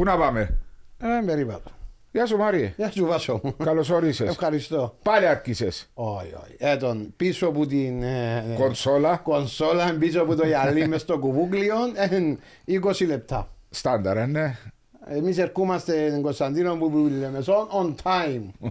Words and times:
Πού 0.00 0.06
να 0.06 0.16
πάμε; 0.16 0.58
Ε, 0.98 1.06
περίπατο. 1.26 1.70
Γεια 2.10 2.26
σου 2.26 2.36
Μάριε. 2.36 2.72
Γεια 2.76 2.90
σου 2.90 3.06
Βάσο 3.06 3.40
μου. 3.42 3.56
Καλώς 3.56 3.90
όρισες. 3.90 4.28
Ευχαριστώ. 4.28 4.96
Πάλι 5.02 5.26
άρχισες. 5.26 5.90
Όχι, 5.94 6.34
όχι. 6.42 6.56
Έτον, 6.58 7.12
πίσω 7.16 7.46
από 7.46 7.66
την 7.66 8.02
ε, 8.02 8.44
ε, 8.52 8.54
Κονσόλα. 8.54 9.16
κονσόλα, 9.16 9.96
πίσω 9.98 10.22
από 10.22 10.34
το 10.34 10.46
γυαλί 10.46 10.88
μες 10.88 11.00
στο 11.00 11.18
κουβούκλιο, 11.18 11.76
ε, 11.94 12.36
20 12.66 13.06
λεπτά. 13.06 13.48
Στάνταρ, 13.70 14.16
ε, 14.16 14.26
ναι. 14.26 14.56
Εμείς 15.06 15.38
ερχόμαστε 15.38 16.08
στην 16.08 16.22
Κωνσταντίνο 16.22 16.76
που 16.76 17.10
λέμε 17.20 17.38
on 17.80 17.94
time. 18.02 18.42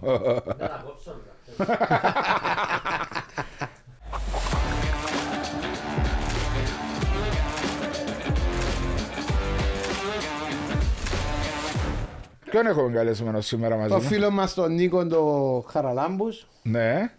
Ποιον 12.50 12.66
έχουμε 12.66 12.92
καλεσμένο 12.96 13.40
σήμερα 13.40 13.76
μαζί 13.76 13.88
Το 13.88 13.94
μας; 13.94 14.06
φίλο 14.06 14.30
μας 14.30 14.54
τον 14.54 14.74
Νίκο 14.74 15.06
το 15.06 15.64
Χαραλάμπους. 15.68 16.46
Ναι. 16.62 17.10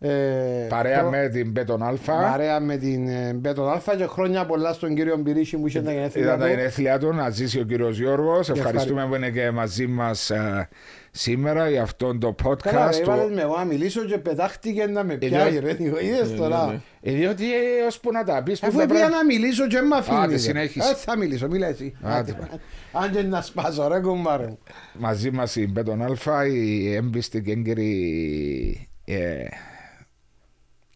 Ε, 0.00 0.66
Παρέα 0.68 1.02
το- 1.02 1.08
με 1.10 1.28
την 1.28 1.52
Μπετόν 1.52 1.82
Άλφα. 1.82 2.12
Παρέα 2.30 2.60
με 2.60 2.76
την 2.76 3.08
ε, 3.08 3.32
Μπετόν 3.34 3.68
Άλφα 3.70 3.96
και 3.96 4.06
χρόνια 4.06 4.46
πολλά 4.46 4.72
στον 4.72 4.94
κύριο 4.94 5.16
Μπυρίση 5.16 5.56
που 5.56 5.66
είχε 5.66 5.80
τα 5.82 5.92
γενέθλια 5.92 6.24
Ήταν 6.24 6.38
τα 6.38 6.44
του. 6.44 6.50
γενέθλια 6.50 6.98
του, 6.98 7.12
να 7.14 7.30
ζήσει 7.30 7.60
ο 7.60 7.62
κύριος 7.64 7.98
Γιώργος. 7.98 8.48
Ευχαριστούμε 8.50 9.02
ευχαρι- 9.02 9.08
που 9.22 9.26
είναι 9.26 9.30
και 9.44 9.50
μαζί 9.50 9.86
μας 9.86 10.30
σήμερα 11.10 11.68
για 11.70 11.82
αυτόν 11.82 12.20
το 12.20 12.34
Καλά, 12.42 12.54
podcast. 12.88 12.90
ρε, 12.96 13.02
του- 13.02 13.10
έβαλες 13.10 13.34
με 13.34 13.40
εγώ 13.42 13.56
να 13.56 13.64
μιλήσω 13.64 14.04
και 14.04 14.18
πετάχτηκε 14.18 14.86
να 14.86 15.04
με 15.04 15.12
Ε, 15.12 15.16
πιάει 15.16 15.50
διότι- 15.50 15.66
ρε, 15.66 15.76
Νίκο, 15.84 15.98
είδες 16.00 16.34
τώρα. 16.34 16.82
Ε, 17.00 17.12
διότι 17.12 17.44
ε, 17.54 17.86
ώσπου 17.86 18.12
να 18.12 18.24
τα 18.24 18.42
πεις. 18.42 18.62
Αφού 18.62 18.86
πήγα 18.86 19.08
να 19.08 19.24
μιλήσω 19.24 19.66
και 19.66 19.80
με 19.80 19.96
αφήνει. 19.96 20.16
Άντε, 20.18 20.32
ρε. 20.32 20.38
συνέχισε. 20.38 20.88
Ε, 20.90 20.94
θα 20.94 21.16
μιλήσω, 21.16 21.48
μίλα 21.48 21.66
εσύ. 21.66 21.96
Άντε, 22.02 22.18
Άντε. 22.32 22.48
Αν 22.92 23.10
και 23.10 23.22
να 23.22 23.40
σπάσω 23.42 23.88
ρε 23.88 24.00
κουμπάρε 24.00 24.46
μου. 24.46 24.58
Μαζί 24.92 25.30
μας 25.30 25.56
η 25.56 25.66
Μπέτον 25.70 26.02
Αλφα, 26.02 26.46
η 26.46 26.94
έμπιστη 26.94 27.42
και 27.42 27.50
έγκυρη 27.52 28.88
ε, 29.04 29.16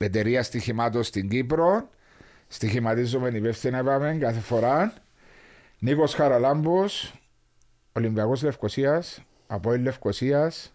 εταιρεία 0.03 0.43
στοιχημάτων 0.43 1.03
στην 1.03 1.29
Κύπρο. 1.29 1.89
Στοιχηματίζουμε 2.49 3.29
υπεύθυνα, 3.29 3.79
είπαμε 3.79 4.17
κάθε 4.21 4.41
φορά. 4.41 4.93
Νίκος 5.79 6.15
Χαραλάμπος, 6.15 7.15
Ολυμπιακός 7.93 8.43
Λευκοσίας, 8.43 9.23
Απόελ 9.47 9.83
Λευκοσίας, 9.83 10.75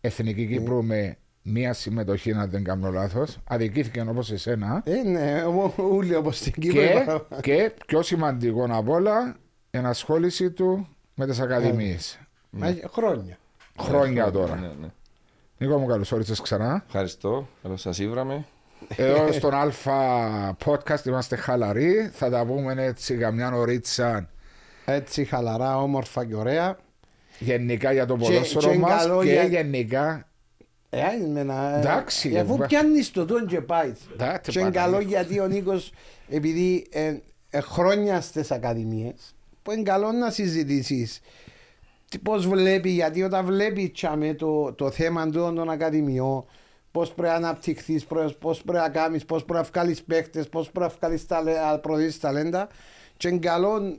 Εθνική 0.00 0.46
Κύπρου 0.46 0.84
με 0.84 1.16
μία 1.42 1.72
συμμετοχή, 1.72 2.32
αν 2.32 2.50
δεν 2.50 2.64
κάνω 2.64 2.90
λάθος. 2.90 3.38
Αδικήθηκε 3.44 4.00
όπως 4.00 4.30
εσένα. 4.32 4.82
Ε, 4.86 5.02
ναι, 5.02 5.42
ο- 5.44 5.74
ούλοι 5.92 6.14
όπως 6.14 6.36
στην 6.38 6.52
Και, 6.52 6.60
Κύπρο. 6.68 7.28
και 7.40 7.72
πιο 7.86 8.02
σημαντικό 8.02 8.66
απ' 8.70 8.88
όλα, 8.88 9.36
ενασχόληση 9.70 10.50
του 10.50 10.88
με 11.14 11.26
τις 11.26 11.40
ακαδημίες. 11.40 12.18
Μα, 12.50 12.76
Χρόνια. 12.92 13.38
Χρόνια 13.80 14.30
τώρα. 14.30 14.56
Ναι, 14.56 14.66
ναι. 14.80 14.88
Νίκο 15.58 15.78
μου, 15.78 15.86
καλώς 15.86 16.12
όρισες 16.12 16.40
ξανά. 16.40 16.82
Ευχαριστώ. 16.86 17.48
Καλώς 17.62 17.80
σας 17.80 17.98
ήβραμε. 17.98 18.44
Εδώ 18.96 19.32
στον 19.38 19.54
Αλφα 19.54 19.96
Podcast 20.64 21.04
είμαστε 21.06 21.36
χαλαροί. 21.36 22.10
Θα 22.12 22.30
τα 22.30 22.44
πούμε 22.46 22.74
έτσι 22.84 23.14
καμιά 23.16 23.50
ωρίτσα 23.54 24.28
Έτσι 24.84 25.24
χαλαρά, 25.24 25.78
όμορφα 25.82 26.24
και 26.24 26.34
ωραία. 26.34 26.78
γενικά 27.38 27.92
για 27.92 28.06
το 28.06 28.16
Και- 28.16 28.24
ποδόσφαιρο 28.24 28.70
και 28.70 28.78
μας 28.78 29.02
καλό 29.06 29.22
και 29.22 29.30
για- 29.32 29.44
γενικά. 29.44 30.28
Ε, 30.90 31.02
άι, 31.02 31.20
με 31.26 31.42
να- 31.42 31.76
ε, 31.76 31.78
Εντάξει, 31.78 32.32
ε, 32.34 32.38
Αφού 32.38 32.58
ε, 32.62 32.66
πιάνεις 32.66 33.10
το 33.10 33.24
τον 33.24 33.46
και 33.46 33.60
πάεις. 33.60 33.98
Εντάξει, 34.12 34.50
Και 34.50 34.58
είναι 34.58 34.70
Παναγία. 34.70 34.98
καλό 34.98 35.08
γιατί 35.08 35.40
ο 35.40 35.46
Νίκος, 35.46 35.92
επειδή 36.28 36.86
ε, 36.90 37.14
ε, 37.50 37.60
χρόνια 37.60 38.20
στις 38.20 38.50
ακαδημίες, 38.50 39.34
που 39.62 39.72
είναι 39.72 39.82
καλό 39.82 40.12
να 40.12 40.30
συζητήσεις 40.30 41.20
τι- 42.08 42.18
πώς 42.18 42.46
βλέπει, 42.48 42.90
γιατί 42.90 43.22
όταν 43.22 43.44
βλέπει 43.44 43.88
τσάμε 43.88 44.34
το, 44.34 44.72
το 44.72 44.90
θέμα 44.90 45.24
του 45.30 45.52
των 45.54 45.70
ακαδημιών, 45.70 46.44
πώς 46.90 47.12
πρέπει 47.12 47.28
να 47.30 47.34
αναπτυχθείς, 47.48 48.04
πώς 48.04 48.36
πώς 48.36 48.62
πρέπει 48.62 48.82
να 48.82 48.88
κάνεις, 48.88 49.24
πώς 49.24 49.44
πρέπει 49.44 49.58
να 49.64 49.68
βγάλεις 49.72 50.02
παίχτες, 50.02 50.48
πώς 50.48 50.70
πρέπει 50.70 50.90
να 50.90 50.96
βγάλεις 51.00 51.26
ταλε- 51.26 51.56
να 51.70 51.78
προωθήσεις 51.78 52.20
ταλέντα 52.20 52.68
και 53.16 53.28
είναι 53.28 53.38
καλό 53.38 53.96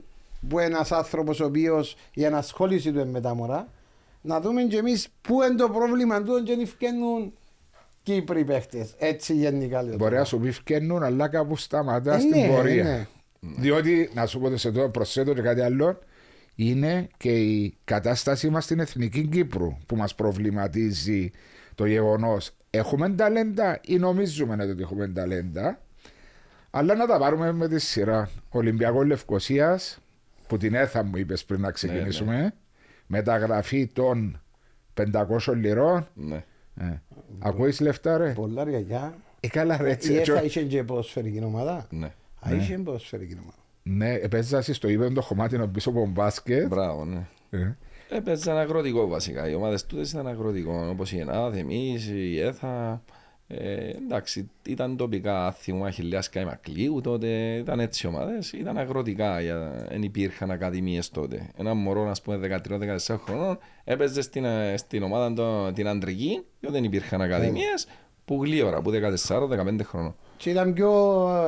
που 0.48 0.58
ένας 0.58 0.92
άνθρωπος 0.92 1.40
ο 1.40 1.44
οποίος 1.44 1.96
η 2.14 2.24
ανασχόληση 2.26 2.92
του 2.92 2.98
είναι 2.98 3.10
με 3.10 3.20
τα 3.20 3.34
μωρά 3.34 3.68
να 4.20 4.40
δούμε 4.40 4.62
και 4.62 4.76
εμείς 4.76 5.08
πού 5.20 5.42
είναι 5.42 5.54
το 5.54 5.68
πρόβλημα 5.68 6.22
του 6.22 6.42
και 6.42 6.56
δεν 6.56 6.66
φκαίνουν 6.66 7.32
Κύπροι 8.02 8.44
παίχτες. 8.44 8.94
Έτσι 8.98 9.34
γενικά 9.34 9.82
λέω. 9.82 9.96
Μπορεί 9.96 10.16
να 10.16 10.24
σου 10.24 10.38
πει 10.38 10.50
φκαίνουν, 10.50 11.02
αλλά 11.02 11.28
κάπου 11.28 11.56
σταματά 11.56 12.14
Ε, 12.14 12.18
στην 12.18 12.40
ναι, 12.40 12.48
πορεία. 12.48 12.84
ναι. 12.84 13.06
Διότι, 13.40 14.10
να 14.14 14.26
σου 14.26 14.38
πω 14.40 14.56
σε 14.56 14.68
αυτό, 14.68 14.88
προσθέτω 14.88 15.34
και 15.34 15.40
κάτι 15.40 15.60
άλλο, 15.60 15.98
είναι 16.60 17.08
και 17.16 17.30
η 17.38 17.76
κατάστασή 17.84 18.48
μας 18.50 18.64
στην 18.64 18.80
Εθνική 18.80 19.26
Κύπρου 19.26 19.76
που 19.86 19.96
μας 19.96 20.14
προβληματίζει 20.14 21.30
το 21.74 21.86
γεγονός 21.86 22.50
έχουμε 22.70 23.10
ταλέντα 23.10 23.80
ή 23.86 23.96
νομίζουμε 23.98 24.64
ότι 24.70 24.82
έχουμε 24.82 25.08
ταλέντα 25.08 25.80
αλλά 26.70 26.94
να 26.94 27.06
τα 27.06 27.18
πάρουμε 27.18 27.52
με 27.52 27.68
τη 27.68 27.78
σειρά. 27.78 28.30
Ολυμπιακό 28.48 29.02
Λευκοσίας 29.02 29.98
που 30.46 30.56
την 30.56 30.74
έθα 30.74 31.02
μου 31.04 31.16
είπες 31.16 31.44
πριν 31.44 31.60
να 31.60 31.70
ξεκινήσουμε 31.70 32.54
μεταγραφή 33.06 33.86
των 33.86 34.40
500 34.94 35.38
λιρών 35.54 36.08
Ναι. 36.14 36.44
ε. 36.80 37.00
Ακούεις 37.38 37.80
λεφτά 37.80 38.16
ρε 38.18 38.32
Πολλά 38.32 38.64
ριακιά. 38.64 39.14
ε, 39.40 39.48
καλά 39.48 39.76
ρε 39.76 39.88
Η 39.88 39.90
έτσι, 39.90 40.12
ΕΦΑ 40.14 40.32
έτσι. 40.32 40.44
είχε 40.46 40.62
και 40.62 40.82
ποδοσφαιρική 40.84 41.42
ομάδα. 41.44 41.86
ναι. 41.90 42.12
Α, 42.40 42.54
είχε 42.54 42.78
ποδοσφαιρική 42.78 43.36
ομάδα. 43.42 43.56
Ναι, 43.90 44.12
έπαιζα 44.14 44.62
στο 44.62 44.88
ύπεδο 44.88 45.12
το 45.12 45.20
χωμάτινο 45.20 45.66
πίσω 45.66 45.90
από 45.90 46.06
μπάσκετ. 46.06 46.68
Μπράβο, 46.68 47.04
ναι. 47.04 47.26
Ε. 47.50 47.76
Έπαιζαν 48.10 48.56
αγροτικό 48.56 49.08
βασικά. 49.08 49.48
Οι 49.48 49.54
ομάδες 49.54 49.86
τούτες 49.86 50.10
ήταν 50.10 50.26
αγροτικό. 50.26 50.88
Όπως 50.90 51.12
η 51.12 51.18
ΕΝΑΔ, 51.18 51.56
εμείς, 51.56 52.08
η 52.08 52.40
ΕΘΑ. 52.40 53.02
Ε, 53.46 53.88
εντάξει, 53.88 54.50
ήταν 54.66 54.96
τοπικά 54.96 55.46
άθιμο, 55.46 55.84
Αχιλέα 55.84 56.22
Καϊμακλείου 56.30 57.00
τότε. 57.00 57.56
Ήταν 57.56 57.80
έτσι 57.80 58.06
ομάδες. 58.06 58.52
Ήταν 58.52 58.78
αγροτικά. 58.78 59.36
Δεν 59.88 60.02
υπήρχαν 60.02 60.50
ακαδημίες 60.50 61.10
τότε. 61.10 61.50
Ένα 61.56 61.74
μωρό, 61.74 62.08
ας 62.10 62.22
πούμε, 62.22 62.36
13-14 62.36 63.18
χρονών 63.18 63.58
έπαιζε 63.84 64.22
στην, 64.22 64.44
ε, 64.44 64.76
στην 64.76 65.02
ομάδα 65.02 65.32
το, 65.32 65.72
την 65.72 65.88
αντρική, 65.88 66.44
γιατί 66.60 66.74
δεν 66.74 66.84
υπήρχαν 66.84 67.20
ακαδημίες. 67.20 67.86
Που 68.28 68.44
γλίωρα, 68.44 68.82
που 68.82 68.90
14-15 68.90 69.80
χρονών. 69.84 70.14
Και 70.36 70.50
ήταν 70.50 70.72
πιο, 70.72 70.90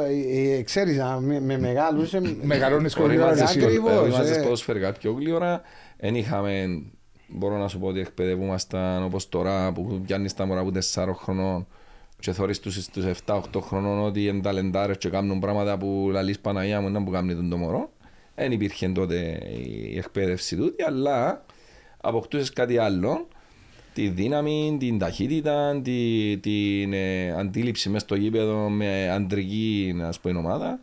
ε, 0.08 0.56
ε, 0.56 0.62
ξέρεις, 0.62 0.98
α, 0.98 1.20
με, 1.20 1.40
με 1.40 1.58
μεγάλους... 1.58 2.14
ε, 2.14 2.20
Μεγαλώνεις 2.42 2.94
ε, 2.94 3.00
κορυφαία, 3.00 3.26
ακριβώς, 3.26 3.50
εσύ. 3.50 3.64
ακριβώς, 3.64 4.06
Είμαστε 4.06 4.38
ε. 4.38 4.42
ποδοσφαιρικά 4.42 4.92
πιο 4.92 5.12
γλύωρα. 5.12 5.60
Δεν 5.98 6.14
είχαμε, 6.14 6.82
μπορώ 7.28 7.56
να 7.56 7.68
σου 7.68 7.78
πω 7.78 7.86
ότι 7.86 8.00
εκπαιδευούμασταν 8.00 9.02
όπως 9.04 9.28
τώρα 9.28 9.72
που 9.72 10.00
πιάνεις 10.06 10.34
τα 10.34 10.46
μωρά 10.46 10.60
από 10.60 10.70
4 10.94 11.06
χρονών 11.14 11.66
και 12.18 12.32
θωρείς 12.32 12.60
τους 12.60 12.84
στους 12.84 13.04
7-8 13.26 13.40
χρονών 13.60 14.04
ότι 14.04 14.26
είναι 14.26 14.40
ταλεντάρες 14.40 14.96
και 14.98 15.08
κάνουν 15.08 15.38
πράγματα 15.38 15.78
που 15.78 16.08
λαλείς 16.12 16.38
Παναγία 16.38 16.80
μου 16.80 16.88
ήταν 16.88 17.04
που 17.04 17.10
κάνει 17.10 17.34
τον 17.34 17.50
το 17.50 17.56
μωρό. 17.56 17.90
Δεν 18.34 18.52
υπήρχε 18.52 18.88
τότε 18.88 19.40
η 19.92 19.98
εκπαίδευση 19.98 20.56
τούτη, 20.56 20.82
αλλά 20.82 21.44
αποκτούσες 22.00 22.50
κάτι 22.50 22.78
άλλο 22.78 23.28
τη 23.94 24.08
δύναμη, 24.08 24.76
την 24.78 24.98
ταχύτητα, 24.98 25.80
τη, 25.82 26.36
την 26.38 26.92
ε, 26.92 27.32
αντίληψη 27.38 27.88
μέσα 27.88 28.04
στο 28.04 28.14
γήπεδο 28.14 28.68
με 28.68 29.10
αντρική 29.10 29.94
ας 30.02 30.20
πούμε, 30.20 30.38
ομάδα. 30.38 30.80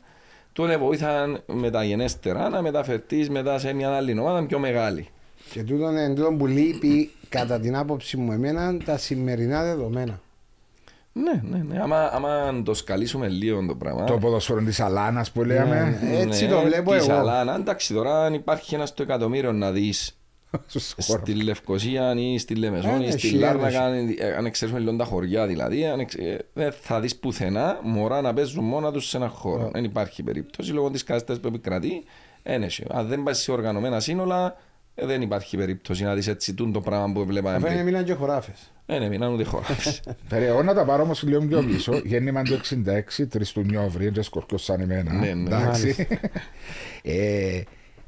Τότε 0.54 0.78
βοήθαν 0.78 1.44
μεταγενέστερα 1.46 2.50
να 2.50 2.62
μεταφερθείς 2.62 3.30
μετά 3.30 3.60
σε 3.60 3.74
μια 3.74 3.96
άλλη 3.96 4.20
ομάδα 4.20 4.46
πιο 4.46 4.60
μεγάλη. 4.60 5.08
Και 5.52 5.64
τούτο 5.64 5.90
είναι 5.90 6.14
τούτο 6.14 6.34
που 6.34 6.46
λείπει, 6.48 7.12
κατά 7.30 7.60
την 7.60 7.76
άποψη 7.76 8.18
μου 8.18 8.32
εμένα, 8.32 8.78
τα 8.78 8.98
σημερινά 8.98 9.64
δεδομένα. 9.64 10.22
Ναι, 11.14 11.42
ναι, 11.44 11.64
ναι. 11.64 11.82
Άμα, 11.82 12.10
άμα 12.14 12.62
το 12.64 12.74
σκαλίσουμε 12.74 13.28
λίγο 13.28 13.66
το 13.66 13.76
πράγμα. 13.76 14.04
Το 14.04 14.18
ποδοσφαίρο 14.18 14.62
της 14.62 14.80
Αλάνας 14.80 15.32
που 15.32 15.44
λέμε. 15.44 16.00
Ναι, 16.02 16.20
Έτσι 16.20 16.48
το 16.48 16.62
βλέπω 16.62 16.94
της 16.94 17.08
εγώ. 17.08 17.18
Αλλά 17.18 17.56
εντάξει, 17.56 17.94
τώρα 17.94 18.26
αν 18.26 18.34
υπάρχει 18.34 18.76
ένας 18.76 18.90
στο 18.90 19.04
εκατομμύριο 19.04 19.52
να 19.52 19.72
δεις 19.72 19.98
Στους 19.98 20.06
χώρους. 20.06 20.17
στη 21.24 21.34
Λευκοσία 21.44 22.14
ή 22.18 22.38
στη 22.38 22.56
Λεμεσόν 22.56 23.02
Ε, 23.02 23.06
ή 23.06 23.12
στη 23.12 23.28
εσύ, 23.28 23.36
Λάρνακα, 23.38 23.88
ένεση. 23.88 24.18
αν- 24.24 24.34
αν 24.38 24.46
εξαιρέσουμε 24.46 24.84
λίγο 24.84 24.96
τα 24.96 25.04
χωριά 25.06 25.48
δηλαδή, 25.48 25.86
αν 25.86 26.00
εξ- 26.00 26.16
ε, 26.16 26.38
δεν 26.54 26.72
θα 26.82 27.00
δεις 27.00 27.16
πουθενά 27.16 27.80
μωρά 27.84 28.22
να 28.22 28.34
παίζουν 28.34 28.64
μόνα 28.64 28.92
τους 28.92 29.08
σε 29.10 29.18
ένα 29.18 29.28
χώρο. 29.28 29.70
Δεν 29.74 29.84
υπάρχει 29.84 30.24
περίπτωση 30.24 30.72
λόγω 30.72 30.90
της 30.92 31.04
κατάσταση 31.04 31.40
που 31.40 31.48
επικρατεί. 31.48 32.04
ένεση. 32.44 32.86
Αν 32.90 33.08
δεν 33.08 33.24
πάει 33.24 33.34
σε 33.34 33.52
οργανωμένα 33.52 34.00
σύνολα, 34.00 34.56
ε, 34.96 35.06
δεν 35.06 35.22
υπάρχει 35.22 35.58
περίπτωση 35.58 36.04
να 36.04 36.14
δεις 36.14 36.28
έτσι 36.28 36.54
τούν 36.54 36.72
το 36.72 36.82
πράγμα 36.82 37.14
που 37.14 37.26
βλέπαμε 37.26 37.56
Αφού 37.56 37.66
είναι 37.66 37.74
πριν. 37.74 37.86
μείναν 37.86 38.04
και 38.04 38.14
χωράφες. 38.14 38.72
Ε, 38.86 39.00
ναι, 39.00 39.10
μείναν 39.10 39.34
ούτε 39.34 39.44
χώρα. 39.44 39.66
Φέρε, 40.30 40.46
εγώ 40.46 40.64
να 40.64 40.74
τα 40.74 40.86
πάρω 40.86 41.04
όμως 41.04 41.24
λίγο 41.24 41.42
πιο 41.42 41.64
πίσω. 41.70 42.02
Γέννημα 42.04 42.42
το 42.44 42.60
66, 42.86 43.28
3 43.38 43.42
του 43.54 43.62
Νιόβρη, 43.62 44.10
δεν 44.10 44.24
σκορπιός 44.24 44.64
σαν 44.64 44.80
εμένα. 44.82 45.14
Ναι, 45.14 45.34
ναι. 45.34 45.50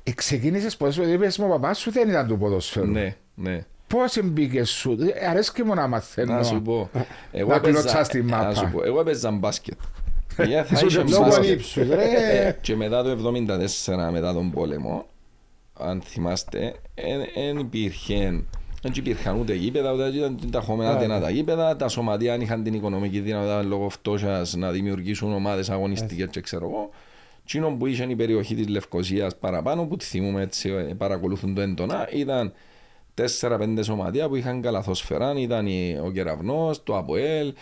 Εντάξει. 0.10 0.36
ε, 0.36 0.38
ε, 0.38 0.42
ξεκίνησε 0.42 0.78
ποδόσφαιρο, 0.78 1.10
είπες 1.10 1.38
μου 1.38 1.46
ο 1.46 1.50
παπάς 1.50 1.80
σου 1.80 1.92
δεν 1.92 2.10
ήταν 2.10 2.28
του 2.28 2.38
ποδοσφαίρου. 2.38 2.88
ναι, 2.92 3.16
ναι. 3.36 3.66
Πώς 3.88 4.20
μπήκε 4.24 4.64
σου, 4.64 4.98
ε, 5.14 5.28
αρέσκει 5.28 5.64
μου 5.64 5.74
να 5.74 5.88
μαθαίνω. 5.88 6.34
Να 6.34 6.44
σου 6.44 6.62
πω. 6.62 6.90
Εγώ 7.32 7.50
Να 7.50 7.56
έπαιζα- 7.56 7.80
κλωτσάς 7.80 8.08
τη 8.08 8.22
μάπα. 8.22 8.44
να 8.48 8.54
σου 8.54 8.70
πω, 8.72 8.84
Εγώ 8.84 9.00
έπαιζα 9.00 9.32
μπάσκετ. 9.32 9.78
Παιδιά, 10.36 10.64
θα 10.64 10.74
Ήσουν 10.76 10.88
είχε 10.88 11.04
και 11.04 11.12
Λόγω 11.12 11.24
μπάσκετ. 11.24 11.50
ύψους, 11.60 11.88
ρε. 11.88 12.04
Ε, 12.48 12.58
Και 12.62 12.76
μετά 12.76 13.04
το 13.04 13.10
1974, 13.10 14.10
μετά 14.12 14.34
τον 14.34 14.52
πόλεμο, 14.52 15.06
αν 15.80 16.02
θυμάστε, 16.06 16.74
δεν 17.36 17.58
υπήρχε 17.58 18.44
δεν 18.82 18.92
υπήρχαν 18.96 19.40
ούτε 19.40 19.54
γήπεδα, 19.54 19.92
ούτε 19.94 20.08
ήταν 20.08 20.40
τα 20.52 20.60
χωμένα 20.62 21.20
τα 21.20 21.30
γήπεδα. 21.30 21.76
Τα 21.76 21.88
σωματεία 21.88 22.34
αν 22.34 22.42
είχαν 22.42 22.64
την 22.64 22.74
οικονομική 22.74 23.20
δύναμη 23.20 23.66
λόγω 23.66 23.90
φτώχειας 23.90 24.54
να 24.56 24.72
δημιουργήσουν 24.72 25.34
ομάδες 25.34 25.70
αγωνιστικές 25.70 26.28
και 26.32 26.42
ξέρω 26.42 26.66
εγώ. 26.66 26.90
Τσίνο 27.50 27.70
που 27.70 27.86
είχε 27.86 28.04
η 28.04 28.16
περιοχή 28.16 28.56
της 28.56 28.68
Λευκοσίας 28.68 29.36
παραπάνω, 29.36 29.86
που 29.86 29.96
τη 29.96 30.06
θυμούμε 30.06 30.42
έτσι, 30.42 30.70
ε, 30.70 30.94
παρακολουθούν 30.98 31.56
το 31.56 31.62
έντονα, 31.62 32.10
ήταν 32.12 32.54
τέσσερα-πέντε 33.14 33.84
σωματεία 33.84 34.28
που 34.28 34.36
είχαν 34.36 34.62
καλαθόσφαιρα. 34.62 35.34
Ήταν 35.38 35.68
ο 36.06 36.12
Κεραυνός, 36.12 36.84
το 36.84 36.98
Αποέλ, 36.98 37.54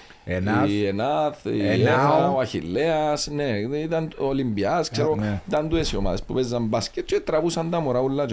η 0.67 0.85
Ενάθ, 0.85 1.45
η 1.45 1.67
Έχα, 1.67 2.31
ο 2.31 2.39
Αχηλέα. 2.39 3.17
Ναι, 3.31 3.49
ήταν 3.77 4.11
ο 4.19 4.25
Ολυμπιάς, 4.25 4.89
ξέρω. 4.89 5.15
Ναι. 5.15 5.41
Ήταν 5.47 5.69
του 5.69 5.79
ομάδες 5.97 6.23
που 6.23 6.33
παίζαν 6.33 6.65
μπάσκετ 6.65 7.05
και 7.05 7.19
τραβούσαν 7.19 7.69
τα 7.69 7.79
μωρά 7.79 7.99
ούλα 7.99 8.25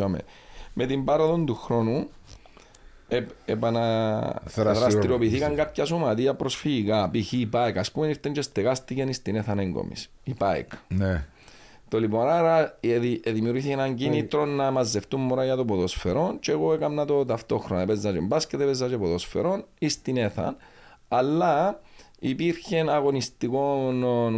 Με 0.72 0.86
την 0.86 1.04
πάροδο 1.04 1.44
του 1.44 1.54
χρόνου, 1.54 2.08
επαναδραστηριοποιηθήκαν 3.44 5.54
κάποια 5.54 5.84
σωματεία 5.84 6.34
προσφυγικά. 6.34 7.10
Π.χ. 7.10 7.32
η 7.32 7.46
ΠΑΕΚ, 7.46 7.78
ας 7.78 7.92
πούμε, 7.92 8.06
ήρθαν 8.06 8.32
και 8.32 8.42
στεγάστηκαν 8.42 9.12
στην 9.12 9.36
Έθανα 9.36 9.62
Εγκόμης. 9.62 10.10
Η 10.24 10.34
ΠΑΕΚ. 10.34 10.72
Ναι. 10.88 11.24
Το 11.94 12.00
λοιπόν, 12.00 12.28
άρα 12.28 12.78
δημιουργήθηκε 13.24 13.72
έναν 13.72 13.94
κίνητρο 13.94 14.44
να 14.44 14.70
μαζευτούν 14.70 15.20
μωρά 15.20 15.44
για 15.44 15.56
το 15.56 15.64
ποδοσφαιρό 15.64 16.36
και 16.40 16.52
εγώ 16.52 16.72
έκανα 16.72 17.04
το 17.04 17.24
ταυτόχρονα. 17.24 17.82
Έπαιζα 17.82 18.12
και 18.12 18.20
μπάσκετ, 18.20 18.60
έπαιζα 18.60 18.88
και 18.88 18.98
ποδοσφαιρό 18.98 19.64
ή 19.78 19.88
στην 19.88 20.16
ΕΘΑ. 20.16 20.56
Αλλά 21.08 21.80
υπήρχε 22.18 22.84
αγωνιστικό 22.88 23.92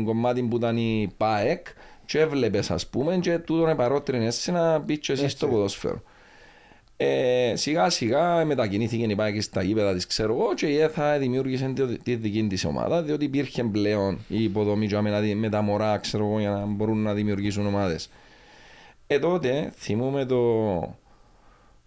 κομμάτι 0.04 0.42
που 0.42 0.56
ήταν 0.56 0.76
η 0.76 1.12
ΠΑΕΚ 1.16 1.66
και 2.04 2.20
έβλεπες 2.20 2.70
ας 2.70 2.86
πούμε 2.86 3.16
και 3.16 3.38
τούτον 3.38 3.68
επαρότρινες 3.68 4.48
να 4.52 4.78
μπεις 4.78 4.98
και 4.98 5.12
εσύ 5.12 5.28
στο 5.28 5.46
ποδοσφαίρο. 5.46 6.02
Ε, 6.98 7.52
σιγά 7.56 7.90
σιγά 7.90 8.44
μετακινήθηκε 8.44 9.04
η 9.04 9.14
Πάκη 9.14 9.40
στα 9.40 9.62
γήπεδα 9.62 9.94
της, 9.94 10.06
ξέρω 10.06 10.32
εγώ, 10.32 10.54
και 10.54 10.66
η 10.66 10.78
ΕΘΑ 10.78 11.18
δημιούργησε 11.18 11.72
τη 12.02 12.14
δική 12.14 12.46
της 12.46 12.64
ομάδα, 12.64 13.02
διότι 13.02 13.24
υπήρχε 13.24 13.64
πλέον 13.64 14.18
η 14.28 14.42
υποδομή 14.42 14.88
με, 15.00 15.34
με 15.34 15.48
τα 15.48 15.62
μωρά, 15.62 15.98
ξέρω 15.98 16.24
εγώ, 16.26 16.38
για 16.38 16.50
να 16.50 16.64
μπορούν 16.64 17.02
να 17.02 17.14
δημιουργήσουν 17.14 17.66
ομάδες. 17.66 18.10
Ε, 19.06 19.18
τότε 19.18 19.72
θυμούμε 19.76 20.24
το 20.24 20.96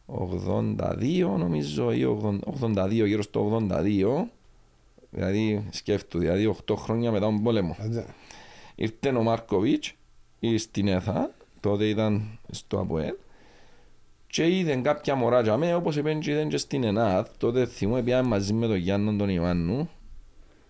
82, 0.08 1.36
νομίζω, 1.38 1.92
ή 1.92 2.18
82, 2.62 2.90
γύρω 2.90 3.22
στο 3.22 3.68
82, 3.72 4.26
δηλαδή 5.10 5.68
σκέφτομαι, 5.70 6.24
δηλαδή 6.24 6.56
8 6.68 6.76
χρόνια 6.78 7.12
μετά 7.12 7.26
τον 7.26 7.44
πόλεμο. 7.44 7.76
Ήρθε 8.76 9.10
ο 9.10 9.24
Μάρκοβιτς 9.24 9.94
στην 10.58 10.88
ΕΘΑ, 10.88 11.32
τότε 11.60 11.86
ήταν 11.86 12.40
στο 12.50 12.80
ΑΠΟΕΛ, 12.80 13.14
και 14.30 14.58
είδαν 14.58 14.82
κάποια 14.82 15.16
μωρά 15.16 15.42
για 15.42 15.58
μένα, 15.58 15.76
όπως 15.76 15.96
είπαν 15.96 16.20
και 16.20 16.32
είδαν 16.32 16.50
και 16.50 16.58
στην 16.58 16.84
ΕΝΑΔ, 16.84 17.28
τότε 17.38 17.66
θυμούμε 17.66 18.02
πήγαμε 18.02 18.28
μαζί 18.28 18.54
με 18.54 18.68
τον 18.68 18.76
Γιάννον 18.76 19.18
τον 19.18 19.30
Ιωάννου. 19.30 19.90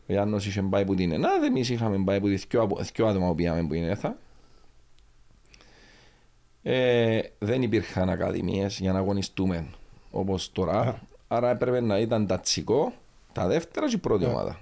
Ο 0.07 0.13
Γιάννος 0.13 0.45
είχε 0.45 0.61
πάει 0.61 0.85
που 0.85 0.95
την 0.95 1.11
ΕΝΑΔ, 1.11 1.43
εμείς 1.43 1.69
είχαμε 1.69 2.03
πάει 2.03 2.19
που 2.19 2.27
δυο 2.27 3.07
άτομα 3.07 3.27
που 3.27 3.35
πήγαμε 3.35 3.63
που 3.63 3.73
είναι 3.73 3.87
έθα. 3.87 4.17
Ε, 6.63 7.19
δεν 7.37 7.61
υπήρχαν 7.61 8.09
ακαδημίες 8.09 8.79
για 8.79 8.91
να 8.91 8.99
αγωνιστούμε 8.99 9.67
όπως 10.11 10.51
τώρα, 10.51 11.01
άρα 11.27 11.49
έπρεπε 11.49 11.79
να 11.79 11.99
ήταν 11.99 12.27
τα 12.27 12.39
τσικό, 12.39 12.93
τα 13.33 13.47
δεύτερα 13.47 13.87
και 13.87 13.95
η 13.95 13.97
πρώτη 13.97 14.25
yeah. 14.27 14.29
ομάδα. 14.29 14.59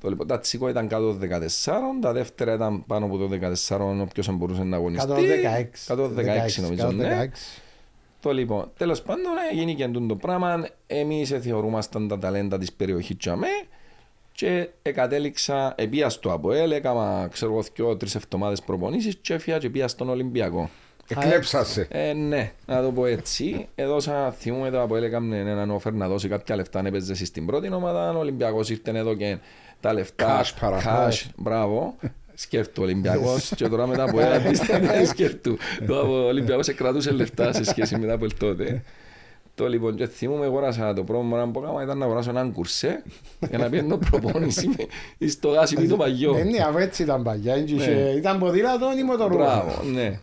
Το 0.00 0.08
λοιπόν, 0.08 0.26
τα 0.26 0.38
τσικό 0.38 0.68
ήταν 0.68 0.88
κάτω 0.88 1.14
το 1.14 1.26
14, 1.64 1.72
τα 2.00 2.12
δεύτερα 2.12 2.54
ήταν 2.54 2.86
πάνω 2.86 3.06
από 3.06 3.16
το 3.16 3.28
14, 3.68 3.78
όποιος 4.00 4.30
μπορούσε 4.30 4.62
να 4.62 4.76
αγωνιστεί. 4.76 5.08
Κάτω 5.08 5.20
το 5.20 5.26
16. 5.26 5.66
Κάτω 5.86 6.08
το 6.08 6.14
16 6.20 6.62
νομίζω, 6.62 6.90
ναι. 6.90 7.30
Το 8.20 8.32
λοιπόν, 8.32 8.70
τέλος 8.76 9.02
πάντων 9.02 9.32
έγινε 9.52 9.72
και 9.72 9.88
το 9.88 10.16
πράγμα. 10.16 10.66
Εμείς 10.86 11.28
θεωρούμασταν 11.28 12.08
τα 12.08 12.18
ταλέντα 12.18 12.58
της 12.58 12.72
περιοχής 12.72 13.16
Τσαμέ 13.16 13.46
και 14.32 14.68
κατέληξα, 14.94 15.74
επία 15.76 16.08
στο 16.08 16.32
ΑΠΟΕΛ, 16.32 16.70
έκανα 16.70 17.28
ξέρω 17.32 17.52
εγώ 17.52 17.62
δυο 17.74 17.96
τρεις 17.96 18.14
εβδομάδες 18.14 18.62
προπονήσεις 18.62 19.16
και 19.20 19.34
έφυγα 19.34 19.58
και 19.58 19.70
πήγα 19.70 19.88
στον 19.88 20.08
Ολυμπιακό. 20.08 20.70
Εκλέψασε. 21.08 21.86
Ε, 21.90 22.12
ναι, 22.12 22.52
να 22.66 22.82
το 22.82 22.92
πω 22.92 23.06
έτσι. 23.06 23.68
Έδωσα, 23.74 24.30
θυμούμε 24.30 24.70
το 24.70 24.80
ΑΠΟΕΛ 24.80 25.02
έκαμε 25.02 25.38
έναν 25.38 25.70
όφερ 25.70 25.92
να 25.92 26.08
δώσει 26.08 26.28
κάποια 26.28 26.56
λεφτά 26.56 26.78
αν 26.78 26.86
έπαιζε 26.86 27.24
στην 27.24 27.46
πρώτη 27.46 27.72
ομάδα, 27.72 28.10
ο 28.10 28.18
Ολυμπιακός 28.18 28.70
ήρθε 28.70 28.98
εδώ 28.98 29.14
και 29.14 29.38
τα 29.80 29.92
λεφτά. 29.92 30.24
Κάσ 30.24 30.54
Κάσ, 30.82 31.30
μπράβο 31.36 31.96
σκέφτο 32.40 32.82
Ολυμπιακός 32.82 33.52
και 33.56 33.68
τώρα 33.68 33.86
μετά 33.86 34.02
από 34.02 34.20
ένα 34.20 34.38
δεν 34.38 35.06
σκέφτου. 35.06 35.56
Το 35.86 36.24
Ολυμπιακός 36.26 36.74
κρατούσε 36.74 37.10
λεφτά 37.10 37.52
σε 37.52 37.64
σχέση 37.64 37.98
με 37.98 38.06
τα 38.06 38.12
από 38.12 38.34
τότε. 38.34 38.82
Το 39.54 39.68
λοιπόν 39.68 39.94
και 39.94 40.06
θυμούμαι 40.06 40.44
αγοράσα 40.44 40.94
το 40.94 41.04
πρώτο 41.04 41.26
πράγμα 41.30 41.52
που 41.52 41.60
έκανα 41.60 41.82
ήταν 41.82 41.98
να 41.98 42.04
αγοράσω 42.04 42.30
έναν 42.30 42.52
κουρσέ 42.52 43.02
για 43.48 43.58
να 43.58 43.68
πιένω 43.68 43.96
προπόνηση 43.96 44.68
στο 45.28 45.48
γάσι 45.48 45.88
το 45.88 45.96
παγιό. 45.96 46.32
Ναι, 46.32 46.62
αφού 46.62 46.78
έτσι 46.78 47.02
ήταν 47.02 47.22
παγιά, 47.22 47.56
ήταν 48.16 48.38
ποδήλατο 48.38 48.86
ή 48.98 49.02
μοτορούα. 49.02 49.36
Μπράβο, 49.36 49.82
ναι. 49.82 50.20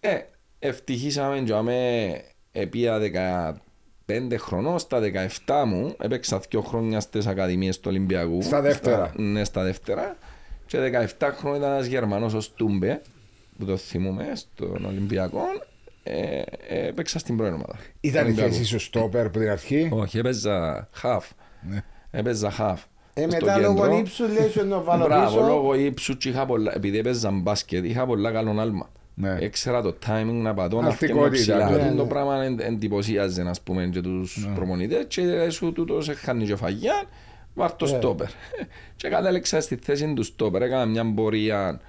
Ε, 0.00 0.18
ευτυχήσαμε 0.58 1.40
και 1.40 1.52
αμέ 1.52 2.10
επία 2.52 2.98
15 4.06 4.34
χρονών, 4.38 4.78
στα 4.78 5.00
17 5.44 5.64
μου, 5.66 5.94
έπαιξα 6.00 6.40
δύο 6.48 6.60
χρόνια 6.60 7.00
στις 7.00 7.26
ακαδημίες 7.26 7.76
του 7.76 7.86
Ολυμπιακού. 7.88 8.42
Στα 8.42 8.60
δεύτερα. 8.60 9.12
Ναι, 9.16 9.44
στα 9.44 9.62
δεύτερα. 9.62 10.16
Και 10.70 11.06
17 11.18 11.30
χρόνια 11.36 11.58
ήταν 11.58 11.72
ένας 11.72 11.86
Γερμανός 11.86 12.34
ο 12.34 12.40
Στούμπε, 12.40 13.02
που 13.58 13.64
το 13.64 13.76
θυμούμε, 13.76 14.32
στον 14.34 14.84
Ολυμπιακό, 14.84 15.42
ε, 16.02 16.42
ε, 16.68 16.86
έπαιξα 16.86 17.18
στην 17.18 17.36
πρώτη 17.36 17.52
ομάδα. 17.52 17.78
Ήταν 18.00 18.28
η 18.28 18.32
θέση 18.32 18.64
σου 18.64 18.78
στόπερ 18.78 19.26
από 19.26 19.38
την 19.38 19.50
αρχή; 19.50 19.88
Όχι, 19.92 20.18
έπαιζα 20.18 20.88
half. 21.02 21.22
Ναι. 21.68 21.82
Έπαιζα 22.10 22.52
half. 22.58 22.76
Ε, 23.14 23.26
μετά 23.26 23.58
λόγω 23.58 23.98
ύψους 23.98 24.28
λέει 24.28 24.48
σου 24.48 24.66
να 24.66 24.80
βάλω 24.80 25.04
πίσω. 25.04 25.18
Μπράβο, 25.18 25.40
λόγω 25.40 25.74
ύψους 25.74 26.16
και 26.16 26.28
είχα 26.28 26.46
πολλά, 26.46 26.72
επειδή 26.74 26.98
έπαιζα 26.98 27.30
μπάσκετ, 27.30 27.84
είχα 27.84 28.06
πολλά 28.06 28.32
καλό 28.32 28.60
άλμα. 28.60 28.90
Ναι. 29.14 29.36
Έξερα 29.40 29.82
το 29.82 29.94
timing 30.06 30.40
να 30.42 30.54
πατώ, 30.54 30.80
να 30.80 30.90
φτιάξω 30.90 31.28
ψηλά. 31.30 31.70
Ναι, 31.70 31.76
ναι. 31.76 31.90
Το 31.90 32.06
πράγμα 32.06 32.44
εντυπωσίαζε, 32.58 33.42
ας 33.42 33.60
πούμε, 33.60 33.86
και 33.86 34.00
τους 34.00 34.46
ναι. 34.48 34.54
προμονητές 34.54 35.04
και 35.08 35.50
σου 35.50 35.72
τούτος 35.72 36.08
έχανε 36.08 36.44
και 36.44 36.56
φαγιά 36.56 37.04
Βάρ 37.54 37.72
το 37.72 37.86
στόπερ. 37.86 38.28
Και 38.96 39.08
κατέληξα 39.08 39.60
στη 39.60 39.76
θέση 39.76 40.12
του 40.14 40.22
στόπερ. 40.22 40.62
Έκανα 40.62 40.86
μια 40.86 41.12
πορεία 41.14 41.80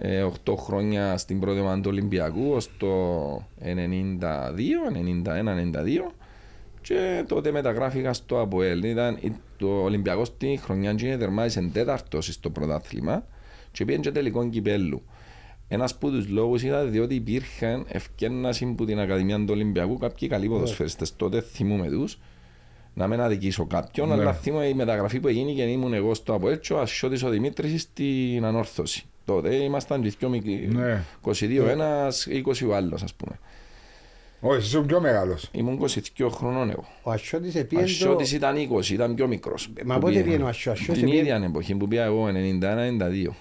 8 0.00 0.02
ε, 0.02 0.30
χρόνια 0.56 1.16
στην 1.16 1.40
πρώτη 1.40 1.60
ομάδα 1.60 1.80
του 1.80 1.90
Ολυμπιακού 1.90 2.50
ως 2.52 2.70
το 2.78 3.34
92, 3.36 3.64
91, 3.64 5.44
92 5.74 6.12
και 6.80 7.24
τότε 7.28 7.50
μεταγράφηκα 7.50 8.12
στο 8.12 8.40
ΑΠΟΕΛ. 8.40 8.82
Ήταν 8.82 9.18
το 9.56 9.82
Ολυμπιακός 9.82 10.28
στη 10.28 10.60
χρονιά 10.62 10.94
και 10.94 11.16
τερμάτισε 11.16 11.70
τέταρτος 11.72 12.26
στο 12.26 12.50
πρωτάθλημα 12.50 13.26
και 13.72 13.84
πήγαινε 13.84 14.02
και 14.02 14.10
τελικό 14.10 14.48
κυπέλου. 14.48 15.02
Ένας 15.68 15.92
από 15.92 16.10
τους 16.10 16.28
λόγους 16.28 16.62
ήταν 16.62 16.90
διότι 16.90 17.14
υπήρχαν 17.14 17.84
ευκαιρνασים 17.88 18.74
που 18.74 18.84
την 18.84 18.98
Ακαδημία 18.98 19.36
του 19.36 19.46
Ολυμπιακού 19.48 19.98
κάποιοι 19.98 20.28
καλοί 20.28 20.48
ποδοσφαιριστές. 20.48 21.16
Τότε 21.16 21.40
θυμούμε 21.40 21.88
τους 21.88 22.18
να 22.94 23.06
μην 23.06 23.20
αδικήσω 23.20 23.66
κάποιον, 23.66 24.08
ναι. 24.08 24.14
αλλά 24.14 24.32
θυμώ 24.32 24.60
η 24.68 24.74
μεταγραφή 24.74 25.20
που 25.20 25.28
έγινε 25.28 25.52
και 25.52 25.62
ήμουν 25.62 25.94
εγώ 25.94 26.14
στο 26.14 26.34
από 26.34 26.48
έτσι, 26.48 26.72
ο 26.72 26.80
Ασιώτης 26.80 27.22
ο 27.22 27.28
Δημήτρης 27.28 27.82
στην 27.82 28.44
ανόρθωση. 28.44 29.04
Τότε 29.24 29.54
ήμασταν 29.54 30.02
και 30.02 30.12
πιο 30.18 30.28
μικροί, 30.28 30.68
ναι. 30.72 31.04
22 31.22 31.68
ένας, 31.68 32.26
20 32.30 32.68
ο 32.68 32.74
άλλος 32.74 33.02
ας 33.02 33.14
πούμε. 33.14 33.38
Όχι, 34.46 34.56
εσύ 34.56 34.66
ήσουν 34.66 34.86
πιο 34.86 35.00
μεγάλος. 35.00 35.48
Ήμουν 35.52 35.78
22 36.18 36.28
χρονών 36.30 36.70
εγώ. 36.70 36.84
Ο 37.02 37.10
Ασιώτης 37.10 37.54
Ο 37.54 37.80
Ασιώτης 37.82 38.32
ήταν 38.32 38.56
20, 38.56 38.90
ήταν 38.90 39.14
πιο 39.14 39.26
μικρός. 39.26 39.70
Μα 39.84 39.98
πότε 39.98 40.20
πήγαινε 40.20 40.44
ο 40.44 40.46
Ασιώτης. 40.46 40.88
Την 40.88 41.06
ίδια 41.06 41.36
εποχή 41.44 41.74
που 41.74 41.88
πήγα 41.88 42.04
εγώ, 42.04 42.28
91-92. 42.28 43.34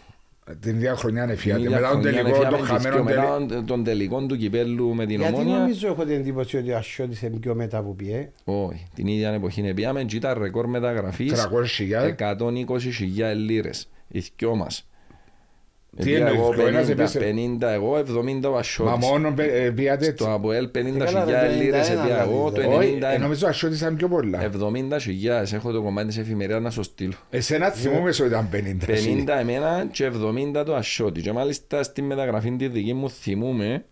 Την 0.59 0.75
ίδια 0.75 0.95
χρονιά 0.95 1.23
είναι 1.23 1.35
φιάτη. 1.35 1.69
Μετά 1.69 1.91
τον 1.91 2.01
τελικό, 2.01 2.47
τον 2.49 2.65
χαμένο 2.65 3.03
Μετά 3.03 3.63
τον 3.65 3.83
τελικό 3.83 4.25
του 4.25 4.37
κυπέλου 4.37 4.93
με 4.95 5.05
την 5.05 5.19
Γιατί 5.19 5.33
ομόνια. 5.33 5.49
Γιατί 5.49 5.61
νομίζω 5.61 5.87
έχω 5.87 6.05
την 6.05 6.15
εντύπωση 6.15 6.57
ότι 6.57 6.71
ο 6.71 6.77
Ασιώτης 6.77 7.21
είναι 7.21 7.37
πιο 7.37 7.55
μετά 7.55 7.81
που 7.81 7.95
πιέ. 7.95 8.31
Όχι, 8.43 8.85
την 8.93 9.07
ίδια 9.07 9.31
εποχή 9.31 9.59
είναι 9.59 9.73
πήγαμε 9.73 10.03
και 10.03 10.15
ήταν 10.15 10.39
ρεκόρ 10.39 10.67
μεταγραφής 10.67 11.47
120.000 12.17 13.35
λίρες. 13.35 13.89
Οι 14.07 14.23
δυο 14.37 14.55
μας. 14.55 14.87
Τι 15.95 16.11
είναι 16.11 16.29
εγώ 16.29 16.53
50 17.59 17.61
εγώ, 17.61 17.97
70 17.97 18.51
ο 18.51 18.57
Ασιώτης. 18.57 18.93
Μα 18.93 18.95
μόνο 18.95 19.33
ε, 19.37 19.69
πήγατε 19.69 20.05
έτσι. 20.05 20.23
Στο 20.23 20.33
ΑΠΟΕΛ 20.33 20.69
50.000 20.75 20.79
λίρες 21.59 21.89
επία 21.89 22.21
εγώ, 22.21 22.51
το 22.51 22.61
90. 23.15 23.19
Νομίζω 23.19 23.45
ο 23.45 23.49
Ασιώτης 23.49 23.79
ήταν 23.79 23.95
πιο 23.95 24.07
πολλά. 24.07 24.51
70.000, 24.51 25.53
έχω 25.53 25.71
το 25.71 25.81
κομμάτι 25.81 26.07
της 26.07 26.17
εφημερίας 26.17 26.61
να 26.61 26.69
σου 26.69 26.83
στείλω. 26.83 27.13
Εσένα 27.29 27.69
θυμούμε 27.69 28.09
ότι 28.09 28.23
ήταν 28.23 28.49
50. 28.51 28.89
50 28.89 29.39
εμένα 29.39 29.87
και 29.91 30.11
70 30.55 30.65
το 30.65 30.75
Ασιώτη. 30.75 31.21
Και 31.21 31.31
μάλιστα 31.31 31.83
στη 31.83 32.01
μεταγραφή 32.01 32.51
τη 32.51 32.67
δική 32.67 32.93
μου 32.93 33.09
θυμούμε 33.09 33.83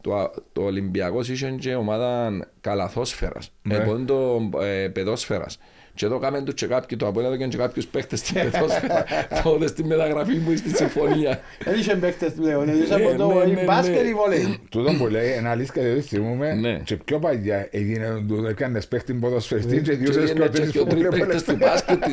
το, 0.00 0.30
το 0.52 0.62
Ολυμπιακός 0.62 1.28
είχε 1.28 1.50
και 1.50 1.74
ομάδα 1.74 2.30
καλαθόσφαιρας, 2.60 3.52
ναι. 3.62 3.84
το 4.06 4.50
ε, 4.62 4.88
παιδόσφαιρας. 4.88 5.58
Και 5.98 6.06
εδώ 6.06 6.18
κάμε 6.18 6.42
τους 6.42 6.54
και 6.54 6.66
κάποιοι 6.66 6.96
το 6.96 7.06
Αποέλ 7.06 7.26
έδωκαν 7.26 7.48
και 7.48 7.56
κάποιους 7.56 7.86
παίχτες 7.86 8.18
στην 8.18 8.34
πετόσφαιρα. 8.34 9.04
Τότε 9.44 9.66
στη 9.66 9.84
μεταγραφή 9.84 10.36
μου 10.36 10.56
στη 10.56 10.76
συμφωνία. 10.76 11.40
Δεν 11.64 11.78
είχε 11.78 11.94
παίκτες 11.96 12.32
πλέον, 12.32 12.68
είσαι 12.68 12.96
Ναι, 12.96 13.04
από 13.04 13.16
το 13.16 13.34
ναι, 13.34 13.44
ναι, 13.44 13.62
μπάσκετ 13.64 14.02
ναι. 14.02 14.08
ή 14.08 14.14
βολέι. 14.14 14.58
Τούτο 14.68 14.92
που 14.98 15.06
λέει, 15.06 15.30
ένα 15.32 15.50
αλήθεια 15.50 15.82
γιατί 15.82 16.00
θυμούμε 16.00 16.54
Ναι. 16.54 16.80
και 16.84 16.96
πιο 16.96 17.18
παλιά 17.18 17.68
έγινε 17.70 18.24
τούτο, 18.28 18.48
έκανες 18.48 18.88
παίχτη 18.88 19.12
ποδοσφαιριστή 19.12 19.74
και 19.74 19.80
Και 19.80 19.96
διούσες 19.96 20.30
είναι 20.30 20.32
και 20.32 20.36
σκοτήσεις 20.44 20.70
πιο 20.70 20.82
που 20.82 20.88
τρεις 20.88 21.00
βλέπω 21.00 21.16
παίχτες 21.16 21.42
του 21.42 21.56
μπάσκετ, 21.56 22.04
του 22.04 22.12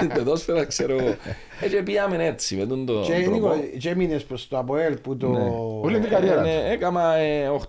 του 0.00 0.06
πεδόσφαιρα, 0.14 0.64
ξέρω 0.64 0.96
εγώ. 0.98 1.14
Ε, 1.60 1.68
και 1.68 1.82
πήγαμε 1.82 2.26
έτσι, 2.26 2.56
με 2.56 2.66
τον 2.66 2.86
τον 2.86 3.02
Και 3.04 3.12
τρόπο. 3.12 3.30
Νίκο, 3.30 3.54
και 3.78 3.88
έμεινες 3.88 4.22
προς 4.22 4.48
το 4.48 4.58
Αποέλ 4.58 4.96
που 4.96 5.16
το... 5.16 5.28
Ναι. 5.28 5.50
Όλη 5.82 5.98
την 5.98 6.10
καριέρα 6.10 6.40
Ε, 6.40 6.42
ναι, 6.42 6.72
Έκανα 6.72 7.14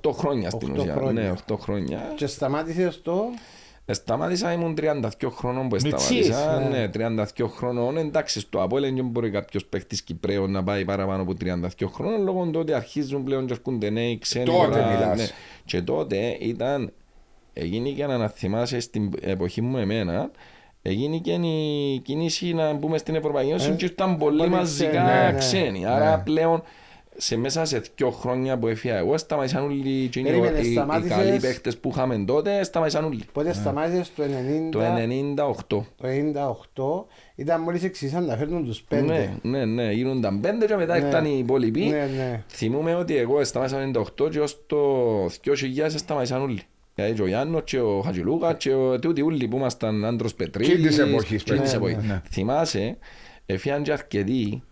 8 0.02 0.12
χρόνια 0.14 0.50
στην 0.50 0.70
Οχτώ 0.70 0.82
ουσία. 0.82 0.94
χρόνια. 0.94 1.22
Ναι, 1.22 1.34
8 1.48 1.56
χρόνια. 1.60 2.14
Και 2.16 2.28
σταμάτησες 2.28 3.02
το... 3.02 3.24
Ε, 3.86 3.94
Σταμάτησα, 3.94 4.52
ήμουν 4.52 4.76
32 4.82 5.30
χρόνων 5.32 5.70
που 5.70 5.78
Μητσής, 5.84 6.26
σταμάτησα. 6.26 6.60
ναι. 6.70 6.78
Ναι, 6.78 7.24
32 7.38 7.48
χρόνων. 7.48 7.98
Εντάξει, 7.98 8.40
στο 8.40 8.62
Απόλλεν 8.62 8.96
δεν 8.96 9.06
μπορεί 9.06 9.30
κάποιος 9.30 9.66
παίχτης 9.66 10.02
Κυπρέων 10.02 10.52
να 10.52 10.64
πάει 10.64 10.86
παραπάνω 10.86 11.22
από 11.22 11.34
32 11.42 11.88
χρόνων 11.94 12.24
λόγω 12.24 12.46
του 12.46 12.60
ότι 12.60 12.74
αρχίζουν 12.74 13.24
πλέον 13.24 13.46
και 13.46 13.54
έρχονται 13.54 13.90
νέοι 13.90 14.18
ξένοι. 14.18 14.46
Τότε 14.46 14.58
τώρα, 14.80 14.88
μιλάς. 14.88 15.18
ναι. 15.18 15.26
Και 15.66 15.82
τότε 15.82 16.38
ήταν, 16.40 16.94
έγινε 17.54 17.90
και 17.90 18.06
να 18.06 18.28
θυμάσαι 18.28 18.80
στην 18.80 19.12
εποχή 19.22 19.62
μου 19.62 19.78
εμένα, 19.78 20.32
έγινε 20.82 21.18
και 21.18 21.32
η 21.32 22.00
κίνηση 22.00 22.54
να 22.54 22.74
μπούμε 22.74 22.98
στην 22.98 23.16
Ευρωπαϊκή 23.16 23.50
Ένωση 23.50 23.70
Ε, 23.70 23.74
και 23.74 23.86
ήρθαν 23.86 24.18
πολύ 24.18 24.38
πολύ 24.38 24.50
μαζικά 24.50 24.90
ξένοι, 24.90 25.06
ναι, 25.06 25.32
ναι. 25.32 25.38
ξένοι. 25.38 25.86
Άρα 25.86 26.20
πλέον 26.20 26.64
σε 27.18 27.38
μέσα 27.38 27.66
σε 27.66 27.82
δύο 27.96 28.12
χρόνια 28.12 28.58
που 28.58 28.68
έφυγα 28.68 28.98
εγώ 28.98 29.18
σταμάτησαν 29.18 29.64
όλοι 29.64 30.04
εκείνοι 30.04 30.30
Περίμενε, 30.30 30.60
οι, 30.60 30.70
οι 30.70 30.72
σταμάτησες- 30.72 31.18
καλοί 31.18 31.40
παίχτες 31.40 31.78
που 31.78 31.90
είχαμε 31.90 32.24
τότε 32.28 32.64
σταμάτησαν 32.64 33.06
όλοι. 33.06 33.24
Πότε 33.32 33.54
σταμάτησες 33.54 34.12
το 34.16 34.24
90... 34.24 34.28
Το 34.72 34.80
98. 34.80 35.84
Το 35.98 37.06
98 37.06 37.06
ήταν 37.36 37.62
μόλις 37.62 37.84
εξήσαν 37.84 38.26
να 38.26 38.36
φέρνουν 38.38 38.66
τους 38.66 38.84
Ναι, 38.90 38.98
πέντε. 39.00 39.34
ναι, 39.42 39.66
ναι, 39.66 39.92
γίνονταν 39.92 40.40
πέντε 40.40 40.66
και 40.66 40.76
μετά 40.76 41.00
Ναι. 41.00 41.06
ήρθαν 41.06 41.26
οι 41.26 41.38
υπόλοιποι. 41.40 41.80
Ναι, 41.84 42.10
ναι. 42.18 42.44
Θυμούμαι 42.48 42.96
ότι 42.96 43.18
εγώ 43.18 43.44
σταμάτησα 43.44 43.92
το 43.92 44.06
98 44.26 44.30
και 44.32 44.40
ως 44.40 44.66
το 44.66 44.80
2000 45.26 45.90
σταμάτησαν 45.96 46.42
όλοι. 46.42 46.62
Δηλαδή 46.96 47.14
και 47.14 47.22
ο 47.22 47.28
Γιάννος 47.28 47.62
και 47.66 47.80
ο 47.80 48.02
Χατζηλούκα 48.02 48.54
και 48.54 48.74
ο 48.74 49.00
τούτοι 49.00 49.22
όλοι 49.22 49.48
που 49.48 49.58
ήμασταν 49.58 50.06
άντρος 50.06 50.34
Πετρίδης. 50.36 50.76
Και 50.82 50.88
της 50.88 50.98
εποχής, 51.00 51.44
και 51.44 51.54
της 51.54 51.72
ναι, 51.72 51.78
εποχής. 51.78 51.96
ναι, 51.98 52.02
ναι. 52.14 52.22
Θυμάσαι, 52.32 52.98
έφυγαν 53.46 53.84
και 53.84 53.92
αρκετοί, 53.92 54.64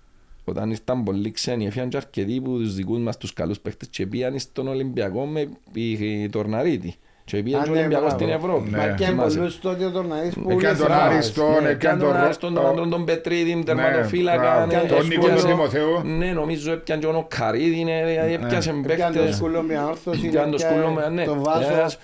όταν 0.46 0.70
ήρθαν 0.70 1.04
πολλοί 1.04 1.32
ξένοι, 1.32 1.66
έφυγαν 1.66 1.90
και 1.90 1.98
αρκετοί 1.98 2.42
που 2.42 2.58
τους 2.58 2.76
δικούς 2.76 3.00
μας 3.00 3.18
τους 3.18 3.34
καλούς 3.34 3.60
παίχτες 3.60 3.88
και 3.88 4.08
πήγαν 4.08 4.40
στον 4.40 4.68
Ολυμπιακό 4.68 5.26
με 5.26 5.50
η 5.74 6.30
Τορναρίτη. 6.30 6.96
Και 7.24 7.44
πήγαν 7.44 7.62
Α, 7.62 7.64
και 7.64 7.70
ο 7.70 7.74
ναι, 7.74 7.80
Ολυμπιακός 7.80 8.08
μπράβο. 8.16 8.24
στην 8.26 8.36
Ευρώπη. 8.36 8.70
Ναι. 8.70 8.78
Μα 8.78 8.88
και 8.88 9.06
Θυμάσαι. 9.06 9.38
πολλούς 9.38 9.60
τότε 9.60 9.86
ο 9.86 9.92
Τορναδής 9.92 10.34
που 10.34 10.40
Έκανε 10.40 10.56
ούλες 10.56 10.78
τον 10.78 10.92
εμάς. 10.92 11.02
Άριστον, 11.02 11.46
Ναι. 11.50 11.56
έκανε 11.56 11.70
Έκανε 11.72 12.00
τον 12.00 12.12
τον 12.12 12.20
Ρο- 12.22 12.28
Άστον, 12.30 12.58
ο- 12.58 12.62
τον 12.62 12.70
Άντρον, 12.70 12.90
τον 12.90 13.06
Πετρίδη, 13.06 13.64
τερματοφύλακα. 13.64 14.40
μπράβο. 14.42 14.66
ναι, 14.66 14.74
Τον 14.74 14.84
έπιασε- 14.84 15.08
Νίκο 15.08 15.28
τον 15.28 15.46
Τιμοθέου. 15.46 16.02
Ναι, 16.04 16.26
νομίζω 16.32 16.72
έπιαν 16.72 17.00
και 17.00 17.06
ο 17.06 17.12
Νοκαρίδη, 17.12 17.84
ναι, 17.84 18.06
δηλαδή 18.06 18.34
έπιασε 18.34 18.70
Έπιαν 18.70 18.82
το 19.14 19.20
παίχτες. 19.20 19.36
σκούλο 19.36 19.62
με 19.62 19.80
όρθωση. 19.84 20.28
Πιάνε 20.28 20.52
το 20.52 20.58
σκούλο 20.58 20.90
με, 20.90 21.10
ναι. 21.10 21.24
Το 21.26 21.40
βάζο. 21.44 21.72
Ένας- 21.74 21.98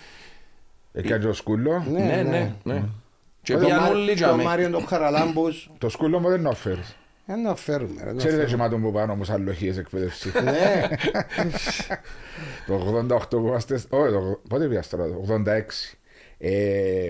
Έκανε 0.93 1.23
το 1.23 1.33
σκούλο. 1.33 1.83
Ναι, 1.91 1.99
Ναι, 1.99 2.23
ναι, 2.29 2.53
ναι. 2.63 2.83
Και 3.41 3.53
Το 3.53 3.59
πήγαν 3.59 3.79
Μά- 3.81 3.89
όλοι 3.89 4.07
Το 4.09 4.13
τζάμε. 4.15 4.43
Μάριο 4.43 4.69
τον 4.69 4.87
Χαραλάμπους. 4.87 5.69
Το 5.77 5.89
σκούλο 5.89 6.19
μου 6.19 6.29
δεν 6.29 6.43
το 6.43 6.53
φέρεις. 7.27 7.43
Ε, 7.45 7.47
να 7.47 7.55
φέρουμε. 7.55 8.03
ρε, 8.03 8.11
να 8.11 8.17
Ξέρετε 8.17 8.29
φέρουμε. 8.39 8.45
και 8.45 8.55
μάτων 8.55 8.81
που 8.81 8.91
πάνω 8.91 9.11
όμως 9.11 9.29
αλλοχίες 9.29 9.77
εκπαίδευσης. 9.77 10.33
Ναι. 10.43 10.87
Το 12.67 13.05
88 13.09 13.19
που 13.29 13.47
είμαστε... 13.47 13.73
Όχι, 13.89 14.11
το- 14.11 14.41
πότε 14.49 14.67
πήγας 14.67 14.89
τώρα, 14.89 15.07
το 15.07 15.25
86. 15.27 15.61
Ε, 16.37 17.09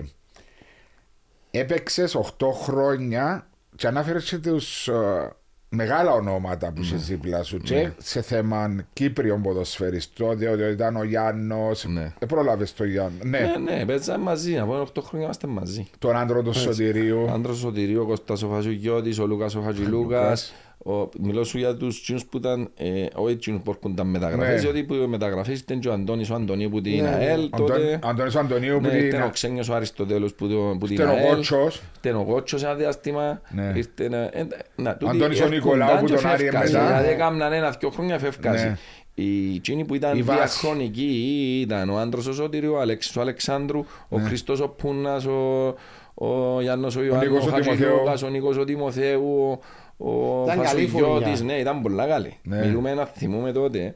έπαιξες 1.50 2.16
8 2.16 2.46
χρόνια 2.62 3.46
και 3.76 3.86
ανάφερες 3.86 4.24
και 4.28 4.38
τους 4.38 4.88
ε, 4.88 5.32
μεγάλα 5.68 6.12
ονόματα 6.12 6.72
που 6.72 6.80
είσαι 6.80 6.96
δίπλα 6.96 7.42
σου. 7.42 7.56
Και 7.58 7.90
σε 7.98 8.22
θέμα 8.22 8.84
Κύπριων 8.92 9.42
ποδοσφαιριστών, 9.42 10.38
διότι 10.38 10.62
ήταν 10.62 10.96
ο 10.96 11.02
Γιάννος, 11.02 11.84
Ναι. 11.88 12.12
δεν 12.18 12.28
πρόλαβες 12.28 12.74
τον 12.74 12.86
Γιάννο, 12.88 13.18
ναι, 13.24 13.38
Ναι, 13.38 13.74
ναι, 13.76 13.84
παίζαμε 13.86 14.24
μαζί, 14.24 14.58
από 14.58 14.80
8 14.80 15.00
χρόνια 15.02 15.24
είμαστε 15.26 15.46
μαζί. 15.46 15.86
τον 15.98 16.16
άντρο 16.16 16.42
του 16.42 16.52
Σωτηρίου, 16.52 17.24
Ο 17.28 17.32
Άντρος 17.32 17.56
ο 17.56 17.60
Σωτηρίου, 17.60 18.00
ο 18.02 18.04
Κώστας 18.06 18.42
ο 18.42 18.48
Χατζηγιώτης, 18.48 19.18
ο 19.18 19.26
Λούκας 19.26 19.54
ο 19.54 19.60
Χατζηλούκας. 19.60 20.52
Ο, 20.84 21.08
μιλώ 21.20 21.44
σου 21.44 21.58
για 21.58 21.76
τους 21.76 22.02
τσίνους 22.02 22.24
που 22.24 22.36
ήταν, 22.36 22.70
ε, 22.76 23.04
όχι 23.14 23.36
τσίνους 23.36 23.62
που 23.62 23.70
έρχονταν 23.70 24.06
μεταγραφές, 24.06 24.48
Ναι. 24.54 24.60
διότι 24.60 24.84
που 24.84 24.94
οι 24.94 25.06
μεταγραφές 25.06 25.60
ήταν 25.60 25.80
και 25.80 25.88
ο 25.88 25.92
Αντώνης 25.92 26.30
ο 26.30 26.34
Αντωνίου 26.34 26.68
που 26.70 26.80
την 26.80 26.94
Ναι, 26.94 27.00
ναι. 27.02 27.08
ΑΕΛ 27.16 27.50
τότε. 27.56 27.98
Αντώνης 28.02 28.36
Αντωνίου 28.36 28.74
που 28.76 28.86
Ναι, 28.86 28.88
την 28.88 29.06
ήταν 29.06 29.22
ο 29.22 29.30
Ξένιος 29.30 29.68
ο 29.68 29.74
Αριστοτέλους 29.74 30.34
που, 30.34 30.48
το- 30.48 30.76
που 30.80 30.86
την 30.86 30.94
ήταν 30.94 31.08
ο 31.08 31.12
ΑΕΛ. 31.12 31.34
Κότσος, 31.34 31.82
Ήταν 32.00 32.16
ο 32.20 32.24
Κότσος 32.24 32.62
ένα 32.62 32.74
διάστημα. 32.74 33.40
Ναι. 33.50 33.72
Ήρθε 33.76 34.08
να- 34.08 34.16
ε, 34.22 34.46
να, 34.76 34.96
τούτοι 34.96 35.10
Αντώνης 35.16 35.40
ο 35.40 35.44
έρχονταν 35.44 35.50
Νικολάου 35.50 35.98
που 36.00 36.04
και 36.06 36.14
τον 36.14 36.26
Άρη 36.26 36.42
φεύκασαν. 36.42 36.82
μετά. 36.82 36.86
Δηλαδή 36.96 37.12
έκαναν 37.12 37.52
ένα-δυο 37.52 37.90
χρόνια 37.90 38.18
φεύκαση. 38.18 38.64
Ναι. 38.66 38.76
Οι 39.14 39.54
εκείνοι 39.54 39.84
που 39.84 39.94
ήταν 39.94 40.18
Η 40.18 40.22
βάση. 40.22 40.38
διαχρονικοί 40.38 41.58
ήταν 41.60 41.90
ο 41.90 41.98
Άντρος 41.98 42.26
ο 42.26 42.32
Σωτήριου, 42.32 42.72
ο 42.72 42.80
Αλέξης 42.80 43.16
ο 43.16 43.20
Αλεξάνδρου, 43.20 43.84
ο 44.08 44.18
Χριστός 44.18 44.60
ο 44.60 44.68
Πούνας, 44.68 45.24
ο, 45.26 45.66
ο 46.14 46.60
Γιάννος 46.60 46.96
ο 46.96 47.02
Ιωάννης, 47.02 47.28
Νίκος 47.28 47.46
ο 47.46 47.48
ο 47.48 47.52
Χατζηλούκας, 47.52 48.22
ο 48.22 48.28
Νίκος 48.28 48.56
ο 48.56 48.64
Τιμοθέου, 48.64 49.58
ο, 49.98 50.40
ο 50.40 50.44
Ήταν 50.44 50.60
καλή 50.62 50.86
Φασογιώτης. 50.86 51.26
χρονιά. 51.36 51.54
Ναι, 51.54 51.60
ήταν 51.60 51.82
πολλά 51.82 52.06
καλή. 52.06 52.36
Ναι. 52.42 52.66
Μιλούμε 52.66 52.94
να 52.94 53.04
θυμούμε 53.06 53.52
τότε. 53.52 53.94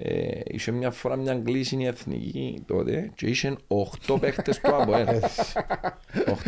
Ε, 0.00 0.40
είχε 0.44 0.70
μια 0.70 0.90
φορά 0.90 1.16
μια 1.16 1.34
κλείσινη 1.44 1.86
εθνική 1.86 2.62
τότε 2.66 3.10
και 3.14 3.26
είχε 3.26 3.56
8 4.08 4.16
παίχτες 4.20 4.60
του 4.60 4.74
ΑΠΟΕΛ. 4.76 5.06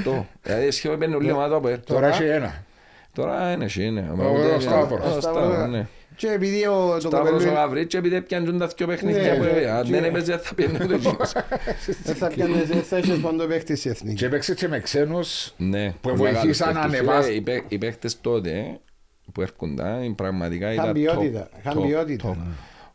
8. 0.07 0.25
Δηλαδή 0.43 0.71
σχεδόν 0.71 0.99
παίρνει 0.99 1.15
όλη 1.15 1.29
η 1.29 1.33
ομάδα 1.33 1.49
του 1.49 1.57
ΑΠΟΕΛ. 1.57 1.79
τώρα 1.85 2.07
έχει 2.09 2.25
ένα. 2.25 2.65
Τώρα 3.13 3.53
είναι 3.53 3.65
εσύ, 3.65 3.85
είναι. 3.85 4.13
Ο- 4.19 4.55
ο 4.57 4.61
Σταύρος. 4.61 5.17
Ο 5.17 5.21
Σταύρος, 5.21 5.69
ναι. 5.71 5.87
Και 6.21 6.29
επειδή 6.31 6.67
ο, 6.67 6.99
το 7.03 7.09
Σταύρος 7.09 7.29
ο 7.29 7.33
κοπελούι 7.33 7.55
Γαβρίτς 7.55 7.95
επειδή 7.95 8.21
πιάνουν 8.23 8.59
τα 8.59 8.67
δυο 8.67 8.87
παιχνίδια 8.87 9.23
Ναι, 9.33 9.37
που 9.39 9.43
ναι. 9.43 9.49
έπαιζε. 9.51 9.71
Αν 9.71 9.87
δεν 9.87 10.01
Και- 10.03 10.07
έπαιζε 10.09 10.39
θα 10.39 10.55
πιένει 10.55 10.79
το 10.79 10.95
εκείνος. 10.95 11.33
δεν 12.05 12.15
θα 12.15 12.29
πιάνεις, 12.29 12.69
δεν 12.69 12.83
θα 12.83 12.97
έχεις 12.97 13.21
παντό 13.21 13.47
παίχτη 13.47 13.77
στη 13.77 13.89
εθνική. 13.91 14.17
Και 14.17 14.27
έπαιξε 14.27 14.55
και 14.55 14.69
με 14.69 14.81
ξένους 14.81 15.53
Ναι. 15.57 15.91
Που 16.01 16.15
πολλά 16.17 16.17
βοηθήσαν 16.33 16.67
καλούς 16.75 16.83
να 16.83 16.91
παίχτες. 16.91 17.01
ανεβάσ- 17.09 17.27
Φίλε, 17.27 17.37
οι 17.37 17.41
παί- 17.41 17.65
Οι 17.69 17.79
παίχτες 17.79 18.21
τότε 18.21 18.81
που 19.33 19.41
έρχονταν 19.43 20.15
πραγματικά 20.15 20.73
Είχαν 20.73 20.83
ήταν 20.85 20.93
ποιότητα, 20.95 21.49
top, 21.49 21.59
είχαν 21.59 21.79
top, 21.79 21.87
ποιότητα. 21.87 22.29
top. 22.37 22.37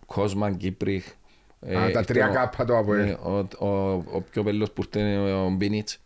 Κόσμαν 0.05 0.57
Κύπριχ. 0.57 1.05
ε, 1.59 1.77
Α, 1.77 1.91
τα 1.91 2.03
τρία 2.03 2.27
κάπα 2.27 2.65
του 2.65 2.75
ΑΠΟΕΛ. 2.77 3.05
Ναι, 3.05 3.11
ο- 3.11 3.65
ο- 3.67 4.03
Ο 4.11 4.21
πιο 4.31 4.43
πέλος 4.43 4.71
που 4.71 4.81
ήρθε 4.85 4.99
είναι 5.07 5.33
ο 5.33 5.49
Μπίνιτς. 5.49 5.99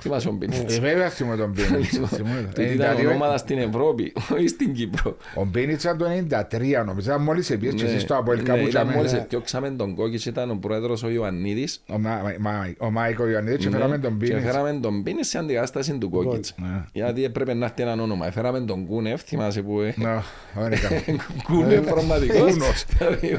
Θυμάσαι 0.00 0.28
ο 0.28 0.32
Μπίνιτς. 0.32 0.76
Ε, 0.76 0.80
βέβαια 0.80 1.08
θυμούμαι 1.08 1.36
τον 1.36 1.50
Μπίνιτς. 1.50 2.00
Θυμούμαι. 2.16 2.48
Τούτη 2.54 2.62
ήταν 2.62 2.96
92. 2.96 3.06
ονόματα 3.06 3.36
στην 3.36 3.58
Ευρώπη, 3.58 4.12
όχι 4.34 4.48
στην 4.48 4.72
Κύπρο. 4.74 5.16
Ο 5.34 5.44
Μπίνιτς 5.44 5.84
ήταν 5.84 5.98
το 5.98 6.06
93 6.50 6.84
νομίζω. 6.86 7.10
Ήταν 7.10 7.22
μόλις 7.22 7.50
επίσης 7.50 7.74
και 7.74 7.82
Ναι, 7.82 7.88
εσείς 7.88 8.02
στο 8.02 8.14
ΑΠΟΕΛ 8.16 8.36
ναι, 8.36 8.42
κάπου 8.42 8.58
ήταν 8.58 8.70
τζάμε. 8.70 8.94
μόλις 8.94 9.12
επιώξαμε 9.12 9.70
τον 9.70 9.94
Κόκκιτς, 9.94 10.26
ήταν 10.26 10.50
ο 10.50 10.54
πρόεδρος 10.60 11.02
ο 11.02 11.08
Ιωαννίδης. 11.08 11.82
Ο 11.88 11.98
Μα- 11.98 12.20
Μα- 12.38 12.72
Ο 12.78 12.90
Μάικο 12.90 13.28
Ιωαννίδης 13.28 13.58
και 13.58 13.68
Ναι, 13.68 13.76
φέραμε 13.76 13.98
τον 13.98 14.18
Και 14.18 14.26
Μπίνιτς. 14.26 14.44
φέραμε 14.44 14.78
τον 14.82 15.00
Μπίνιτς 15.00 15.28
σε 15.28 15.38
αντικατάσταση 15.38 15.98
του 15.98 16.10
Κόκκιτς. 16.10 16.54
Ναι. 16.56 16.84
Γιατί 16.92 17.24
έπρεπε 17.24 17.54
να 17.54 17.64
έρθει 17.64 17.82
έναν 17.82 18.00
όνομα. 18.00 18.30
Φέραμε 18.30 18.60
τον 18.60 18.86
Κούνεφ, 18.86 19.22
θυμάσαι 19.22 19.62
που... 19.62 19.80
ε, 19.80 19.94
Ναι, 19.96 20.18
δεν 20.54 20.72
έκαμε. 20.72 21.02
Κούνεφ 21.48 21.84
πραγματικός. 21.86 22.38
Κούνος. 22.52 22.84
Δηλαδή, 22.98 23.38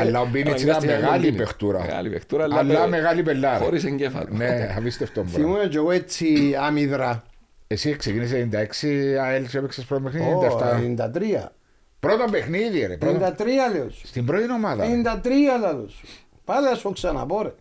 Αλλά 0.00 0.20
ο 0.20 0.26
Μπίνιτς 0.30 0.62
ήταν 0.62 0.74
αναγκάστηκε 0.76 0.92
να 0.92 1.00
μεγάλη 1.00 1.24
γίνει. 1.24 1.36
παιχτούρα. 1.36 1.80
Μεγάλη 1.80 2.08
παιχτούρα, 2.10 2.44
Αλλά 2.44 2.86
μεγάλη 2.88 3.22
πελάρα. 3.22 3.58
χωρίς 3.64 3.84
εγκέφαλο. 3.84 4.28
Ναι, 4.30 4.74
απίστευτο 4.76 5.20
πράγμα. 5.20 5.31
Θυμούμαι 5.32 5.66
και 5.70 5.76
εγώ 5.76 5.90
έτσι 5.90 6.54
άμυδρα. 6.60 7.22
Εσύ 7.66 7.96
ξεκίνησε 7.96 8.48
96, 8.52 9.16
ΑΕΛ 9.22 9.46
και 9.48 9.58
έπαιξες 9.58 9.84
πρώτο 9.84 10.02
παιχνίδι, 10.02 10.26
Ω, 10.32 10.40
97. 10.40 10.80
93. 11.44 11.52
Πρώτο 12.00 12.24
παιχνίδι 12.30 12.86
ρε. 12.86 12.96
πρώτο- 12.96 13.18
93 13.38 13.72
λέω 13.74 13.90
σου. 13.90 14.06
Στην 14.06 14.24
πρώτη 14.26 14.52
ομάδα. 14.52 14.84
ρε. 14.86 14.90
93 14.92 15.58
λέω 15.60 15.88
σου. 15.88 16.06
Πάλι 16.44 16.66
να 16.68 16.74
σου 16.74 16.92
ξαναπώ 16.92 17.42
ρε. 17.42 17.52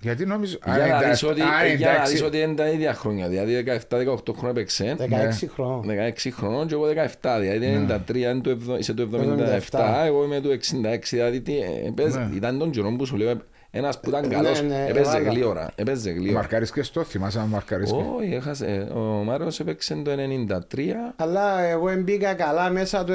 Γιατί 0.00 0.26
νομίζω... 0.26 0.58
Α, 0.70 0.76
Για 0.76 0.86
να 0.86 0.98
96, 1.00 1.10
δεις 1.10 1.22
ότι- 1.22 1.40
α, 1.40 1.66
για 1.76 1.92
να 1.92 2.04
96. 2.04 2.08
δεις 2.10 2.22
ότι 2.22 2.38
είναι 2.40 2.54
τα 2.54 2.68
ίδια 2.68 2.94
χρόνια. 2.94 3.28
Δηλαδή 3.28 3.64
17-18 3.88 4.34
χρόνια 4.36 4.52
παίξε. 4.54 4.96
16 4.98 5.46
χρόνων. 5.54 5.84
16 5.88 6.30
χρονών 6.32 6.66
και 6.66 6.74
εγώ 6.74 6.84
17, 6.86 7.36
δηλαδή 7.40 7.66
Ναι. 7.66 7.96
93, 8.08 8.30
είναι 8.30 8.40
το 8.40 8.50
εβδο- 8.50 8.78
είσαι 8.78 8.94
το 8.94 9.02
77, 9.02 9.54
77. 9.70 10.04
εγώ 10.06 10.24
είμαι 10.24 10.40
το 10.40 10.50
66, 10.50 11.10
δηλαδή 11.10 11.40
τι, 11.40 11.58
ε, 11.58 11.90
παίζ- 11.94 12.16
Ναι. 12.16 12.28
ήταν 12.34 12.58
τον 12.58 12.70
καιρό 12.70 12.90
που 12.98 13.04
σου 13.06 13.16
λέω, 13.16 13.40
ένας 13.76 14.00
που 14.00 14.08
ήταν 14.08 14.28
Ναι, 14.28 14.34
καλός, 14.34 14.62
ναι, 14.62 14.84
έπαιζε 14.88 15.10
έβαλα. 15.16 15.30
γλύωρα, 15.30 15.70
έπαιζε 15.74 16.10
γλύωρα. 16.10 16.32
Μαρκάρεις 16.38 16.70
και 16.72 16.82
στο, 16.82 17.04
θυμάσαι 17.04 17.38
να 17.38 17.44
μαρκάρεις 17.46 17.90
και. 17.92 18.02
Όχι, 18.16 18.34
έχασε, 18.34 18.88
ο 18.94 18.98
Μάριος 19.00 19.60
έπαιξε 19.60 19.94
το 19.94 20.10
93, 20.10 21.12
Αλλά 21.16 21.60
εγώ 21.62 21.94
μπήκα 22.02 22.34
καλά 22.34 22.70
μέσα 22.70 23.04
το 23.04 23.12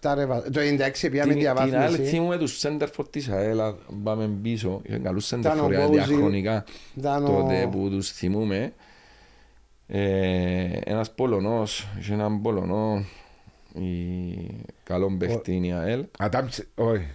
97 0.00 0.12
ρε. 0.14 0.26
βα- 0.26 0.42
Το 0.42 0.60
96 0.60 1.08
πήγαμε 1.10 1.32
την, 1.32 1.40
την 1.42 1.48
άλλη 1.58 1.68
διαβάθμιση. 1.70 2.02
θυμούμε 2.10 2.36
τους 2.38 2.58
σέντερφορ 2.58 3.08
της 3.08 3.28
ΑΕΛ, 3.28 3.60
αν 3.60 3.76
πάμε 4.02 4.30
πίσω, 4.42 4.80
είχαν 4.84 5.02
καλούς 5.02 5.26
Ήταν 5.26 5.40
ο 5.40 5.44
σέντερφορ 5.44 5.72
για 5.72 5.80
Μπόουζιλ, 5.86 6.04
διαχρονικά 6.06 6.64
Ήταν 6.96 7.24
ο- 7.24 7.28
τότε 7.28 7.68
που 7.72 7.88
τους 7.90 8.10
θυμούμε. 8.10 8.72
Ε, 9.86 10.78
ένας 10.84 11.10
Πολωνός, 11.10 11.88
είχε 11.98 12.12
έναν 12.12 12.40
Πολωνό, 12.42 13.04
η 13.74 13.84
καλόν 14.84 15.18
παίχτη 15.18 15.52
είναι 15.52 15.66
η 15.66 15.72
ΑΕΛ. 15.72 16.04
Ατάμψη, 16.18 16.68
όχι. 16.74 17.06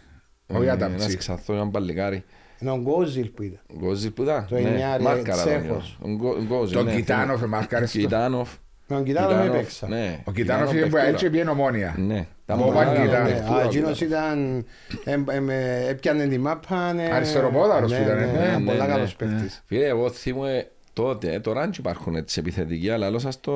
Όχι 0.48 0.64
Ε, 0.68 0.72
Ένας 0.72 0.84
ατάμψη. 0.84 1.18
ξαθός, 1.18 1.56
έναν 1.56 1.72
παλικάρι. 1.72 2.24
Είναι 2.62 2.72
ο 2.72 2.76
Γκόζιλ 2.78 3.30
που 3.30 3.44
ήταν. 3.44 3.60
Γκόζιλ 3.78 4.12
που 4.12 4.22
ήταν. 4.24 4.46
Το 4.50 4.56
ναι. 4.56 4.62
εννιά, 4.62 4.98
ρε, 4.98 5.04
Μάρκαρα 5.04 5.44
τον 5.44 5.52
Τσέχος. 5.52 5.98
Ιω. 6.04 6.12
Ο 6.12 6.16
Γκο- 6.16 6.38
Γκόζιλ, 6.44 6.76
Τον 6.78 6.86
ναι. 6.86 6.96
Κιτάνοφ, 6.96 7.42
μάρκαρες 7.42 7.92
το. 7.92 7.98
Κιτάνοφ. 8.00 8.50
Με 8.88 8.96
τον 8.96 9.04
Κιτάνοφ 9.06 9.32
Κιτάνοφ, 9.32 9.56
έπαιξα. 9.56 9.88
Ναι. 9.88 10.20
Ο 10.24 10.32
Κιτάνοφ 10.32 10.72
είναι 10.72 10.82
που 10.82 10.90
παιχτούρα. 10.90 11.14
έτσι 11.14 11.30
πήγαινε 11.30 11.50
ομόνια. 11.50 11.96
Ναι. 11.98 12.28
Τα 12.46 12.54
Ο 12.54 12.58
πολλά 12.58 12.74
Παγκιτάνοφ. 12.74 13.12
καλά 13.12 13.24
Ναι, 13.24 13.30
παιχτούρα, 13.32 13.60
α, 13.60 13.64
ο 13.64 13.68
Εκείνος 13.68 13.98
Κιτάνοφ. 13.98 14.30
ήταν, 14.32 14.66
εμ- 15.04 15.30
εμ- 15.30 15.50
ε, 15.50 15.88
έπιανε 15.90 16.26
τη 16.28 16.38
μάπα. 16.38 16.94
ναι. 16.94 17.10
Αριστεροπόδαρος 17.14 17.92
Ναι, 17.92 17.98
που 17.98 18.04
ήταν, 18.04 18.18
ναι, 18.18 18.26
ναι, 18.26 18.32
ήταν 18.48 18.64
ναι, 18.64 18.72
Πολλά 18.72 18.86
ναι. 18.88 18.94
καλός 18.94 19.16
παίκτης. 19.16 19.62
Φίλε, 19.66 19.86
εγώ 19.86 20.10
θυμούμαι 20.10 20.68
τότε, 20.94 21.34
ε, 21.34 21.40
τώρα 21.40 21.62
δεν 21.62 21.72
υπάρχουν 21.78 22.16
έτσι 22.16 22.40
επιθετικοί, 22.40 22.90
αλλά 22.90 23.10
λέω 23.10 23.20
σας 23.20 23.40
το 23.40 23.54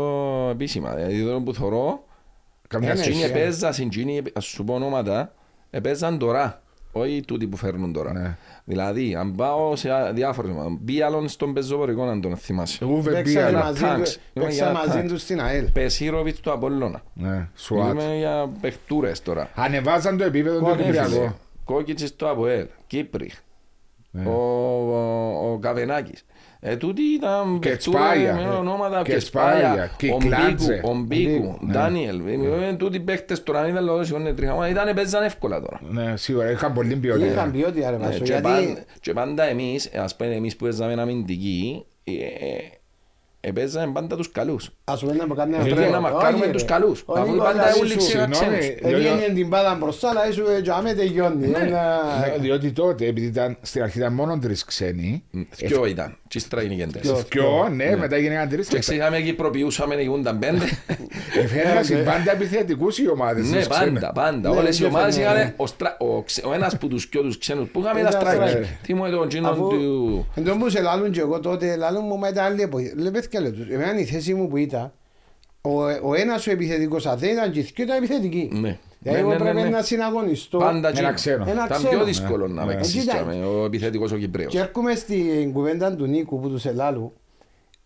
επίσημα. 0.51 0.93
Δηλαδή 0.95 1.24
τώρα 1.24 1.39
που 1.41 1.53
θωρώ, 1.53 2.05
Καμιά 2.67 2.88
Ναι, 2.93 3.00
ναι, 3.00 3.05
εκείνοι 3.05 3.24
εσύ, 3.24 3.31
επέζαν, 3.31 3.74
εκείνοι, 3.79 4.22
ας 4.33 4.45
σου 4.45 4.63
πω 4.63 4.74
ονόματα, 4.74 5.33
επέζαν 5.69 6.17
τώρα. 6.17 6.62
Όχι 6.96 7.24
τούτοι 7.28 7.48
που 7.48 7.58
φέρνουν 7.58 7.94
τώρα. 7.94 8.12
Ναι. 8.14 8.38
Δηλαδή, 8.64 9.16
αν 9.16 9.36
πάω 9.36 9.76
σε 9.76 9.90
α- 9.92 10.12
διάφορες 10.14 10.52
ομάδες, 10.52 10.78
μπει 10.82 11.02
άλλον 11.02 11.28
στον 11.28 11.54
πεζοπορικό 11.54 12.06
να 12.06 12.20
τον 12.20 12.38
θυμάσαι. 12.38 12.86
Ούβε 12.86 13.12
Παίξαμε 13.12 13.50
Μπίαλα. 13.50 13.64
μαζί 13.66 13.84
Tanks. 13.86 14.04
του- 14.04 14.20
Είμαι 14.34 14.46
Παίξαμε 14.46 14.72
για 14.72 14.80
μαζί 14.86 15.00
tanks. 15.06 15.08
τους 15.10 15.22
στην 15.22 15.42
ΑΕΛ. 15.42 15.66
Πεσίροβιτς 15.72 16.40
του 16.40 16.52
Απόλλωνα. 16.52 17.02
Ναι, 17.14 17.50
Σουάτ. 17.56 17.94
Μιλούμε 17.94 18.16
για 18.18 18.50
παιχτούρες 18.62 19.22
τώρα. 19.22 19.50
Ανεβάζαν 19.56 20.18
το 20.18 20.24
επίπεδο 20.24 20.58
του 20.60 20.64
Κόκκι, 20.66 20.84
Κυπριακού. 20.84 21.34
Κόκκιτσης 21.66 22.10
στο 22.10 22.28
ΑΠΟΕΛ, 22.30 22.66
Κύπριχ, 22.88 23.34
Ναι. 24.12 24.26
ο, 24.26 24.32
ο, 24.32 25.52
ο 25.52 25.58
Καβενάκης. 25.60 26.26
Ε, 26.65 26.75
τούτοι 26.75 27.01
ήταν 27.01 27.60
Και 27.60 27.70
παιχτούρες 27.70 28.00
Τσπάγια. 28.01 28.34
με 28.36 28.55
ονόματα 28.55 29.01
Και 29.03 29.12
και 29.12 29.17
Τσπάγια, 29.17 29.58
Σπάγια, 29.67 29.91
και 29.98 30.12
ο 30.12 30.17
Κλάτζε. 30.17 30.74
Μπίκου, 30.74 30.89
ο 30.89 30.93
Μπίκου, 30.96 31.32
Μπίκου, 31.32 31.58
Ντάνιελ. 31.72 32.22
Ε, 32.70 32.74
Τούτοι 32.74 33.00
παίχτες 33.00 33.43
τώρα 33.43 33.60
αν 33.60 33.70
ήταν 33.70 33.84
λόγω 33.86 34.03
σιώνε 34.03 34.34
τριχάμα, 34.34 34.70
ήταν 34.70 34.93
παίζαν 34.96 35.24
εύκολα 35.24 35.62
τώρα. 35.62 35.79
Ναι, 35.89 36.17
σίγουρα 36.17 36.51
είχαν 36.51 36.74
πολύ 36.74 36.88
Είχαν 36.88 37.00
ποιότητα. 37.00 37.50
ποιότητα 37.53 37.89
ρε 37.89 37.96
Ε, 37.96 38.00
Βάσο, 38.00 38.17
και, 38.17 38.24
γιατί 38.24 38.41
πάντα, 38.41 38.84
και 39.01 39.13
πάντα 39.13 39.43
εμείς, 39.43 39.91
ας 39.96 40.15
πούμε 40.15 40.36
εμείς 40.36 40.55
που 40.55 40.63
παίζαμε 40.63 41.01
αμυντική, 41.01 41.86
ε, 42.03 42.12
ε, 43.46 43.52
παίζαμε 43.52 43.92
πάντα 43.94 44.16
τους 44.16 44.32
καλούς. 44.32 44.70
ας 44.84 45.00
πούμε 45.00 45.14
να 45.14 45.28
μου 45.28 45.34
κάνει 45.36 45.56
Πρέπει 45.56 45.82
ένα 45.82 45.90
να 45.90 46.00
μαρκάρουμε 46.00 46.44
Όχι, 46.44 46.52
τους 46.54 46.62
ρε. 46.62 46.68
καλούς. 46.68 47.04
Ο 47.06 47.14
Αφού 47.20 47.32
Νίκος 47.32 47.46
πάντα 47.46 47.64
λέει 47.64 47.80
όλοι 47.80 47.90
σου, 47.92 47.98
ξένα 47.98 48.34
Συγγνώμη, 48.34 48.58
ξένους. 48.60 48.80
διότι- 48.90 49.08
Έβγαινε 49.08 49.34
την 49.34 49.48
μπάλα 49.48 49.76
μπροστά, 49.76 50.10
αλλά 50.10 50.28
ήσου 50.30 50.44
τζάμε 50.64 50.94
τελειώνει. 50.94 51.48
Ναι, 51.48 51.58
Ένα- 51.58 52.00
Διότι 52.40 52.72
τότε, 52.72 53.06
επειδή 53.06 53.28
ήταν, 53.28 53.58
στην 53.62 53.82
αρχή 53.84 53.98
ήταν 53.98 54.14
μόνο 54.14 54.38
τρεις 54.40 54.66
ξένοι, 54.66 55.24
Δυο 55.56 55.86
ήταν, 55.86 56.18
και 56.28 56.38
ύστερα 56.38 56.62
γίνηκαν 56.62 56.92
τέσσερις. 56.92 57.24
Δυο, 57.32 57.70
ναι, 57.76 57.96
μετά 57.96 58.18
γίνηκαν 58.18 58.50
τρεις. 58.50 58.68
Και 58.68 58.80
ξέραμε 58.80 59.20
κυπροποιούσαμε, 59.22 59.96
γινούνταν 59.96 60.40
πέντε. 60.40 60.66
Έφεραν 61.44 62.04
πάντα 62.06 62.32
επιθετικούς 62.32 62.98
οι 62.98 63.10
ομάδες. 63.10 63.50
Ναι, 63.50 63.66
πάντα, 63.66 64.12
πάντα. 64.12 64.50
Ναι, 64.50 64.58
Όλες 64.58 64.80
οι 64.80 64.82
ναι, 64.82 64.88
ομάδες 64.88 65.16
ναι, 65.16 65.22
είχαν 65.22 65.36
ναι. 65.36 65.54
ο 65.58 65.68
στρα- 65.68 65.98
ο 66.00 66.22
ξε- 66.24 66.46
ο 66.46 66.54
ένας 66.54 66.78
που 66.78 66.88
τους 66.88 67.08
πιο 67.08 67.22
τους 67.22 67.38
ξένους 67.38 67.70
που 67.70 67.80
είχαμε 67.80 68.00
Ήταν 68.00 68.22
ήταν 68.22 68.34
striker. 68.38 68.58
striker. 68.58 68.66
Θυμούμαι 68.84 69.10
τον 69.10 69.28
τζίνον 69.28 69.52
Αφού- 69.52 69.70
του... 69.70 70.28
Εν 70.36 70.44
τω 70.44 70.56
που 70.56 70.70
σε 70.70 70.82
λάλλουν 70.82 71.12
και 71.12 71.20
εγώ 71.20 71.40
τότε, 71.40 71.76
λάλλουν 71.76 72.04
μου 72.06 72.18
μα 72.18 72.28
ήταν 72.28 72.46
άλλη 72.46 72.62
εποχή. 72.62 72.92
Λέει 73.40 73.52
παιδιά 73.52 73.66
λέω 73.68 73.78
τους, 73.80 73.86
εμένα 73.88 74.00
η 74.00 74.06
θέση 74.06 74.34
μου 74.34 74.48
που 74.48 74.58
ήταν, 74.58 74.94
ο, 75.62 75.84
ο 75.84 76.13
ένας 76.16 76.48
ο 76.48 76.52
επιθετικός 76.52 77.06
αν 77.06 77.18
δεν 77.18 77.32
ήταν 77.32 77.52
και 77.52 77.60
οι 77.60 77.62
δυο 77.75 77.84
ήταν 77.86 77.98
επιθετικοί. 77.98 78.50
Ναι. 78.54 78.78
Δηλαδή 79.00 79.22
Ναι, 79.22 79.28
εγώ 79.28 79.30
ναι, 79.30 79.36
ναι, 79.38 79.52
πρέπει 79.52 79.62
ναι. 79.70 79.70
να 79.75 79.82
συναγωνιστώ. 79.82 80.58
Πάντα 80.58 80.78
Ένα 80.78 80.92
τζίνον. 80.92 81.13
ξένο. 81.13 81.46
Ένα 81.50 81.66
Ήταν 81.66 81.78
ξένο. 81.78 81.90
πιο 81.90 82.04
δύσκολο 82.06 82.48
να 82.48 82.66
Ναι. 82.66 82.74
παίξεις 82.74 82.94
Κοίτα. 83.02 83.13
τζάμε, 83.13 83.46
ο 83.46 83.66
επιθετικός 83.66 84.12
ο 84.12 84.18
Κυπρέος. 84.18 84.52
Και 84.52 84.60
έρχομαι 84.60 84.96
στην 84.96 85.54
κουβέντα 85.54 85.96
του 85.96 86.06
Νίκου 86.06 86.40
που 86.40 86.50
τους 86.50 86.66
ελάλου, 86.66 87.13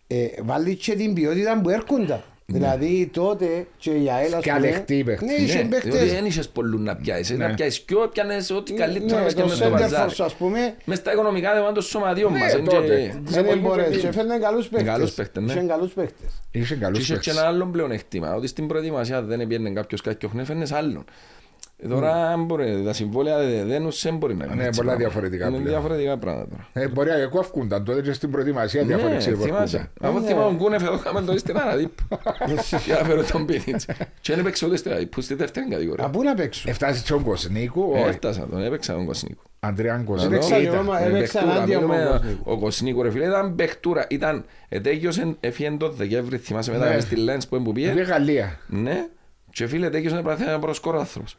ε, 0.07 0.25
βάλει 0.43 0.75
και 0.75 0.95
την 0.95 1.13
ποιότητα 1.13 1.61
που 1.61 1.69
έρχονταν. 1.69 2.23
Δηλαδή 2.53 3.09
τότε 3.13 3.67
και 3.77 3.89
η 3.91 4.09
ΑΕΛ 4.09 4.33
ας 4.33 4.43
Και 4.43 4.51
πούμε, 4.53 4.67
αλεκτοί 4.67 5.03
παίχτες. 5.03 5.27
Ναι, 5.29 5.33
είχε 5.33 5.55
Ναι, 5.57 5.67
διότι 5.67 5.87
παίχτες. 5.89 6.11
δεν 6.13 6.25
είχες 6.25 6.47
πολλούς 6.49 6.81
να 6.81 6.95
πιάσεις. 6.95 7.37
Ναι. 7.37 7.47
Να 7.47 7.53
πιάσεις 7.53 7.79
και 7.79 7.95
έπιανες 8.05 8.49
ό,τι 8.51 8.73
καλύτερο 8.73 9.21
Ναι, 9.21 9.27
και 9.27 9.33
το 9.33 9.45
μες 9.45 9.55
στο 9.55 9.69
βαζάρι. 9.69 9.83
Σέντερφορς 9.89 10.19
ας 10.19 10.33
πούμε, 10.33 10.75
Μες 10.85 10.97
στα 10.97 11.11
οικονομικά 11.11 11.63
δεν 11.63 11.73
το 11.73 11.81
σωματείο 11.81 12.29
Ναι, 12.29 12.37
μας. 12.39 12.53
εν 12.53 12.63
τότε. 12.63 12.87
και- 12.87 13.31
Σε 13.31 13.41
δεν 13.41 13.45
πολύ 13.45 13.59
μπορείς. 13.59 13.83
παιδί. 13.85 13.97
Και 13.99 14.11
φέρνε 14.11 14.37
καλούς 14.37 14.67
παίχτες. 14.67 14.91
Καλούς 14.93 15.11
παίχτες, 15.11 15.43
ναι. 15.43 15.51
Είχε 15.51 15.61
καλούς 15.61 15.93
παίχτες. 15.93 16.41
Είχε 16.51 16.73
Και 16.75 16.79
καλού 16.81 16.97
είχε 16.97 17.17
και 17.17 17.29
ένα 17.29 17.41
άλλο 17.41 17.65
πλεονέκτημα, 17.65 18.35
ότι 18.35 18.47
στην 18.47 18.67
προετοιμασία 18.67 19.21
δεν 19.21 19.39
έπαιρνε 19.39 19.69
κάποιος 19.69 20.01
κάποιο 20.01 20.31
έφερνες 20.39 20.71
άλλον. 20.71 21.05
Ε, 21.79 21.87
Τώρα 21.87 22.27
αν 22.31 22.45
μπορεί, 22.45 22.81
τα 22.85 22.93
συμβόλαια 22.93 23.37
δεν 23.37 23.67
δεν 23.67 23.85
ουσιαν 23.85 24.17
μπορεί 24.17 24.35
να 24.35 24.45
είναι 24.45 24.55
Ναι, 24.55 24.63
έτσι 24.65 24.79
πολλά 24.79 24.91
πράγματα. 24.91 25.09
διαφορετικά 25.11 25.47
Είναι 25.47 25.57
πλέον. 25.57 25.71
διαφορετικά 25.73 26.17
πράγματα 26.17 26.47
τώρα. 26.49 26.67
Ε, 26.73 26.87
μπορεί 26.87 27.09
να 27.09 27.25
κόφκουνταν 27.25 27.83
τότε 27.83 28.01
και 28.01 28.13
στην 28.13 28.31
προετοιμασία 28.31 28.81
Ναι, 28.81 28.87
διαφορετικά. 28.87 29.37
θυμάσαι. 29.37 29.89
Αφού 30.01 30.19
Ναι. 30.19 30.25
θυμάμαι 30.27 30.43
τον 30.47 30.57
Κούνεφ 30.57 30.83
εδώ 30.83 30.97
κάμε 30.99 31.21
το 31.21 31.37
στην 31.37 31.57
αναδίπ. 31.59 31.91
Για 32.85 32.95
να 32.99 33.03
φέρω 33.05 33.23
τον 33.23 33.45
Πίνιτς. 33.45 33.85
Και 34.21 34.33
δεν 34.33 34.39
έπαιξε 34.39 34.65
ούτε 34.65 34.75
στη 34.77 35.05
που 35.05 35.21
στη 35.21 35.33
δεύτερη 35.33 35.67
κατηγορία. 35.69 36.05
Από 36.05 36.17
πού 36.17 36.23
να 36.23 36.33
παίξουν; 36.33 36.69
Έφτασε 36.71 36.99
στον 36.99 37.23
Κοσνίκου, 37.23 37.91
Ε, 37.95 37.99
όχι. 37.99 38.09
Έφτασα 38.09 38.47
τον, 38.47 38.63
έπαιξα 38.63 38.93
τον 38.93 39.05
Κοσνίκο. 39.05 39.41
Αντρέαν 39.59 40.01
Εδώ. 40.01 40.11
Κοσνίκου. 40.11 40.33
Έπαιξα 40.33 40.59
ήταν. 40.61 40.73
εγώ, 40.73 40.83
μα- 40.83 40.99
Ε, 40.99 41.07
έπαιξα 41.07 41.39
παιχτούρα, 41.39 41.55
ενάντια 41.55 41.79
μου 41.79 41.87
μιλούμε, 41.87 42.05
ο 42.09 42.11
Κοσνίκου. 42.19 42.51
Ο 42.51 42.57
Κοσνίκου 42.57 43.01
ρε 43.03 43.11
φίλε 43.11 43.25
ήταν 43.25 43.55
παιχτούρα. 43.55 44.07
Ήταν, 44.09 44.45
ετέγιωσε, 44.69 45.35
έφυγε 45.39 45.75
το 45.79 45.89
Δεκέμβρη, 45.91 46.37
θυμάσαι 46.37 46.71
μετά 46.71 46.85
Ναι. 46.87 46.93
μες 46.93 47.03
στη 47.03 47.15
Λέντς 47.15 47.47
που 47.47 47.61
Πήγε 47.73 47.89
πήγε. 47.89 48.01
Γαλλία. 48.01 48.59
Ναι. 48.67 49.07
Και 49.51 49.67
φίλε, 49.67 49.85
ετέγιωσε 49.85 50.15
το 50.15 50.21
πρωτάθλημα 50.21 50.59
προσκόρο 50.59 50.99
άνθρωπος. 50.99 51.37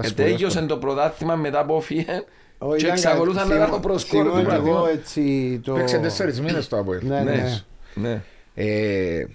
Τα 0.00 0.08
σπουδαία 0.08 0.26
Ετέγιωσε 0.26 0.62
το 0.62 0.78
πρωτάθλημα 0.78 1.36
μετά 1.36 1.64
που 1.64 1.74
έφυγε 1.74 2.24
Όχι, 2.58 2.76
και 2.78 2.84
ήταν 2.84 2.96
εξακολούθαν 2.96 3.48
να 3.48 3.54
θυμώ- 3.54 3.68
ήταν 3.68 3.80
προσκόρο 3.80 4.30
του 4.30 4.36
θυμώ 4.36 4.48
και 4.48 4.54
εγώ 4.54 4.62
πρωταθλήματος. 4.62 4.98
έτσι 4.98 5.60
το... 5.64 5.74
Παίξε 5.74 5.98
τέσσερις 5.98 6.40
μήνες 6.40 6.68
το 6.68 6.78
Αποέλ. 6.78 7.06
Ναι, 7.06 7.20
Ναι, 7.20 7.30
ναι. 7.32 7.62
ναι. 8.08 8.22
Ε, 8.54 9.26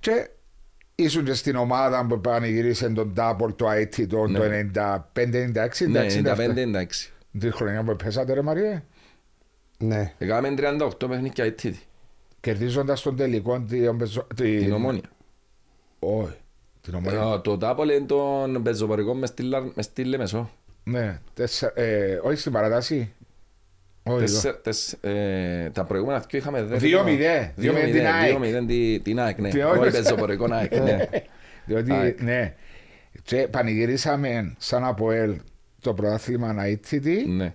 Και 0.00 0.28
ήσουν 0.94 1.24
και 1.24 1.32
στην 1.34 1.56
ομάδα 1.56 2.06
που 2.06 2.20
πανηγύρισε 2.20 2.88
τον 2.88 3.12
Double 3.16 3.54
το 3.56 3.66
IT 3.70 4.06
το 4.08 4.26
Ναι. 4.26 4.38
το 4.38 4.44
95-96. 4.44 5.10
Ναι, 5.18 5.38
εντάξει, 5.48 6.22
95 6.24 6.56
εντάξει. 6.56 7.12
Τη 7.38 7.50
χρονιά 7.50 7.82
που 7.82 7.96
πέσατε 7.96 8.32
ρε 8.32 8.42
Μαρία. 8.42 8.84
Ναι. 9.78 10.12
Έκαμε 10.18 10.54
38 10.58 10.88
παιχνίδια 11.08 11.44
ετήτη. 11.44 11.78
Κερδίζοντας 12.40 13.02
τον 13.02 13.16
τελικό 13.16 13.60
την 13.68 13.98
Την 14.34 14.72
ομόνια. 14.72 15.02
Όχι. 15.98 16.36
Την 16.84 16.94
ομόνια. 16.94 17.20
Ε, 17.34 17.38
Το 17.38 17.58
τάπολε 17.58 18.00
των 18.00 18.62
πεζοπορικών 18.62 19.18
μες 19.18 19.28
στη 19.28 19.42
Λαρ- 19.42 19.74
μες 19.76 19.84
στη 19.84 20.04
Λεμεσό. 20.04 20.50
Ναι. 20.84 21.20
τέσσερα- 21.34 21.72
ε, 21.80 22.20
Όχι 22.22 22.36
στην 22.36 22.52
παρατάση. 22.52 23.12
Όχι. 24.02 24.14
εδώ. 24.16 24.32
Τέσσερ- 24.32 24.56
τεσ- 24.56 25.04
ε, 25.04 25.70
Τα 25.72 25.84
προηγούμενα 25.84 26.24
δύο 26.28 26.38
είχαμε 26.38 26.62
δε- 26.62 26.76
2-0, 26.76 27.52
2-0 27.56 27.90
την 27.92 28.06
ΑΕΚ. 28.06 28.32
2-0 28.38 28.66
τη- 28.66 29.00
την 29.00 29.20
ΑΕΚ, 29.20 29.38
ναι. 29.38 29.48
Τι 29.48 29.62
Όχι 29.62 29.78
όχι. 29.78 29.90
πεζοπορικό 29.90 30.46
ΑΕΚ, 30.50 30.80
ναι. 30.80 31.08
Διότι, 31.64 31.92
ΑΕΚ. 31.92 32.20
ναι. 32.22 32.54
Και 33.22 33.48
πανηγυρίσαμε 33.50 34.54
σαν 34.58 34.84
Αποέλ 34.84 35.34
το 35.80 35.94
πρωτάθλημα 35.94 36.54
Ναΐτσιτη 36.58 37.26
Ναι. 37.26 37.54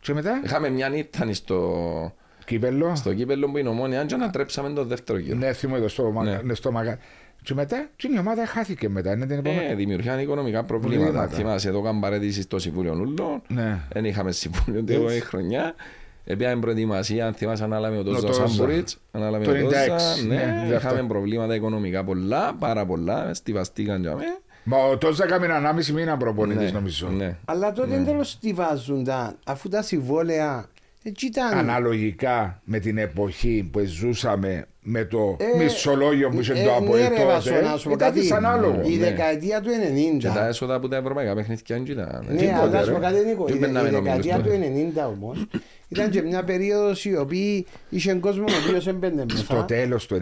και 0.00 0.12
μετά; 0.14 0.40
Είχαμε 0.44 0.68
μια 0.70 0.88
νύχτα 0.88 1.32
στο, 1.32 2.14
κύπελο. 2.44 2.94
στο 2.96 3.14
κύπελλο 3.14 3.50
που 3.50 3.58
είναι 3.58 3.68
ομόνια 3.68 4.04
και 4.04 4.14
ανατρέψαμε 4.14 4.70
το 4.70 4.84
δεύτερο 4.84 5.18
γύρο. 5.18 5.36
Ναι, 5.36 5.52
θυμώ 5.52 5.88
στο, 5.88 6.10
μα- 6.10 6.24
Ναι. 6.24 6.40
ναι, 6.42 6.54
στο 6.54 6.72
μαγα... 6.72 6.98
Και 7.42 7.54
μετά 7.54 7.88
και 7.96 8.08
η 8.14 8.18
ομάδα 8.18 8.46
χάθηκε 8.46 8.88
μετά. 8.88 9.12
Είναι 9.12 9.26
την 9.26 9.38
επόμενη. 9.38 9.64
Ε, 9.70 9.74
δημιουργιάν 9.74 10.18
οικονομικά 10.18 10.64
προβλήματα. 10.64 11.04
Προβλήματα. 11.04 11.34
Θυμάσαι, 11.36 11.68
εδώ 11.68 11.82
κάνουμε 11.82 12.00
παρέτηση 12.00 12.42
στο 12.42 12.58
Συμβούλιο 12.58 12.94
Νουλών. 12.94 13.42
Ναι. 13.48 13.80
Δεν 13.92 14.04
είχαμε 14.04 14.32
συμβούλιο 14.32 14.82
την 14.82 14.94
επόμενη 14.94 15.20
χρονιά. 15.20 15.74
Επιάμε 16.24 16.60
προετοιμασία, 16.60 17.26
αν 17.26 17.32
θυμάσαι, 17.34 17.64
ανάλαμε 17.64 17.98
ο 17.98 18.02
Τόζα 18.02 18.26
Τόζα. 18.26 18.46
Σάμπουριτς. 18.46 18.98
Ανάλαμε 19.12 19.44
Το 19.44 19.50
ο 19.50 19.54
Τόζα. 19.54 19.86
96, 20.22 20.26
Ναι, 20.26 20.34
ναι, 20.34 20.64
γι' 20.66 20.74
αυτό. 20.74 20.88
είχαμε 20.94 21.08
προβλήματα 21.08 21.54
οικονομικά 21.54 22.04
πολλά, 22.04 22.54
πάρα 22.58 22.86
πολλά. 22.86 23.34
Στιβαστήκαν 23.34 24.00
για 24.00 24.14
μέ. 24.14 24.24
Μα 24.64 24.76
ο 24.76 24.96
Τόζα 24.98 25.24
έκαμε 25.24 25.44
έναν 25.44 25.66
άμιση 25.66 25.92
μήνα 25.92 26.16
προπονητής 26.16 26.72
Ναι, 26.72 26.78
νομίζω. 26.78 27.08
ναι. 27.08 27.36
Αλλά 27.44 27.72
τότε 27.72 27.88
δεν 27.88 28.04
τέλος 28.04 28.38
τι 28.38 28.52
βάζουν 28.52 29.04
τα, 29.04 29.34
αφού 29.46 29.68
τα 29.68 29.82
συμβόλαια 29.82 30.54
έτσι 30.58 30.71
ήταν. 31.22 31.58
Αναλογικά 31.58 32.60
με 32.64 32.78
την 32.78 32.98
εποχή 32.98 33.68
που 33.72 33.80
ζούσαμε 33.84 34.66
με 34.82 35.04
το 35.04 35.36
Ε, 35.54 35.58
μισολόγιο 35.58 36.28
που 36.28 36.40
είχε 36.40 36.52
ε, 36.52 36.56
το 36.64 36.70
ναι, 36.70 36.76
Αποέλ 36.76 37.08
ρε, 37.08 37.24
Βάσο, 37.24 37.50
να 37.50 37.60
τότε 37.60 37.78
σου 37.78 37.88
πω 37.88 37.94
ήταν 37.94 38.08
κάτι. 38.08 38.20
δυσανάλογο. 38.20 38.80
Η 38.84 38.96
Ναι. 38.96 39.04
δεκαετία 39.04 39.60
του 39.60 39.70
Και 40.18 40.26
τα 40.28 40.44
90. 40.44 40.48
έσοδα 40.48 40.74
από 40.74 40.88
τα 40.88 40.96
ευρωπαϊκά 40.96 41.34
παιχνίδια 41.34 41.76
δεν 41.76 41.84
ήταν. 41.86 42.24
Ναι, 42.28 42.36
Τίποτε, 42.36 42.58
αλλά 42.60 42.70
να 42.70 42.80
σου 42.82 42.86
ρε. 42.88 42.92
πω 42.94 43.00
κάτι 43.00 43.24
Νίκο, 43.24 43.44
Τι 43.44 43.52
η, 43.52 43.56
μπαίναμε 43.60 43.88
η 43.88 43.92
νομίζεις 43.92 44.16
δεκαετία 44.16 44.36
του 44.36 44.48
τώρα. 44.94 45.06
90 45.08 45.12
όμως 45.16 45.46
ήταν 45.88 46.10
και 46.10 46.22
μια 46.22 46.42
περίοδος 46.44 47.04
η 47.04 47.16
οποία 47.16 47.64
είχε 47.88 48.14
κόσμο 48.14 48.44
ο 48.48 48.66
οποίος 48.66 48.86
έμπαινε 48.86 49.24
Στο 49.34 49.52
μέσα. 49.54 49.64
τέλος 49.64 50.06
του 50.06 50.14
90. 50.14 50.20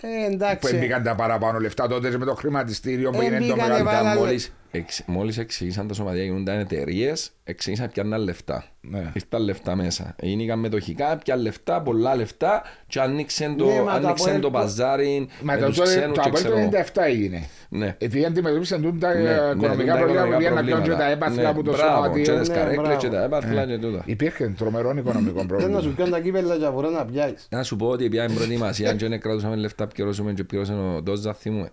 Ε, 0.00 0.06
Που 0.28 0.32
εντάξει. 0.32 0.76
έμπηκαν 0.76 1.02
τα 1.02 1.14
παραπάνω 1.14 1.58
λεφτά 1.58 1.88
τότε 1.88 2.10
και 2.10 2.18
με 2.18 2.24
το 2.24 2.34
χρηματιστήριο 2.34 3.10
που 3.10 3.20
Ε, 3.20 3.24
είναι 3.24 3.38
το 3.38 3.42
μπήκανε 3.44 3.62
μεγαλύτερο. 3.62 4.02
βάλα- 4.04 4.14
Μόλις, 4.20 4.52
εξ, 4.76 5.02
μόλις 5.06 5.38
εξηγήσαν 5.38 5.88
τα 5.88 5.94
σωματεία 5.94 6.22
γίνονταν 6.22 6.58
εταιρείες, 6.58 7.30
εξηγήσαν 7.44 7.90
πιάνναν 7.92 8.20
λεφτά. 8.22 8.64
Ναι. 8.80 9.10
Ήρθαν 9.14 9.42
λεφτά 9.42 9.76
μέσα. 9.76 10.14
Γίνηκαν 10.22 10.58
μετοχικά, 10.58 11.16
πιαν 11.24 11.40
λεφτά, 11.40 11.82
πολλά 11.82 12.16
λεφτά 12.16 12.62
και 12.86 13.00
άνοιξαν 13.00 13.56
το, 13.56 13.64
Ναι, 13.66 13.70
μα 13.72 13.84
το 13.84 13.90
άνοιξαν 13.90 14.10
Αποέλ 14.26 14.40
το 14.40 14.46
που- 14.50 14.52
παζάρι 14.52 15.28
Μα 15.42 15.54
με 15.54 15.60
το, 15.60 15.66
τους 15.66 15.76
το, 15.76 15.82
ξένους 15.82 16.16
το 16.16 16.22
και 16.22 16.28
Αποέλ 16.28 16.44
το 16.44 16.50
ξέρω. 16.68 16.68
97 16.94 17.02
έγινε. 17.06 17.48
Ναι. 17.68 17.94
Επειδή 17.98 18.24
αντιμετωπίσαν 18.24 18.82
τούτα 18.82 18.98
τα 19.12 19.14
Ναι, 19.14 19.20
ναι, 19.22 19.30
οικονομικά 19.30 19.92
τα 19.92 19.98
προβλήματα 19.98 20.02
που 20.02 20.10
οικονομικά 20.12 20.36
πήγαν 20.38 20.54
να 20.54 20.62
κάνουν 20.62 20.64
και 20.64 20.70
τα 20.70 20.76
προβλήματα. 20.76 21.04
έπαθλα 21.04 21.42
Ναι, 21.42 21.48
από 21.48 21.62
το 21.62 21.72
μπράβο, 21.72 22.02
και 22.02 22.24
σωματείο. 22.24 22.38
τις 22.38 22.48
Ναι, 22.48 22.54
καρέκλες 22.54 22.84
μπράβο. 22.86 23.00
και 23.00 23.08
τα 23.08 23.22
έπαθλα 23.22 23.66
και 23.66 23.78
τούτα. 23.78 24.02
Υπήρχε 24.06 24.48
τρομερό 24.58 24.90
οικονομικό 24.96 25.32
Δεν 25.40 25.42
να 25.42 25.46
πρόβλημα. 25.46 25.80
σου 25.80 25.92
πιάνουν 25.94 26.12
τα 26.14 26.20
κύπελα 26.20 26.56
και 26.58 26.68
μπορώ 26.74 26.90
να 26.90 27.04
πιάσεις. 27.04 27.46
Να 27.50 27.62
σου 27.62 27.76
πω 27.76 27.86
ότι 27.88 28.08
πια 28.08 28.28
προετοιμασία 28.34 28.94
και 28.94 29.08
δεν 29.08 29.20
κρατούσαμε 29.20 29.56
λεφτά 29.56 29.86
πληρώσουμε 29.86 30.32
και 30.32 30.44
πληρώσαμε 30.44 30.94
ο 30.96 31.02
Ντόζα 31.02 31.34
θυμούμε. 31.34 31.70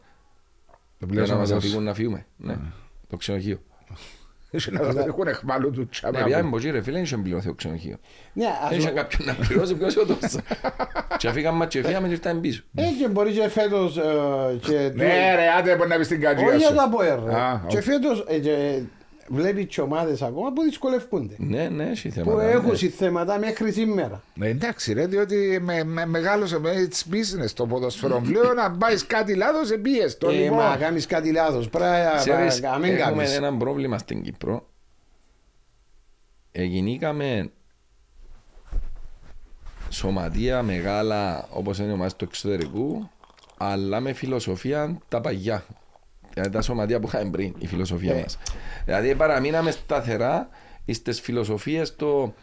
Το 1.00 1.06
Για 1.06 1.08
να 1.08 1.08
πλήρωσαμε 1.08 1.40
μας 1.40 1.50
τόσο. 1.50 1.60
αφήγουν 1.68 1.84
να 1.84 1.94
φύγουμε. 1.94 2.26
Ναι, 2.38 2.56
το 3.14 3.20
ξενοχείο. 3.20 3.60
Και 4.52 4.72
να 4.72 4.94
τα 4.94 5.04
έχουν 5.08 5.28
εχμάλου 5.28 5.72
του 5.72 5.90
τσάμε. 5.90 6.18
Ναι, 6.20 6.26
πια 6.26 6.38
από- 6.38 6.46
εμποχή 6.48 6.70
ρε 6.70 6.82
φίλε, 6.82 6.96
δεν 6.96 7.04
είχε 7.04 7.18
πληρωθεί 7.18 7.50
ο 7.50 7.54
ξενοδοχείο. 7.54 7.98
Ναι, 8.34 8.46
ας 8.64 8.70
Δεν 8.70 8.78
είχε 8.80 8.88
πω- 8.90 8.96
κάποιον 8.96 9.28
να 9.28 9.34
πληρώσει, 9.34 9.76
ποιος 9.76 9.96
έδωσε. 9.96 10.42
Και 11.18 11.32
φύγαμε 11.32 11.68
και 11.68 11.84
φύγαμε 11.84 12.08
και 12.08 12.14
ήρθαμε 12.14 12.40
πίσω. 12.40 12.64
Ε, 12.76 12.84
και 13.00 13.08
μπορεί 13.08 13.32
και 13.32 13.50
φέτος 13.50 13.98
ε, 13.98 14.04
και 14.62 14.92
Ναι 14.96 15.36
ρε, 15.36 15.48
άντε 15.60 15.76
μπορεί 15.76 15.90
να 15.90 15.98
μπει 15.98 16.04
στην 16.04 16.22
κατζία 16.22 16.48
Όχι 16.48 16.58
για 16.58 16.68
σου. 16.68 16.76
τα 16.76 16.90
ΠΟΕΡ. 16.90 17.20
Α, 17.36 17.62
Και 17.68 17.78
οκ. 17.78 17.84
φέτος 17.84 18.26
ε, 18.28 18.40
και 18.40 18.82
βλέπεις 19.28 19.66
και 19.66 19.82
ομάδες 19.82 20.22
ακόμα 20.22 20.54
που 20.54 20.62
δυσκολεύκονται. 20.62 21.36
Ναι, 21.38 21.70
ναι, 21.70 21.84
έχει 21.84 22.08
Που 22.08 22.14
θέματα. 22.14 22.44
έχουν 22.44 22.72
ναι. 22.72 22.88
θέματα 22.90 23.38
μέχρι 23.40 23.72
σήμερα. 23.72 24.24
Ε, 24.42 24.48
Εντάξει 24.50 24.94
ρε, 24.94 25.06
διότι 25.08 25.60
με, 25.62 25.84
με, 25.84 26.06
μεγάλωσε 26.06 26.60
με 26.60 26.72
it's 26.90 27.14
business 27.14 27.50
το 27.54 27.66
ποδοσφαιρό 27.66 28.22
πλέον, 28.28 28.60
αν 28.60 28.78
πάει 28.78 29.06
κάτι 29.06 29.36
λάθος, 29.36 29.72
εμπίες 29.72 30.18
το 30.18 30.30
Ε, 30.30 30.34
λοιπόν. 30.34 30.58
Μα 30.58 30.78
κάνεις 30.80 31.06
κάτι 31.06 31.32
λάθος. 31.32 31.70
Πρέπει 31.70 32.16
Ξέρεις, 32.18 32.62
να 32.62 32.78
μην 32.78 32.92
έχουμε 32.98 33.00
κάνεις. 33.24 33.36
ένα 33.36 33.58
πρόβλημα 33.58 33.98
στην 33.98 34.22
Κύπρο. 34.22 34.68
Εγινήκαμε 36.52 37.52
σωματεία 39.90 40.62
μεγάλα 40.64 41.48
όπως 41.52 41.78
είναι 41.80 41.90
οι 41.90 41.94
ομάδες 41.94 42.16
του 42.16 42.24
εξωτερικού 42.26 43.10
αλλά 43.58 44.00
με 44.00 44.14
φιλοσοφία 44.14 44.98
τα 45.10 45.22
παγιά. 45.22 45.66
Δηλαδή 46.34 46.52
τα 46.52 46.62
σωματεία 46.62 47.00
που 47.00 47.08
είχαμε 47.08 47.30
πριν, 47.30 47.54
η 47.58 47.68
φιλοσοφία 47.68 48.14
Ε. 48.16 48.20
μας. 48.22 48.38
Δηλαδή 48.86 49.16
παραμείναμε 49.16 49.72
σταθερά 49.72 50.50
στις 50.92 51.22
φιλοσοφίες 51.22 51.96
το 51.96 52.34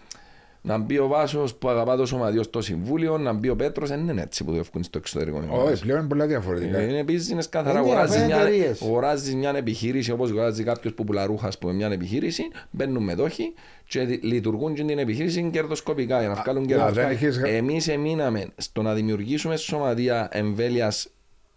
να 0.63 0.79
μπει 0.79 0.99
ο 0.99 1.07
Βάσος 1.07 1.55
που 1.55 1.69
αγαπά 1.69 1.97
το 1.97 2.07
σωματείο 2.07 2.43
στο 2.43 2.61
συμβούλιο, 2.61 3.19
να 3.19 3.33
μπει 3.33 3.49
ο 3.49 3.57
Πέτρος, 3.57 3.89
δεν 3.89 4.09
είναι 4.09 4.23
έτσι 4.23 4.45
που 4.45 4.51
δουλεύουν 4.51 4.83
στο 4.83 4.99
εξωτερικό. 4.99 5.37
οι 5.43 5.49
ομάδες. 5.53 5.73
Όχι, 5.73 5.83
πλέον 5.83 5.99
είναι 5.99 6.09
πολλά 6.09 6.27
διαφορετικά. 6.27 6.79
Ε, 6.79 6.83
Είναι 6.83 7.05
business 7.09 7.45
καθαρά. 7.51 7.71
Είναι 7.71 7.89
Αγοράζεις 7.89 8.23
μια, 8.25 8.37
εταιρείες. 8.37 8.83
αγοράζεις 8.83 9.35
μια 9.35 9.53
επιχείρηση 9.57 10.11
όπως 10.13 10.31
αγοράζει 10.31 10.63
κάποιος 10.65 10.95
που 10.95 11.05
πουλά 11.05 11.27
ρούχα, 11.27 11.47
ας 11.47 11.59
πούμε, 11.59 11.73
μια 11.73 11.87
επιχείρηση, 11.87 12.43
μπαίνουν 12.71 13.03
μετόχοι 13.03 13.55
και 13.89 14.01
δι- 14.01 14.23
λειτουργούν 14.25 14.75
και 14.75 14.85
την 14.85 14.99
επιχείρηση 14.99 15.49
κερδοσκοπικά 15.53 16.19
για 16.21 16.29
να 16.29 16.35
βγάλουν 16.35 16.63
α, 16.63 16.67
κέρδος. 16.67 16.93
δεν 16.93 17.09
έχεις- 17.11 17.43
Εμείς 17.45 17.89
εμείναμε 17.89 18.47
στο 18.57 18.83
να 18.83 18.95
δημιουργήσουμε 18.95 19.57
σωματεία 19.57 20.29
εμβέλειας 20.33 21.09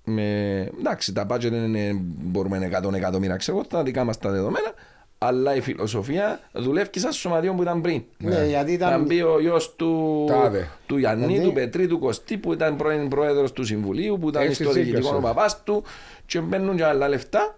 με... 0.04 0.60
Εντάξει, 0.80 1.14
τα 1.14 1.26
budget 1.30 1.52
είναι, 1.52 1.92
μπορούμε 2.04 2.70
100 2.84 2.94
εκατομμύρια, 2.94 3.36
ξέρω 3.36 3.58
εγώ, 3.58 3.68
τα 3.68 3.84
δικά 3.84 4.04
μας 4.04 4.18
τα 4.18 4.30
δεδομένα, 4.32 4.74
αλλά 5.18 5.56
η 5.56 5.62
φιλοσοφία 5.62 6.40
δουλεύει 6.54 7.00
σαν 7.00 7.12
σωματείο 7.12 7.54
που 7.54 7.62
ήταν 7.62 7.82
πριν. 7.82 8.04
Ναι, 8.18 8.46
γιατί 8.46 8.78
Να 8.78 8.88
ήταν... 8.88 9.04
μπει 9.06 9.22
ο 9.22 9.40
γιος 9.40 9.76
του, 9.76 10.24
Τάδε. 10.28 10.68
του 10.86 10.98
Γιάννη, 10.98 11.26
Γιατί- 11.32 11.46
του 11.48 11.54
Πετρή, 11.54 11.88
του 11.88 12.00
Κωστή 12.00 12.38
που 12.38 12.54
ήταν 12.54 12.76
πρώην 12.76 13.08
πρόεδρος 13.08 13.52
του 13.52 13.64
Συμβουλίου, 13.64 14.18
που 14.20 14.30
ήταν 14.30 14.44
Έχεις 14.44 14.56
στο 14.56 14.66
δίκιο 14.66 14.84
διοικητικό 14.84 15.08
σου. 15.08 15.16
ο 15.18 15.22
παπάς 15.22 15.64
του 15.64 15.84
και 16.26 16.40
μπαίνουν 16.40 16.76
και 16.76 16.84
άλλα 16.86 17.08
λεφτά. 17.08 17.58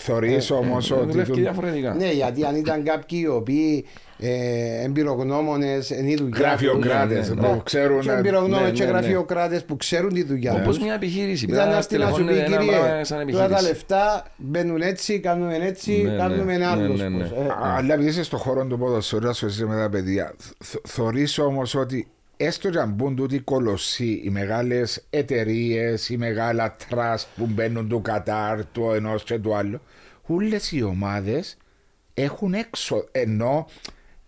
Θωρείς 0.00 0.50
όμως 0.50 0.90
ε, 0.90 0.94
ότι... 0.94 1.10
Δουλεύει 1.10 1.30
του- 1.30 1.38
διαφορετικά. 1.38 1.94
Ναι, 1.94 2.10
γιατί 2.12 2.44
αν 2.44 2.54
ήταν 2.56 2.82
κάποιοι 2.82 3.20
οι 3.22 3.26
οποίοι 3.28 3.84
ε, 4.18 4.84
εμπειρογνώμονες 4.84 5.90
είναι 5.90 6.10
η 6.10 6.14
δουλειά 6.16 6.30
τους. 6.30 6.38
Γραφειοκράτες 6.40 7.28
Ναι, 7.28 7.34
που 7.34 7.40
ναι. 7.42 7.60
ξέρουν... 7.64 8.00
Και 8.00 8.10
εμπειρογνώμονες 8.10 8.62
ναι, 8.70 8.70
και 8.76 8.84
ναι, 8.84 8.90
ναι. 8.90 8.98
γραφειοκράτες 8.98 9.64
που 9.64 9.76
ξέρουν 9.76 10.12
τη 10.12 10.24
δουλειά 10.24 10.52
Όπως 10.52 10.74
τους. 10.76 10.84
μια 10.84 10.94
επιχείρηση. 10.94 11.44
Ήταν 11.44 11.56
Πρέπει 11.56 11.66
να 11.68 11.72
να 11.72 11.76
έρθει 11.78 11.98
να 11.98 12.06
σου 12.10 12.14
πει 12.14 12.22
στελεχώνεται 12.32 12.54
ένα 12.54 12.56
πράγμα 12.66 12.88
κύριε, 12.88 13.04
σαν 13.04 13.18
τώρα 13.18 13.38
τα 13.38 13.42
επιχείρηση. 13.44 13.68
λεφτά 13.68 14.24
μπαίνουν 14.36 14.80
έτσι, 14.80 15.18
κάνουμε 15.20 15.56
έτσι, 15.62 16.02
Ναι, 16.02 16.10
ναι. 16.10 16.16
κάνουμε 16.16 16.54
ένα 16.54 16.74
Ναι, 16.76 16.82
άλλο. 16.82 16.94
ναι, 16.94 17.08
ναι. 17.08 17.18
πώς. 17.18 17.30
Ε, 17.30 17.42
Α, 17.50 17.74
Αλλά 17.76 17.94
επειδή 17.94 18.08
είσαι 18.08 18.22
στον 18.22 18.38
χώρο 18.38 18.64
του 18.66 18.78
ποδοσφαίρου, 18.78 19.26
να 19.26 19.32
σου 19.32 19.48
ζήσει 19.48 19.64
με 19.64 19.76
τα 19.76 19.88
παιδιά, 19.90 20.34
θ- 20.64 20.88
θωρείς 20.88 21.38
όμως 21.38 21.74
ότι 21.74 22.08
έστω 22.46 22.70
και 22.70 22.78
αν 22.78 22.90
μπουν 22.90 23.16
τούτοι 23.16 23.34
οι 23.34 23.40
κολοσσοί, 23.40 24.20
οι 24.24 24.30
μεγάλες 24.30 25.04
εταιρείες, 25.10 26.08
οι 26.08 26.16
μεγάλα 26.16 26.76
τραστ 26.88 27.26
που 27.36 27.46
μπαίνουν 27.46 27.88
του 27.88 28.00
Κατάρ, 28.02 28.64
του 28.66 28.90
ενός 28.94 29.24
και 29.24 29.38
του 29.38 29.54
άλλου, 29.54 29.80
όλες 30.26 30.72
οι 30.72 30.82
ομάδες 30.82 31.56
έχουν 32.14 32.54
έξω, 32.54 33.04
ενώ 33.12 33.66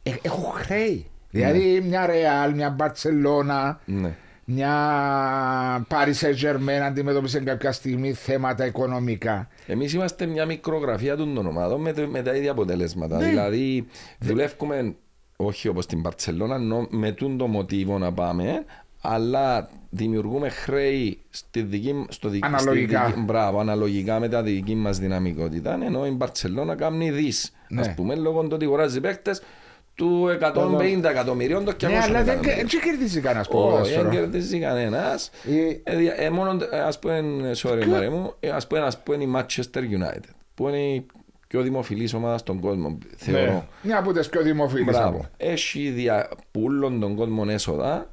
ε, 0.03 0.11
έχουν 0.23 0.45
χρέη. 0.53 1.07
Δηλαδή 1.31 1.81
μια 1.89 2.07
Ρεάλ, 2.07 2.55
μια 2.55 2.71
Μπαρτσελώνα, 2.71 3.81
Ναι. 3.85 4.15
μια 4.45 5.87
Paris 5.89 6.15
Saint-Germain 6.21 6.81
αντιμετώπισε 6.87 7.41
κάποια 7.41 7.73
στιγμή 7.73 8.13
θέματα 8.13 8.67
οικονομικά. 8.67 9.49
Εμείς 9.67 9.93
είμαστε 9.93 10.27
μια 10.27 10.47
μικρογραφία 10.47 11.17
των 11.17 11.37
ομάδων 11.47 11.81
με, 11.81 11.93
το- 11.93 12.07
με 12.09 12.23
τα 12.23 12.35
ίδια 12.35 12.51
αποτελέσματα. 12.51 13.19
Ναι. 13.19 13.27
Δηλαδή 13.29 13.87
δουλεύουμε 14.19 14.95
όχι 15.47 15.69
όπως 15.69 15.85
στην 15.85 16.03
Παρτσελώνα 16.03 16.59
νο- 16.59 16.87
με 16.91 17.13
τούν 17.13 17.39
το 17.39 17.47
μοτίβο 17.47 17.99
να 17.99 18.13
πάμε 18.13 18.65
αλλά 19.01 19.69
δημιουργούμε 19.91 20.49
χρέη 20.49 21.19
στη 21.31 21.63
δική, 21.63 22.07
στο 22.09 22.29
δι- 22.29 22.45
Αναλογικά. 22.45 23.03
Στη 23.03 23.11
δική, 23.13 23.25
μπράβο, 23.25 23.59
αναλογικά 23.61 24.19
με 24.21 24.29
τα 24.29 24.43
δική 24.43 24.75
μας 24.75 24.99
δυναμικότητα 24.99 25.79
ενώ 25.85 26.07
η 26.07 26.11
Μπαρτσελώνα 26.11 26.75
κάνει 26.75 27.11
δις 27.11 27.53
Ναι. 27.69 27.81
ας 27.81 27.95
πούμε 27.95 28.15
λόγω 28.15 28.43
του 28.43 28.49
ότι 28.53 28.65
αγοράζει 28.65 29.01
παίκτες 29.01 29.43
του 29.95 30.29
150 30.29 31.09
εκατομμυρίων 31.11 31.65
το 31.65 31.73
200 31.73 31.89
Ναι, 31.91 31.99
αλλά 31.99 32.23
δεν 32.23 32.33
εκατομμυρίων. 32.35 32.69
δεν 32.69 32.81
κερδίζει 32.81 33.21
κανένας 33.21 33.49
Όχι, 33.49 33.57
δεν 33.59 33.71
ποδόσφαιρο. 33.71 34.11
κερδίζει 34.11 34.59
κανένας. 34.59 35.31
Η- 35.45 35.81
Ε, 35.85 35.97
δια- 35.97 36.21
ε, 36.21 36.31
μόνο, 36.31 36.57
ε, 36.71 36.81
ας 36.81 36.99
πούμε, 36.99 37.23
sorry 37.63 37.85
Μαρέ 37.87 38.09
μου, 38.09 38.35
ε, 38.41 38.49
ας 38.51 38.67
πούμε, 38.67 38.81
ας 38.81 39.03
πούμε 39.03 39.25
η 39.25 39.29
Manchester 39.37 39.79
United, 39.79 40.31
που 40.55 40.69
είναι 40.69 40.79
η 40.83 41.07
πιο 41.55 41.63
δημοφιλής 41.63 42.15
ομάδας 42.15 42.41
στον 42.41 42.61
κόσμο, 42.61 42.99
θεωρώ. 43.17 43.53
Ναι. 43.53 43.63
Μια 43.83 43.99
από 43.99 44.13
τις 44.13 44.29
πιο 44.29 44.43
δημοφιλείς 44.43 44.85
Μπράβο. 44.85 45.17
από. 45.19 45.27
Έχει 45.37 45.89
δια 45.91 46.29
πουλών 46.51 47.01
των 47.01 47.17
κόσμων 47.17 47.49
έσοδα 47.49 48.11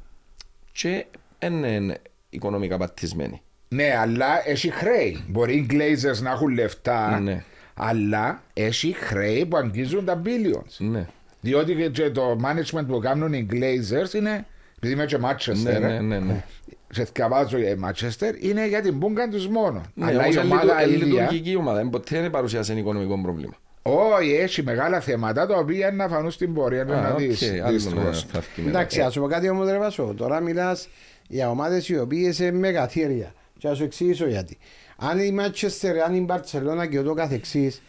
και 0.72 1.06
δεν 1.40 1.64
είναι 1.64 1.98
οικονομικά 2.30 2.78
πατισμένη. 2.78 3.42
Ναι, 3.68 3.96
αλλά 3.98 4.48
έχει 4.50 4.70
χρέη. 4.72 5.24
Μπορεί 5.28 5.54
οι 5.56 5.68
Glazers 5.72 6.22
να 6.22 6.32
έχουν 6.32 6.48
λεφτά, 6.54 7.20
Ναι. 7.20 7.44
αλλά 7.74 8.44
έχει 8.54 8.92
χρέη 8.94 9.46
που 9.46 9.58
αγγίζουν 9.58 10.06
τα 10.06 10.22
billions. 10.26 10.76
Ναι. 10.78 11.08
Διότι 11.42 11.76
και- 11.76 11.90
και 11.90 12.10
το 12.10 12.38
management 12.44 12.86
που 12.88 13.00
κάνουν 13.00 13.34
οι 13.34 13.48
Glazers 13.52 14.14
είναι, 14.14 14.46
επειδή 14.78 14.94
είμαι 14.94 15.06
και 15.06 15.18
Manchester, 15.22 15.56
Ναι, 15.64 15.80
ναι, 15.80 15.96
ε, 15.96 16.00
ναι, 16.00 16.20
ναι. 16.20 16.44
Σε 16.92 17.06
θυκαβάζω 17.06 17.58
για 17.58 17.76
Manchester, 17.86 18.34
είναι 18.40 18.68
για 18.68 18.82
την 18.82 18.94
μπούγκα 18.98 19.28
τους 19.28 19.48
μόνο. 19.48 19.82
Ναι, 19.94 20.06
αλλά 20.06 20.22
όμως 20.24 20.36
η 20.36 20.40
είναι 20.44 20.54
ομάδα 20.54 20.86
λειτου- 20.86 21.02
είναι 21.02 21.06
ίδια, 21.06 21.22
λειτουργική 21.22 21.56
ομάδα, 21.56 21.78
δεν 21.78 21.90
ποτέ 21.90 22.22
δεν 22.22 22.32
παρουσιάσει 22.32 22.72
ένα 22.72 22.80
οικονομικό 22.80 23.22
πρόβλημα. 23.22 23.54
όχι, 23.82 24.32
έχει 24.36 24.64
μεγάλα 24.64 25.00
θέματα 25.00 25.46
τα 25.48 25.58
οποία 25.58 25.92
να 25.92 26.08
φανούν 26.08 26.32
στην 26.32 26.54
πορεία 26.54 26.82
Α, 26.82 26.86
να 26.86 27.10
οκ, 27.12 27.18
δεις. 27.18 27.52
άλλο 27.64 27.72
δυστυχώς. 27.72 28.24
θα 28.32 28.40
βγει 28.40 28.66
μετά. 28.66 28.78
Εντάξει, 28.80 29.02
ας 29.02 29.14
σου 29.14 29.20
πω 29.22 29.28
κάτι 29.28 29.50
όμως 29.50 29.70
ρε 29.70 29.78
Βασό. 29.78 30.14
Τώρα 30.18 30.40
μιλάς 30.40 30.88
για 31.28 31.50
ομάδες 31.50 31.90
οι 31.90 31.98
οποίες 32.00 32.40
είναι 32.40 32.52
μεγαθύρια. 32.52 33.34
Και 33.58 33.68
ας 33.68 33.78
σου 33.78 33.84
εξηγήσω 33.84 34.28
γιατί. 34.28 34.58
Αν 34.98 35.20
η 35.20 35.36
Manchester, 35.40 35.94
αν 36.06 36.14
η 36.16 36.26
Barcelona 36.30 36.90
και 36.90 37.00
ούτω 37.00 37.14
καθεξής, 37.14 37.82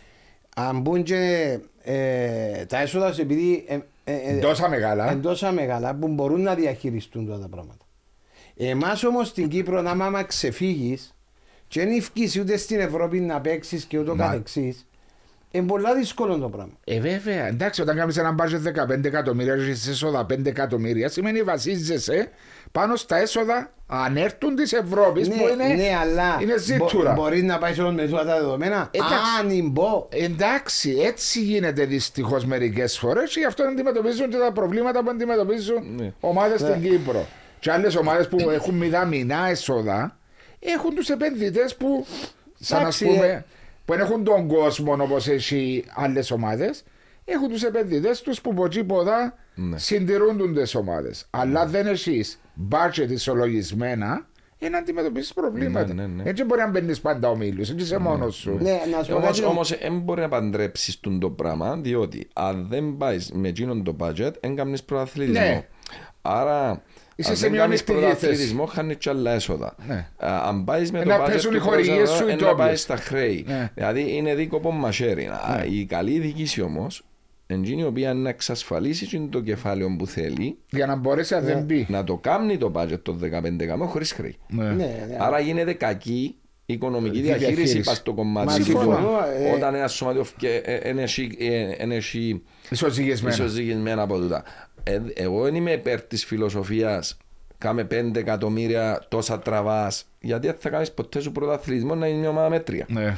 αν 0.56 0.80
μπουν 0.80 1.02
και 1.02 1.58
ε, 1.82 2.64
τα 2.64 2.80
έσοδα 2.80 3.12
σου 3.12 3.20
επειδή 3.20 3.64
ε, 3.68 3.78
ε, 4.04 4.14
ε, 4.36 4.38
Τόσα 4.38 4.68
μεγάλα. 4.68 5.10
εν 5.10 5.20
τόσα 5.22 5.52
μεγάλα 5.52 5.94
που 5.94 6.08
μπορούν 6.08 6.42
να 6.42 6.54
διαχειριστούν 6.54 7.28
αυτά 7.30 7.42
τα 7.42 7.48
πράγματα. 7.48 7.81
Εμάς 8.68 9.04
όμως 9.04 9.28
στην 9.28 9.48
Κύπρο, 9.48 9.80
να 9.82 9.90
άμα 9.90 10.22
ξεφύγεις 10.22 11.14
και 11.68 11.80
δεν 11.84 11.96
ευκείς 11.96 12.38
ούτε 12.38 12.56
στην 12.56 12.80
Ευρώπη 12.80 13.20
να 13.20 13.40
παίξεις 13.40 13.84
και 13.84 13.98
ούτω 13.98 14.14
Μα- 14.16 14.24
καθεξής, 14.24 14.86
είναι 15.50 15.66
πολλά 15.66 15.94
δύσκολο 15.94 16.38
το 16.38 16.48
πράγμα. 16.48 16.72
Ε, 16.84 17.00
βέβαια. 17.00 17.46
Εντάξει, 17.46 17.82
όταν 17.82 17.96
κάνεις 17.96 18.16
ένα 18.16 18.34
budget 18.38 18.62
15 18.92 19.04
εκατομμύρια 19.04 19.56
και 19.56 19.62
έχεις 19.62 19.88
έσοδα 19.88 20.26
5 20.26 20.46
εκατομμύρια, 20.46 21.08
σημαίνει 21.08 21.42
βασίζεσαι 21.42 22.28
πάνω 22.72 22.96
στα 22.96 23.16
έσοδα 23.16 23.72
αν 23.86 24.16
έρθουν 24.16 24.54
της 24.54 24.72
Ευρώπης 24.72 25.28
που 25.28 25.34
είναι, 25.52 25.74
ναι, 25.74 25.96
αλλά 26.00 26.38
είναι 26.40 26.58
ζήτουρα. 26.58 27.12
μπο, 27.12 27.22
μπορείς 27.22 27.42
να 27.42 27.58
πάεις 27.58 27.78
όλο 27.78 27.92
με 27.92 28.02
όλα 28.02 28.24
τα 28.24 28.34
δεδομένα. 28.34 28.88
Εντάξει. 28.90 29.14
Αν 29.60 29.70
μπω. 29.70 30.08
Εντάξει, 30.10 30.96
έτσι 31.02 31.40
γίνεται 31.42 31.84
δυστυχώς 31.84 32.44
μερικές 32.44 32.98
φορές 32.98 33.32
και 33.32 33.38
γι' 33.40 33.46
αυτό 33.46 33.62
αντιμετωπίζουν 33.62 34.28
και 34.30 34.36
τα 34.36 34.52
προβλήματα 34.52 35.02
που 35.02 35.10
αντιμετωπίζουν 35.10 35.94
Ναι. 35.96 36.12
ομάδες 36.20 36.60
Ναι. 36.62 36.68
στην 36.68 36.82
Κύπρο. 36.90 37.26
Και 37.62 37.72
άλλες 37.72 37.96
ομάδες 37.96 38.28
που 38.28 38.50
έχουν 38.50 38.74
μηδαμινά 38.74 39.48
έσοδα 39.48 40.18
έχουν 40.60 40.94
τους 40.94 41.08
επενδυτές 41.08 41.76
που, 41.76 42.06
σαν 42.60 42.76
να 42.76 42.82
Εντάξει, 42.82 43.04
πούμε, 43.06 43.26
ε. 43.26 43.44
που 43.84 43.92
δεν 43.92 44.00
έχουν 44.00 44.24
τον 44.24 44.46
κόσμο 44.48 44.96
όπως 45.00 45.28
έχει 45.28 45.84
άλλες 45.94 46.30
ομάδες, 46.30 46.84
έχουν 47.24 47.48
τους 47.48 47.62
επενδυτές 47.62 48.20
τους 48.20 48.40
που 48.40 48.50
από 48.50 48.64
εκεί 48.64 48.84
ποδά 48.84 49.34
Ναι. 49.54 49.78
συντηρούν 49.78 50.54
τις 50.54 50.74
ομάδες. 50.74 51.26
Αλλά 51.30 51.66
δεν 51.66 51.86
έχεις 51.86 52.38
budget 52.70 53.08
ισολογισμένα 53.10 54.26
για 54.58 54.70
να 54.70 54.78
αντιμετωπίσεις 54.78 55.32
προβλήματα. 55.32 55.94
Ναι, 55.94 56.06
ναι, 56.06 56.22
ναι. 56.22 56.30
Έτσι 56.30 56.44
μπορεί 56.44 56.60
να 56.60 56.68
μπαίνεις 56.70 57.00
πάντα 57.00 57.28
ο 57.28 57.36
μίλου, 57.36 57.60
έτσι 57.60 57.74
είσαι 57.78 57.98
μόνος 57.98 58.34
σου. 58.36 58.58
Ναι, 58.60 58.80
να 58.96 59.02
σου 59.02 59.10
πω 59.10 59.16
Όμως, 59.16 59.40
κάτι. 59.40 59.44
όμως 59.44 59.78
δεν 59.78 59.98
μπορεί 60.00 60.20
να 60.20 60.28
παντρέψεις 60.28 61.00
τον 61.00 61.20
το 61.20 61.30
πράγμα 61.30 61.76
διότι 61.76 62.28
αν 62.32 62.66
δεν 62.70 62.96
πάεις 62.96 63.32
με 63.32 63.48
εκείνον 63.48 63.84
το 63.84 63.96
budget 64.00 64.32
δεν 64.40 64.56
κάνεις 64.56 64.82
πρωταθλητισμό. 64.82 65.44
Ναι. 65.44 65.66
Άρα 66.22 66.82
Είσαι 67.16 67.30
αν 67.30 67.36
σε 67.36 67.48
δεν 67.48 67.58
κάνεις 67.58 67.82
μειονεκτική 67.84 68.08
θέση. 68.08 68.18
πρωταθλητισμό 68.20 68.64
χάνεις 68.66 68.96
και 68.96 69.08
άλλα 69.10 69.32
έσοδα. 69.32 69.74
Ναι. 69.88 69.94
Α, 70.16 70.48
Αν 70.48 70.64
πάεις 70.64 70.90
με 70.92 70.98
Ε, 70.98 71.02
το 71.02 71.08
να 71.08 71.24
budget 71.24 71.26
πέσουν 71.30 71.52
οι 71.54 71.56
του 71.56 71.62
χορηγίες 71.62 71.96
πρόσωπου, 71.96 72.16
σου 72.18 72.28
οι 72.28 72.30
ε, 72.30 72.34
να 72.34 72.36
ντόπιες. 72.38 72.56
πάεις 72.66 72.80
στα 72.80 72.96
χρέη. 72.96 73.44
Ναι. 73.48 73.70
Δηλαδή 73.74 74.14
είναι 74.16 74.34
δίκοπο 74.34 74.70
μαχαίρι. 74.70 75.26
Α, 75.26 75.64
Η 75.70 75.84
καλή 75.84 76.18
διοίκηση 76.18 76.62
όμως 76.62 77.04
είναι 77.46 77.82
η 77.82 77.84
οποία 77.84 78.14
να 78.14 78.28
εξασφαλίσει 78.28 79.04
εκείνο 79.04 79.26
το 79.30 79.40
κεφάλαιο 79.40 79.96
που 79.98 80.06
θέλει 80.06 80.58
Για 80.70 80.86
να 80.86 80.96
μπορέσει 80.96 81.34
να 81.34 81.40
δεν 81.40 81.62
μπει. 81.62 81.86
να 81.88 82.04
το 82.04 82.16
κάνει 82.16 82.58
το 82.58 82.72
budget 82.74 83.00
των 83.02 83.18
15 83.18 83.24
εκατομμύρια 83.24 83.86
χωρίς 83.86 84.12
χρέη. 84.12 84.36
Ναι. 84.48 84.64
Ναι, 84.64 84.74
ναι. 84.74 85.16
Άρα 85.18 85.38
γίνεται 85.40 85.72
κακή 85.72 86.36
οικονομική 86.66 87.16
Τη 87.16 87.22
διαχείριση 87.22 87.54
διαχείριση. 87.54 87.80
πας 87.88 87.96
στο 87.96 88.10
Μα 88.10 88.16
κομμάτι 88.16 88.62
συμφωνώ, 88.62 88.96
του. 88.96 89.08
ε, 89.42 89.50
Όταν 89.50 89.74
ένα 89.74 89.88
σωματείο 89.88 90.24
έχει 91.90 92.42
Ισοζυγισμένα. 92.70 93.34
ισοζυγισμένα 93.34 94.02
από 94.02 94.18
τούτα. 94.18 94.42
Ε, 94.84 94.98
εγώ 95.14 95.42
δεν 95.42 95.54
είμαι 95.54 95.70
υπέρ 95.72 96.02
της 96.02 96.24
φιλοσοφίας 96.24 97.16
κάμε 97.58 97.86
5 97.90 98.16
εκατομμύρια 98.16 99.04
τόσα 99.08 99.38
τραβάς, 99.38 100.04
γιατί 100.20 100.46
δεν 100.46 100.56
θα 100.58 100.68
κάνεις 100.70 100.92
ποτέ 100.92 101.20
σου 101.20 101.32
πρωταθλητισμό 101.32 101.94
να 101.94 102.06
είναι 102.06 102.18
μια 102.18 102.28
ομάδα 102.28 102.48
μέτρια. 102.48 102.86
Ναι. 102.88 103.16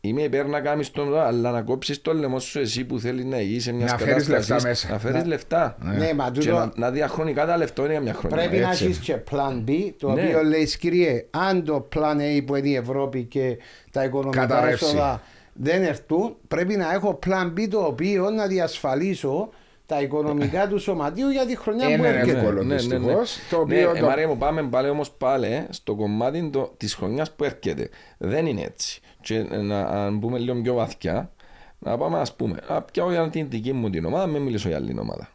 Είμαι 0.00 0.22
υπέρ 0.22 0.46
να 0.46 0.60
κάνεις 0.60 0.90
τον 0.90 1.18
αλλά 1.18 1.50
να 1.50 1.62
κόψεις 1.62 2.02
το 2.02 2.14
λαιμό 2.14 2.38
σου 2.38 2.58
εσύ 2.58 2.84
που 2.84 2.98
θέλεις 2.98 3.24
να 3.24 3.40
υγιεί 3.40 3.60
σε 3.60 3.72
μιας 3.72 3.90
Να 3.90 3.98
φέρεις 3.98 4.28
λεφτά 4.28 4.60
μέσα. 4.62 4.88
Να 4.90 4.98
φέρεις 4.98 5.24
λεφτά. 5.24 5.76
Ναι, 5.80 6.12
μα 6.14 6.30
Και 6.30 6.40
τούτο 6.40 6.54
να, 6.58 6.72
να 6.76 6.90
διαχρονικά 6.90 7.46
τα 7.46 7.56
λεφτά 7.56 7.82
είναι 7.82 7.90
για 7.92 8.00
μια 8.00 8.14
χρονιά. 8.14 8.36
πρέπει 8.36 8.56
να 8.62 8.70
έτσι. 8.70 8.84
έχεις 8.84 8.98
και 8.98 9.16
plan 9.30 9.68
B, 9.70 9.90
το 9.98 10.12
Ναι. 10.12 10.22
οποίο 10.22 10.42
λέει 10.42 10.68
κύριε, 10.78 11.26
αν 11.30 11.64
το 11.64 11.88
plan 11.94 12.16
A 12.38 12.42
που 12.46 12.56
είναι 12.56 12.68
η 12.68 12.74
Ευρώπη 12.74 13.24
και 13.24 13.58
τα 13.90 14.04
οικονομικά 14.04 14.40
Καταρρεύσει. 14.46 14.84
έσοδα 14.84 15.22
δεν 15.52 15.82
έρθουν, 15.82 16.36
πρέπει 16.48 16.76
να 16.76 16.92
έχω 16.92 17.18
plan 17.26 17.52
B 17.58 17.66
το 17.70 17.78
οποίο 17.78 18.30
να 18.30 18.46
διασφαλίσω 18.46 19.48
τα 19.86 20.00
οικονομικά 20.00 20.68
του 20.68 20.78
σωματείου 20.78 21.28
για 21.30 21.46
τη 21.46 21.56
χρονιά 21.56 21.86
που 21.86 21.92
Είναι 21.92 22.08
έρχεται. 22.08 22.38
εύκολο. 22.38 22.62
δυστυχώς, 22.62 23.38
το 23.50 23.60
οποίο 23.60 23.92
ναι, 23.92 23.98
το- 23.98 24.04
ε, 24.04 24.08
Μαρία 24.08 24.28
μου, 24.28 24.36
πάμε 24.38 24.62
πάλι 24.62 24.88
όμως 24.88 25.10
πάλι 25.10 25.46
ε, 25.46 25.66
στο 25.70 25.94
κομμάτι 25.94 26.50
το, 26.50 26.74
της 26.76 26.94
χρονιάς 26.94 27.32
που 27.32 27.44
έρχεται. 27.44 27.88
Δεν 28.18 28.46
είναι 28.46 28.60
έτσι. 28.62 29.00
Και 29.20 29.36
ε, 29.50 29.56
να 29.56 29.80
αν 29.80 30.16
μπούμε 30.18 30.38
λίγο 30.38 30.60
πιο 30.60 30.74
βαθιά, 30.74 31.32
να 31.78 31.96
πάμε 31.98 32.18
ας 32.18 32.34
πούμε, 32.36 32.58
να 32.68 32.82
πιάω 32.82 33.10
για 33.10 33.28
την 33.30 33.50
δική 33.50 33.72
μου 33.72 33.90
την 33.90 34.04
ομάδα, 34.04 34.26
μην 34.26 34.42
μιλήσω 34.42 34.68
για 34.68 34.76
άλλη 34.76 34.98
ομάδα. 34.98 35.28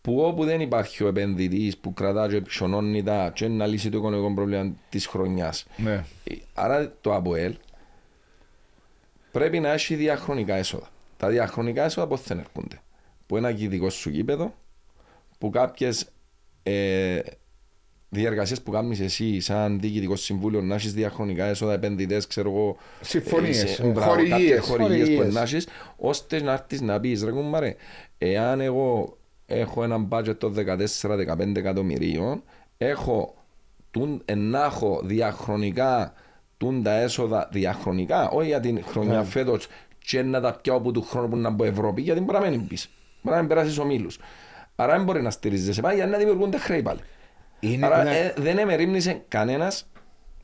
Που 0.00 0.20
όπου 0.20 0.44
δεν 0.44 0.60
υπάρχει 0.60 1.04
ο 1.04 1.06
επενδυτής 1.08 1.76
που 1.78 1.94
κρατά 1.94 2.28
και 2.28 2.40
ψωνώνει 2.40 3.02
τα 3.02 3.30
και 3.34 3.48
να 3.48 3.66
λύσει 3.66 3.90
το 3.90 3.96
οικονομικό 3.98 4.34
πρόβλημα 4.34 4.72
της 4.88 5.06
χρονιάς. 5.06 5.66
Ναι. 5.76 5.92
Ε, 5.92 6.34
Άρα 6.54 6.92
το 7.00 7.14
ΑΠΟΕΛ 7.14 7.54
πρέπει 9.32 9.60
να 9.60 9.72
έχει 9.72 9.94
διαχρονικά 9.94 10.54
έσοδα. 10.54 10.86
Τα 11.16 11.28
διαχρονικά 11.28 11.84
έσοδα 11.84 12.06
πώς 12.06 12.22
δεν 12.22 12.38
έρχονται. 12.38 12.80
Που 13.32 13.38
ένα 13.38 13.50
γηδικό 13.50 13.90
σου 13.90 14.10
γήπεδο, 14.10 14.54
που 15.38 15.50
κάποιες 15.50 16.06
ε, 16.62 17.20
διεργασίες 18.08 18.62
που 18.62 18.70
κάνεις 18.70 19.00
εσύ, 19.00 19.40
σαν 19.40 19.80
διοικητικό 19.80 20.16
συμβούλιο, 20.16 20.60
να 20.60 20.74
έχεις 20.74 20.92
διαχρονικά 20.94 21.44
έσοδα, 21.44 21.72
επενδυτές, 21.72 22.26
ξέρω 22.26 22.50
εγώ. 22.50 22.76
Συμφωνίες, 23.00 23.62
ε, 23.62 23.66
σε- 23.66 23.82
μπράβο, 23.86 24.10
χορηγίες. 24.10 24.38
κάποιες 24.38 24.60
χορηγίες 24.60 25.08
που 25.08 25.14
Χορηγίες. 25.14 25.34
να 25.34 25.40
έχεις, 25.42 25.66
ώστε 25.96 26.42
να 26.42 26.52
έρθεις 26.52 26.80
να 26.80 27.00
πεις, 27.00 27.22
ρε 27.24 27.30
κουμπάρε, 27.30 27.76
εάν 28.18 28.60
εγώ 28.60 29.16
έχω 29.46 29.82
ένα 29.82 30.08
budget 30.10 30.36
των 30.38 30.54
14-15 30.54 31.56
εκατομμυρίων, 31.56 32.42
έχω 32.78 33.34
τούν, 33.90 34.22
ε, 34.24 34.34
να 34.34 34.64
έχω 34.64 35.00
διαχρονικά 35.04 36.12
τούν 36.56 36.82
τα 36.82 36.92
έσοδα 37.00 37.48
διαχρονικά, 37.52 38.28
όχι 38.30 38.46
για 38.46 38.60
την 38.60 38.82
χρονιά 38.84 39.18
Ναι. 39.18 39.24
φέτος 39.24 39.68
και 39.98 40.22
να 40.22 40.40
τα 40.40 40.54
πιάω 40.62 40.76
από 40.76 40.92
του 40.92 41.02
χρόνου 41.02 41.28
που 41.28 41.36
να 41.36 41.50
μπω 41.50 41.64
Ευρώπη, 41.64 42.02
γιατί 42.02 42.20
μπορεί 42.20 42.38
να 42.38 42.48
μην 42.50 42.66
πεις. 42.66 42.88
Μπορεί 43.22 43.34
να 43.36 43.38
μην 43.42 43.48
περάσεις 43.48 43.78
ομίλους. 43.78 44.18
Άρα 44.76 44.92
δεν 44.94 45.04
μπορεί 45.04 45.22
να 45.22 45.30
στηρίζεσαι 45.30 45.80
πάλι 45.80 45.94
για 45.94 46.06
να 46.06 46.18
δημιουργούνται 46.18 46.58
χρέη 46.58 46.82
πάλι. 46.82 47.00
Είναι 47.60 47.86
Άρα 47.86 48.02
ναι. 48.02 48.10
ε, 48.18 48.32
δεν 48.36 48.58
εμερίμνησε 48.58 49.22
κανένας 49.28 49.86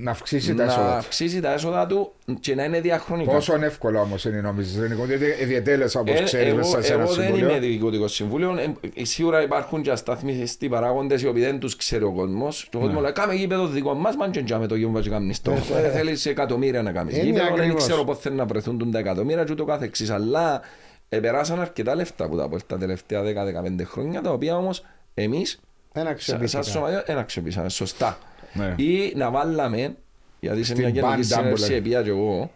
να 0.00 0.10
αυξήσει 0.10 0.54
τα 0.54 0.64
να 0.64 0.70
έσοδα. 0.72 0.86
του. 0.90 0.92
αυξήσει 0.96 1.40
τα 1.40 1.52
έσοδα 1.52 1.86
του 1.86 2.12
και 2.40 2.54
να 2.54 2.64
είναι 2.64 2.80
διαχρονικά. 2.80 3.32
Πόσο 3.32 3.54
εύκολο 3.64 4.00
όμως 4.00 4.24
είναι 4.24 4.40
νομίζεις, 4.40 4.80
Ρενικό, 4.80 5.04
διότι 5.04 5.24
ιδιαίτελε 5.42 5.84
όπως 5.96 6.20
Ε, 6.20 6.22
ξέρεις 6.22 6.46
εγώ, 6.48 6.56
μέσα 6.56 6.82
σε 6.82 6.92
ένα 6.92 7.02
εγώ 7.02 7.12
δεν 7.12 7.26
είμαι 7.28 7.36
συμβούλιο. 7.38 7.60
διοικητικός 7.60 8.14
συμβούλιο. 8.14 8.56
Ε, 8.94 9.04
σίγουρα 9.04 9.42
υπάρχουν 9.42 9.82
και 9.82 9.90
ασταθμιστοί 9.90 10.68
παράγοντες 10.68 11.22
οι 11.22 11.26
οποίοι 11.26 11.42
δεν 11.42 11.58
τους 11.58 11.76
ξέρει 11.76 12.04
ο 12.04 12.12
κόσμος. 12.12 12.66
Και 12.70 12.76
ο 12.76 12.80
Ναι. 12.80 12.86
κόσμο 12.86 13.00
λέει: 13.00 13.12
Κάμε 13.12 13.34
γήπεδο 13.34 13.66
δικό 13.66 13.94
μας, 13.94 14.16
μα 14.16 14.28
και 14.28 14.42
τζάμε 14.42 14.66
το 14.66 14.74
γήπεδο 14.74 15.00
και 15.00 15.10
κάνεις 15.10 15.42
το. 15.42 15.52
Ε, 15.52 15.90
Θέλεις 15.90 16.26
εκατομμύρια 16.26 16.82
να 16.82 16.92
κάνεις 16.92 17.14
Είναι 17.16 17.24
γήπεδο. 17.24 17.44
Δεν 17.44 17.54
ακριβώς. 17.54 17.86
ξέρω 17.86 18.04
πώ 18.04 18.14
θέλουν 18.14 18.38
να 18.38 18.44
βρεθούν 18.46 18.78
τούν 18.78 18.90
τα 18.90 18.98
εκατομμύρια 18.98 19.44
και 19.44 19.52
ούτω 19.52 19.64
καθεξής. 19.64 20.10
Αλλά 20.10 20.60
ε, 21.08 21.18
περάσαν 21.20 21.60
αρκετά 21.60 21.94
λεφτά 21.94 22.24
από 22.24 22.36
τα, 22.36 22.42
από 22.44 22.62
τα 22.62 22.78
τελευταία 22.78 23.22
10-15 23.22 23.80
χρόνια, 23.84 24.20
τα 24.22 24.30
οποία 24.32 24.56
όμως 24.56 24.84
εμείς 25.14 25.60
Ένα 25.92 26.04
σαν 26.06 26.16
ξεπίστηκα. 26.16 26.62
σωματείο 26.62 27.02
δεν 27.06 27.18
αξιοποιήσαμε 27.18 27.68
σωστά. 27.68 28.18
Ναι. 28.52 28.74
Ή 28.76 29.12
να 29.16 29.30
βάλαμε, 29.30 29.96
γιατί 30.40 30.58
σε 30.58 30.64
Στην 30.64 30.78
μια 30.78 30.88
γενική 30.88 31.00
πάντα 31.06 31.16
που 31.18 31.24
συνεργασία 31.26 31.68
λέμε. 31.68 31.80
πήγα 31.80 32.02
και 32.02 32.08
εγώ, 32.08 32.50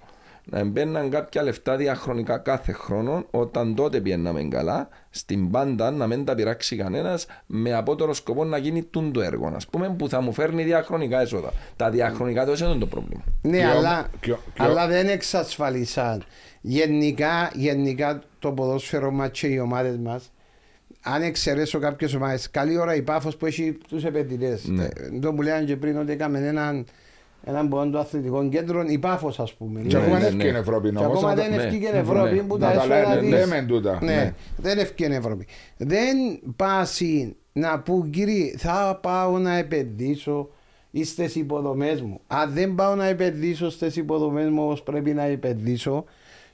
να 0.44 0.64
μπαίναν 0.64 1.10
κάποια 1.10 1.42
λεφτά 1.42 1.76
διαχρονικά 1.76 2.38
κάθε 2.38 2.72
χρόνο, 2.72 3.24
όταν 3.30 3.74
τότε 3.74 4.00
πιέναμε 4.00 4.42
καλά, 4.42 4.88
στην 5.10 5.50
πάντα 5.50 5.90
να 5.90 6.06
μην 6.06 6.24
τα 6.24 6.34
πειράξει 6.34 6.76
κανένας 6.76 7.26
με 7.46 7.74
απότερο 7.74 8.14
σκοπό 8.14 8.44
να 8.44 8.56
γίνει 8.56 8.82
τούν 8.82 9.12
το 9.12 9.20
έργο, 9.20 9.46
α 9.46 9.56
πούμε, 9.70 9.94
που 9.98 10.08
θα 10.08 10.20
μου 10.20 10.32
φέρνει 10.32 10.62
διαχρονικά 10.62 11.20
έσοδα. 11.20 11.52
Τα 11.76 11.90
διαχρονικά 11.90 12.44
τόσο 12.46 12.64
είναι 12.70 12.78
το 12.78 12.86
πρόβλημα. 12.86 13.22
Ναι, 13.42 13.58
Ποιο- 13.58 13.70
αλλά, 13.70 14.08
ποιο- 14.20 14.38
ποιο- 14.54 14.64
αλλά 14.64 14.86
δεν 14.86 15.08
εξασφαλίσαν 15.08 16.22
γενικά, 16.60 17.50
γενικά 17.54 18.22
το 18.38 18.52
ποδόσφαιρο 18.52 19.10
μας 19.10 19.30
και 19.30 19.46
οι 19.46 19.58
ομάδες 19.58 19.96
μας. 19.96 20.32
Αν 21.02 21.22
εξαιρέσω 21.22 21.78
κάποιες 21.78 22.14
ομάδες, 22.14 22.50
καλή 22.50 22.78
ώρα 22.78 22.94
η 22.94 23.02
πάφος 23.02 23.36
που 23.36 23.46
έχει 23.46 23.78
τους 23.88 24.04
επενδυτές. 24.04 24.64
Ναι. 24.68 24.88
Το 25.20 25.32
που 25.34 25.42
λέγανε 25.42 25.64
και 25.64 25.76
πριν 25.76 25.98
ότι 25.98 26.12
έκαμε 26.12 26.38
έναν, 26.38 26.86
έναν 27.44 27.68
πόνο 27.68 27.90
του 27.90 27.98
αθλητικών 27.98 28.50
κέντρων, 28.50 28.88
η 28.88 28.98
πάφος 28.98 29.40
ας 29.40 29.52
πούμε. 29.54 29.80
Και 29.80 29.96
Ναι, 29.96 30.02
ακόμα 30.02 30.18
ναι, 30.18 30.24
δεν 30.24 30.36
ναι. 30.36 30.42
ευκαιρία 30.42 30.58
Ευρώπη 30.58 30.90
Και 30.90 30.98
όμως, 30.98 31.10
ακόμα 31.16 31.34
να 31.34 31.42
το- 31.42 31.48
δεν 31.48 31.56
ναι, 31.58 31.62
ευκήκε 31.62 31.86
η 31.86 31.90
ναι, 31.92 31.98
Ευρώπη 31.98 32.34
ναι. 32.34 32.42
που 32.42 32.58
Να 32.58 32.66
τα 32.66 32.72
τα 32.72 32.78
έσοδα 32.94 33.14
λέμε, 33.14 33.20
της- 33.20 33.30
λέμε 33.30 33.64
τούτα, 33.68 33.98
Ναι, 34.02 34.14
ναι. 34.14 34.34
δεν 34.56 34.78
ευκαιρία 34.78 35.14
η 35.14 35.18
Ευρώπη. 35.18 35.46
Δεν 35.76 36.16
πάσει 36.56 37.36
να 37.52 37.80
πούν 37.80 38.10
κύριε, 38.10 38.54
θα 38.56 38.98
πάω 39.02 39.38
να 39.38 39.56
επενδύσω 39.56 40.48
στις 41.02 41.34
υποδομές 41.36 42.02
μου. 42.02 42.20
Αν 42.26 42.52
δεν 42.52 42.74
πάω 42.74 42.94
να 42.94 43.06
επενδύσω 43.06 43.70
στις 43.70 43.96
υποδομές 43.96 44.48
μου 44.50 44.62
όπως 44.64 44.82
πρέπει 44.82 45.12
να 45.14 45.22
επενδύσω 45.22 46.04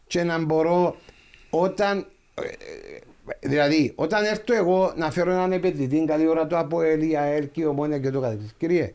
και 0.07 0.23
να 0.23 0.45
μπορώ 0.45 0.95
όταν. 1.51 2.07
ε, 2.35 2.43
ε, 2.43 2.49
Δηλαδή, 3.41 3.93
όταν 3.95 4.25
έρθω 4.25 4.55
εγώ 4.55 4.93
να 4.97 5.11
φέρω 5.11 5.31
έναν 5.31 5.53
επενδυτή, 5.53 6.05
καλή 6.07 6.27
ώρα 6.29 6.47
το 6.47 6.59
από 6.59 6.83
η 6.83 7.17
ΑΕΛ 7.17 7.49
και 7.53 7.61
η 7.61 7.65
Ομόνια 7.65 7.99
και 7.99 8.11
το 8.11 8.21
καθεξής. 8.21 8.55
Κύριε, 8.59 8.93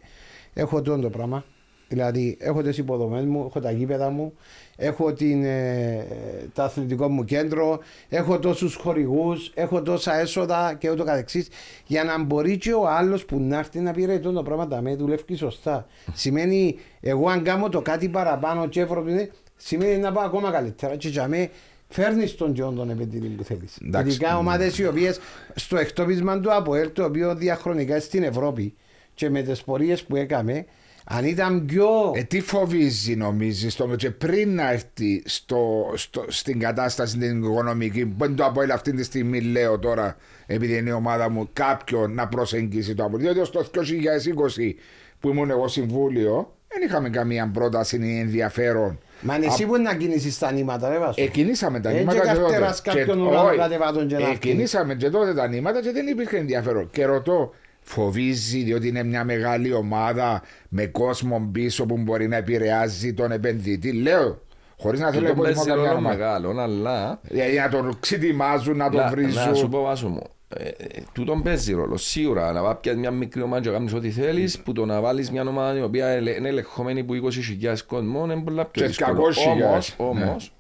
έχω 0.54 0.82
τόν 0.82 1.02
το 1.02 1.10
πράγμα. 1.10 1.46
Δηλαδή, 1.94 2.38
έχω 2.40 2.62
τις 2.62 2.78
υποδομές 2.78 3.26
μου, 3.26 3.46
έχω 3.48 3.60
τα 3.60 3.72
γήπεδα 3.72 4.10
μου, 4.10 4.34
έχω 4.76 5.14
την, 5.14 5.44
ε, 5.44 6.06
το 6.54 6.62
αθλητικό 6.64 7.10
μου 7.10 7.24
κέντρο, 7.24 7.80
έχω 8.10 8.40
τόσους 8.40 8.76
χορηγούς, 8.76 9.52
έχω 9.56 9.82
τόσα 9.82 10.20
έσοδα 10.20 10.76
και 10.78 10.92
ούτω 10.92 11.04
καθεξής 11.04 11.48
για 11.86 12.04
να 12.04 12.24
μπορεί 12.24 12.58
και 12.58 12.74
ο 12.74 12.88
άλλος 12.88 13.26
που 13.26 13.40
να 13.40 13.58
έρθει 13.58 13.80
να 13.80 13.92
πει 13.92 14.06
ρε 14.06 14.20
τόν 14.20 14.34
το 14.34 14.44
πράγμα 14.44 14.68
τα 14.68 14.82
με 14.82 14.96
δουλεύει 14.96 15.36
σωστά. 15.36 15.88
σημαίνει, 16.14 16.76
εγώ 17.00 17.30
αν 17.30 17.44
κάνω 17.44 17.70
το 17.70 17.82
κάτι 17.82 18.10
παραπάνω 18.10 18.68
και 18.68 18.82
εύρο 18.82 19.06
είναι, 19.08 19.32
σημαίνει 19.56 19.98
να 19.98 20.12
πάω 20.12 20.26
ακόμα 20.26 20.52
καλύτερα. 20.52 20.96
Και 20.96 21.08
για 21.08 21.28
μέ 21.28 21.50
φέρνεις 21.90 22.36
τον 22.36 22.54
τζον 22.54 22.76
τον 22.76 22.90
επενδυτή 22.90 23.28
που 23.28 23.44
θέλεις. 23.44 23.78
Εντάξει. 23.86 24.08
Ειδικά 24.08 24.38
ομάδες 24.38 24.78
οι 24.78 24.88
οποίες 24.88 25.20
στο 25.56 25.78
εκτόπισμα 25.78 26.40
του 26.40 26.54
ΑΠΟΕΛ, 26.54 26.92
το 26.94 27.04
οποίο 27.04 27.36
διαχρονικά 27.36 28.00
στην 28.00 28.24
Ευρώπη 28.24 28.74
και 29.14 29.30
με 29.30 29.42
τις 29.42 29.64
πορείες 29.64 30.04
που 30.04 30.16
έκαμε, 30.16 30.66
αν 31.06 31.26
ήταν 31.26 31.66
πιο. 31.66 31.86
Ε, 32.16 32.24
τι 32.24 32.42
φοβίζει 32.42 33.16
νομίζεις 33.16 33.76
το 33.76 33.96
και 33.96 34.12
πριν 34.12 34.56
να 34.56 34.72
έρθει 34.72 35.22
στο, 35.26 35.92
στο, 35.96 36.26
στην 36.28 36.60
κατάσταση 36.60 37.18
την 37.18 37.44
οικονομική 37.44 38.06
που 38.06 38.16
δεν 38.18 38.36
το 38.36 38.46
ΑΠΟΕΛ 38.46 38.72
αυτή 38.72 38.94
τη 38.94 39.04
στιγμή 39.04 39.42
λέω 39.42 39.80
τώρα 39.80 40.18
επειδή 40.46 40.78
είναι 40.78 40.90
η 40.90 40.94
ομάδα 40.94 41.30
μου 41.30 41.50
κάποιον 41.54 42.14
να 42.14 42.28
προσεγγίσει 42.28 42.94
το 42.96 43.04
ΑΠΟΕΛ 43.04 43.22
διότι 43.22 43.40
ως 43.40 43.52
το 43.52 43.70
2020 43.72 44.74
που 45.20 45.30
ήμουν 45.30 45.50
εγώ 45.50 45.68
συμβούλιο 45.68 46.56
δεν 46.68 46.82
είχαμε 46.88 47.10
καμία 47.10 47.50
πρόταση 47.54 47.98
ή 48.04 48.20
ενδιαφέρον 48.20 49.00
Μα 49.22 49.36
είναι 49.36 49.46
εσύ 49.46 49.66
που 49.66 49.78
να 49.78 49.96
κινήσεις 49.96 50.38
τα 50.40 50.52
νήματα, 50.52 50.90
ρε 50.90 50.98
Βάσο. 50.98 51.22
Εκκινήσαμε 51.24 51.80
τα 51.80 51.90
Ε, 51.90 51.94
νήματα 51.94 52.20
και 52.20 52.28
και 52.28 52.34
τότε. 52.34 52.42
καρτεράς 52.42 52.82
κάποιον 52.82 53.06
Και- 53.06 53.24
ουρανό 53.24 53.48
όχι. 53.48 53.58
κατεβάτων 53.58 54.08
και 54.08 54.14
να 54.14 54.20
έρθει. 54.22 54.34
Εκκινήσαμε 54.34 54.96
και 54.96 55.10
τότε 55.10 55.34
τα 55.34 55.48
νήματα 55.48 55.82
και 55.82 55.92
δεν 55.92 56.08
υπήρχε 56.08 56.38
ενδιαφέρον. 56.38 56.90
Και 56.92 57.06
ρωτώ, 57.06 57.54
φοβίζει 57.84 58.64
διότι 58.64 58.88
είναι 58.88 59.04
μια 59.04 59.24
μεγάλη 59.24 59.74
ομάδα 59.74 60.42
με 60.70 60.86
κόσμο 60.86 61.50
πίσω 61.52 61.86
που 61.86 61.98
μπορεί 61.98 62.28
να 62.28 62.36
επηρεάζει 62.36 63.14
τον 63.14 63.32
επενδυτή. 63.32 63.92
Λέω, 63.92 64.42
χωρίς 64.80 65.00
να 65.00 65.12
θέλω 65.12 65.28
Τούτο 65.28 65.36
να 65.36 65.42
παίζει 65.44 65.60
υποτιμώ 65.60 65.76
καμιά 65.76 65.92
ρόλο 65.92 66.06
ομάδα. 66.08 66.18
μεγάλο, 66.18 66.62
αλλά 66.62 67.20
Δηλαδή 67.24 67.58
να 67.58 67.70
τον 67.70 67.98
ξετοιμάζουν, 68.00 68.78
να 68.78 68.90
τον 68.90 69.00
να, 69.00 69.04
να 69.04 69.10
σου 69.10 69.16
βρίζουν. 69.42 69.70
πω 69.70 69.82
βάσο 69.82 70.08
μου. 70.08 70.22
Ε, 70.58 70.68
ε, 70.68 70.74
τούτον 71.14 71.42
παίζει 71.44 71.74
ρόλο. 71.74 71.98
Σίγουρα 71.98 72.52
να 72.52 72.62
πάει 72.62 72.76
πια 72.82 72.96
μια 72.98 73.12
μικρή 73.12 73.42
ομάδα 73.42 73.62
και 73.62 73.68
να 73.70 73.74
κάνεις 73.74 73.94
ό,τι 73.94 74.10
θέλεις 74.10 74.60
που 74.60 74.74
το 74.74 74.86
να 74.86 75.02
βάλεις 75.02 75.32
μια 75.32 75.42
ομάδα 75.48 75.78
η 75.78 75.82
οποία 75.82 76.08
ελε- 76.08 76.38
είναι 76.38 76.48
ελεγχόμενη 76.48 77.04
που 77.04 77.14
20.000 77.14 77.86
κόσμο 77.88 78.24
είναι 78.24 78.42
πολλά 78.44 78.66
πιο 78.66 78.82
Και 78.82 78.88
δύσκολο. 78.88 79.16
200.000, 79.18 79.96
Όμως, 79.98 80.20
ναι. 80.20 80.24
όμως, 80.30 80.54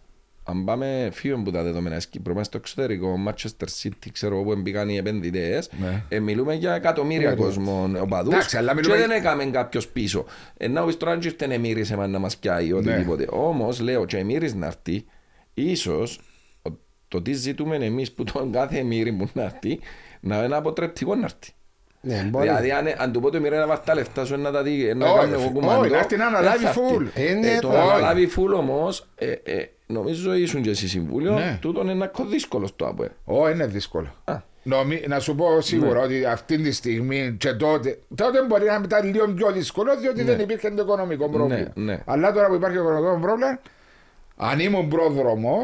αν 0.44 0.64
πάμε 0.64 1.10
φύγουμε 1.14 1.42
από 1.42 1.52
τα 1.52 1.64
δεδομένα 1.64 1.96
της 1.96 2.08
Κύπρου, 2.08 2.34
μέσα 2.34 2.44
στο 2.46 2.58
εξωτερικό, 2.58 3.16
Manchester 3.28 3.68
City, 3.82 4.08
ξέρω 4.12 4.36
εγώ, 4.40 4.54
που 4.54 4.62
μπήκαν 4.62 4.90
οι 4.90 4.98
επενδυτές, 4.98 5.70
Ναι. 5.80 6.04
ε, 6.10 6.20
μιλούμε 6.20 6.54
για 6.54 6.74
εκατομμύρια 6.74 7.36
κόσμο 7.36 7.92
οπαδούς 8.02 8.34
Εντάξει, 8.34 8.58
αλλά 8.58 8.74
και 8.74 8.76
μιλούμε- 8.80 8.98
δεν 8.98 9.12
έκαμε 9.12 9.46
κάποιος 9.46 9.88
πίσω. 9.88 10.26
Ε, 10.58 10.68
να 10.68 10.86
πεις 10.86 10.98
τώρα 10.98 11.12
αν 11.12 11.22
ήρθε 11.22 11.46
εμμύρης 11.46 11.92
εμάς 11.92 12.10
να 12.10 12.20
μας 12.20 12.38
πιάει 12.38 12.68
Ναι. 12.68 12.74
οτιδήποτε. 12.74 13.28
Όμως, 13.30 13.80
λέω, 13.80 14.06
και 14.06 14.18
εμμύρης 14.18 14.54
να 14.54 14.66
έρθει, 14.66 15.06
ίσως 15.54 16.20
ο- 16.62 16.72
το 17.08 17.22
τι 17.22 17.34
ζητούμε 17.34 17.76
εμείς 17.76 18.12
που 18.12 18.24
τον 18.24 18.52
κάθε 18.52 18.78
εμμύρη 18.78 19.12
που 19.14 19.30
να 19.34 19.44
έρθει, 19.44 19.80
να 20.22 20.44
είναι 20.44 20.56
αποτρεπτικό 20.56 21.16
να 21.16 21.24
έρθει. 21.26 21.52
Ναι, 22.06 22.28
μπορεί. 22.30 22.46
Δηλαδή 22.48 22.72
αν, 22.72 22.86
αν 22.98 23.12
του 23.12 23.20
πω 23.20 23.30
το 23.32 23.40
μοιραία 23.40 23.60
να 23.60 23.68
βάζει 23.68 23.82
τα 23.86 23.94
λεφτά 23.96 24.26
σου 24.26 24.38
να 24.38 24.52
τα 24.52 24.64
δει, 24.64 24.94
να 24.96 25.06
Όχι, 25.10 25.20
κάνω 25.20 25.34
εγώ 25.34 25.44
όχι, 25.44 25.52
κουμαντό. 25.54 25.86
να 25.86 25.98
έρθει 25.98 26.18
να 26.18 26.26
αναλάβει 26.28 26.58
δεν 26.64 26.72
θα 26.74 26.82
full. 26.82 27.02
έρθει. 27.02 27.26
Ε, 27.26 27.34
ναι, 27.34 27.48
Ε, 27.52 27.60
το 27.60 27.68
το- 27.68 27.74
να 27.74 27.84
όχι. 27.84 27.92
αναλάβει 27.92 28.30
full 28.38 28.54
όμως, 28.58 29.08
ε, 29.16 29.32
ε, 29.32 29.66
νομίζω 29.86 30.34
ήσουν 30.34 30.62
και 30.62 30.70
εσύ 30.70 30.88
συμβούλιο, 30.88 31.34
Ναι. 31.34 31.58
τούτον 31.62 31.88
είναι 31.90 32.04
ακόμα 32.04 32.30
δύσκολος 32.30 32.70
στο 32.70 32.86
ΑΠΟΕΛ. 32.86 33.10
Ω, 33.26 33.50
είναι 33.50 33.66
δύσκολο. 33.66 34.08
Α. 34.24 34.36
Νομι... 34.64 35.04
Να 35.08 35.20
σου 35.20 35.36
πω 35.36 35.62
σίγουρα 35.62 36.00
Ναι. 36.00 36.06
ότι 36.06 36.26
αυτή 36.26 36.58
τη 36.62 36.72
στιγμή 36.72 37.36
και 37.40 37.54
τότε, 37.54 38.00
τότε 38.16 38.44
μπορεί 38.48 38.66
να 38.66 38.82
ήταν 38.86 39.06
λίγο 39.14 39.28
πιο 39.34 39.52
δύσκολο 39.52 39.98
διότι 39.98 40.24
δεν 40.24 40.40
υπήρχε 40.40 40.70
το 40.70 40.82
οικονομικό 40.82 41.30
πρόβλημα. 41.30 41.68
ναι. 41.74 42.00
Αλλά 42.06 42.32
τώρα 42.32 42.48
που 42.48 42.54
υπάρχει 42.54 42.78
οικονομικό 42.78 43.20
πρόβλημα, 43.22 43.60
αν 44.38 44.60
ήμουν 44.60 44.88
πρόδρομο, 44.88 45.64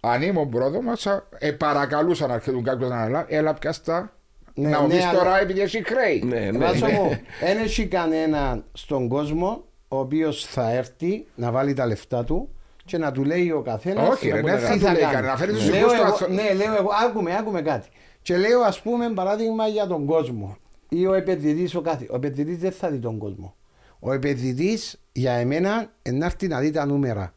αν 0.00 0.22
ήμουν 0.22 0.48
πρόδρομος, 0.48 1.06
ε, 1.38 1.50
παρακαλούσα 1.52 2.26
να 2.26 2.34
έρχεται 2.34 2.60
κάποιο 2.64 2.88
να 2.88 2.96
αναλάβει. 2.96 3.34
Έλα 3.34 3.54
πιάστα. 3.54 4.12
Ναι, 4.54 4.68
να 4.68 4.80
μου 4.80 4.86
ναι, 4.88 4.94
πει 4.94 5.02
αλλά- 5.02 5.18
τώρα 5.18 5.40
επειδή 5.40 5.60
έχει 5.60 5.82
χρέη. 5.84 6.22
Ναι, 6.26 6.40
ναι, 6.50 6.58
Βάζω 6.58 6.86
ναι. 6.86 6.92
μου, 6.92 7.08
δεν 7.40 7.58
έχει 7.58 7.86
κανένα 7.86 8.64
στον 8.72 9.08
κόσμο 9.08 9.64
ο 9.88 9.98
οποίος 9.98 10.44
θα 10.46 10.70
έρθει 10.72 11.26
να 11.34 11.50
βάλει 11.50 11.74
τα 11.74 11.86
λεφτά 11.86 12.24
του 12.24 12.48
και 12.84 12.98
να 12.98 13.12
του 13.12 13.24
λέει 13.24 13.50
ο 13.50 13.60
καθένας. 13.60 14.08
Όχι, 14.08 14.30
ρε, 14.30 14.40
δεν 14.40 14.58
θα 14.58 14.72
του 14.72 14.80
λέει 14.80 14.94
κανένα, 15.02 15.20
να 15.20 15.36
φέρει 15.36 15.52
τους 15.52 15.64
Λέω 15.70 15.74
δικούς 15.78 15.92
του 15.92 15.98
εγώ- 16.00 16.06
άνθρω- 16.12 16.30
Ναι, 16.30 16.52
λέω 16.54 16.74
εγώ, 16.76 16.90
άκουμε, 17.08 17.36
άκουμε 17.36 17.62
κάτι. 17.62 17.88
Και 18.22 18.36
λέω, 18.36 18.60
ας 18.60 18.80
πούμε, 18.80 19.10
παράδειγμα 19.14 19.66
για 19.68 19.86
τον 19.86 20.04
κόσμο. 20.06 20.56
Ή 20.88 21.06
ο 21.06 21.12
επενδυτής, 21.14 21.74
ο 21.74 21.80
κάθε. 21.80 22.06
Ο 22.10 22.16
επενδυτής 22.16 22.58
δεν 22.58 22.72
θα 22.72 22.88
δει 22.90 22.98
τον 22.98 23.18
κόσμο. 23.18 23.54
Ο 24.00 24.12
επενδυτής 24.12 25.00
για 25.12 25.32
εμένα 25.32 25.90
είναι 26.02 26.18
να 26.18 26.24
έρθει 26.24 26.46
να 26.48 26.58
δει 26.60 26.70
τα 26.70 26.86
νούμερα. 26.86 27.34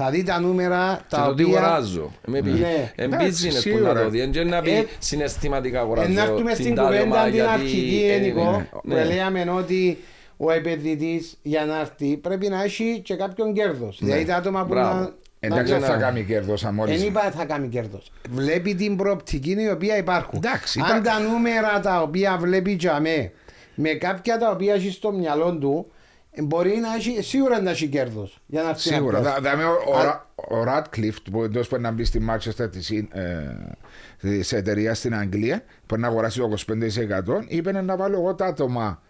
Θα 0.00 0.10
δει 0.10 0.22
τα 0.22 0.40
νούμερα 0.40 0.96
Και 1.08 1.14
τα 1.16 1.24
το 1.26 1.34
τι 1.34 1.44
οποία. 1.44 1.58
αγοράζω. 1.58 2.12
Με 2.26 2.40
πει, 2.42 2.50
Ναι. 2.50 2.92
εν 2.96 3.12
Εντάξει, 3.12 3.46
business 3.48 3.52
που 3.54 3.60
σίγουρα. 3.60 3.92
να 3.92 4.02
το 4.02 4.08
δει, 4.08 4.20
εν 4.20 4.48
να 4.48 4.62
πει 4.62 4.70
Ε, 4.70 4.84
συναισθηματικά 4.98 5.76
Ε, 5.78 5.80
Να 5.80 5.86
αγοράζω 5.86 6.20
έρθουμε 6.20 6.52
την 6.52 6.62
στην 6.62 6.74
τάδε 6.74 6.88
κουβέντα 6.88 7.04
ομάδα, 7.14 7.24
την 7.24 7.34
γιατί, 7.34 7.50
αρχική, 7.52 8.06
ε, 8.10 8.14
Ενικό, 8.14 8.50
ναι, 8.50 8.68
που 8.72 8.80
ναι. 8.94 9.04
λέγαμε 9.04 9.50
ότι 9.56 9.98
ο 10.36 10.50
επενδυτής 10.50 11.38
για 11.42 11.64
να 11.64 11.80
έρθει 11.80 12.16
πρέπει 12.16 12.48
να 12.48 12.62
έχει 12.62 13.00
και 13.04 13.14
κάποιον 13.14 13.52
κέρδος. 13.54 13.98
Δηλαδή 14.02 14.24
τα 14.24 14.36
άτομα 14.36 14.60
που 14.62 14.68
Μπράβο. 14.68 14.98
να. 15.00 15.12
Εντάξει, 15.40 15.72
να- 15.72 15.78
δεν 15.78 15.88
θα 15.88 15.96
κάνει 15.96 16.24
κέρδος 16.24 16.64
αν 16.64 16.74
Δεν 16.76 16.86
μόλι. 16.88 17.00
είπα 17.06 17.20
θα 17.30 17.44
κάνει 17.44 17.68
κέρδος. 17.68 18.12
Βλέπει 18.30 18.74
την 18.74 18.96
προοπτική 18.96 19.50
η 19.58 19.70
οποία 19.70 19.96
υπάρχουν. 19.96 20.40
Εντάξει, 20.44 20.80
Αν 20.90 20.96
υπά- 21.00 21.12
τα 21.12 21.20
νούμερα 21.20 21.80
τα 21.80 22.02
οποία 22.02 22.36
βλέπει 22.40 22.72
για 22.72 23.00
με, 23.00 23.32
με 23.74 23.88
κάποια 23.88 24.38
τα 24.38 24.50
οποία 24.50 24.74
έχει 24.74 24.90
στο 24.90 25.12
μυαλό 25.12 25.56
του, 25.58 25.86
ε, 25.90 25.97
μπορεί 26.42 26.76
να 26.76 26.94
έχει, 26.94 27.22
σίγουρα 27.22 27.60
να 27.60 27.70
έχει 27.70 27.86
κέρδος. 27.86 28.38
Για 28.46 28.62
να 28.62 28.68
έρθει 28.68 28.90
να 28.90 28.96
Σίγουρα. 28.96 29.20
πιάσει. 29.20 29.34
Θα, 29.34 29.48
θα 29.48 29.52
είμαι 29.52 29.64
ο, 29.64 29.76
ο, 29.88 29.96
Α- 29.98 30.02
Ρα- 30.04 30.26
ο 30.34 30.64
Radcliffe 30.68 31.16
που 31.32 31.42
εντός 31.42 31.68
που 31.68 31.80
να 31.80 31.90
μπει 31.90 32.04
στη 32.04 32.20
Manchester 32.30 32.70
της, 32.70 32.90
ε, 32.90 33.76
της 34.20 34.52
εταιρείας 34.52 34.98
στην 34.98 35.14
Αγγλία 35.14 35.62
που 35.86 35.96
να 35.96 36.06
αγοράσει 36.06 36.38
το 36.38 36.54
25% 36.68 37.44
είπε 37.48 37.72
να 37.82 37.96
βάλω 37.96 38.16
εγώ 38.18 38.34
τα 38.34 38.46
άτομα 38.46 39.02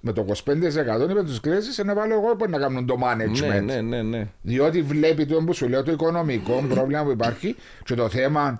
με 0.00 0.12
το 0.12 0.26
25% 0.28 1.10
είπε 1.10 1.22
τους 1.22 1.40
κρέσεις 1.40 1.78
να 1.84 1.94
βάλω 1.94 2.14
εγώ 2.14 2.36
που 2.36 2.50
να 2.50 2.58
κάνουν 2.58 2.86
το 2.86 2.98
management. 3.02 3.48
Ναι, 3.48 3.60
ναι, 3.60 3.80
ναι, 3.80 4.02
ναι. 4.02 4.26
Διότι 4.42 4.82
βλέπει 4.82 5.26
το 5.26 5.42
που 5.44 5.52
σου 5.52 5.68
λέω 5.68 5.82
το 5.82 5.92
οικονομικό 5.92 6.64
πρόβλημα 6.74 7.02
που 7.04 7.10
υπάρχει 7.10 7.56
και 7.84 7.94
το 7.94 8.08
θέμα 8.08 8.58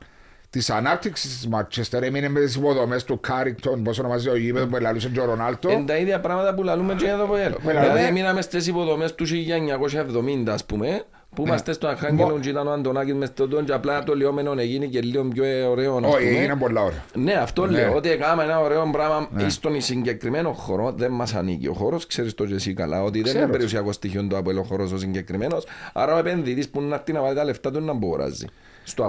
της 0.56 0.70
ανάπτυξης 0.70 1.30
της 1.38 1.48
Manchester 1.52 2.02
έμεινε 2.02 2.28
με 2.28 2.40
τις 2.40 2.54
υποδομές 2.54 3.04
του 3.04 3.20
Carrington, 3.20 3.82
πώς 3.82 3.98
ονομάζεται 3.98 4.30
ο 4.34 4.36
γήπεδο 4.36 4.66
που 4.66 4.76
ελαλούσε 4.76 5.08
και 5.08 5.20
ο 5.20 5.24
Ρονάλντο. 5.24 5.70
Είναι 5.70 5.84
τα 5.84 5.96
ίδια 5.96 6.20
πράγματα 6.20 6.54
που 6.54 6.62
λαλούμε 6.62 6.94
και 6.94 7.04
για 7.04 7.16
το 7.16 7.26
ΠΟΕΛ. 7.26 7.52
Που 7.52 7.60
λαλούμε- 7.66 7.86
Δηλαδή 7.94 8.12
μείναμε 8.12 8.40
στις 8.40 8.66
υποδομές 8.66 9.14
του 9.14 9.24
1970 9.26 10.52
ας 10.52 10.64
πούμε, 10.64 11.02
που 11.34 11.42
είμαστε 11.46 11.72
στο 11.72 11.86
Αρχάγγελο 11.86 12.38
και 12.40 12.48
ήταν 12.48 12.66
ο 12.66 12.72
Αντωνάκης 12.72 13.14
μες 13.14 13.28
στο 13.28 13.48
τον 13.48 13.64
και 13.64 13.72
απλά 13.72 14.02
το 14.02 14.14
λιόμενο 14.14 14.52
έγινε 14.58 14.86
και 14.86 15.00
λίγο 15.00 15.24
πιο 15.24 15.70
ωραίο. 15.70 15.96
ας 15.96 16.04
Όχι, 16.14 16.26
πούμε. 16.26 16.38
έγινε 16.38 16.56
πολλά 16.56 16.82
ώρα. 16.82 17.04
Ναι, 17.14 17.32
αυτό 17.32 17.66
Ναι. 17.66 17.72
λέω. 17.78 17.94
Ότι 17.94 18.10
έκαμε 18.10 18.42
ένα 18.44 18.60
ωραίο 18.60 18.88
πράγμα 18.92 19.28
στον 19.48 19.80
συγκεκριμένο 19.80 20.52
χώρο 20.52 20.92
δεν 20.96 21.10
μας 21.10 21.34
ανήκει. 21.34 21.68
Ο 21.68 21.72
χώρος 21.72 22.06
ξέρεις 22.06 22.34
το 22.34 22.46
και 22.46 22.54
εσύ 22.54 22.74
καλά. 22.74 23.02
Ότι 23.02 23.18
δεν 23.18 23.22
Ξέρω. 23.28 23.42
είναι 23.42 23.52
περιουσιακό 23.52 23.92
στοιχείο 23.92 24.22
του 24.26 24.36
ΑΠΟΕΛ 24.36 24.56
ο 24.58 24.62
χώρος 24.62 24.92
ο 24.92 24.98
συγκεκριμένος. 24.98 25.66
Άρα 25.92 26.14
ο 26.14 26.18
επενδυτής 26.18 26.68
που 26.68 26.80
να 26.82 26.94
έρθει 26.94 27.12
να 27.12 27.20
βάλει 27.20 27.34
τα 27.34 27.44
λεφτά 27.44 27.70
του 27.70 27.80
να 27.80 27.92
μποράζει 27.92 28.46
στο 28.84 29.04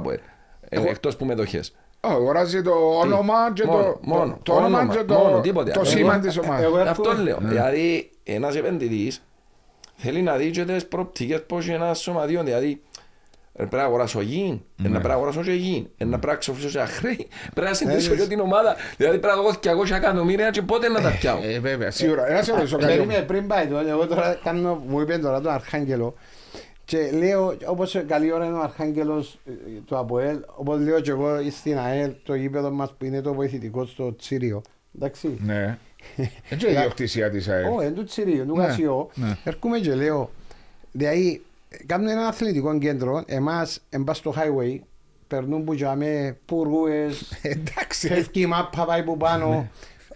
ΑΠΟΕΛ. 0.72 0.90
Εκτός 0.90 1.16
που 1.16 1.26
μετοχέ. 1.26 1.58
Όχι, 1.60 1.72
αγοράζει 2.16 2.62
το 2.62 2.72
όνομα 3.04 3.34
και 3.54 3.66
Μόνο, 3.66 3.84
το, 3.84 4.00
μόνο. 4.02 4.32
το, 4.32 4.40
το 4.44 4.54
όνομα 4.54 4.80
Όνομα, 4.80 4.96
και 4.96 5.04
το, 5.04 5.14
μόνο, 5.14 5.42
τίποτε 5.42 5.72
το 5.72 5.80
άλλο. 5.80 5.90
σήμα 5.90 6.14
Εγώ- 6.14 6.22
της 6.26 6.38
ομάδας. 6.38 6.64
εγώ- 6.64 6.78
Αυτό 6.78 7.10
έρχομαι- 7.10 7.24
λέω. 7.30 7.38
Δηλαδή, 7.42 8.10
ένας 8.24 8.56
επενδυτής 8.56 9.24
θέλει 9.96 10.22
να 10.22 10.36
δει 10.36 10.50
και 10.50 10.64
τις 10.66 10.86
προοπτικές 10.88 11.44
πώς 11.46 11.66
είναι 11.68 11.76
ένα 11.76 11.94
σωματείο. 11.94 12.44
Δηλαδή, 12.44 12.82
ε, 13.54 13.58
πρέπει 13.64 13.76
να 13.76 13.84
αγοράσω 13.84 14.22
γη, 14.22 14.62
ε, 14.80 14.84
να 14.84 14.90
πρέπει 14.90 15.08
να 15.08 15.14
αγοράσω 15.14 15.42
και 15.44 15.52
γη, 15.52 15.88
ε, 15.98 16.04
να 16.06 16.10
πρέπει 16.10 16.26
να 16.28 16.36
ξοφλήσω 16.36 16.70
σε 16.70 16.80
αχρέη, 16.80 17.28
πρέπει 17.54 17.68
να 17.70 17.74
συντήσω 17.74 18.16
και 18.16 18.28
την 18.28 18.40
ομάδα. 18.40 18.76
Δηλαδή, 18.98 19.18
πρέπει 19.20 19.36
να 19.36 19.42
δω 19.42 19.52
200 19.60 19.96
εκατομμύρια 19.96 20.50
και 20.50 20.62
πότε 20.62 20.88
να 20.90 21.02
τα 21.02 21.10
πιάω. 21.20 21.40
Ε, 21.44 21.60
βέβαια, 21.60 21.92
σίγουρα. 21.92 22.30
Ένα 22.30 22.42
σε 22.42 22.52
ρωτήσω 22.54 22.78
κάτι. 22.78 22.94
Περίμενε 22.94 23.22
πριν 23.22 23.48
πάει 23.48 23.68
το, 23.68 23.78
εγώ 23.78 24.08
τώρα 24.08 24.40
κάνω, 24.44 24.84
μου 24.88 25.00
είπε 25.02 25.18
τώρα 25.18 25.42
το 25.42 25.50
Αρχάγγελο 25.50 26.16
και 26.88 27.12
λέω 27.12 27.58
όπως 27.66 28.04
καλή 28.08 28.32
ώρα 28.32 28.46
είναι 28.46 28.56
ο 28.58 28.62
Αρχάγγελος 28.62 29.40
ε, 29.46 29.52
του 29.86 29.98
ΑΠΟΕΛ 29.98 30.40
όπως 30.56 30.80
λέω 30.80 31.00
και 31.00 31.10
εγώ 31.12 31.38
στην 31.52 31.78
ΑΕΛ 31.78 32.14
το 32.24 32.36
γήπεδο 32.36 32.72
μας 32.72 32.94
που 32.98 33.06
είναι 33.06 33.22
το 33.22 33.34
βοηθητικό 33.34 33.86
στο 33.86 34.16
Τσίριο 34.16 34.62
εντάξει 34.96 35.38
Ναι. 35.46 35.78
Έτσι 36.50 36.68
η 36.68 36.72
ιδιοκτησία 36.72 37.30
της 37.30 37.48
ΑΕΛ. 37.48 37.66
Όχι, 37.66 37.86
είναι 37.86 37.96
του 37.96 38.04
Τσιρίου, 38.04 38.46
του 38.46 38.56
Ναι, 38.58 38.66
Γασιό. 38.66 39.10
ναι. 39.16 39.38
Έρχομαι 39.44 39.80
και 39.80 39.96
λέω, 39.96 40.30
δηλαδή, 40.92 41.42
κάνουν 41.86 42.08
ένα 42.08 42.28
αθλητικό 42.28 42.78
κέντρο, 42.78 43.24
εμάς, 43.28 43.82
εμπά 43.90 44.14
στο 44.14 44.34
highway, 44.38 44.80
περνούν 45.28 45.64
που 45.64 45.76
τζάμε 45.76 46.38
πουρούες, 46.46 47.32
Εντάξει. 47.42 48.08
φεύγει 48.08 48.42
η 48.42 48.46
μάπα 48.46 48.86
πάει 48.86 49.04
που 49.04 49.18
πάνω, 49.18 49.50
Ναι. 49.50 49.70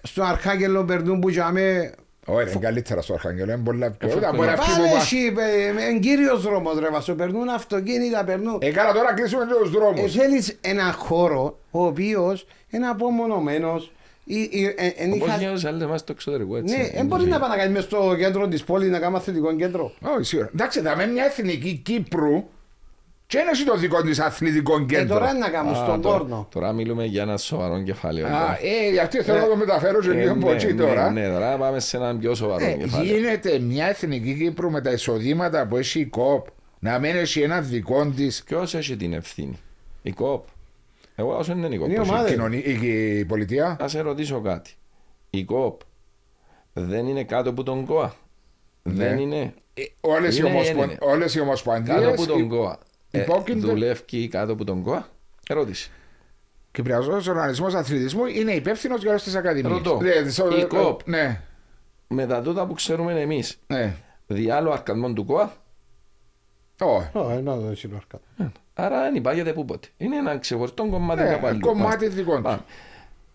στο 0.03 0.23
Αρχάγγελο 0.23 0.84
περνούν 0.86 1.19
που 1.19 1.29
τζάμε, 1.29 1.91
Όχι, 2.25 2.49
είναι 2.51 2.60
καλύτερα 2.60 3.01
στο 3.01 3.13
Αρχάγγελο. 3.13 3.51
Είναι 3.51 3.62
πολλά 3.63 3.91
πιο. 3.91 4.07
Εφ' 4.07 4.15
Μπορεί 4.36 4.47
να 4.47 4.51
αυτό. 4.53 4.63
φύγει 4.63 4.75
Πάλι 4.77 4.88
που 4.89 4.93
πα- 4.95 5.01
εσύ, 5.01 5.34
ε, 5.79 5.88
εν 5.89 5.99
κύριος 5.99 6.41
δρόμος 6.41 6.79
ρε 6.79 6.89
Βασό, 6.89 7.13
περνούν 7.15 7.49
αυτοκίνητα, 7.49 8.23
περνούν. 8.23 8.57
Ε, 8.62 8.71
καλά, 8.71 8.93
τώρα 8.93 9.13
κλείσουμε 9.13 9.45
τους 9.45 9.67
Ε, 9.75 9.77
δρόμου. 9.77 10.10
θέλεις 10.10 10.57
ένα 10.62 10.91
χώρο, 10.91 11.60
ο 11.71 11.86
οποίος 11.86 12.45
είναι 12.69 12.88
απομονωμένος, 12.88 13.91
ή- 14.23 14.47
ή- 14.51 14.73
ε, 14.77 14.88
εν 14.97 15.12
Όπως 15.13 15.27
είχα- 15.27 15.38
για 15.38 15.51
τους 15.51 15.65
άλλους 15.65 15.86
μας 15.86 15.99
στο 15.99 16.12
εξωτερικό, 16.12 16.57
έτσι. 16.57 16.77
Ναι, 16.77 16.89
δεν 16.93 17.05
μπορείς 17.05 17.25
να 17.25 17.39
πάει 17.39 17.49
να 17.49 17.55
κάνεις 17.57 17.73
μες 17.73 17.84
στο 17.84 18.15
κέντρο 18.17 18.47
της 18.47 18.63
πόλης 18.63 18.89
να 18.89 18.99
κάνεις 18.99 19.19
αθλητικό 19.19 19.55
κέντρο. 19.55 19.91
Όχι, 20.15 20.23
σίγουρα. 20.23 20.49
Εντάξει, 20.53 20.81
θα 20.81 20.95
με 20.95 21.05
μια 21.07 21.25
εθνική 21.25 21.81
Κύπρου 21.86 22.43
και 23.32 23.38
είναι 23.38 23.50
εσύ 23.52 23.65
το 23.65 23.78
δικό 23.78 24.02
της 24.02 24.20
αθλητικό 24.20 24.80
Και 24.86 24.96
κέντρο. 24.96 25.13
τώρα 25.17 25.30
είναι 25.30 25.39
να 25.39 25.50
κάνουν 25.50 25.72
Α, 25.74 25.76
στον 25.76 26.02
τώρα- 26.02 26.17
κόρνο. 26.17 26.48
Τώρα 26.52 26.72
μιλούμε 26.74 27.06
για 27.06 27.22
ένα 27.22 27.38
σοβαρό 27.38 27.82
κεφάλαιο. 27.84 28.26
Α, 28.26 28.30
τώρα. 28.30 28.58
ε, 28.62 28.91
γιατί 28.91 29.22
θέλω 29.22 29.39
να 29.39 29.48
το 29.48 29.56
μεταφέρω 29.56 30.00
και 30.00 30.10
Ε, 30.10 30.13
λίγο 30.13 30.32
από 30.32 30.50
ναι, 30.50 30.56
εκεί 30.56 30.65
ναι, 30.74 30.74
τώρα. 30.84 31.12
Ναι, 31.12 31.28
τώρα 31.28 31.58
πάμε 31.58 31.80
σε 31.80 31.98
ένα 31.98 32.15
πιο 32.17 32.36
σοβαρό 32.36 32.65
Ε, 32.65 32.72
κεφάλαιο. 32.74 33.15
γίνεται 33.17 33.60
μια 33.60 33.86
εθνική 33.88 34.34
Κύπρου 34.36 34.72
με 34.72 34.82
τα 34.82 34.91
εισοδήματα 34.91 35.67
που 35.67 35.78
έχει 35.78 36.00
η 36.00 36.06
ΚΟΠ 36.06 36.46
να 36.80 37.00
μην 37.00 37.15
έχει 37.15 37.41
ένα 37.41 37.62
δικό 37.62 38.06
της 38.15 38.44
Ποιος 38.44 38.76
έχει 38.76 38.96
την 38.96 39.13
ευθύνη, 39.13 39.60
η 40.02 40.12
ΚΟΠ. 40.12 40.46
Εγώ 41.15 41.38
όσο 41.38 41.52
είναι 41.52 41.67
η 41.76 41.78
ΚΟΠ. 41.78 41.86
Είναι 41.86 41.94
η 41.96 41.98
πώς 41.98 42.10
ομάδα. 42.10 42.30
κοινωνία, 42.30 42.60
η, 42.63 43.17
η 43.20 43.26
πολιτεία. 43.26 43.78
Να 43.80 43.88
σε 43.88 44.00
ρωτήσω 44.02 44.39
κάτι. 44.41 44.72
Η 45.30 45.44
ΚΟΠ 45.44 45.82
δεν 46.74 47.08
είναι 47.08 47.24
κάτω 47.24 47.50
από 47.50 47.63
τον 47.63 47.86
ΚΟΑ; 47.86 48.13
Δεν 48.84 49.17
είναι; 49.17 49.54
Όλες 50.02 50.36
οι, 50.38 50.39
Είναι, 50.39 50.50
ομοσπον... 50.50 50.84
είναι. 50.84 50.98
όλες 51.00 51.36
οι 51.36 51.39
ομοσπονδίες 51.39 51.96
κάτω 51.96 52.10
από 52.10 52.26
τον 52.26 52.48
ΚΟΑ. 52.50 52.78
Ε, 53.12 53.21
υπόκεινται- 53.21 53.69
δουλεύει 53.69 54.28
κάτω 54.28 54.54
από 54.54 54.63
τον 54.63 54.82
ΚΟΑ; 54.84 55.08
Ερώτηση. 55.47 55.91
Κυπριακός 56.71 57.28
Οργανισμός 57.28 57.74
Αθλητισμού 57.74 58.26
είναι 58.26 58.52
υπεύθυνος 58.52 59.02
για 59.02 59.10
όλες 59.10 59.24
τις 59.24 59.36
ακαδημίες. 59.36 59.71
Ρωτώ. 59.78 60.02
Ναι, 60.02 60.30
στο- 60.30 60.58
Η 60.60 60.65
ΚΟΠ. 60.65 61.08
Ναι, 61.08 61.41
Με 62.08 62.26
τα 62.26 62.41
τούτα 62.41 62.65
που 62.67 62.74
ξέρουμε 62.74 63.21
εμείς, 63.21 63.60
ναι. 63.67 63.95
διάλογο 64.28 64.74
αρκασμών 64.74 65.15
του 65.15 65.26
ΚΟΑ, 65.26 65.54
Όχι. 66.80 67.08
Όχι, 67.13 67.41
να 67.41 67.56
το 67.60 67.76
συλλογικά. 67.76 68.19
άρα 68.74 69.02
δεν 69.02 69.15
υπάγεται 69.15 69.54
πού 69.54 69.65
ποτέ. 69.65 69.88
Είναι 69.97 70.15
ένα 70.15 70.38
ξεχωριστό 70.38 70.86
κομμάτι 70.89 71.21
Ναι, 71.21 71.30
κάπου 71.30 71.45
αλλού. 71.47 71.60
κομμάτι 71.60 71.84
Μάλιστα. 72.06 72.15
δικό 72.15 72.36
του. 72.36 72.41
Πάμε. 72.41 72.62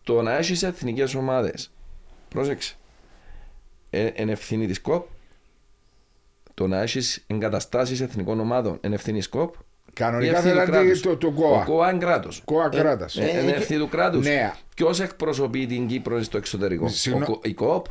Το 0.03 0.23
να 0.23 0.37
έχεις 0.37 0.63
εθνικές 0.63 1.15
ομάδες, 1.15 1.71
πρόσεξε, 2.29 2.75
ε, 3.91 4.11
είναι 4.15 4.33
ευθύνη 4.33 4.67
της 4.67 4.81
ΚΟΠ. 4.81 5.07
Το 6.55 6.67
να 6.67 6.81
έχεις 6.81 7.25
εγκαταστάσεις 7.27 8.01
εθνικών 8.01 8.41
ομάδων 8.41 8.79
είναι 8.85 8.95
ευθύνης 8.95 9.25
τη 9.25 9.31
ΚΟΠ. 9.31 9.55
Κανονικά 10.01 10.31
Η 10.31 10.35
ευθύνη 10.35 10.53
θέλατε 10.53 10.71
κράτους. 10.71 11.01
το- 11.01 11.17
το 11.17 11.27
Ο 11.27 11.31
ΚΟΑ. 11.33 11.63
ΚΟΑ 11.65 11.91
είναι 11.91 11.99
κράτος. 11.99 12.43
ΚΟΑ 12.45 12.69
κράτος. 12.69 13.15
Είναι 13.17 13.27
Ε, 13.27 13.39
ε, 13.39 13.51
ευθύνη 13.51 13.81
του 13.81 13.89
κράτους. 13.89 14.25
ναι. 14.27 14.53
Ποιος 14.77 15.01
εκπροσωπεί 15.01 15.67
την 15.67 15.87
Κύπρο 15.87 16.23
στο 16.23 16.37
εξωτερικό, 16.37 16.89
Συγγνώ- 16.89 17.29
Ο 17.29 17.33
κο- 17.33 17.41
η 17.45 17.55
ΚΟΠ. 17.55 17.87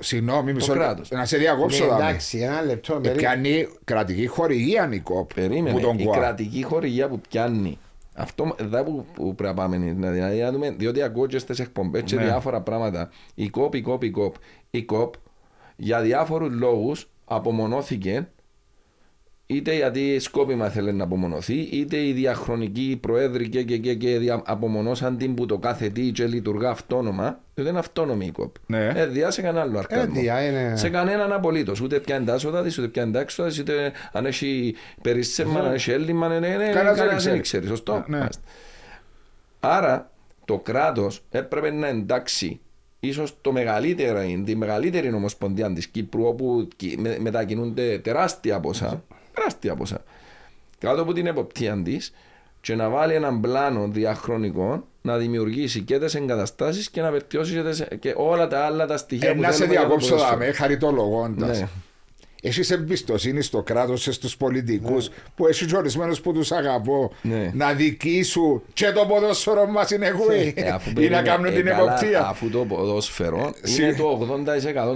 Συγγνώμη, 0.00 0.52
μισό 0.52 0.72
κράτος. 0.72 1.10
Να 1.10 1.24
σε 1.24 1.36
διακόψω 1.36 1.84
Ναι, 1.84 1.90
δάμε. 1.90 2.02
εντάξει, 2.04 2.38
ένα 2.38 2.62
λεπτό. 2.62 2.94
Ε, 2.94 2.98
περί- 2.98 3.16
Πιάνει 3.18 3.68
κρατική 3.84 4.26
χορηγία 4.26 4.88
η 4.92 4.98
ΚΟΠ. 4.98 5.34
Περίμενε. 5.34 5.70
που 5.76 5.80
τον 5.80 5.98
η 5.98 6.04
ΚΟΑ. 6.04 6.16
κρατική 6.16 6.62
χορηγία 6.62 7.08
που 7.08 7.20
πιάνει. 7.28 7.78
Αυτό 8.14 8.54
εδώ 8.60 8.82
που, 8.84 9.04
που 9.14 9.34
πρέπει 9.34 9.56
να 9.56 9.62
πάμε. 9.62 9.76
Δηλαδή, 9.76 10.40
να 10.40 10.52
δούμε, 10.52 10.70
διότι 10.70 11.02
ακούω 11.02 11.26
και 11.26 11.38
στις 11.38 11.58
εκπομπές 11.58 12.02
και 12.02 12.14
Ναι. 12.16 12.22
διάφορα 12.24 12.60
πράγματα. 12.60 13.10
Η 13.34 13.48
ΚΟΠ, 13.48 13.74
η 13.74 13.80
ΚΟΠ, 13.80 14.02
η 14.02 14.10
ΚΟΠ. 14.10 14.34
Η 14.70 14.82
ΚΟΠ 14.82 15.14
για 15.76 16.00
διάφορους 16.00 16.52
λόγους 16.52 17.10
απομονώθηκε 17.24 18.28
είτε 19.50 19.74
γιατί 19.74 20.18
σκόπιμα 20.18 20.68
θέλει 20.68 20.92
να 20.92 21.04
απομονωθεί, 21.04 21.54
είτε 21.60 21.96
οι 22.06 22.12
διαχρονικοί 22.12 22.98
προέδροι 23.00 23.48
και, 23.48 23.62
και, 23.62 23.76
και, 23.78 23.94
και 23.94 24.18
δια- 24.18 24.42
απομονώσαν 24.44 25.16
την 25.16 25.34
που 25.34 25.46
το 25.46 25.58
κάθε 25.58 25.88
τι 25.88 26.10
και 26.10 26.26
λειτουργά 26.26 26.70
αυτόνομα, 26.70 27.40
δεν 27.54 27.66
είναι 27.66 27.78
αυτόνομη 27.78 28.26
η 28.26 28.30
κόπ. 28.30 28.54
Ναι. 28.66 28.92
Ε, 28.96 29.06
διά 29.06 29.30
σε 29.30 29.42
κανένα 29.42 29.62
άλλο 29.64 29.78
αρκασμό. 29.78 30.12
Ε, 30.16 30.20
διά, 30.20 30.42
είναι- 30.48 30.76
Σε 30.76 30.88
κανέναν 30.88 31.32
απολύτως. 31.32 31.80
Ούτε 31.80 32.00
πιάνει 32.00 32.24
τα 32.24 32.34
έσοδα 32.34 32.62
της, 32.62 32.78
ούτε 32.78 32.88
πιάνει 32.88 33.12
τα 33.12 33.20
έξοδα 33.20 33.48
της, 33.48 33.58
ούτε 33.60 33.92
αν 34.12 34.26
έχει 34.26 34.74
περίσσεμα, 35.02 35.60
αν 35.60 35.72
έχει 35.72 35.90
έλλειμμα, 35.90 36.28
ναι, 36.28 36.38
ναι, 36.38 36.48
ναι, 36.48 36.54
Κανένας 36.56 36.74
δεν 36.74 36.84
κανένας 36.84 37.06
δεν 37.06 37.16
ξέρει. 37.18 37.40
ξέρει. 37.40 37.66
Σωστό. 37.66 38.04
Ναι. 38.06 38.18
Μάλιστα. 38.18 38.42
Άρα 39.60 40.10
το 40.44 40.58
κράτος 40.58 41.22
έπρεπε 41.30 41.70
να 41.70 41.86
εντάξει 41.88 42.60
ίσως 43.00 43.36
το 43.40 43.52
μεγαλύτερο, 43.52 44.20
τη 44.44 44.56
μεγαλύτερη 44.56 45.12
ομοσπονδία 45.12 45.72
της 45.72 45.86
Κύπρου, 45.86 46.24
όπου 46.26 46.68
κι- 46.76 46.98
με- 46.98 47.18
μετακινούνται 47.20 47.98
τεράστια 47.98 48.60
ποσά, 48.60 49.04
τεράστια 49.38 49.74
ποσά, 49.74 50.02
κάτω 50.78 51.02
από 51.02 51.12
την 51.12 51.26
εποπτεία 51.26 51.82
της 51.84 52.12
και 52.60 52.74
να 52.74 52.88
βάλει 52.88 53.14
έναν 53.14 53.40
πλάνο 53.40 53.88
διαχρονικό 53.88 54.86
να 55.02 55.16
δημιουργήσει 55.16 55.80
και 55.82 55.98
τι 55.98 56.18
εγκαταστάσεις 56.18 56.90
και 56.90 57.00
να 57.00 57.10
βελτιώσει 57.10 57.52
και, 57.54 57.62
τις- 57.62 57.84
και 58.00 58.14
όλα 58.16 58.48
τα 58.48 58.64
άλλα 58.64 58.86
τα 58.86 58.96
στοιχεία 58.96 59.28
Ε, 59.28 59.32
που 59.34 59.40
να 59.40 59.50
σε 59.50 59.56
θέλουμε 59.56 59.72
για 59.72 59.82
το 59.82 59.86
διακόψω 59.88 60.10
ποδόσφαιρο. 60.14 60.38
δάμε, 60.40 60.52
χαριτολογώντα. 60.52 61.46
Ναι. 61.46 61.68
Έχεις 62.42 62.70
εμπιστοσύνη 62.70 63.42
στο 63.42 63.62
κράτος 63.62 64.02
και 64.04 64.10
στου 64.10 64.36
πολιτικούς 64.36 65.08
που 65.34 65.46
έχεις 65.46 65.72
ορισμένους 65.72 66.20
που 66.20 66.32
τους 66.32 66.52
αγαπώ 66.52 67.12
Ναι. 67.22 67.50
να 67.54 67.72
δικήσουν 67.72 68.62
και 68.72 68.90
το 68.92 69.04
ποδόσφαιρο 69.08 69.66
μας 69.66 69.90
είναι 69.90 70.06
εγώ 70.06 70.24
Ε, 70.54 70.68
αφού 70.74 70.88
ή 70.88 70.92
να 70.92 70.94
περίμενε, 70.94 71.22
κάνουν 71.28 71.44
ε, 71.46 71.50
την 71.50 71.64
καλά, 71.64 71.78
εποπτεία. 71.82 72.26
Αφού 72.28 72.50
το 72.50 72.58
ποδόσφαιρο 72.58 73.52
Συ- 73.62 73.78
είναι 73.82 73.94
το 73.94 74.28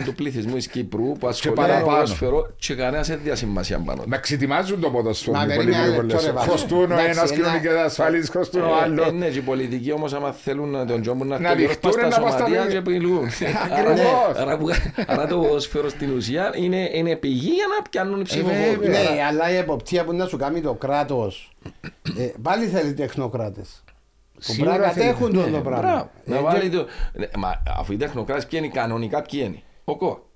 80% 0.01 0.05
του 0.05 0.15
πληθυσμού 0.15 0.55
της 0.55 0.67
Κύπρου 0.67 1.13
που 1.19 1.27
ασχολείται 1.27 1.61
με 1.61 1.67
το 1.67 1.73
παραπάνω. 1.73 1.97
ποδόσφαιρο 1.97 2.55
και 2.59 2.75
κανένας 2.75 3.09
δεν 3.09 3.21
διά 3.23 3.35
σημασία 3.35 3.79
πάνω. 3.79 4.03
Να 4.07 4.17
ξετοιμάζουν 4.19 4.81
το 4.81 4.91
ποδόσφαιρο. 4.91 5.37
Μα 5.37 5.45
οι 5.45 5.47
περίμενε 5.47 5.71
πολιτικοί 5.71 5.89
ένα 5.89 5.97
λεπτό, 5.97 6.07
πολλές. 6.07 6.25
ρε, 6.27 6.33
Βάσο. 6.33 6.49
Χρωστούν 6.49 6.79
ο 6.91 6.95
Εντάξει, 6.95 7.05
ένας 7.19 7.31
ένα- 7.31 7.41
κοινωνικέ 7.41 7.69
ασφαλίσει, 7.69 8.31
χρωστούν 8.31 8.63
ο 8.63 8.65
Ε, 8.67 8.69
ε, 8.69 8.83
άλλο. 8.83 9.11
ναι, 9.11 9.27
και 9.29 9.39
οι 9.39 9.41
πολιτικοί 9.41 9.93
όμως, 9.93 10.13
άμα 10.13 10.33
θέλουν 10.33 10.69
να 10.71 10.87
τον 10.87 11.01
τζόμπουν 11.03 11.27
να 11.29 11.39
Να 11.39 11.49
έρθουν 11.49 11.61
ληφθούν, 11.67 11.81
πας 11.81 11.93
στα 11.95 12.03
να 12.03 12.09
πας 12.09 12.33
στα 12.33 12.39
σωματεία 12.39 12.63
παιδιά. 12.63 12.81
και 12.81 12.91
πηλούν. 12.91 13.25
Ακριβώς. 13.71 14.01
Άρα, 14.37 14.57
που- 14.59 14.69
άρα 15.07 15.27
το 15.27 15.37
ποδόσφαιρο 15.39 15.89
στην 15.89 16.11
ουσία 16.17 16.51
είναι, 16.57 16.91
είναι 17.33 17.41
πηγή 17.41 17.55
για 17.55 17.67
να 17.77 17.83
πιάνουν 17.91 18.21
οι 18.21 18.25
ψηφοφόροι. 18.25 18.77
βέβαια. 18.77 19.11
Ναι, 19.11 19.23
αλλά 19.23 19.51
η 19.51 19.57
εποπτεία 19.57 20.05
που 20.05 20.13
να 20.15 20.27
σου 20.27 20.37
κάνει 20.37 20.61
το 20.61 20.75
κράτος. 20.75 21.57
πάλι 22.43 22.67
θέλει 22.67 22.93
τεχνοκράτες. 22.95 23.85
Που 24.35 24.43
Σίγουρα 24.43 24.71
πρέπει 24.71 24.87
να 24.87 24.93
θέλει. 24.93 25.07
κατέχουν 25.07 25.33
το 25.33 25.41
Ναι, 25.41 25.51
το 25.51 25.61
μπράβο. 25.61 25.81
πράγμα. 25.81 26.11
Να 26.25 26.37
Ε, 26.37 26.41
βάλει 26.41 26.69
και- 26.69 26.77
το- 26.77 26.87
ναι, 27.13 27.27
Μα 27.39 27.63
αφού 27.79 27.93
οι 27.93 27.97
τεχνοκράτες 27.97 28.47
ποιοι 28.47 28.61
είναι 28.63 28.73
κανονικά, 28.73 29.23
ποιοι 29.23 29.41
είναι. 29.45 29.63
Ο 29.85 29.97
ΚΟ. 29.97 30.27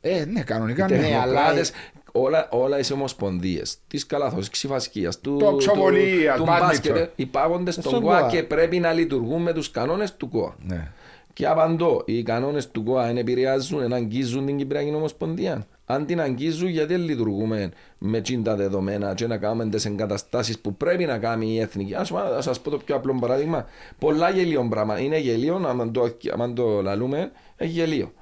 Ε, 0.00 0.24
ναι, 0.24 0.42
κανονικά 0.42 0.86
Οι 0.88 0.92
ναι. 0.92 0.98
Ναι, 0.98 1.06
αλλά- 1.06 1.22
τεχνοκράτες, 1.24 1.72
όλα, 2.12 2.48
όλα 2.50 2.78
οι 2.78 2.82
ομοσπονδίες 2.92 3.76
της 3.88 4.06
καλαθό, 4.06 4.38
της 4.38 4.48
ξυφασκία, 4.50 5.12
του, 5.22 5.36
Το 5.36 5.56
ξοβολία, 5.56 6.34
του, 6.34 6.42
του 6.42 6.48
badminton. 6.50 6.58
μπάσκετ, 6.60 6.96
ε, 6.96 7.10
υπάγονται 7.16 7.70
στον 7.70 7.84
Στον 7.84 8.02
ΚΟΑ 8.02 8.18
ΚΟΑ. 8.20 8.28
και 8.30 8.42
πρέπει 8.42 8.78
να 8.78 8.92
λειτουργούν 8.92 9.42
με 9.42 9.52
τους 9.52 9.70
κανόνες 9.70 10.16
του 10.16 10.28
ΚΟΑ. 10.28 10.54
Ναι. 10.66 10.88
Και 11.32 11.46
απαντώ, 11.46 12.02
οι 12.06 12.22
κανόνες 12.22 12.70
του 12.70 12.84
ΚΟΑ 12.84 13.06
δεν 13.06 13.16
επηρεάζουν, 13.16 13.78
δεν 13.80 13.92
αγγίζουν 13.92 14.46
την 14.46 14.56
Κυπριακή 14.56 14.94
Ομοσπονδία. 14.94 15.66
Αν 15.90 16.06
την 16.06 16.20
αγγίζουν, 16.20 16.68
γιατί 16.68 16.92
δεν 16.94 17.04
λειτουργούμε 17.04 17.70
με 17.98 18.20
τσιν 18.20 18.42
τα 18.42 18.56
δεδομένα 18.56 19.14
και 19.14 19.26
να 19.26 19.36
κάνουμε 19.38 19.66
τις 19.68 19.84
εγκαταστάσεις 19.84 20.58
που 20.58 20.74
πρέπει 20.74 21.04
να 21.04 21.18
κάνει 21.18 21.46
η 21.52 21.60
εθνική. 21.60 21.94
Α 21.94 22.04
σας 22.38 22.60
πω 22.60 22.70
το 22.70 22.76
πιο 22.78 22.96
απλό 22.96 23.18
παράδειγμα. 23.20 23.66
Πολλά 23.98 24.30
γελίο 24.30 24.66
πράγμα. 24.70 24.98
Είναι 25.00 25.18
γελίο, 25.18 25.54
αν 25.66 25.92
το, 25.92 26.16
άμα 26.32 26.52
το 26.52 26.82
λαλούμε, 26.82 27.30
έχει 27.56 27.70
γελίο. 27.72 28.12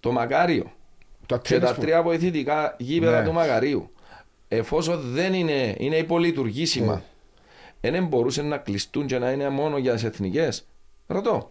Το 0.00 0.12
μακάριο 0.12 0.72
Το 1.26 1.38
και 1.38 1.48
τένις 1.54 1.68
τα 1.68 1.74
που- 1.74 1.80
τρία 1.80 2.02
βοηθητικά 2.02 2.74
γήπεδα 2.78 3.20
Ναι. 3.20 3.26
του 3.26 3.32
Μακαρίου, 3.32 3.90
εφόσον 4.48 5.00
δεν 5.00 5.34
είναι, 5.34 5.74
είναι 5.78 5.96
υπολειτουργήσιμα, 5.96 7.02
δεν 7.80 8.06
μπορούσε 8.06 8.42
να 8.42 8.56
κλειστούν 8.58 9.06
και 9.06 9.18
να 9.18 9.30
είναι 9.30 9.48
μόνο 9.48 9.78
για 9.78 9.92
τις 9.94 10.04
εθνικές. 10.04 10.66
Ρωτώ. 11.06 11.46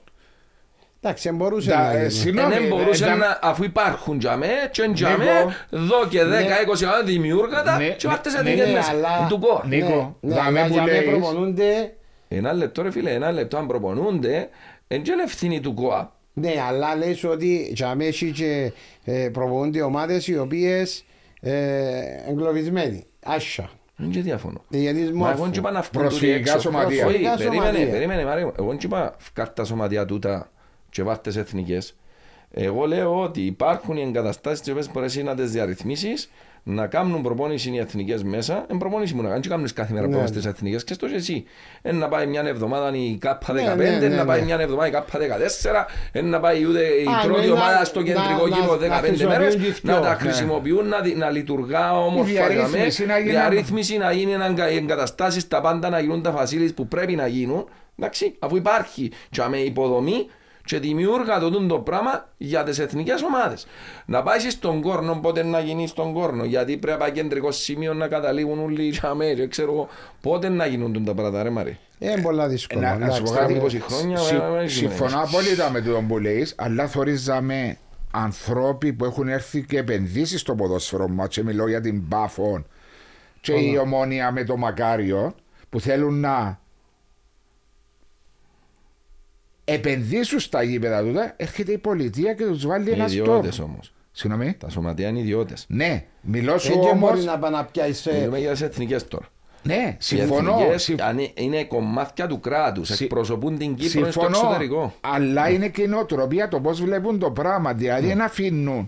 Εντάξει, 1.06 1.28
δεν 1.28 1.38
μπορούσε 1.38 1.70
Τα- 1.70 1.78
να 1.82 1.92
ε, 1.92 1.98
γίνει. 1.98 2.10
Συγγνώμη, 2.12 2.54
δεν 2.54 2.68
μπορούσε 2.68 3.06
ε, 3.06 3.14
να, 3.16 3.40
αφού 3.42 3.64
υπάρχουν 3.64 4.20
τζαμέ, 4.20 4.48
και 4.72 4.82
Νίκο. 4.82 4.94
τζαμέ, 4.94 5.56
δω 5.70 6.08
και 6.10 6.20
10-20 6.24 6.26
Ναι. 6.26 7.12
δημιούργατα, 7.12 7.78
Ναι, 7.78 7.88
και 7.90 8.08
βάρτες 8.08 8.34
ναι, 8.34 8.40
εθνικές 8.40 8.68
ναι, 8.68 8.74
μέσα. 8.74 8.92
αλλά- 8.92 9.26
Του 9.30 9.40
κο. 9.40 9.64
Νίκο, 9.68 10.18
Ναι, 10.22 10.36
δάμε 10.36 10.60
αλλά 10.60 10.68
που 10.68 10.74
για 10.74 10.84
μέ 10.84 10.92
λέεις- 10.92 11.10
προπονούνται. 11.10 11.94
Ένα 12.28 12.54
λεπτό 12.54 12.82
ρε 12.82 12.92
φίλε, 12.92 13.12
ένα 13.12 13.32
λεπτό 13.32 13.58
αν 13.58 13.68
προπονούνται, 13.68 14.50
δεν 14.88 15.00
είναι 15.00 15.24
ευθύνη 15.24 15.60
του 15.60 15.74
ΚΟΑ. 15.74 16.16
Ναι, 16.34 16.54
αλλά 16.68 16.96
λες 16.96 17.24
ότι 17.24 17.72
για 17.76 17.96
μέ 17.96 18.06
έχει 18.06 18.32
και 18.32 18.72
ε, 19.04 19.30
προπονούνται 19.34 19.82
ομάδες 19.82 20.28
οι 20.28 20.38
οποίες 20.38 21.06
ε, 21.42 21.52
εγκλωβισμένοι. 22.30 23.06
Άσια. 23.26 23.70
Δεν 23.96 24.10
και 24.10 24.20
διαφωνώ. 24.22 24.62
Διεθνής 24.68 25.12
Μα 25.12 25.18
εγώ 25.18 25.18
μόρφου. 25.28 25.42
δεν 25.44 25.52
είπα 25.54 25.72
να 25.72 25.82
βγουν 25.82 26.02
Προσφυγικά 26.02 26.38
τούτοι 26.38 26.50
έξω. 26.50 26.60
σωματεία. 26.60 26.88
Όχι, 26.88 27.02
Προσφυγικά 27.04 27.36
περίμενε, 27.38 27.66
σωματεία. 27.66 27.92
περίμενε 27.92 28.26
Μάριο. 28.26 28.54
Εγώ 28.60 28.68
δεν 28.68 28.78
είπα 28.84 29.16
φκάρ 29.18 29.50
τα 29.50 29.64
σωματεία 29.64 30.06
τούτα 30.06 30.52
και 30.94 31.04
βάρτες 31.04 31.36
εθνικές. 31.36 31.96
Εγώ 32.52 32.86
λέω 32.86 33.22
ότι 33.22 33.42
υπάρχουν 33.42 33.98
οι 33.98 34.02
εγκαταστάσεις 34.02 34.60
τις 34.62 34.72
οποίες 34.72 34.92
μπορείς 34.92 35.16
να 35.24 35.36
τις 35.36 35.52
διαρρυθμίσεις 35.52 36.30
να 36.66 36.88
κάνουν 36.88 37.22
προπόνηση 37.22 37.70
οι 37.70 37.78
εθνικές 37.78 38.24
μέσα, 38.24 38.66
εν 38.70 38.78
προπόνηση 38.78 39.14
μου 39.14 39.22
να 39.22 39.28
κάνουν 39.28 39.42
και 39.42 39.50
κάνουν 39.50 39.74
κάθε 39.74 39.94
μέρα 39.94 40.06
Ναι. 40.06 40.12
προπόνηση 40.12 40.40
στις 40.40 40.52
εθνικές 40.54 40.84
και 40.84 40.94
στο 40.94 41.08
και 41.08 41.16
εσύ. 41.16 41.44
Εν 41.82 41.96
να 41.96 42.08
πάει 42.08 42.26
μια 42.26 42.42
εβδομάδα 42.46 42.92
η 42.98 43.18
ΚΑΠΑ 43.20 43.54
15, 43.54 43.76
Ναι, 43.76 43.90
ναι, 44.00 44.08
ναι, 44.08 44.16
να 44.16 44.26
πάει 44.26 44.40
ναι. 44.40 44.46
μια 44.46 44.60
εβδομάδα 44.60 44.88
η 44.88 44.92
ΚΑΠΑ 44.92 45.20
14, 45.20 45.88
εν 46.12 46.26
να 46.30 46.40
πάει 46.40 46.66
ούτε 46.66 46.80
η 46.84 47.06
Α, 47.22 47.26
πρώτη 47.26 47.42
ναι, 47.42 47.48
να- 47.48 47.54
ομάδα 47.54 47.86
στο 47.86 48.00
να- 48.00 48.06
κεντρικό 48.06 48.48
να- 48.48 48.56
γήπεδο 48.56 48.88
να 48.88 49.02
15 49.02 49.26
μέρες, 49.28 49.56
χρησιμοποιούν 49.56 49.74
και 49.82 49.88
να 49.92 50.00
τα 50.02 50.16
δυο. 50.16 50.18
χρησιμοποιούν, 50.18 50.88
να 50.88 51.00
δι- 51.00 51.16
να 51.18 51.30
λειτουργά 51.30 51.98
όμορφα 52.06 52.32
για 52.32 52.42
μέ, 52.48 52.48
διαρρύθμιση 52.54 53.06
να 53.06 53.18
γίνει- 53.18 53.30
διαρρύθμιση 53.32 53.98
να 53.98 54.12
γίνει 54.12 54.32
ένα- 54.32 54.72
οι 54.72 54.76
εγκαταστάσεις, 54.76 55.48
τα 55.48 55.62
πάντα 55.62 55.90
να 55.90 56.00
γίνουν 56.00 56.22
τα 56.22 56.34
facilities 56.38 56.76
που 56.76 56.88
πρέπει 56.88 57.16
να 57.16 57.28
γίνουν. 57.28 57.66
Εντάξει, 58.00 58.36
αφού 58.40 58.56
υπάρχει 58.56 59.12
και 59.30 59.42
με 59.50 59.58
υποδομή 59.58 60.26
και 60.66 60.80
δημιούργα 60.80 61.40
το 61.40 61.52
τούτο 61.52 61.80
πράγμα 61.80 62.30
για 62.38 62.64
τις 62.64 62.80
εθνικές 62.80 63.22
ομάδες. 63.22 63.68
Να 64.06 64.24
πάει 64.24 64.40
στον 64.40 64.82
κόρνο, 64.82 65.20
πότε 65.22 65.44
να 65.44 65.60
γίνει 65.60 65.88
στον 65.88 66.14
κόρνο, 66.14 66.44
γιατί 66.44 66.78
πρέπει 66.78 67.04
από 67.04 67.12
κεντρικό 67.12 67.52
σημείο 67.52 67.94
να 67.94 68.08
καταλήγουν 68.08 68.60
όλοι 68.60 68.84
οι 68.84 68.90
τσαμέ, 68.90 69.34
και 69.34 69.48
ξέρω 69.48 69.72
εγώ, 69.72 69.88
πότε 70.22 70.50
να 70.50 70.66
γίνουν 70.66 71.06
τα 71.06 71.14
πράγματα, 71.14 71.44
ρε 71.44 71.50
Μαρή. 71.50 71.78
Ε, 72.00 72.12
Είναι 72.12 72.22
πολλά 72.22 72.48
δύσκολα. 72.48 72.98
Να, 72.98 73.06
να 73.06 73.12
σου 73.14 73.24
πω 73.24 73.34
εντάξει. 73.34 73.78
κάτι, 73.78 73.78
20 73.78 73.82
χρόνια, 73.90 74.18
συ- 74.18 74.34
ε, 74.34 74.60
ε, 74.60 74.64
ε, 74.64 74.68
συμφωνώ 74.68 75.20
ε, 75.20 75.22
απόλυτα 75.22 75.70
με 75.72 75.82
το 75.82 76.04
που 76.08 76.18
λέεις, 76.18 76.56
αλλά 76.58 76.88
θωρίζαμε 76.88 77.78
ανθρώποι 78.12 78.94
που 78.94 79.06
έχουν 79.06 79.28
έρθει 79.28 79.64
και 79.66 79.78
επενδύσει 79.78 80.38
στο 80.38 80.56
ποδόσφαιρο 80.56 81.08
μας 81.08 81.28
και 81.28 81.44
μιλώ 81.44 81.68
για 81.68 81.82
την 81.82 82.02
Μπάφων 82.08 82.66
και 83.42 83.54
η 83.54 83.78
ομόνια 83.82 84.32
με 84.32 84.44
το 84.44 84.58
Μακάριο 84.58 85.36
που 85.70 85.80
θέλουν 85.80 86.20
να 86.20 86.60
επενδύσουν 89.66 90.40
στα 90.40 90.64
γήπεδα 90.64 91.02
του, 91.04 91.14
έρχεται 91.36 91.72
η 91.72 91.78
πολιτεία 91.78 92.34
και 92.34 92.46
τους 92.46 92.66
βάλει 92.66 92.86
Είναι 92.86 92.96
ένα 92.96 93.08
στόχο. 93.08 93.22
ιδιώτες 93.30 93.60
όμως. 93.60 93.94
Συγγνώμη. 94.12 94.54
Τα 94.54 94.70
σωματεία 94.70 95.08
είναι 95.08 95.20
ιδιώτες. 95.20 95.66
Ναι, 95.68 96.06
μιλώ 96.22 96.58
σου 96.58 96.72
Ε, 96.72 96.76
και 96.76 96.88
όμω. 96.88 97.08
μπορεί 97.08 97.22
να 97.22 97.40
πάει 97.40 97.52
να 97.52 97.66
πιάσει. 97.66 98.12
Μιλούμε 98.14 98.40
για 98.40 98.52
τις 98.52 98.62
εθνικές 98.62 99.08
τώρα. 99.08 99.26
Ναι, 99.64 99.74
Οι 99.90 99.96
συμφωνώ. 100.00 100.52
εθνικές 100.60 100.84
συμφ- 100.84 101.02
είναι- 101.12 101.32
είναι 101.34 101.64
κομμάτια 101.64 102.28
του 102.28 102.40
κράτους, 102.40 102.88
Συ- 102.88 103.02
εκπροσωπούν 103.02 103.58
την 103.58 103.76
Κύπρο 103.76 103.90
στο 103.90 104.12
Συμφωνώ, 104.12 104.28
εξωτερικό. 104.38 104.94
αλλά 105.02 105.50
είναι 105.50 105.70
και 105.70 105.82
η 105.82 105.88
νοοτροπία 105.88 106.48
το 106.48 106.60
πώς 106.60 106.82
βλέπουν 106.82 107.20
το 107.20 107.32
πράγμα. 107.32 107.74
Δηλαδή 107.74 108.08
Ναι. 108.08 108.14
να 108.14 108.26
αφήνουν 108.26 108.88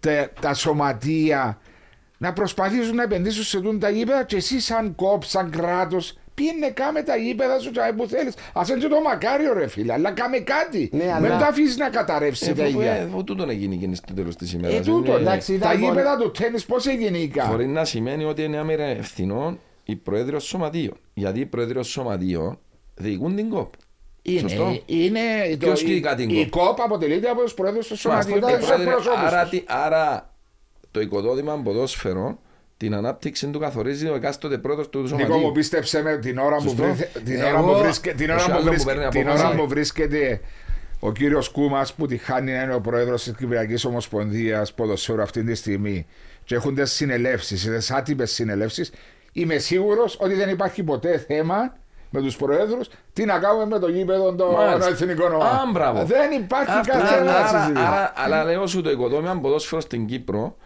τε- 0.00 0.40
τα 0.40 0.54
σωματεία 0.54 1.58
να 2.18 2.32
προσπαθήσουν 2.32 2.94
να 2.94 3.02
επενδύσουν 3.02 3.44
σε 3.44 3.60
τούν 3.60 3.78
τα 3.78 3.90
γήπεδα 3.90 4.24
και 4.24 4.36
εσύ 4.36 4.60
σαν 4.60 4.94
κόπ, 4.94 5.24
σαν 5.24 5.50
κράτος, 5.50 6.18
πήγαινε 6.42 6.70
κάμε 6.70 7.02
τα 7.02 7.16
γήπεδα 7.16 7.58
σου 7.58 7.70
και 7.70 7.80
που 7.96 8.06
θέλεις. 8.06 8.34
Α 8.52 8.62
είναι 8.70 8.78
και 8.78 8.88
το 8.88 9.00
μακάριο 9.00 9.52
ρε 9.52 9.66
φίλε, 9.66 9.92
αλλά 9.92 10.10
κάμε 10.12 10.38
κάτι. 10.38 10.88
Ναι, 10.92 11.04
Μην 11.04 11.12
αλλά- 11.12 11.38
τα 11.38 11.46
αφήσεις 11.46 11.76
να 11.76 11.88
καταρρεύσει 11.90 12.50
Ε, 12.50 12.54
τα 12.54 12.64
αφού- 12.64 12.80
ε, 12.80 12.84
ίδια. 12.84 13.02
αφού 13.02 13.24
τούτο 13.24 13.46
να 13.46 13.52
γίνει 13.52 13.76
και 13.76 13.94
στο 13.94 14.14
τέλος 14.14 14.36
της 14.36 14.52
ημέρας. 14.52 14.76
Ε, 14.76 14.80
τούτο, 14.80 15.10
Είναι- 15.10 15.20
εντάξει, 15.20 15.58
τα 15.58 15.72
ήταν 15.72 15.88
γήπεδα 15.88 16.16
του 16.16 16.30
τέννη 16.30 16.60
πώς 16.66 16.86
έγινε 16.86 17.18
Μπορεί 17.48 17.66
να 17.66 17.84
σημαίνει 17.84 18.24
ότι 18.24 18.42
είναι 18.42 18.56
άμερα 18.58 18.84
ευθυνών 18.84 19.58
οι 19.84 19.96
πρόεδροι 19.96 20.40
σωματείων. 20.40 20.96
Γιατί 21.14 21.40
οι 21.40 21.46
πρόεδροι 21.46 21.84
σωματείων 21.84 22.58
διοικούν 22.94 23.36
την 23.36 23.48
ΚΟΠ. 23.50 23.72
Σωστό. 24.40 24.78
Είναι, 24.86 25.18
είναι 25.18 25.50
το, 25.50 25.56
Ποιος 25.66 25.82
η, 25.82 25.84
κηρύκκα 25.84 26.14
την 26.14 26.30
η 26.30 26.48
ΚΟΠ; 26.48 26.66
ΚΟΠ 26.66 26.80
αποτελείται 26.80 27.28
από 27.28 27.42
τους 27.42 27.54
πρόεδρους 27.54 27.86
του 27.86 27.96
Σωστό. 27.96 28.08
σωματείου 28.10 28.34
Και 28.34 28.52
και 28.52 28.56
τους 28.58 28.66
πρόεδρε, 28.66 28.88
εκπροσώπους 28.90 29.20
άρα, 29.32 29.40
τους. 29.42 29.50
τι- 29.50 29.64
άρα 29.66 30.34
το 30.90 31.00
οικοδόμημα 31.00 31.60
ποδόσφαιρο 31.64 32.38
την 32.82 32.94
ανάπτυξη 32.94 33.46
του 33.46 33.58
καθορίζει 33.58 34.08
ο 34.08 34.14
εκάστοτε 34.14 34.58
πρώτος 34.58 34.88
του 34.88 34.98
Νίκο 35.00 35.14
μου 35.16 35.18
σωματείου. 35.24 35.52
πίστεψε 35.52 36.02
με 36.02 36.16
την 36.16 36.38
ώρα, 36.38 36.56
που, 36.56 36.62
Σωστό. 36.62 36.82
βρέθε- 36.82 37.22
την 37.24 37.40
Εγώ- 37.40 37.48
ώρα, 37.48 37.60
που, 37.72 37.82
βρίσκε, 37.82 38.12
την 38.14 38.30
ώρα, 38.30 38.38
Έχει 38.38 38.46
που, 38.50 38.52
άλλο 38.52 38.62
που 38.64 38.68
βρίσκε- 38.68 38.94
παίρνει 38.94 39.08
την 39.08 39.20
απόφαση. 39.20 39.46
ώρα 39.46 39.54
που 39.56 39.68
βρίσκεται 39.68 40.40
ο 41.00 41.12
κύριος 41.12 41.48
Κούμας 41.48 41.94
που 41.94 42.06
τη 42.06 42.16
χάνει 42.16 42.52
να 42.52 42.62
είναι 42.62 42.74
ο 42.74 42.80
πρόεδρος 42.80 43.22
της 43.22 43.34
Κυπριακής 43.36 43.84
Ομοσπονδίας 43.84 44.72
ποδοσφαίρου 44.74 45.22
αυτή 45.22 45.44
τη 45.44 45.54
στιγμή 45.54 46.06
και 46.44 46.54
έχουν 46.54 46.74
τις 46.74 46.92
συνελεύσεις, 46.92 47.62
τις 47.64 47.90
άτυπες 47.90 48.30
συνελεύσεις 48.32 48.92
είμαι 49.32 49.58
σίγουρος 49.58 50.16
ότι 50.20 50.34
δεν 50.34 50.48
υπάρχει 50.48 50.82
ποτέ 50.82 51.18
θέμα 51.18 51.76
με 52.10 52.20
τους 52.20 52.36
πρόεδρους 52.36 52.88
τι 53.12 53.24
να 53.24 53.38
κάνουμε 53.38 53.66
με 53.66 53.78
το 53.78 53.88
γήπεδο 53.88 54.34
των 54.34 54.52
Μάλιστα. 54.54 54.90
εθνικών 54.90 55.32
Α, 55.32 55.36
ομάδων. 55.36 55.70
μπράβο. 55.72 56.04
Δεν 56.04 56.30
υπάρχει 56.32 56.70
Αυτά- 56.70 56.92
καθένα 56.98 57.36
άρα- 57.38 57.48
συζήτηση. 57.60 57.84
άρα- 57.86 58.12
Αλλά 58.16 58.44
λέω 58.44 58.66
σου 58.66 58.82
το 58.82 58.90
οικοδόμημα 58.90 59.38
ποδόσφαιρο 59.40 59.80
στην 59.80 60.06
Κύπρο 60.06 60.56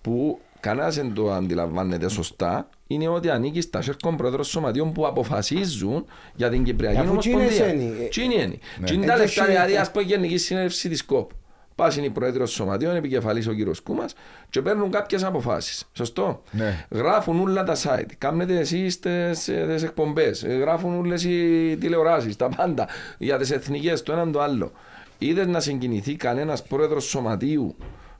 που 0.00 0.40
κανένα 0.60 0.88
δεν 0.88 1.14
το 1.14 1.32
αντιλαμβάνεται 1.32 2.08
σωστά, 2.08 2.68
είναι 2.86 3.08
ότι 3.08 3.30
ανήκει 3.30 3.60
στα 3.60 3.82
σέρκων 3.82 4.16
πρόεδρος 4.16 4.48
σωματείων 4.48 4.92
που 4.92 5.06
αποφασίζουν 5.06 6.04
για 6.34 6.48
την 6.50 6.64
Κυπριακή 6.64 6.98
Αφού 6.98 7.10
Ομοσπονδία. 7.10 7.48
τσίνες 7.48 7.72
είναι. 7.72 8.08
Τι 8.10 8.22
είναι. 8.24 8.58
Τι 8.84 8.94
είναι 8.94 9.04
Ε, 9.04 9.08
τα 9.08 9.12
το 9.14 9.18
λεφτά, 9.20 9.42
έχει- 9.42 9.50
δηλαδή, 9.52 9.76
ας 9.76 9.90
πούμε, 9.90 10.04
η 10.04 10.06
Γενική 10.06 10.36
Συνέλευση 10.38 10.88
της 10.88 11.04
ΚΟΠ. 11.04 11.30
Πας 11.74 11.96
είναι 11.96 12.06
η 12.06 12.10
πρόεδρος 12.10 12.50
σωματείων, 12.50 12.96
επικεφαλής 12.96 13.46
ο 13.46 13.52
κύριος 13.52 13.80
Κούμας 13.80 14.14
και 14.50 14.62
παίρνουν 14.62 14.90
κάποιες 14.90 15.24
αποφάσεις. 15.24 15.84
Σωστό. 15.92 16.42
Ναι. 16.50 16.86
Γράφουν 16.90 17.40
όλα 17.40 17.64
τα 17.64 17.74
site. 17.76 18.10
Κάνετε 18.18 18.58
εσείς 18.58 18.98
τις 18.98 19.48
εκπομπές. 19.82 20.44
Γράφουν 20.46 20.98
όλε 20.98 21.14
οι 21.20 21.76
τηλεοράσεις, 21.76 22.36
τα 22.36 22.48
πάντα 22.48 22.88
για 23.18 23.38
τις 23.38 23.50
εθνικές, 23.50 24.02
το 24.02 24.12
έναν 24.12 24.32
το 24.32 24.40
άλλο. 24.40 24.72
Είδες 25.18 25.46
να 25.46 25.60
συγκινηθεί 25.60 26.16
κανένας 26.16 26.62
πρόεδρος 26.62 27.04
σωματείου 27.04 27.74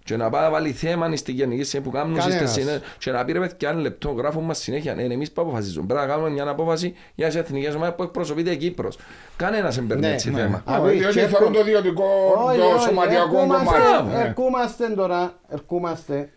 και 0.06 0.16
να 0.16 0.30
πάει 0.30 0.42
να 0.42 0.50
βάλει 0.50 0.72
θέμα 0.72 1.16
στη 1.16 1.32
γενική 1.32 1.62
συνέλευση 1.62 1.80
που 1.80 1.90
κάνουν 1.90 2.16
Κανένας. 2.16 2.50
στις 2.50 2.62
συνέ- 2.64 2.82
και 2.98 3.10
να 3.10 3.24
πει 3.24 3.32
ρε 3.32 3.38
παιδιά 3.40 3.68
ένα 3.70 3.80
λεπτό, 3.80 4.10
γράφουν 4.10 4.44
μας 4.44 4.58
συνέχεια. 4.58 4.94
Ναι, 4.94 5.02
εμείς 5.02 5.32
που 5.32 5.40
αποφασίζουμε. 5.42 5.86
Πρέπει 5.86 6.00
να 6.00 6.06
κάνουμε 6.06 6.30
μια 6.30 6.48
απόφαση 6.48 6.94
για 7.14 7.26
τις 7.26 7.36
εθνικές 7.36 7.74
ομάδες 7.74 7.94
που 7.96 8.02
εκπροσωπείται 8.02 8.50
η 8.50 8.56
Κύπρος. 8.56 8.98
Κανένας 9.36 9.74
δεν 9.74 9.86
παίρνει 9.86 10.06
Ναι, 10.06 10.12
έτσι 10.12 10.30
ναι. 10.30 10.40
θέμα. 10.40 10.62
Α, 10.64 10.78
Όχι, 10.78 10.86
όχι, 10.88 10.98
διότι 10.98 11.14
και 11.14 11.26
θεωρούν 11.26 11.48
έρχο- 11.48 11.52
το 11.64 11.68
ιδιωτικό, 11.68 12.04
Όχι, 12.46 12.58
το 12.58 12.64
όχι, 12.66 12.82
σωματιακό 12.84 13.22
ερχόμαστε- 13.38 13.66
κομμάτι. 13.98 14.16
Ναι. 14.16 14.22
Ερχόμαστε 14.22 14.88
τώρα, 14.88 15.34
ερχόμαστε 15.48 16.28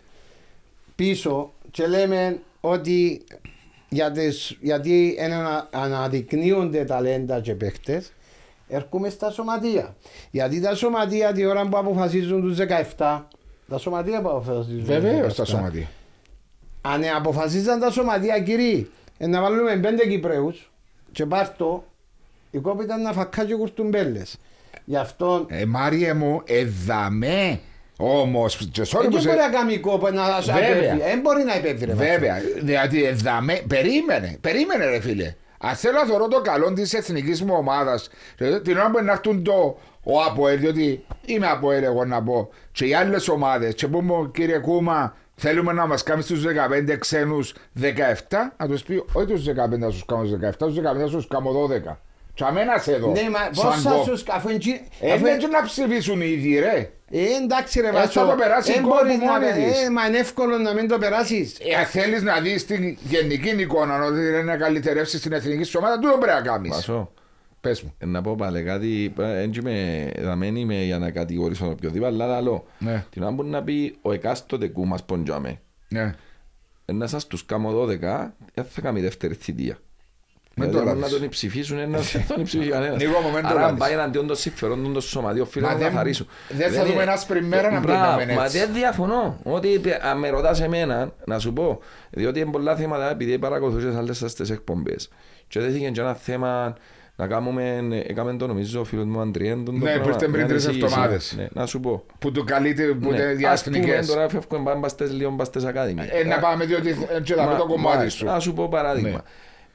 πίσω 0.95 1.53
και 1.71 1.87
λέμε 1.87 2.39
ότι 2.61 3.23
για 3.89 4.11
τις, 4.11 4.57
γιατί 4.61 5.15
ενα- 5.19 5.67
αναδεικνύονται 5.71 6.83
ταλέντα 6.83 7.39
και 7.41 7.53
παίχτες 7.53 8.11
έρχομαι 8.67 9.09
στα 9.09 9.31
σωματεία. 9.31 9.95
Γιατί 10.31 10.61
τα 10.61 10.75
σωματεία 10.75 11.31
τη 11.31 11.45
ώρα 11.45 11.67
που 11.67 11.77
αποφασίζουν 11.77 12.41
τους 12.41 12.55
17 12.55 13.27
τα 13.69 13.77
σωματεία 13.77 14.21
που 14.21 14.29
αποφασίζουν 14.29 14.77
τους 14.77 14.87
Βεβαίω 14.87 15.25
17. 15.27 15.29
στα 15.31 15.45
σωματεία. 15.45 15.87
Αν 16.81 17.01
αποφασίζαν 17.17 17.79
τα 17.79 17.91
σωματεία 17.91 18.39
κύριοι 18.39 18.89
ε, 19.17 19.27
να 19.27 19.41
βάλουμε 19.41 19.77
πέντε 19.77 20.07
Κυπρέους 20.07 20.71
και 21.11 21.25
πάρτο 21.25 21.83
η 22.51 22.57
κόπη 22.59 22.83
ήταν 22.83 23.01
να 23.01 23.11
φακά 23.13 23.45
και 23.45 23.55
κουρτουμπέλες. 23.55 24.37
Γι' 24.85 24.95
αυτό 24.97 25.45
Ε, 25.49 25.65
Μάριε 25.65 26.13
μου, 26.13 26.41
εδαμέ 26.45 27.59
όμως. 27.97 28.69
Και 28.71 28.81
sorry 28.81 28.99
δεν 29.01 29.09
που 29.09 29.17
σε- 29.19 29.27
μπορεί 29.27 29.39
να 29.41 29.49
κάνει 29.49 29.77
κόπο 29.79 30.09
να 30.09 30.41
σου 30.41 30.51
Βέβαια. 30.51 30.69
απέφυγει. 30.71 31.01
Δεν 31.01 31.19
μπορεί 31.19 31.43
να 31.43 31.55
υπέφυγει. 31.57 31.85
ρε 31.85 31.93
Βέβαια, 31.93 32.35
δηλαδή 32.57 33.03
εδαμέ. 33.03 33.61
Περίμενε, 33.67 34.37
περίμενε, 34.41 34.85
ρε 34.85 34.99
φίλε. 34.99 35.35
Αν 35.61 35.75
θέλω 35.75 35.93
να 35.99 36.05
θεωρώ 36.05 36.27
το 36.27 36.41
καλό 36.41 36.73
της 36.73 36.93
εθνικής 36.93 37.43
μου 37.43 37.53
ομάδας, 37.57 38.09
την 38.63 38.77
ώρα 38.77 38.91
που 38.91 39.03
να 39.03 39.11
έρθουν 39.11 39.43
το 39.43 39.79
ο 40.03 40.21
Αποέλ, 40.21 40.59
διότι 40.59 41.05
είμαι 41.25 41.47
Αποέλ, 41.47 41.83
εγώ 41.83 42.05
να 42.05 42.23
πω, 42.23 42.49
και 42.71 42.85
οι 42.85 42.93
άλλες 42.93 43.27
ομάδες, 43.27 43.73
και 43.73 43.87
πούμε, 43.87 44.29
κύριε 44.33 44.57
Κούμα, 44.59 45.15
θέλουμε 45.35 45.73
να 45.73 45.87
μας 45.87 46.03
κάνεις 46.03 46.25
στου 46.25 46.35
15 46.39 46.97
ξένους 46.99 47.53
17, 47.81 48.53
να 48.57 48.67
τους 48.67 48.83
πει, 48.83 49.03
όχι 49.13 49.25
τους 49.27 49.43
15 49.43 49.77
να 49.77 49.87
τους 49.87 50.05
κάνω 50.05 50.23
17, 50.23 50.67
τους 50.67 50.75
15 50.75 50.81
να 51.05 51.07
τους 51.09 51.27
κάνω 51.27 51.51
12. 51.51 51.97
Και 52.33 52.45
αμένα 52.47 52.77
σε 52.77 52.93
εδώ. 52.93 53.11
Ναι, 53.11 53.29
μα 53.29 53.39
σαν 53.51 53.71
πώς 53.73 53.81
θα 53.81 53.89
κο- 53.91 54.03
σου 54.17 54.23
αφού 54.31 54.49
είναι- 54.49 54.81
Ε, 54.99 55.11
αφού- 55.11 55.23
δεν 55.25 55.37
και 55.39 55.47
να 55.47 55.61
ψηφίσουν 55.63 56.21
οι 56.21 56.29
ίδιοι, 56.29 56.59
ρε. 56.59 56.89
Ε, 57.11 57.19
εντάξει 57.43 57.81
ρε 57.81 57.87
Ε, 57.87 57.91
Βάσο. 57.91 58.19
θα 58.19 58.27
το 58.27 58.35
περάσει 58.35 58.71
η 58.71 58.73
δεν 58.73 58.83
κόρη 58.83 58.95
μπορείς 59.03 59.17
που 59.17 59.25
να- 59.25 59.31
μόνη 59.31 59.51
της. 59.71 59.83
ε, 59.83 59.89
Μα 59.89 60.05
είναι 60.07 60.17
εύκολο 60.17 60.57
να 60.57 60.73
μην 60.73 60.87
το 60.87 60.97
περάσεις. 60.97 61.57
Ε, 61.79 61.85
θέλεις 61.85 62.21
να 62.21 62.39
δεις 62.39 62.65
την 62.65 62.97
γενική 63.01 63.49
εικόνα 63.49 64.03
ότι 64.05 64.19
είναι 64.19 64.41
να 64.41 64.57
καλυτερεύσεις 64.57 65.21
την 65.21 65.33
εθνική 65.33 65.63
σου 65.63 65.79
ομάδα, 65.81 65.99
του 65.99 66.17
πρέπει 66.19 66.33
να 66.35 66.41
κάνεις. 66.51 66.69
Πασό. 66.69 67.11
Πες 67.61 67.81
μου. 67.81 67.93
Ε, 67.97 68.05
Να 68.05 68.21
πω 68.21 68.35
πάλι 68.35 68.63
κάτι, 68.63 69.13
δεν 69.15 69.51
είμαι, 69.53 70.09
δεν 70.19 70.55
είμαι 70.55 70.83
για 70.83 70.99
να 70.99 71.11
κατηγορήσω 71.11 71.63
τον 71.63 71.71
οποιοδήποτε, 71.73 72.11
αλλά 72.11 72.35
άλλο. 72.35 72.65
Ναι. 72.79 73.05
Την 73.09 73.23
ώρα 73.23 73.33
που 73.35 73.43
να 73.43 73.63
πει 73.63 73.97
ο 74.01 74.11
εκάστοτε 74.11 74.67
κούμας 74.67 75.03
ποντζάμε, 75.03 75.59
Ναι. 75.89 76.15
ε, 76.85 76.91
να 76.93 77.07
σας 77.07 77.27
τους 77.27 77.45
κάνω 77.45 77.71
12, 77.71 78.33
δεν 78.53 78.65
θα 78.69 78.81
κάνει 78.81 79.01
δεύτερη 79.01 79.33
θητεία. 79.33 79.77
Μην 80.55 80.67
Δηλαδή, 80.69 80.85
το 80.85 80.91
αν 80.91 80.97
να 80.99 81.05
λάβεις. 81.05 81.19
τον 81.19 81.29
ψηφίσουν, 81.29 81.77
ένα 81.77 81.97
δεν 81.99 82.25
τον 82.35 82.43
ψηφίσει 82.43 82.69
κανένας. 82.69 82.97
Νίκο 83.03 83.19
μου, 83.19 83.31
μην 83.31 83.41
το 83.41 83.47
Άρα, 83.47 83.55
αν 83.55 83.61
λάβεις. 83.61 83.79
πάει 83.79 83.93
εναντίον 83.93 84.27
των 84.27 84.35
συμφερόντων 84.35 84.93
των 84.93 85.01
σωματείων, 85.01 85.47
φίλε, 85.47 85.65
Μα 85.65 85.71
να 85.73 85.77
δεν- 85.79 85.87
καθαρίσουν. 85.87 86.27
δεν 86.49 86.71
θα 86.71 86.81
δούμε 86.81 86.93
είναι- 86.93 87.01
ένας 87.03 87.21
σπριν 87.21 87.45
μέρα 87.45 87.71
να 87.71 87.79
Μπράβο, 87.79 88.17
πήγαμε 88.17 88.33
Μα 88.39 88.43
έτσι. 88.45 88.57
δεν 88.57 88.73
διαφωνώ. 88.73 89.39
Ότι 89.43 89.81
αν 90.01 90.19
με 90.19 90.29
ρωτάς 90.29 90.61
εμένα, 90.61 91.13
να 91.25 91.39
σου 91.39 91.53
πω, 91.53 91.79
διότι 92.09 92.39
είναι 92.39 92.51
πολλά 92.51 92.75
θέματα, 92.75 93.09
επειδή 93.09 93.39
παρακολουθούσες 93.39 93.95
άλλες 93.95 94.17
σας 94.17 94.33
τις 94.33 94.49
εκπομπές. 94.49 95.09
Και 95.47 95.59
δεν 95.59 95.75
είχε 95.75 95.89
και 95.89 96.01
ένα 96.01 96.13
θέμα 96.13 96.75
να 97.19 97.27
κάνουμε, 97.27 97.81
έκαμε 98.07 98.35
το 98.35 98.47
νομίζω 98.47 98.79
ο 98.79 98.83
φίλος 98.83 99.05
μου 99.05 99.19
Αντριέν. 99.19 99.65
τον 99.65 99.65
το 99.65 99.71
Ναι, 99.71 99.77
που 99.77 99.83
πράγμα, 99.85 100.07
ήρθε 100.07 100.25
πριν 100.25 100.31
μια 100.37 100.45
τρεις 100.47 100.61
εισήγηση. 100.63 100.85
εβδομάδες. 100.85 101.33
Ναι, 101.37 101.47
Να 101.51 101.65
σου 101.65 101.79
πω. 101.79 102.03
Που 102.19 102.31
του 102.31 102.43
καλείται 102.43 102.83
που 102.85 103.09
Ναι, 103.09 103.15
είναι 103.15 103.25
ας 103.25 103.35
διαστηνικέ. 103.37 103.91
πούμε, 103.91 104.05
τώρα 104.05 104.29
φεύγουμε 104.29 104.63
πάμε 104.63 104.81
παστές 104.81 105.11
λίγο 105.13 105.31
παστές 105.31 105.65
ακάδημοι. 105.65 106.01
Ε, 106.11 106.23
να 106.23 106.39
πάμε 106.39 106.65
διότι 106.65 106.89
έτσι 106.89 107.33
θα 107.33 107.47
πει 107.47 107.55
το 107.57 107.65
κομμάτι 107.65 108.09
σου. 108.09 108.25
Να 108.25 108.39
σου 108.39 108.53
πω 108.53 108.67
παράδειγμα. 108.67 109.09
Ναι. 109.09 109.17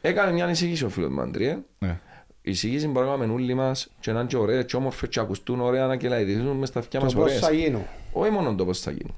Έκανε 0.01 0.33
μια 0.33 0.51
εισήγηση 0.51 0.85
ο 0.85 0.89
φίλος 0.89 1.11
μου 1.11 1.21
Αντριέ. 1.21 1.59
Ναι. 1.79 1.99
Η 2.47 2.51
εισήγηση 2.51 2.87
μπορεί 2.89 3.07
να 3.07 3.13
κάνουμε 3.17 3.33
όλοι 3.35 3.55
μας 3.55 3.91
και 4.01 4.13
να 4.13 4.19
είναι 4.19 4.29
και 4.29 4.37
ωραίες 4.37 4.65
και 4.65 4.77
όμορφες 4.77 5.09
και 5.09 5.21
ακουστούν 5.21 5.61
ωραία 5.61 5.87
να 5.87 5.97
κελαϊδίζουν 5.97 6.57
μες 6.57 6.69
στα 6.69 6.79
αυτιά 6.79 6.99
Το 6.99 7.05
μας 7.05 7.15
πώς 7.15 7.23
ωραίες. 7.25 7.39
θα 7.41 7.53
γίνω. 7.53 7.87
Όχι 8.13 8.31
μόνο 8.31 8.55
το 8.55 8.65
πώς 8.65 8.81
θα 8.81 8.91
γίνει. 8.91 9.15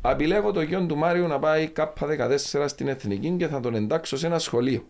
Απειλέγω 0.00 0.52
το 0.52 0.60
γιον 0.60 0.88
του 0.88 0.96
Μάριου 0.96 1.26
να 1.26 1.38
πάει 1.38 1.66
κάπα 1.68 2.06
14 2.06 2.68
στην 2.68 2.88
Εθνική 2.88 3.34
και 3.38 3.46
θα 3.46 3.60
τον 3.60 3.74
εντάξω 3.74 4.16
σε 4.16 4.26
ένα 4.26 4.38
σχολείο. 4.38 4.84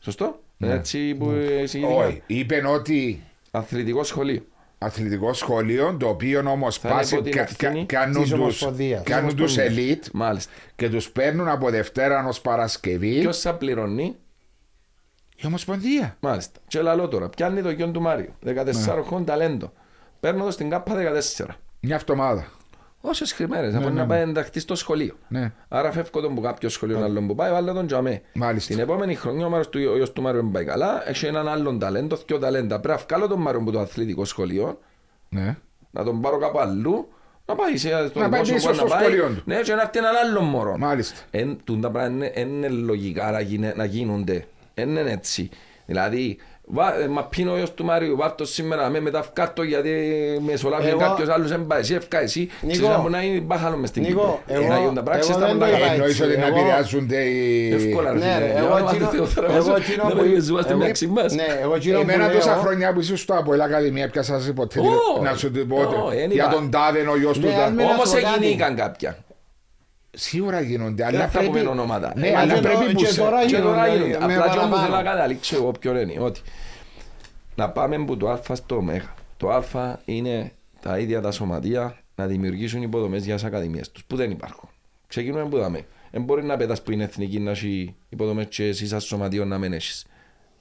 Σωστό; 0.00 0.40
Ναι. 0.56 0.72
Έτσι 0.72 1.14
που 1.14 1.30
εισηγήθηκα. 1.62 1.94
Όχι. 1.96 2.22
Είπε 2.26 2.62
ότι 2.66 3.22
Αθλητικό 3.50 4.04
σχολείο. 4.04 4.42
αθλητικό 4.78 5.32
σχολείο, 5.32 5.96
το 6.00 6.08
οποίο 6.08 6.42
όμως 6.50 6.78
Θα 6.78 6.88
είναι 6.88 7.00
υπό 7.10 7.22
την 7.22 7.38
ευθύνη 7.38 7.86
κάνουν 7.86 8.22
της 8.22 8.30
του 8.30 8.38
Ομοσπονδίας. 8.40 9.02
κάνουν 9.02 9.36
τους 9.36 9.56
ελίτ 9.58 10.04
Μάλιστα. 10.12 10.52
και 10.76 10.88
τους 10.90 11.10
παίρνουν 11.10 11.48
από 11.48 11.70
Δευτέρα 11.70 12.26
ως 12.26 12.40
Παρασκευή. 12.40 13.20
Ποιος 13.20 13.40
θα 13.40 13.54
πληρώνει; 13.54 14.16
Η 15.36 15.46
Ομοσπονδία. 15.46 16.16
Μάλιστα. 16.20 16.60
Και 16.68 16.80
λαλό 16.80 17.08
τώρα. 17.08 17.28
Πιάνει 17.28 17.62
το 17.62 17.70
γιον 17.70 17.92
του 17.92 18.00
Μάριου. 18.00 18.34
14 18.44 18.64
Ναι. 18.96 19.02
χρόνια 19.02 19.26
ταλέντο. 19.26 19.72
Παίρνω 20.20 20.44
το 20.44 20.50
στην 20.50 20.70
ΚΑΠΑ 20.70 20.94
14. 20.94 21.46
Μια 21.80 21.94
εβδομάδα. 21.96 22.52
Όσες 23.00 23.32
χρημέρες, 23.32 23.72
να 23.72 23.80
μπορεί 23.80 23.92
ναι, 23.92 24.00
να 24.00 24.06
ναι. 24.06 24.12
πάει 24.12 24.22
ενταχθεί 24.22 24.60
στο 24.60 24.74
σχολείο. 24.74 25.14
Ναι. 25.28 25.52
Άρα 25.68 25.92
φεύγω 25.92 26.20
τον 26.20 26.34
που 26.34 26.40
κάποιος 26.40 26.72
σχολείο 26.72 27.04
άλλο 27.04 27.20
που 27.26 27.34
πάει, 27.34 27.50
βάλε 27.50 27.72
τον 27.72 27.86
τζαμέ. 27.86 28.22
Μάλιστα. 28.32 28.74
Την 28.74 28.82
επόμενη 28.82 29.14
χρονιά 29.14 29.46
ο 29.46 29.48
Μάριος 29.48 29.68
του, 29.68 29.80
ο 29.92 29.96
γιος 29.96 30.12
του 30.12 30.22
Μάριου 30.22 30.42
δεν 30.42 30.50
πάει 30.50 30.64
καλά, 30.64 31.08
έχει 31.08 31.26
έναν 31.26 31.48
άλλον 31.48 31.78
ταλέντο, 31.78 32.16
δυο 32.26 32.38
ταλέντα. 32.38 32.80
Πρέπει 32.80 32.98
να 32.98 33.06
βγάλω 33.08 33.28
τον 33.28 33.40
Μάριο 33.40 33.60
από 33.60 33.70
το 33.70 33.80
αθλητικό 33.80 34.24
σχολείο, 34.24 34.78
Ναι. 35.28 35.56
να 35.90 36.04
τον 36.04 36.20
πάρω 36.20 36.38
κάπου 36.38 36.58
αλλού, 36.58 37.08
να 37.46 37.54
πάει 37.54 37.76
σε 37.76 37.88
στο 38.08 38.20
Να 38.20 38.28
πάει 38.28 38.42
δημόσιο 38.42 38.54
πίσω 38.54 38.68
που 38.68 38.74
στο 38.74 38.84
να 38.84 38.90
πάει, 38.90 39.00
σχολείο 39.00 39.26
του. 39.28 39.42
Ναι, 39.44 39.60
και 39.60 39.74
να 39.74 39.80
έρθει 39.80 39.98
έναν 39.98 40.12
άλλον 40.16 40.44
μωρό. 40.44 40.76
Μάλιστα. 40.78 41.20
Εν, 41.30 41.58
τούν 41.64 41.80
τα 41.80 41.90
πράγματα 41.90 42.40
είναι, 42.40 42.50
είναι 42.56 42.68
λογικά 42.68 43.30
να, 43.30 43.40
γίνε, 43.40 43.72
να 43.76 43.84
γίνονται. 43.84 44.46
Δεν 44.74 44.88
είναι 44.88 45.10
έτσι. 45.10 45.50
Δηλαδή, 45.86 46.36
βα, 46.36 46.44
ε, 46.44 46.57
μα 47.10 47.24
πίνω 47.24 47.52
ο 47.52 47.56
γιος 47.56 47.74
του 47.74 47.84
Μάριου, 47.84 48.16
βάρ' 48.16 48.32
το 48.32 48.44
σήμερα 48.46 48.88
με 48.88 49.00
μετά 49.00 49.22
φκάτω 49.22 49.62
γιατί 49.62 49.90
με 50.46 50.56
σολάβει 50.56 50.88
Εγώ- 50.88 50.98
κάποιος 50.98 51.28
άλλος 51.28 51.48
δεν 51.48 51.66
πάει. 51.66 51.80
Εσύ 51.80 51.94
ευκά 51.94 52.20
εσύ, 52.20 52.40
Νίκο, 52.60 52.72
ξέρεις 52.72 52.88
να 52.88 52.98
μπορεί 52.98 53.12
να 53.12 53.22
είναι 53.22 53.40
μπάχαλο 53.40 53.76
μες 53.76 53.88
στην 53.88 54.02
Νίκο, 54.02 54.40
Κύπρο. 54.46 54.56
εγώ- 54.60 54.68
Να 54.72 54.78
γίνουν 54.78 54.94
τα 54.94 55.02
πράξεις, 55.02 55.30
εγώ 55.30 55.38
να 55.38 55.46
δεν 55.46 55.56
μπορούν 55.56 55.72
να 55.72 55.78
το 55.78 55.84
είπα 55.84 55.88
κάνουν. 55.88 56.00
Εννοείς 56.02 56.20
ότι 56.20 56.36
να 56.36 56.46
εγώ- 56.46 56.56
επηρεάζονται 56.58 57.20
οι. 57.22 57.72
Εύκολα 57.72 58.12
ρε 58.12 58.18
Ναι, 58.18 58.24
φίλε. 58.24 58.38
ρε, 58.38 58.44
Για 58.52 58.58
εγώ 58.58 58.74
όνομα 58.74 58.90
εκείνο- 58.90 59.08
του 59.08 59.16
Θεού, 59.16 59.26
τώρα 59.34 59.54
εγώ 59.54 59.68
μας- 59.68 59.78
εκείνο 59.80 60.02
να 60.04 60.10
που- 60.14 60.22
μην 60.28 60.42
ζούμε 60.42 60.62
στη 60.62 60.70
εγώ- 60.72 60.80
μέση 60.84 61.06
μας. 61.06 61.34
Ναι, 61.34 61.46
εγώ 61.62 61.74
εκείνο 61.74 61.94
που 61.96 62.02
Εμένα 62.10 62.30
τόσα 62.30 62.50
λέω- 62.52 62.60
χρόνια 62.62 62.92
που 62.92 63.00
ήσουν 63.00 63.16
στο 63.16 63.34
Αποέλ 63.34 63.60
Ακαδημία 63.60 64.08
πιάσα 64.10 64.32
σας 64.38 64.46
υποτίθεται 64.46 64.88
Ω, 65.18 65.22
να 65.22 65.34
σου 65.34 65.50
την 65.50 65.68
πω 65.68 65.76
ω, 65.76 65.80
ότι 66.06 66.16
εν 66.16 66.30
για 66.30 66.42
είπα. 66.44 66.52
τον 66.54 66.70
Τάδε 66.70 66.98
ο 67.08 67.16
γιος 67.16 67.38
του 67.38 67.46
Ναι, 67.46 67.52
τα- 67.52 67.64
αν 67.64 67.72
με- 67.74 67.82
να 67.82 67.88
Όμως 67.90 68.08
σου 68.08 68.14
πω 68.14 68.20
κάτι. 68.22 68.34
εγινήκαν 68.44 68.74
κάποια. 68.76 69.16
Σίγουρα 70.10 70.60
γίνονται, 70.60 71.04
αλλά 71.04 71.18
Δεν 71.18 71.28
θα 71.28 71.38
πρέπει... 71.38 71.46
πούμε 71.58 71.68
ονόματα. 71.70 72.12
Ναι, 72.16 72.28
Ε, 72.28 72.36
αλλά 72.36 72.54
και 72.54 72.60
πρέπει 72.60 72.84
το- 72.84 72.92
που 72.92 72.98
και 72.98 73.06
σε... 73.06 73.20
τώρα 73.20 73.46
Και 73.46 73.58
τώρα 73.58 73.86
γίνονται, 73.88 74.06
γίνονται. 74.06 74.26
με 74.26 74.34
Απλά 74.34 74.48
και 74.52 74.58
όμως 74.58 74.68
παραπάνω. 74.70 74.82
θέλω 74.82 74.96
να 74.96 75.02
καταλήξω 75.02 75.56
εγώ 75.56 75.70
ποιο 75.80 75.98
είναι. 76.00 76.14
Ότι 76.20 76.40
να 77.54 77.70
πάμε 77.70 77.96
από 77.96 78.16
το 78.16 78.30
Α 78.30 78.40
στο 78.54 78.76
Ω. 78.76 78.82
Το 79.36 79.50
Α 79.50 79.98
είναι 80.04 80.52
τα 80.80 80.98
ίδια 80.98 81.20
τα 81.20 81.30
σωματεία 81.30 81.96
να 82.14 82.26
δημιουργήσουν 82.26 82.82
υποδομές 82.82 83.24
για 83.24 83.34
τις 83.34 83.44
ακαδημίες 83.44 83.90
τους 83.90 84.04
που 84.04 84.16
δεν 84.16 84.30
υπάρχουν. 84.30 84.68
Ξεκινούμε 85.06 85.48
που 85.48 85.58
δάμε. 85.58 85.86
Δεν 86.10 86.22
μπορεί 86.22 86.44
να 86.44 86.56
πετάς 86.56 86.82
που 86.82 86.90
είναι 86.92 87.04
εθνική 87.04 87.38
να 87.40 87.50
έχει 87.50 87.94
υποδομές 88.08 88.46
και 88.48 88.64
εσύ 88.64 88.86
σαν 88.86 89.00
σωματείο 89.00 89.44
να 89.44 89.58
μην 89.58 89.72
έχεις. 89.72 90.06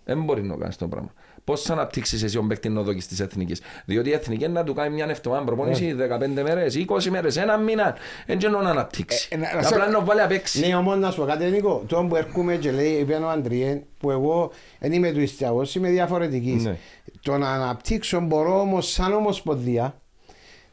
Δεν 0.06 0.24
μπορεί 0.24 0.44
να 0.44 0.56
κάνεις 0.56 0.76
το 0.76 0.88
πράγμα. 0.88 1.14
Πώς 1.48 1.62
θα 1.62 1.74
αναπτύξεις 1.74 2.24
εσύ 2.24 2.36
τον 2.36 2.48
παίκτη 2.48 2.70
νοδόκης 2.70 3.04
στις 3.04 3.20
εθνικές. 3.20 3.62
Διότι 3.86 4.10
η 4.10 4.14
εθνική 4.14 4.44
είναι 4.44 4.54
να 4.54 4.64
του 4.64 4.74
κάνει 4.74 4.94
μια 4.96 5.06
εβδομάδα 5.10 5.44
προπόνηση 5.44 5.94
15 5.94 6.28
μέρες, 6.44 6.76
20 6.76 7.10
μέρες, 7.10 7.38
ένα 7.38 7.58
μήνα. 7.58 7.96
Δεν 8.26 8.38
ξέρω 8.38 8.62
να 8.62 8.70
αναπτύξει. 8.70 9.28
Ε, 9.32 9.36
ε, 9.36 9.38
να- 9.38 9.56
να 9.56 9.62
σε- 9.62 9.74
Απλά 9.74 9.90
να 9.90 10.00
βάλει 10.02 10.22
απ' 10.22 10.32
έξι. 10.32 10.68
Ναι, 10.68 10.76
όμως 10.76 10.98
να 10.98 11.12
σου 11.12 11.20
πω 11.20 11.26
κάτι 11.26 11.46
Νίκο, 11.46 11.84
το 11.88 12.06
που 12.10 12.16
έρχομαι 12.16 12.56
και 12.56 12.72
λέει, 12.72 12.92
είπε 12.92 13.14
ο 13.14 13.30
Αντριέν, 13.30 13.82
που 14.00 14.12
εγώ 14.12 14.52
δεν 14.80 14.92
είμαι 14.92 15.12
του 15.12 15.22
ιστιαγός, 15.22 15.76
είμαι 15.76 15.90
διαφορετικής. 15.90 16.64
Ναι. 16.64 16.78
Το 17.22 17.38
να 17.38 17.50
αναπτύξω 17.50 18.20
μπορώ 18.20 18.60
όμως 18.60 18.92
σαν 18.92 19.14
ομοσπονδία 19.14 20.02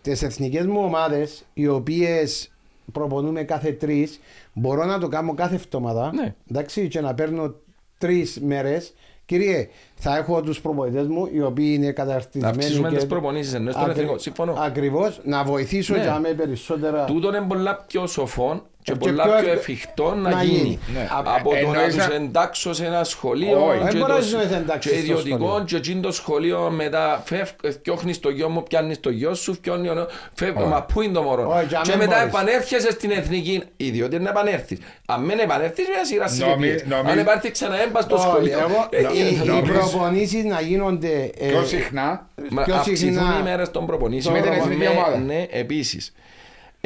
τις 0.02 0.22
εθνικές 0.22 0.66
μου 0.66 0.80
ομάδες, 0.84 1.44
οι 1.54 1.68
οποίες 1.68 2.52
προπονούμε 2.92 3.42
κάθε 3.42 3.72
τρεις, 3.72 4.20
μπορώ 4.52 4.84
να 4.84 4.98
το 4.98 5.08
κάνω 5.08 5.34
κάθε 5.34 5.54
εβδομάδα, 5.54 6.10
Ναι. 6.14 6.34
εντάξει, 6.50 6.88
και 6.88 7.00
να 7.00 7.14
παίρνω 7.14 7.54
τρεις 7.98 8.40
μέρες. 8.40 8.94
Κύριε, 9.26 9.68
θα 9.94 10.16
έχω 10.16 10.40
τους 10.42 10.60
προπονητές 10.60 11.06
μου, 11.06 11.28
οι 11.32 11.42
οποίοι 11.42 11.72
είναι 11.76 11.92
καταρτισμένοι. 11.92 12.44
Να 12.56 12.60
αυξήσουμε 12.62 12.88
και- 12.88 12.94
τις 12.96 13.06
προπονήσεις 13.06 13.54
ενώ 13.54 13.70
στον 13.70 13.82
Ακρι- 13.82 13.96
εθνικό. 13.98 14.18
Συμφωνώ. 14.18 14.54
Ακριβώς, 14.58 15.20
να 15.24 15.44
βοηθήσω 15.44 15.94
Ναι. 15.94 16.02
για 16.02 16.18
με 16.18 16.28
περισσότερα. 16.28 17.04
Τούτο 17.04 17.28
είναι 17.28 17.44
πολλά 17.48 17.84
πιο 17.86 18.06
σοφό 18.06 18.62
και 18.84 18.92
Και 18.92 18.98
πολλά 18.98 19.22
πιο 19.24 19.32
πιο 19.32 19.50
ευ- 19.52 19.58
εφικτό 19.58 20.14
να 20.14 20.30
να 20.30 20.42
γίνει. 20.42 20.56
γίνει. 20.58 20.78
Ναι. 20.94 21.08
Από 21.10 21.48
το 21.48 21.54
να 21.54 21.58
Εννοείς 21.58 21.94
τους 21.96 22.06
να- 22.08 22.14
εντάξω 22.14 22.72
σε 22.72 22.84
ένα 22.86 23.04
σχολείο 23.04 23.66
Όχι. 23.66 23.78
και 23.78 23.84
Δεν 23.84 23.96
μπορείς 24.06 24.30
το- 24.30 24.36
να 24.36 24.42
τους 24.42 24.52
εντάξεις 24.56 24.90
και 24.92 24.96
στο 24.98 25.06
ιδιωτικό 25.06 25.46
σχολείο. 25.46 25.64
και 25.64 25.76
εκείνο 25.76 26.00
το 26.00 26.12
σχολείο 26.12 26.70
μετά 26.70 27.22
φεύγει, 27.24 27.78
πιώχνεις 27.82 28.20
το 28.20 28.28
γιο 28.30 28.48
μου, 28.48 28.62
πιάνεις 28.62 29.00
το 29.00 29.10
γιο 29.10 29.34
σου, 29.34 29.56
πιώνει 29.60 29.88
ο- 29.88 30.08
φεύγει, 30.34 30.62
μα 30.64 30.82
πού 30.82 31.00
είναι 31.02 31.12
το 31.12 31.22
μωρό; 31.22 31.50
Όχι, 31.56 31.64
για 31.68 31.80
Και 31.82 31.88
μεν 31.90 31.98
μετά 31.98 32.16
μπορείς. 32.16 32.32
επανέρχεσαι 32.34 32.90
στην 32.90 33.10
εθνική, 33.10 33.62
ιδιότι 33.76 34.18
να 34.18 34.30
επανέρθεις. 34.30 34.78
Αν 35.06 35.22
μην 35.24 35.38
επανέρθεις, 35.38 35.86
μια 35.88 36.04
σειρά 36.04 36.24
Νομι- 36.24 36.42
συνεπίες. 36.42 36.84
νομι- 36.86 37.10
Αν 37.10 37.18
επάρθει 37.18 37.50
ξανά 37.50 37.82
έμπα 37.82 38.00
στο 38.00 38.14
Όχι, 38.14 38.24
σχολείο. 38.26 38.58
εγώ- 38.58 38.86
ε, 38.90 38.98
οι- 39.00 39.06
γίνεται. 39.12 39.44
Οι 39.44 39.46
νομίζω- 39.46 39.72
προπονήσεις 39.90 40.44
να 40.44 40.60
γίνονται 40.60 41.30
ε, 41.38 41.46
Πιο 41.48 41.64
συχνά. 41.64 42.28
Μα 42.50 42.62
πιο 42.62 42.74
αυξηθούν 42.74 43.12
συχνά. 43.12 43.36
οι 43.40 43.42
μέρες 43.42 43.70
των 43.70 43.86
προπονήσεων. 43.86 44.34
Με 44.34 44.40
την 44.40 44.52
εθνική 44.52 44.86
ομάδα. 44.88 45.16
Ναι, 45.18 45.46
επίσης. 45.50 46.14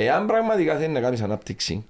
Εάν 0.01 0.26
πραγματικά 0.26 0.76
θέλει 0.76 0.92
να 0.92 1.01
κάνεις 1.01 1.22
ανάπτυξη, 1.22 1.84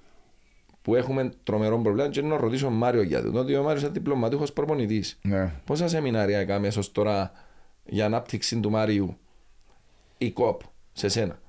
που 0.81 0.95
έχουμε 0.95 1.31
τρομερό 1.43 1.79
πρόβλημα, 1.79 2.09
και 2.09 2.21
να 2.21 2.37
ρωτήσω 2.37 2.65
τον 2.65 2.73
Μάριο 2.73 3.01
για 3.01 3.23
το. 3.23 3.39
Ότι 3.39 3.55
ο 3.55 3.63
Μάριος 3.63 3.83
είναι 3.83 3.91
διπλωματούχος 3.91 4.53
προπονητής. 4.53 5.19
Ναι. 5.21 5.53
Πόσα 5.65 5.87
σεμινάρια 5.87 6.39
έκαμες 6.39 6.67
έσως 6.69 6.91
τώρα 6.91 7.31
για 7.85 8.05
ανάπτυξη 8.05 8.59
του 8.59 8.69
Μάριου 8.69 9.17
η 10.17 10.31
ΚΟΠ 10.31 10.61
σε 10.93 11.07
σένα; 11.07 11.39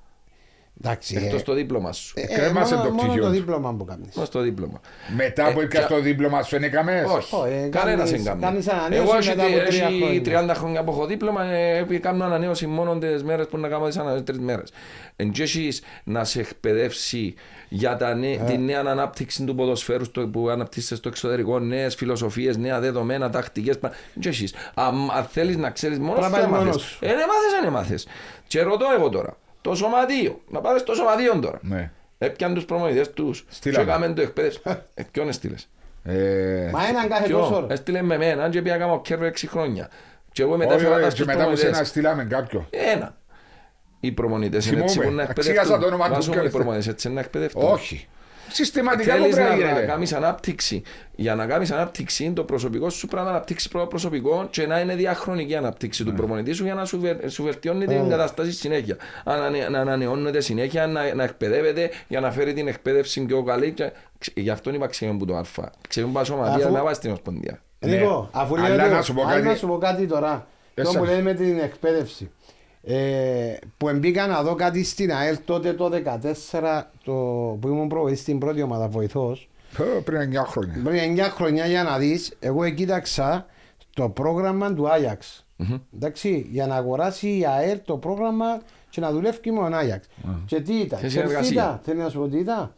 Εντάξει, 0.85 1.17
ε, 1.17 1.25
Εκτός 1.25 1.43
το 1.43 1.53
δίπλωμα 1.55 1.93
σου. 1.93 2.13
ε, 2.17 2.27
κρέμασε 2.27 2.75
μόνο- 2.75 2.87
το 2.89 2.95
μόνο 2.95 3.03
πτυχίο 3.09 3.23
το 3.23 3.29
του. 3.29 3.35
δίπλωμα 3.35 3.75
που 3.75 3.85
κάνεις. 3.85 4.15
Μας 4.15 4.29
το 4.29 4.41
δίπλωμα. 4.41 4.81
Μετά 5.17 5.53
που 5.53 5.59
Ε, 5.61 5.63
ήρθα 5.63 5.79
και- 5.79 5.85
στο 5.85 6.01
δίπλωμα 6.01 6.43
σου, 6.43 6.57
είναι 6.57 6.69
καμές; 6.69 7.05
Όχι, 7.11 7.35
Όχι, 7.35 7.53
ε, 7.53 7.69
κανένας 7.69 8.11
κάνεις- 8.11 8.11
δεν 8.11 8.25
κάνει. 8.25 8.41
κάνεις 8.41 8.69
ανανέωση 8.69 9.03
Εγώ 9.09 9.17
έχει 9.17 9.29
μετά 9.29 9.43
από 9.43 9.53
τρία 9.53 9.87
έχει 9.87 9.99
χρόνια. 10.01 10.21
30 10.23 10.55
χρόνια 10.55 10.85
που 10.85 10.91
έχω 10.93 11.07
δίπλωμα, 11.07 11.45
ε, 11.45 11.87
κάνω 12.01 12.25
ανανέωση 12.25 12.67
μόνο 12.67 12.99
τις 12.99 13.23
μέρες 13.25 13.47
που 13.47 13.59
να 13.59 13.69
κάνω 13.69 13.87
τις 13.87 13.97
ανανέωσεις 13.97 14.25
τρεις 14.27 14.39
μέρες. 14.39 14.73
Εν 15.17 15.31
και 15.31 15.43
έχεις 15.43 15.83
να 16.05 16.25
σε 16.25 16.41
εκπαιδεύσει 16.41 17.35
για 17.69 17.97
τα 17.97 18.15
νέ, 18.15 18.31
Ε. 18.31 18.37
τη 18.47 18.59
νέα 18.59 18.83
ανάπτυξη 18.87 19.45
του 19.45 19.55
ποδοσφαίρου 19.55 20.05
στο, 20.05 20.27
που 20.29 20.49
αναπτύσσεται 20.49 20.95
στο 20.95 21.09
εξωτερικό, 21.09 21.59
νέες 21.59 21.95
φιλοσοφίες, 21.95 22.57
νέα 22.57 22.81
δεδομένα, 22.81 23.31
τακτικές. 23.31 23.79
πα- 23.79 23.93
εν 24.15 24.21
και 24.23 24.29
έχεις. 24.29 24.55
Αν, 24.75 25.11
αν 25.17 25.25
θέλεις 25.25 25.57
να 25.57 25.71
ξέρεις 25.71 25.99
μόνος 25.99 26.15
Πρέπει 26.19 26.35
σου, 26.35 26.41
να 26.41 26.41
δεν 26.41 26.51
πας 26.51 26.59
μάθες. 26.59 26.67
μόνος 26.77 26.83
σου. 26.91 26.99
Ε, 27.05 27.09
δεν 27.09 27.17
μάθες, 27.17 27.61
δεν 27.63 27.73
μάθες. 27.73 28.07
Και 28.47 28.63
ρωτώ 28.63 28.85
εγώ 28.99 29.09
τώρα, 29.09 29.37
το 29.61 29.75
σωματείο, 29.75 30.41
να 30.49 30.61
πάρεις 30.61 30.83
το 30.83 30.95
σωματείο 30.95 31.39
τώρα. 31.39 31.59
Ναι. 31.63 31.91
Έπιαν 32.19 32.55
τους 32.55 32.65
προμονητές 32.65 33.11
τους 33.13 33.41
και 33.41 33.47
Στείλαμε. 33.51 33.91
έκαμε 33.91 34.09
το 34.13 34.23
εκπαίδευση. 34.23 34.61
Ε, 34.95 35.03
ποιον 35.11 35.29
έστειλες; 35.29 35.69
Ε, 36.05 36.71
Μα 36.73 36.87
έναν 36.89 37.09
κάθε 37.09 37.27
Ποιο, 37.27 37.39
τόσο. 37.39 37.65
ρε. 37.69 37.73
έστειλε 37.73 38.03
με 38.03 38.17
μένα 38.17 38.49
και 38.49 38.63
πήγα 38.63 38.77
κάνω 38.77 39.01
κέρβο 39.01 39.25
6 39.25 39.47
χρόνια. 39.47 39.91
Και 40.33 40.43
εγώ 40.43 40.51
όχι, 40.51 40.59
μετέφερα 40.67 40.91
τα 40.91 40.97
όχι, 41.01 41.11
στους 41.11 41.27
και 41.27 41.33
μετά 41.33 41.39
που 41.49 41.49
σε 41.51 41.55
να 41.55 41.61
προμονητές. 41.61 41.89
στείλαμε 41.89 42.25
κάποιο. 42.25 42.67
Ένα. 42.71 43.17
Οι 44.01 44.13
προμονητές 44.13 44.67
είναι 44.71 44.81
έτσι 44.81 44.99
Θυμούμαι. 44.99 45.11
που 45.11 45.17
να 45.17 45.23
Εξήγασα 45.23 45.69
το 45.69 45.75
εκπαιδευτούν. 45.75 46.01
όνομα 46.01 46.17
τους 46.17 46.27
Βάζω 46.27 46.41
και- 46.41 46.47
οι 46.47 46.51
προμονητές 46.51 46.89
έτσι 46.89 47.09
να 47.11 47.21
εκπαιδευτούν. 47.21 47.63
Όχι. 47.73 48.09
Συστηματικά 48.53 49.15
που 49.15 49.21
Θέλεις 49.21 49.35
πρέπει 49.35 49.51
να, 49.51 49.57
να 49.57 49.63
να 49.65 49.69
γίνεται. 49.71 49.87
κάνεις 49.87 50.13
ανάπτυξη. 50.13 50.83
Για 51.15 51.35
να 51.35 51.47
κάνεις 51.47 51.71
ανάπτυξη, 51.71 52.33
το 52.33 52.45
προσωπικό 52.45 52.91
σου 52.91 53.07
πρέπει 53.07 53.25
να 53.25 53.31
αναπτύξεις 53.31 53.69
πρώτο 53.69 53.87
προσωπικό 53.87 54.47
και 54.51 54.67
να 54.67 54.81
είναι 54.81 54.95
διαχρονική 54.95 55.53
η 55.53 55.57
ανάπτυξη 55.57 56.05
Ναι. 56.05 56.11
του 56.11 56.17
προμονητή 56.17 56.53
σου 56.53 56.65
για 56.65 56.75
να 56.75 56.85
σου, 56.85 57.01
βε- 57.01 57.29
σου 57.29 57.43
βελτιώνει 57.43 57.87
την 57.87 58.09
κατάσταση 58.09 58.53
συνέχεια. 58.53 58.97
Ανανε- 59.25 59.69
Να 59.69 59.81
ανανεώνεται 59.81 60.41
συνέχεια, 60.41 60.87
να, 60.87 61.15
να 61.15 61.25
εκπαιδεύεται 61.25 61.91
για 62.09 62.21
να 62.21 62.31
φέρει 62.31 62.53
την 62.53 62.69
εκπαίδευση 62.69 63.21
πιο 63.25 63.43
καλή. 63.43 63.73
Και... 63.73 63.91
ξε- 64.19 64.39
Γι' 64.39 64.51
αυτό 64.51 64.71
είπα 64.75 64.87
ξέρουμε 64.87 65.19
που 65.19 65.25
το 65.25 65.37
Α. 65.37 65.45
Ξέρουμε 65.89 66.13
πα 66.13 66.25
σωματεία 66.25 66.65
Αφού- 66.65 66.77
να 66.77 66.83
πάει 66.83 66.95
στην 66.95 67.09
Ομοσπονδία. 67.09 67.61
Ναι. 67.79 67.97
Νίκο, 67.97 68.29
αφού 68.33 68.55
Αλλά 68.57 68.69
λέτε, 68.69 68.89
να 68.89 69.03
σου 69.03 69.15
πω 69.15 69.23
αν 69.23 69.29
κάτι. 69.29 69.43
να 69.47 69.55
σου 69.55 69.67
πω 69.67 69.79
κάτι 69.79 70.07
τώρα. 70.07 70.47
Εσάς. 70.75 70.93
Το 70.93 70.99
που 70.99 71.05
λέμε 71.05 71.23
με 71.23 71.35
την 71.35 71.59
εκπαίδευση. 71.59 72.31
Ε, 72.83 73.57
που 73.77 73.91
μπήκα 73.97 74.27
να 74.27 74.43
δω 74.43 74.55
κάτι 74.55 74.85
στην 74.85 75.13
ΑΕΛ 75.13 75.37
τότε 75.45 75.73
το 75.73 75.91
2014 76.53 76.83
το, 77.05 77.13
που 77.61 77.69
ήμουν 77.69 77.89
προβοητής 77.89 78.21
στην 78.21 78.39
πρώτη 78.39 78.63
ομάδα 78.63 78.89
βοηθός. 78.89 79.49
Πω, 79.77 79.85
Πριν 80.05 80.21
9 80.21 80.45
χρόνια. 80.47 80.83
πριν 80.85 81.17
9 81.17 81.21
χρονιά 81.31 81.67
για 81.67 81.83
να 81.83 81.99
δεις 81.99 82.37
εγώ 82.41 82.69
κοίταξα 82.71 83.47
το 83.95 84.09
πρόγραμμα 84.09 84.75
του 84.75 84.89
Άγιαξ. 84.91 85.47
Εντάξει 85.95 86.47
για 86.51 86.67
να 86.67 86.75
αγοράσει 86.75 87.29
η 87.39 87.47
ΑΕΛ 87.47 87.79
το 87.85 87.97
πρόγραμμα 87.97 88.61
και 88.91 89.01
να 89.01 89.11
δουλεύει 89.13 89.51
με 89.51 89.59
τον 89.61 89.75
Άγιαξ. 89.75 90.07
Και 90.47 90.61
τι 90.61 90.75
ήταν, 90.75 90.99
Σε 90.99 91.07
ξέρεις 91.07 91.29
τι 91.29 91.31
συνεργασία. 91.45 91.63
ήταν, 91.63 91.81
θέλει 91.83 91.99
να 91.99 92.09
σου 92.09 92.19
πω 92.19 92.29
τι 92.29 92.39
ήταν. 92.39 92.75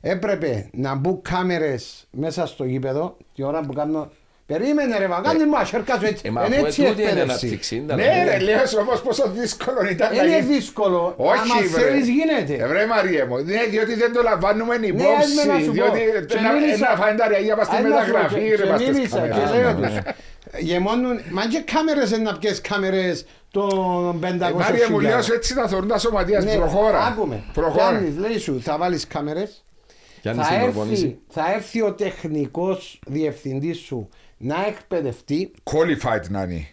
Έπρεπε 0.00 0.68
να 0.72 0.94
μπουν 0.94 1.22
κάμερες 1.22 2.06
μέσα 2.10 2.46
στο 2.46 2.64
γήπεδο 2.64 3.16
τη 3.34 3.42
ώρα 3.42 3.60
που 3.60 3.72
κάνω 3.72 4.10
Περίμενε 4.46 4.98
ρε, 4.98 5.08
μα 5.08 5.20
κάντε 5.20 5.46
μου 5.46 5.56
ασέρκα 5.58 5.98
σου 5.98 6.06
έτσι. 6.06 6.22
Ε, 6.26 6.30
μα 6.30 6.44
Είναι 6.46 6.56
αφού 6.56 6.64
έτσι 6.66 6.80
η 6.82 6.84
ετούτη 6.84 7.00
είναι 7.02 7.10
εκπαίδευση. 7.10 7.46
ανάπτυξη. 7.46 7.76
ήταν, 7.76 7.96
Ναι, 7.96 8.04
ε. 8.04 8.24
ρε, 8.30 8.38
λέω 8.38 8.66
σου 8.66 8.78
όμως 8.80 9.00
πόσο 9.02 9.24
δύσκολο 9.36 9.80
ήταν 9.90 10.16
να 10.16 10.22
Είναι 10.22 10.38
γίνει. 10.38 10.54
δύσκολο. 10.54 11.14
Όχι, 11.16 11.38
Άμα 11.40 11.54
βρε. 11.70 11.80
θέλεις 11.82 12.08
γίνεται. 12.08 12.64
Ε, 12.64 12.66
βρε 12.68 12.86
Μαρία 12.86 13.26
μου, 13.26 13.36
ναι, 13.36 13.64
διότι 13.70 13.94
δεν 13.94 14.12
το 14.12 14.22
λαμβάνουμε 14.22 14.76
Ναι, 14.76 14.86
υπόψη. 14.86 15.06
άσμε 15.18 15.44
να 15.52 15.58
σου 15.58 15.66
πω. 15.66 15.72
διότι 15.72 16.00
Και 16.28 16.38
να- 16.40 16.52
μίλησα- 16.52 16.88
να 16.90 16.96
φάνε 16.96 17.16
τα 17.18 17.28
ρεγιά 17.28 17.56
μας 17.56 17.66
στη 17.66 17.76
Ας 17.76 17.82
να 17.82 17.88
σου 17.88 17.94
πω, 17.94 18.00
μεταγραφή, 18.00 18.34
και- 18.48 18.54
ρε, 18.56 18.62
και 18.62 18.68
μας 18.70 18.80
στις 18.80 18.96
μίλησα 18.96 19.20
και 19.20 19.28
κάμερες. 19.28 19.50
λέω 19.54 19.72
Ναι, 19.72 19.86
τους. 19.86 19.94
ναι. 19.94 20.00
Γεμώνουν, 20.58 21.20
μα 21.30 21.42
και 21.46 21.60
κάμερες 21.72 22.10
είναι 22.10 22.22
να 22.30 22.38
πιες 22.38 22.60
κάμερες 22.60 23.26
των 23.50 24.18
500 24.20 24.60
Ε, 24.60 24.62
Μάρια 24.70 24.90
μου, 24.90 25.00
λέω 25.00 25.22
σου 25.22 25.32
έτσι 25.32 25.54
να 25.54 25.68
θωρούν 25.68 25.88
τα 25.88 25.98
σωματείας, 25.98 26.44
Ναι, 26.44 26.54
προχώρα. 26.54 26.98
Άκουμε. 27.06 27.42
Προχώρα. 27.52 27.88
Πιάνεις, 27.90 28.16
λέει 28.18 28.38
σου, 28.38 28.60
θα 28.62 28.78
βάλεις 28.78 29.06
κάμερες; 29.06 29.64
Γιάννης 30.22 30.44
Θα 30.46 30.50
στην 30.52 30.62
έρθει, 30.64 30.72
προπόνηση. 30.74 31.18
θα 31.28 31.42
έρθει 31.54 31.82
ο 31.82 31.92
τεχνικός 31.92 33.00
διευθυντής 33.06 33.78
σου 33.78 34.08
να 34.36 34.66
εκπαιδευτεί. 34.68 35.50
Qualified 35.64 36.28
να 36.28 36.42
είναι. 36.42 36.66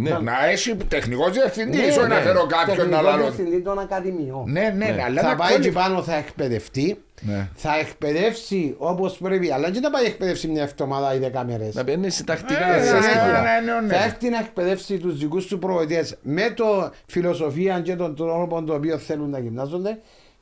Ναι. 0.00 0.10
Να 0.10 0.46
έχει 0.46 0.74
τεχνικός 0.76 1.32
διευθυντής, 1.32 1.80
Ναι, 1.80 1.86
όχι 1.86 1.98
να 1.98 2.06
ναι. 2.08 2.20
φέρω 2.20 2.46
κάποιον 2.46 2.76
να 2.76 2.82
Τεχνικός 2.82 3.02
λαλώ. 3.04 3.22
διευθυντή 3.22 3.60
των 3.60 3.78
ακαδημιών. 3.78 4.50
Ναι, 4.50 4.60
ναι, 4.76 4.86
ναι, 4.90 5.02
αλλά 5.02 5.20
θα 5.20 5.28
να 5.28 5.36
πάει 5.36 5.58
και 5.58 5.68
qualified. 5.68 5.72
πάνω, 5.72 6.02
θα 6.02 6.14
εκπαιδευτεί. 6.14 7.02
Ναι. 7.20 7.48
Θα 7.54 7.78
εκπαιδεύσει 7.78 8.74
όπως 8.78 9.16
πρέπει. 9.18 9.52
Αλλά 9.52 9.70
και 9.70 9.80
να 9.80 9.90
πάει 9.90 10.04
εκπαιδεύσει 10.04 10.48
μια 10.48 10.62
εβδομάδα 10.62 11.14
ή 11.14 11.18
δέκα 11.18 11.44
μέρες. 11.44 11.74
Να 11.74 11.84
παίρνει 11.84 12.08
τακτικά. 12.24 12.74
Ε, 12.74 12.84
σε 12.84 12.92
ναι, 12.92 12.98
αστικά. 12.98 13.24
ναι, 13.24 13.30
ναι, 13.72 13.72
ναι, 13.72 13.86
ναι. 13.86 13.94
Θα 13.94 14.04
έρθει 14.04 14.28
να 14.28 14.38
εκπαιδεύσει 14.38 14.98
τους 14.98 15.18
δικούς 15.18 15.46
του 15.46 15.58
προβοητέ 15.58 16.08
με 16.22 16.50
το 16.50 16.90
φιλοσοφία 17.06 17.80
και 17.80 17.96
τον 17.96 18.16
τρόπο 18.16 18.62
τον 18.62 18.76
οποίο 18.76 18.98
θέλουν 18.98 19.30
να 19.30 19.38
γυμνάζονται. 19.38 19.98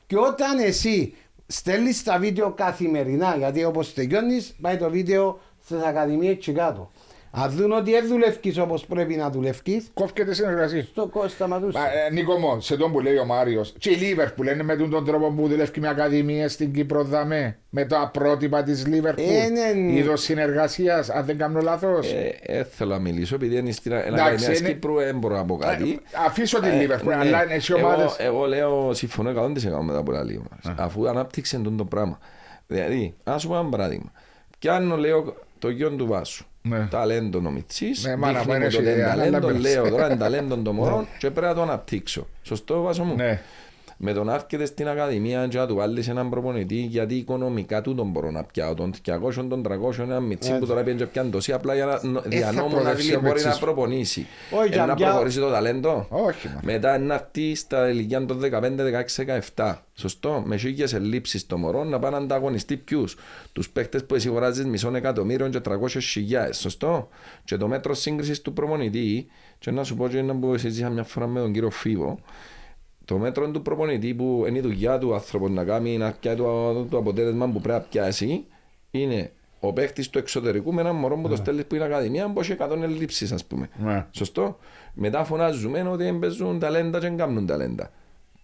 Και 0.07 0.17
όταν 0.17 0.59
εσύ 0.59 1.13
στέλνεις 1.47 2.03
τα 2.03 2.17
βίντεο 2.19 2.51
καθημερινά, 2.51 3.35
γιατί 3.37 3.63
όπως 3.63 3.93
τελειώνεις, 3.93 4.55
πάει 4.61 4.77
το 4.77 4.89
βίντεο 4.89 5.39
στις 5.75 5.81
ακαδημίες 5.87 6.35
και 6.39 6.51
κάτω. 6.51 6.91
Αν 7.31 7.49
δουν 7.51 7.71
ότι 7.71 7.91
δεν 7.91 8.07
δουλεύεις 8.07 8.57
όπως 8.57 8.85
πρέπει 8.85 9.15
να 9.15 9.29
δουλεύεις, 9.29 9.91
Κόφκεται 9.93 10.33
συνεργασία. 10.33 10.85
το 10.93 11.07
κόσμο 11.07 11.29
σταματούσε. 11.29 11.77
Μα, 11.77 11.85
ε, 11.85 12.11
Νίκο 12.11 12.37
μου, 12.37 12.61
σε 12.61 12.77
τον 12.77 12.91
που 12.91 12.99
λέει 12.99 13.17
ο 13.17 13.25
Μάριος, 13.25 13.73
και 13.77 13.89
η 13.89 13.95
Λίβερπουλ 13.95 14.47
είναι 14.47 14.63
με 14.63 14.75
τον 14.75 14.89
τον 14.89 15.05
τρόπο 15.05 15.29
που 15.31 15.47
δουλεύει 15.47 15.79
με 15.79 15.87
ακαδημίε 15.87 16.47
στην 16.47 16.73
Κύπρο 16.73 17.03
δαμέ, 17.03 17.57
με 17.69 17.85
τα 17.85 18.09
πρότυπα 18.13 18.63
της 18.63 18.87
Λίβερπουλ. 18.87 19.23
Ε, 19.25 19.47
ναι, 19.49 19.81
ναι. 19.81 19.91
Είδος 19.91 20.21
συνεργασίας, 20.21 21.09
αν 21.09 21.25
δεν 21.25 21.37
κάνω 21.37 21.61
λάθος. 21.61 22.11
Ε, 22.13 22.35
ε, 22.41 22.63
θέλω 22.63 22.91
να 22.91 22.99
μιλήσω 22.99 23.35
επειδή 23.35 23.57
είναι 23.57 23.71
στην 23.71 23.91
Εντάξει, 23.91 24.21
Ακαδημία 24.21 24.57
είναι- 24.57 24.67
Κύπρου 24.67 24.95
δεν 24.95 25.17
μπορώ 25.17 25.35
να 25.35 25.45
πω 25.45 25.55
κάτι. 25.57 25.99
Αφήσω 26.25 26.59
την 26.59 26.69
Ε, 26.71 26.79
Λίβερπουλ, 26.79 27.09
ναι. 27.09 27.15
αλλά 27.15 27.43
είναι 27.43 27.59
σε 27.59 27.73
Εγώ- 27.77 27.87
ομάδε. 27.87 28.05
Εγώ 28.17 28.45
λέω 28.45 28.93
συμφωνώ 28.93 29.29
100% 29.29 29.81
με 29.81 29.93
τα 29.93 30.03
πολλά 30.03 30.23
λίγο. 30.23 30.43
Αφού 30.77 31.07
ανάπτυξε 31.09 31.57
τον 31.57 31.77
το 31.77 31.85
πράγμα. 31.85 32.19
Δηλαδή, 32.67 33.15
ας 33.23 33.41
σου 33.41 33.47
πω 33.47 33.55
ένα 33.57 33.69
παράδειγμα. 33.69 34.11
Πιάνω, 34.59 34.97
λέω, 34.97 35.35
το 35.59 35.69
γιο 35.69 35.89
του 35.91 36.07
Βάσου. 36.07 36.45
Ναι. 36.61 36.87
Ταλέντο 36.89 37.41
ο 37.45 37.49
Μιτσής, 37.49 38.03
Ναι, 38.03 38.15
μάνα 38.15 38.39
μου, 38.39 38.45
δείχνει 38.45 38.55
είναι 38.55 38.65
μου 38.65 38.71
το 38.71 38.81
ιδέα, 38.81 38.93
ότι 38.93 39.01
είναι 39.01 39.09
αλλά 39.23 39.39
ταλέντο, 39.39 39.59
μπες. 39.59 39.61
λέω 39.73 39.89
τώρα 39.89 40.05
είναι 40.05 40.15
ταλέντο 40.15 40.57
το 40.57 40.73
μωρό 40.73 41.07
και 41.17 41.31
πρέπει 41.31 41.47
να 41.47 41.53
το 41.53 41.61
αναπτύξω. 41.61 42.27
Σωστό 42.41 42.81
Βάσο 42.81 43.03
μου; 43.03 43.15
Ναι. 43.15 43.41
Με 43.99 44.13
τον 44.13 44.29
άρκεται 44.29 44.65
στην 44.65 44.87
Ακαδημία 44.87 45.47
και 45.47 45.57
να 45.57 45.67
του 45.67 45.75
βάλεις 45.75 46.07
έναν 46.07 46.29
προπονητή 46.29 46.75
γιατί 46.75 47.15
οικονομικά 47.15 47.81
του 47.81 47.95
τον 47.95 48.09
μπορώ 48.09 48.31
να 48.31 48.43
πιάω 48.43 48.73
τον 48.73 48.93
200, 49.05 49.45
τον 49.49 49.63
300, 49.67 49.99
έναν 49.99 50.23
μιτσί 50.23 50.57
που 50.59 50.65
τώρα 50.65 50.83
πιάνε 50.83 50.99
και 50.99 51.05
πιάνε 51.05 51.29
τόση 51.29 51.53
απλά 51.53 51.73
για 51.75 51.85
να 51.85 51.99
νο- 52.07 52.19
Ε, 52.19 52.21
θα 52.21 52.29
δια 52.29 52.51
νόμου 52.51 52.67
να 52.69 52.75
προοδεύσει 52.75 53.07
δει 53.07 53.15
ο 53.15 53.19
μπορεί 53.19 53.31
Μιτσής. 53.33 53.51
να 53.53 53.57
προπονήσει. 53.59 54.25
Όχι, 54.51 54.69
Ε, 54.71 54.73
για 54.75 54.85
να 54.85 54.93
πια- 54.93 55.07
προχωρήσει 55.07 55.39
το 55.39 55.49
ταλέντο. 55.49 56.07
Όχι, 56.09 56.47
μα. 56.47 56.59
Μετά 56.63 56.97
να 56.97 57.13
έρθει 57.13 57.55
στα 57.55 57.89
ηλικία 57.89 58.25
των 58.25 58.39
15, 58.39 58.83
16, 58.83 59.15
17. 59.55 59.85
Σωστό. 59.93 60.43
Με 60.45 60.57
χίλιες 60.57 60.93
ελλείψεις 60.93 61.45
το 61.45 61.57
μωρό 61.57 61.83
να 61.83 61.99
πάει 61.99 62.11
να 62.11 62.17
ανταγωνιστεί 62.17 62.77
ποιους; 62.77 63.15
Τους 63.53 63.69
παίκτες 63.69 64.05
που 64.05 64.15
εσύ 64.15 64.27
αγοράζεις 64.27 64.65
μισόν 64.65 64.95
εκατομμύριο 64.95 65.47
και 65.49 65.59
300 65.59 65.99
χιλιάδες. 66.11 66.57
Σωστό. 66.57 67.07
Και 67.43 67.57
το 67.57 67.67
μέτρο 67.67 67.93
σύγκρισης 67.93 68.41
του 68.41 68.53
προπονητή 68.53 69.27
και 69.59 69.71
να 69.71 69.83
σου 69.83 69.95
πω 69.95 70.07
και 70.07 70.17
ένα 70.17 70.35
που 70.35 70.57
συζήτησα 70.57 70.89
μια 70.89 71.03
φορά 71.03 71.27
με 71.27 71.39
τον 71.39 71.51
κύριο 71.53 71.69
Φίβο 71.69 72.19
το 73.07 73.17
μέτρο 73.17 73.51
του 73.51 73.61
προπονητή 73.61 74.13
που 74.13 74.45
είναι 74.47 74.57
η 74.57 74.61
δουλειά 74.61 74.97
του 74.97 75.13
άνθρωπος 75.13 75.49
να 75.49 75.63
κάνει 75.63 75.97
να 75.97 76.11
πιάσει 76.11 76.37
το, 76.37 76.85
το 76.89 76.97
αποτέλεσμα 76.97 77.45
που 77.49 77.61
πρέπει 77.61 77.79
να 77.79 77.85
πιάσει 77.89 78.45
είναι 78.91 79.31
ο 79.59 79.73
παίχτης 79.73 80.09
του 80.09 80.17
εξωτερικού 80.17 80.73
με 80.73 80.81
έναν 80.81 80.95
μωρό 80.95 81.17
που 81.17 81.29
το 81.29 81.35
στέλνεις 81.35 81.65
που 81.65 81.75
είναι 81.75 81.83
ακαδημία 81.83 82.31
που 82.31 82.39
έχει 82.39 82.55
100 82.59 82.81
ελλείψεις 82.81 83.31
ας 83.31 83.45
πούμε. 83.45 83.69
Ναι. 83.77 84.05
Σωστό. 84.11 84.57
Μετά 84.93 85.23
φωνάζουμε 85.23 85.81
ότι 85.81 86.03
δεν 86.03 86.19
παίζουν 86.19 86.59
ταλέντα 86.59 86.99
και 86.99 87.07
δεν 87.07 87.17
κάνουν 87.17 87.45
ταλέντα. 87.45 87.91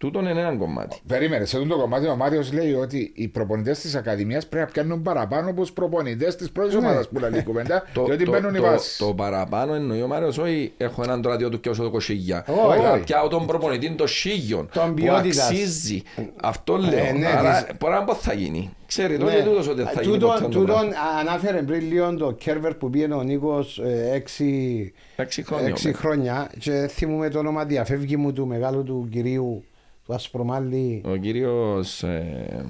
Τούτον 0.04 0.26
είναι 0.26 0.40
ένα 0.40 0.56
κομμάτι. 0.56 0.96
Περίμενε, 1.06 1.44
σε 1.44 1.56
αυτό 1.56 1.68
το 1.68 1.76
κομμάτι 1.76 2.06
ο 2.06 2.16
Μάριος 2.16 2.52
λέει 2.52 2.72
ότι 2.72 3.12
οι 3.14 3.28
προπονητές 3.28 3.78
της 3.80 3.94
Ακαδημίας 3.94 4.46
πρέπει 4.46 4.64
να 4.66 4.72
πιάνουν 4.72 5.02
παραπάνω 5.02 5.50
από 5.50 5.60
τους 5.60 5.72
προπονητές 5.72 6.36
της 6.36 6.50
πρώτης 6.50 6.74
ομάδας 6.74 7.08
που 7.08 7.18
λέει 7.18 7.30
η 7.38 7.42
κουβέντα, 7.42 7.82
διότι 8.06 8.24
μπαίνουν 8.30 8.54
οι 8.54 8.58
το, 8.58 8.62
βάσεις. 8.64 8.96
το 8.96 9.14
παραπάνω 9.14 9.74
εννοεί 9.74 10.02
ο 10.02 10.06
Μάριος, 10.06 10.38
όχι 10.38 10.72
έχω 10.76 11.02
έναν 11.02 11.22
τώρα 11.22 11.36
διότι 11.36 11.58
του 11.58 11.76
το 11.76 11.90
κοσίγια. 11.90 12.44
Όχι. 12.68 12.78
Όχι, 12.86 13.02
πιάω 13.04 13.28
τον 13.28 13.46
προπονητή 13.46 13.90
το 13.90 14.06
σίγιον 14.06 14.68
Τον 14.72 14.88
που 14.88 14.94
ποιότητας. 14.94 15.48
αξίζει. 15.50 16.02
Αυτό 16.42 16.76
λέω. 16.76 17.04
Ε, 17.04 17.12
ναι, 17.12 17.26
Άρα 17.26 17.62
της- 17.64 17.76
μπορεί 17.80 17.92
να 17.94 18.04
πω 18.04 18.14
θα 18.14 18.32
γίνει. 18.32 18.70
Ξέρει 18.86 19.12
Ναι. 19.16 19.24
τότε 19.24 19.42
τούτος 19.42 19.68
ότι 19.68 19.82
θα 19.82 20.02
γίνει 20.02 20.12
Τούτον- 20.14 20.30
ποτέ 20.30 20.42
το 20.42 20.48
τούτον 20.48 20.64
πράγμα. 20.66 20.92
ανάφερε 21.20 21.62
πριν 21.62 21.88
λίγο 21.92 22.14
το 22.16 22.32
κέρβερ 22.32 22.74
που 22.74 22.90
πήγαινε 22.90 23.14
ο 23.14 23.22
Νίκος 23.22 23.78
ε, 23.78 24.10
έξι, 24.12 24.92
Έξι 25.16 25.42
χρόνια. 25.42 25.68
έξι 25.68 25.92
χρόνια 25.92 26.50
και 26.58 26.86
θυμούμε 26.90 27.28
το 27.28 27.38
όνομα 27.38 27.64
διαφεύγει 27.64 28.16
μου 28.16 28.32
του 28.32 28.46
μεγάλου 28.46 28.82
του 28.82 29.08
κυρίου 29.10 29.64
του 30.06 30.14
Ασπρομάλη. 30.14 31.02
Ο 31.06 31.16
κύριος... 31.16 32.02
ε, 32.02 32.64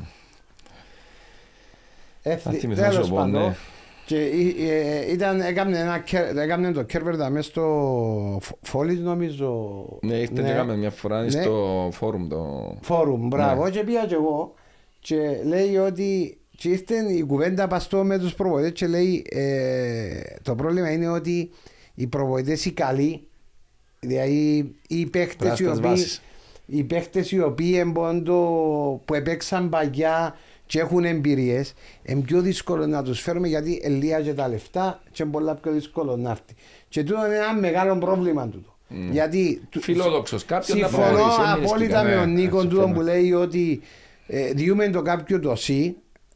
Ε, 2.22 2.36
θα 2.36 2.50
θυ- 2.50 2.60
θυμηθώ 2.60 2.82
να 2.82 2.88
τέλος 2.88 3.04
σου 3.06 3.10
πω, 3.12 3.16
πάντων. 3.18 3.42
ναι. 3.42 3.56
Και 4.06 4.16
ε, 4.18 4.68
ε, 4.68 5.12
ήταν, 5.12 5.40
έκαμνε, 5.40 5.78
ένα, 5.78 5.98
κέρ- 5.98 6.36
έκαμνε 6.36 6.72
το 6.72 6.82
κέρβερ 6.82 7.16
δαμέ 7.16 7.42
στο 7.42 8.38
Φ- 8.40 8.52
Φόλις 8.62 8.98
νομίζω. 8.98 9.84
Ναι, 10.02 10.14
ήρθε 10.14 10.42
και 10.42 10.50
έκαμε 10.50 10.76
μια 10.76 10.90
φορά 10.90 11.22
Ναι. 11.22 11.30
στο 11.30 11.88
φόρουμ 11.92 12.28
το... 12.28 12.74
Φόρουμ, 12.80 13.26
μπράβο. 13.28 13.64
Ναι. 13.64 13.70
Και 13.70 13.84
πήγα 13.84 14.06
και 14.06 14.14
εγώ 14.14 14.54
και 14.98 15.40
λέει 15.44 15.76
ότι 15.76 16.38
και 16.56 16.68
ήρθε 16.68 16.94
η 17.12 17.22
κουβέντα 17.22 17.66
παστό 17.66 18.04
με 18.04 18.18
τους 18.18 18.34
προβοητές 18.34 18.72
και 18.72 18.86
λέει 18.86 19.26
ε, 19.30 20.20
το 20.42 20.54
πρόβλημα 20.54 20.92
είναι 20.92 21.08
ότι 21.08 21.50
οι 21.94 22.06
προβοητές 22.06 22.64
οι 22.64 22.72
καλοί 22.72 23.26
δηλαδή 24.00 24.74
οι 24.88 25.06
παίχτες 25.06 25.34
οι 25.34 25.36
Πράσινες 25.46 25.76
οποίοι 25.78 25.90
βάσεις. 25.90 26.22
Οι 26.66 26.82
παίχτες 26.82 27.30
οι 27.32 27.40
οποίοι 27.40 27.74
εμπόντο 27.78 28.34
που 29.04 29.14
επέξαν 29.14 29.68
παγιά 29.68 30.36
και 30.66 30.78
έχουν 30.80 31.04
εμπειρίες, 31.04 31.74
είναι 32.04 32.20
πιο 32.20 32.40
δύσκολο 32.40 32.86
να 32.86 33.02
τους 33.02 33.20
φέρουμε 33.20 33.48
γιατί 33.48 33.80
ελίαζε 33.84 34.32
τα 34.34 34.48
λεφτά 34.48 35.02
και 35.10 35.22
είναι 35.22 35.32
πολλά 35.32 35.54
πιο 35.54 35.72
δύσκολο 35.72 36.16
να 36.16 36.30
έρθει. 36.30 36.54
Και 36.88 37.04
τούτο 37.04 37.26
είναι 37.26 37.34
ένα 37.34 37.54
μεγάλο 37.54 37.96
πρόβλημα 37.98 38.48
τούτο. 38.48 38.68
Γιατί 39.10 39.60
του- 39.70 39.80
Φιλόδοξος. 39.80 40.44
Κάποιον 40.44 40.78
να 40.78 40.86
Συμφωνώ 40.88 41.08
προχωρήσει, 41.08 41.40
έμεινες 41.50 41.70
απόλυτα 41.70 41.98
και 42.00 42.04
με 42.04 42.10
καλά. 42.10 42.20
τον 42.24 42.32
Ναι, 42.32 42.40
Νίκο 42.40 42.60
συμφωνώ. 42.60 42.80
τούτο 42.82 42.92
που 42.94 43.00
λέει 43.00 43.32
ότι 43.32 43.80
ε, 44.26 44.52
διούμε 44.52 44.88
το 44.88 45.02
κάποιο 45.02 45.40
το 45.40 45.52
C, 45.66 45.92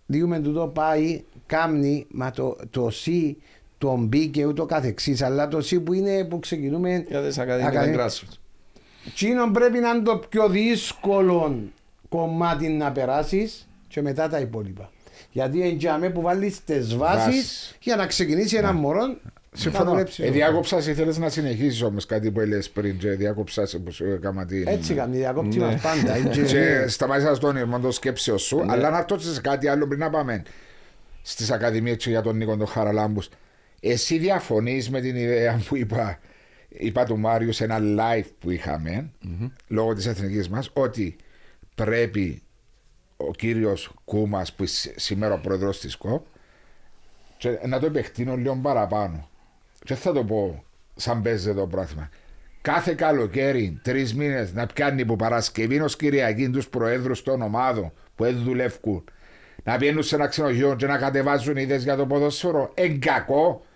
διούμε 0.06 0.40
τούτο 0.40 0.70
πάει, 0.74 1.22
κάμνει, 1.46 2.06
μα 2.10 2.30
το, 2.30 2.56
το 2.70 2.90
C, 3.04 3.32
τον 3.78 4.08
B 4.12 4.28
και 4.30 4.44
ούτω 4.46 4.66
καθεξής, 4.66 5.22
αλλά 5.22 5.48
το 5.48 5.58
C 5.58 5.82
που 5.84 5.92
είναι 5.92 6.24
που 6.24 6.38
ξεκινούμε 6.38 7.04
Για 7.08 7.22
τις 7.22 7.38
ακαδημίες 7.38 7.76
ακαδημίες. 7.76 8.24
grassroots. 8.24 8.36
Τσίνο 9.14 9.50
πρέπει 9.50 9.78
να 9.78 9.88
είναι 9.90 10.02
το 10.02 10.16
πιο 10.28 10.48
δύσκολο 10.48 11.60
κομμάτι 12.08 12.68
να 12.68 12.92
περάσεις 12.92 13.68
και 13.88 14.02
μετά 14.02 14.28
τα 14.28 14.38
υπόλοιπα. 14.38 14.90
Γιατί 15.30 15.62
εντιαμέ 15.62 16.10
που 16.10 16.20
βάλεις 16.20 16.64
τις 16.64 16.96
βάσεις 16.96 17.24
Βάσεις. 17.24 17.76
για 17.80 17.96
να 17.96 18.06
ξεκινήσει 18.06 18.56
ένα 18.56 18.72
μωρό 18.72 19.06
να 19.06 19.14
Συμφωνώ. 19.52 19.90
δουλέψει. 19.90 20.22
Ε, 20.24 20.30
διάκοψας 20.30 20.84
σε 20.84 20.90
ήθελες 20.90 21.18
να 21.18 21.28
συνεχίσεις 21.28 21.82
όμως 21.82 22.06
κάτι 22.06 22.30
που 22.30 22.40
έλεγες 22.40 22.70
πριν. 22.70 22.98
Και 22.98 23.08
διάκοψας 23.10 23.70
σε 23.70 23.78
που 23.78 23.90
σου 23.92 24.04
έκανα 24.04 24.44
την. 24.46 24.66
Έτσι 24.66 24.94
κάνει, 24.94 25.16
διακόπτη 25.16 25.58
Ναι. 25.58 25.64
μας 25.64 25.80
πάντα. 25.80 26.16
είναι 26.16 26.28
και- 26.28 26.42
Και 26.42 26.84
σταμάτησα 26.88 27.38
τον 27.38 27.56
ήρμα 27.56 27.80
το 27.80 27.90
σκέψιο 27.90 28.38
σου. 28.38 28.64
Αλλά 28.68 28.90
να 28.90 29.04
ρωτήσω 29.08 29.32
σε 29.32 29.40
κάτι 29.40 29.68
άλλο 29.68 29.86
πριν 29.86 29.98
να 29.98 30.10
πάμε 30.10 30.42
στις 31.22 31.50
Ακαδημίες 31.50 31.96
για 32.06 32.22
τον 32.22 32.36
Νίκο 32.36 32.56
τον 32.56 32.66
Χαραλάμπους. 32.66 33.28
Εσύ 33.80 34.18
διαφωνείς 34.18 34.90
με 34.90 35.00
την 35.00 35.16
ιδέα 35.16 35.60
που 35.68 35.76
είπα, 35.76 36.18
είπα 36.68 37.04
του 37.04 37.18
Μάριου 37.18 37.52
σε 37.52 37.64
ένα 37.64 37.78
live 37.80 38.28
που 38.38 38.50
ειχαμε 38.50 39.10
λόγω 39.68 39.94
της 39.94 40.06
εθνικής 40.06 40.48
μας 40.48 40.70
ότι 40.72 41.16
πρέπει 41.74 42.42
ο 43.16 43.30
κύριος 43.30 43.92
Κούμας 44.04 44.52
που 44.52 44.62
είναι 44.62 44.94
σήμερα 44.96 45.34
ο 45.34 45.38
πρόεδρος 45.38 45.80
της 45.80 45.96
ΚΟΠ 45.96 46.26
και 47.38 47.58
να 47.66 47.78
το 47.78 47.86
επεκτείνω 47.86 48.36
λίγο 48.36 48.58
παραπάνω. 48.62 49.28
Και 49.84 49.94
θα 49.94 50.12
το 50.12 50.24
πω 50.24 50.64
σαν 50.96 51.22
παίζεται 51.22 51.60
το 51.60 51.66
πρόθυμα. 51.66 52.08
Κάθε 52.60 52.94
καλοκαίρι, 52.94 53.80
τρεις 53.82 54.14
μήνες 54.14 54.52
να 54.52 54.66
πιάνει 54.66 55.04
που 55.04 55.16
Παρασκευή 55.16 55.80
ως 55.80 55.96
Κυριακή 55.96 56.50
τους 56.50 56.68
προέδρους 56.68 57.22
των 57.22 57.42
ομάδων 57.42 57.92
που 58.14 58.24
δεν 58.24 58.42
δουλεύουν 58.42 59.04
να 59.64 59.76
πηγαίνουν 59.76 60.02
σε 60.02 60.14
ένα 60.14 60.26
ξενοδοχείο 60.26 60.76
και 60.76 60.86
να 60.86 60.98
κατεβάζουν 60.98 61.56
ιδέε 61.56 61.76
για 61.76 61.96
το 61.96 62.06
ποδόσφαιρο. 62.06 62.70
Εν 62.74 63.00
κακό. 63.00 63.66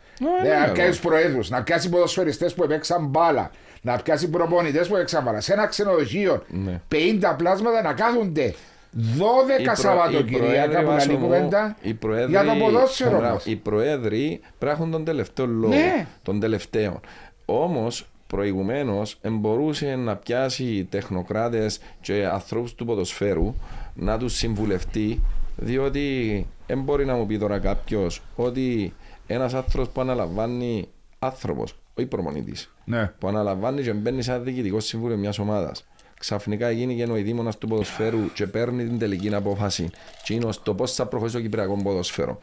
Ναι, 0.43 0.49
Ε, 0.51 0.55
ναι, 0.59 0.67
να 0.67 0.73
πιάσει 0.73 1.01
προέδρους, 1.01 1.51
να 1.51 1.63
πιάσει 1.63 1.89
ποδοσφαιριστές 1.89 2.55
που 2.55 2.63
έπαιξαν 2.63 3.07
μπάλα, 3.07 3.51
να 3.83 3.97
πιάσει 3.97 4.29
προπονητές 4.31 4.89
που 4.89 4.95
έπαιξαν 4.97 5.23
μπάλα. 5.23 5.41
Σε 5.41 5.53
ένα 5.53 5.67
ξενοδοχείο, 5.67 6.43
Ναι. 6.49 6.81
50 6.89 7.35
πλάσματα 7.37 7.83
να 7.83 7.93
κάθονται 7.93 8.55
12 8.95 9.61
Οι 9.61 9.63
προ- 9.65 9.77
οι 9.77 9.81
Σαββατοκυριακά 9.81 10.69
προέδροι, 10.69 10.85
που 10.85 10.91
Βάσο 10.91 11.07
καλή 11.07 11.19
μου, 11.19 11.25
κουβέντα 11.25 11.77
οι 11.83 11.95
προέδροι- 11.95 12.31
για 12.31 12.45
το 12.45 12.55
ποδόσφαιρο 12.65 13.17
μπράβο, 13.19 13.33
μας. 13.35 13.47
Οι 13.47 13.57
προέδροι 13.57 14.41
πρέπει 14.41 14.65
να 14.65 14.71
έχουν 14.71 14.91
τον 14.91 15.05
τελευταίο 15.05 15.47
λόγο. 15.47 15.75
Ναι. 15.75 16.07
Τον 16.23 16.41
τελευταίο. 16.41 17.01
Όμως, 17.45 18.07
προηγουμένως, 18.27 19.19
μπορούσε 19.31 19.95
να 19.97 20.17
πιάσει 20.17 20.87
τεχνοκράτες 20.91 21.81
και 22.01 22.27
ανθρώπους 22.33 22.75
του 22.75 22.85
ποδοσφαίρου 22.85 23.55
να 23.95 24.19
τους 24.19 24.37
συμβουλευτεί, 24.37 25.21
διότι 25.57 26.47
δεν 26.67 26.81
μπορεί 26.83 27.05
να 27.05 27.15
μου 27.15 27.27
πει 27.27 27.39
τώρα 27.39 27.59
κάποιος 27.59 28.23
ότι 28.37 28.95
ένας 29.27 29.55
άνθρωπος 29.55 29.89
που 29.89 30.01
αναλαμβάνει 30.01 30.89
άνθρωπος, 31.19 31.77
όχι 31.95 32.07
προπονητή, 32.07 32.55
Ναι. 32.85 33.13
που 33.19 33.29
αναλαμβάνει 33.29 33.83
και 33.83 33.93
μπαίνει 33.93 34.23
σε 34.23 34.33
ένα 34.33 34.41
διοικητικό 34.41 34.81
συμβούλιο 34.81 35.17
μιας 35.17 35.39
ομάδας. 35.39 35.85
Ξαφνικά 36.19 36.71
γίνει 36.71 36.97
και 36.97 37.05
ο 37.05 37.17
ειδήμονα 37.17 37.53
του 37.53 37.69
ποδοσφαίρου 37.69 38.33
και 38.33 38.47
παίρνει 38.47 38.85
την 38.85 38.99
τελική 38.99 39.35
απόφαση. 39.35 39.91
Και 40.25 40.35
είναι 40.35 40.53
στο 40.53 40.75
πώς 40.75 40.95
θα 40.95 41.07
προχωρήσει 41.07 41.37
το 41.37 41.43
κυπριακό 41.43 41.77
ποδοσφαίρο. 41.83 42.39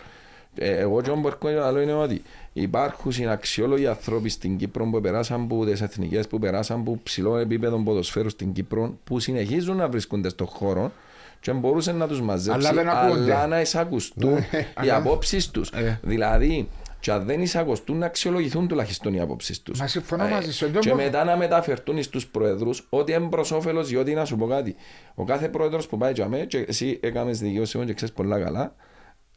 Ε, 0.55 0.77
εγώ 0.77 1.01
και 1.01 1.09
όμως 1.09 1.37
που 1.37 1.47
άλλο 1.47 1.81
είναι 1.81 1.93
ότι 1.93 2.21
υπάρχουν 2.53 3.11
αξιόλογοι 3.29 3.87
άνθρωποι 3.87 4.29
στην 4.29 4.57
Κύπρο 4.57 4.85
που 4.85 5.01
περάσαν 5.01 5.41
από 5.41 5.65
τις 5.65 5.81
εθνικές, 5.81 6.27
που 6.27 6.39
περάσαν 6.39 6.79
από 6.79 6.99
ψηλό 7.03 7.37
επίπεδο 7.37 7.77
ποδοσφαίρου 7.83 8.29
στην 8.29 8.53
Κύπρο, 8.53 8.97
που 9.03 9.19
συνεχίζουν 9.19 9.75
να 9.75 9.89
βρίσκονται 9.89 10.29
στον 10.29 10.47
χώρο 10.47 10.91
και 11.41 11.51
μπορούσε 11.51 11.91
να 11.91 12.07
τους 12.07 12.21
μαζέψει, 12.21 12.67
Αλλά 12.67 12.73
δεν 12.83 12.89
ακούνται. 12.89 13.33
αλλά 13.35 13.47
να 13.47 13.61
εισακουστούν 13.61 14.37
οι 14.37 14.43
Αλλά- 14.73 14.95
απόψεις 14.95 15.49
τους. 15.51 15.69
Ε. 15.69 15.99
Δηλαδή, 16.03 16.69
και 16.99 17.11
αν 17.11 17.25
δεν 17.25 17.41
εισακουστούν, 17.41 17.97
να 17.97 18.05
αξιολογηθούν 18.05 18.67
τουλάχιστον 18.67 19.13
οι 19.13 19.19
απόψεις 19.19 19.61
τους. 19.61 19.79
Μα 19.79 19.87
συμφωνώ 19.87 20.27
μαζί 20.27 20.53
σου. 20.53 20.69
Δεν 20.71 20.81
Και 20.81 20.89
μπορώ- 20.89 21.03
μετά 21.03 21.23
να 21.23 21.37
μεταφερθούν 21.37 22.03
στους 22.03 22.27
προέδρους 22.27 22.85
ότι 22.89 23.11
είναι 23.11 23.27
προς 23.29 23.51
όφελος, 23.51 23.87
διότι 23.87 24.13
να 24.13 24.25
σου 24.25 24.37
πω 24.37 24.47
κάτι. 24.47 24.75
Ο 25.15 25.23
κάθε 25.23 25.49
πρόεδρος 25.49 25.87
που 25.87 25.97
πάει 25.97 26.11
για 26.13 26.27
μέ, 26.27 26.37
και 26.45 26.57
εσύ 26.67 26.99
έκαμες 27.01 27.39
δικαιοσύνη 27.39 27.85
και 27.85 27.93
ξέρεις 27.93 28.13
πολλά 28.13 28.39
καλά, 28.39 28.75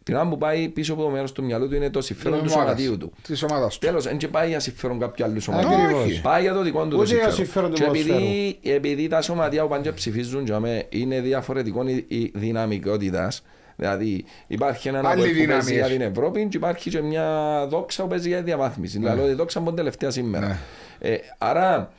την 0.03 0.15
ώρα 0.15 0.29
που 0.29 0.39
πάει 0.39 0.69
πίσω 0.69 0.93
από 0.93 1.03
το 1.03 1.09
μέρος 1.09 1.33
του 1.33 1.45
μυαλού 1.45 1.69
του 1.69 1.75
είναι 1.75 1.91
το 1.91 2.01
συμφέρον 2.01 2.43
του 2.43 2.51
σωματείου 2.51 2.99
του. 2.99 3.13
Της 3.23 3.43
ομάδας 3.43 3.79
του. 3.79 3.87
Τέλος, 3.87 4.05
δεν 4.05 4.17
και 4.17 4.29
πάει 4.29 4.49
για 4.49 4.61
συμφέρον 4.61 4.99
κάποιου 4.99 5.25
άλλου 5.25 5.37
Ακριβώς. 5.49 5.63
σωματείου. 5.91 6.21
Πάει 6.23 6.43
για 6.43 6.53
το 6.55 6.63
δικό 6.63 6.83
του 6.83 6.89
το 6.89 6.97
Ούτε 6.97 7.07
για 7.15 7.31
συμφέρον. 7.31 7.35
συμφέρον 7.37 7.71
του 7.71 7.77
Και 7.77 7.85
επειδή, 7.85 8.59
επειδή 8.63 9.09
τα 9.09 9.21
σωματεία 9.23 9.63
που 9.63 9.69
πάνε 9.69 9.83
και 9.83 9.93
ψηφίζουν 9.93 10.45
για 10.45 10.61
μέ, 10.61 10.87
είναι 10.89 11.21
διαφορετικών 11.21 11.89
η- 11.89 12.05
η 12.09 12.33
δυναμικότητας. 12.35 13.43
Δηλαδή 13.77 14.25
υπάρχει 14.47 14.89
ένα 14.89 14.99
Άλλη 14.99 15.07
αγώνα 15.09 15.27
που 15.27 15.33
δύναμη 15.35 15.53
παίζει 15.53 15.73
για 15.75 15.85
έχει. 15.85 15.93
την 15.93 16.01
Ευρώπη 16.03 16.47
και 16.49 16.57
υπάρχει 16.57 16.91
και 16.91 17.01
μια 17.01 17.27
δόξα 17.69 18.03
που 18.03 18.09
παίζει 18.09 18.29
για 18.29 18.37
τη 18.39 18.45
διαβάθμιση. 18.45 18.99
Δηλαδή 18.99 19.31
η 19.31 19.35
δόξα 19.35 19.59
από 19.59 19.67
την 19.69 19.77
τελευταία 19.77 20.11
σήμερα. 20.11 20.47
Ναι. 20.47 20.59
Ε, 20.99 21.17
άρα 21.39 21.93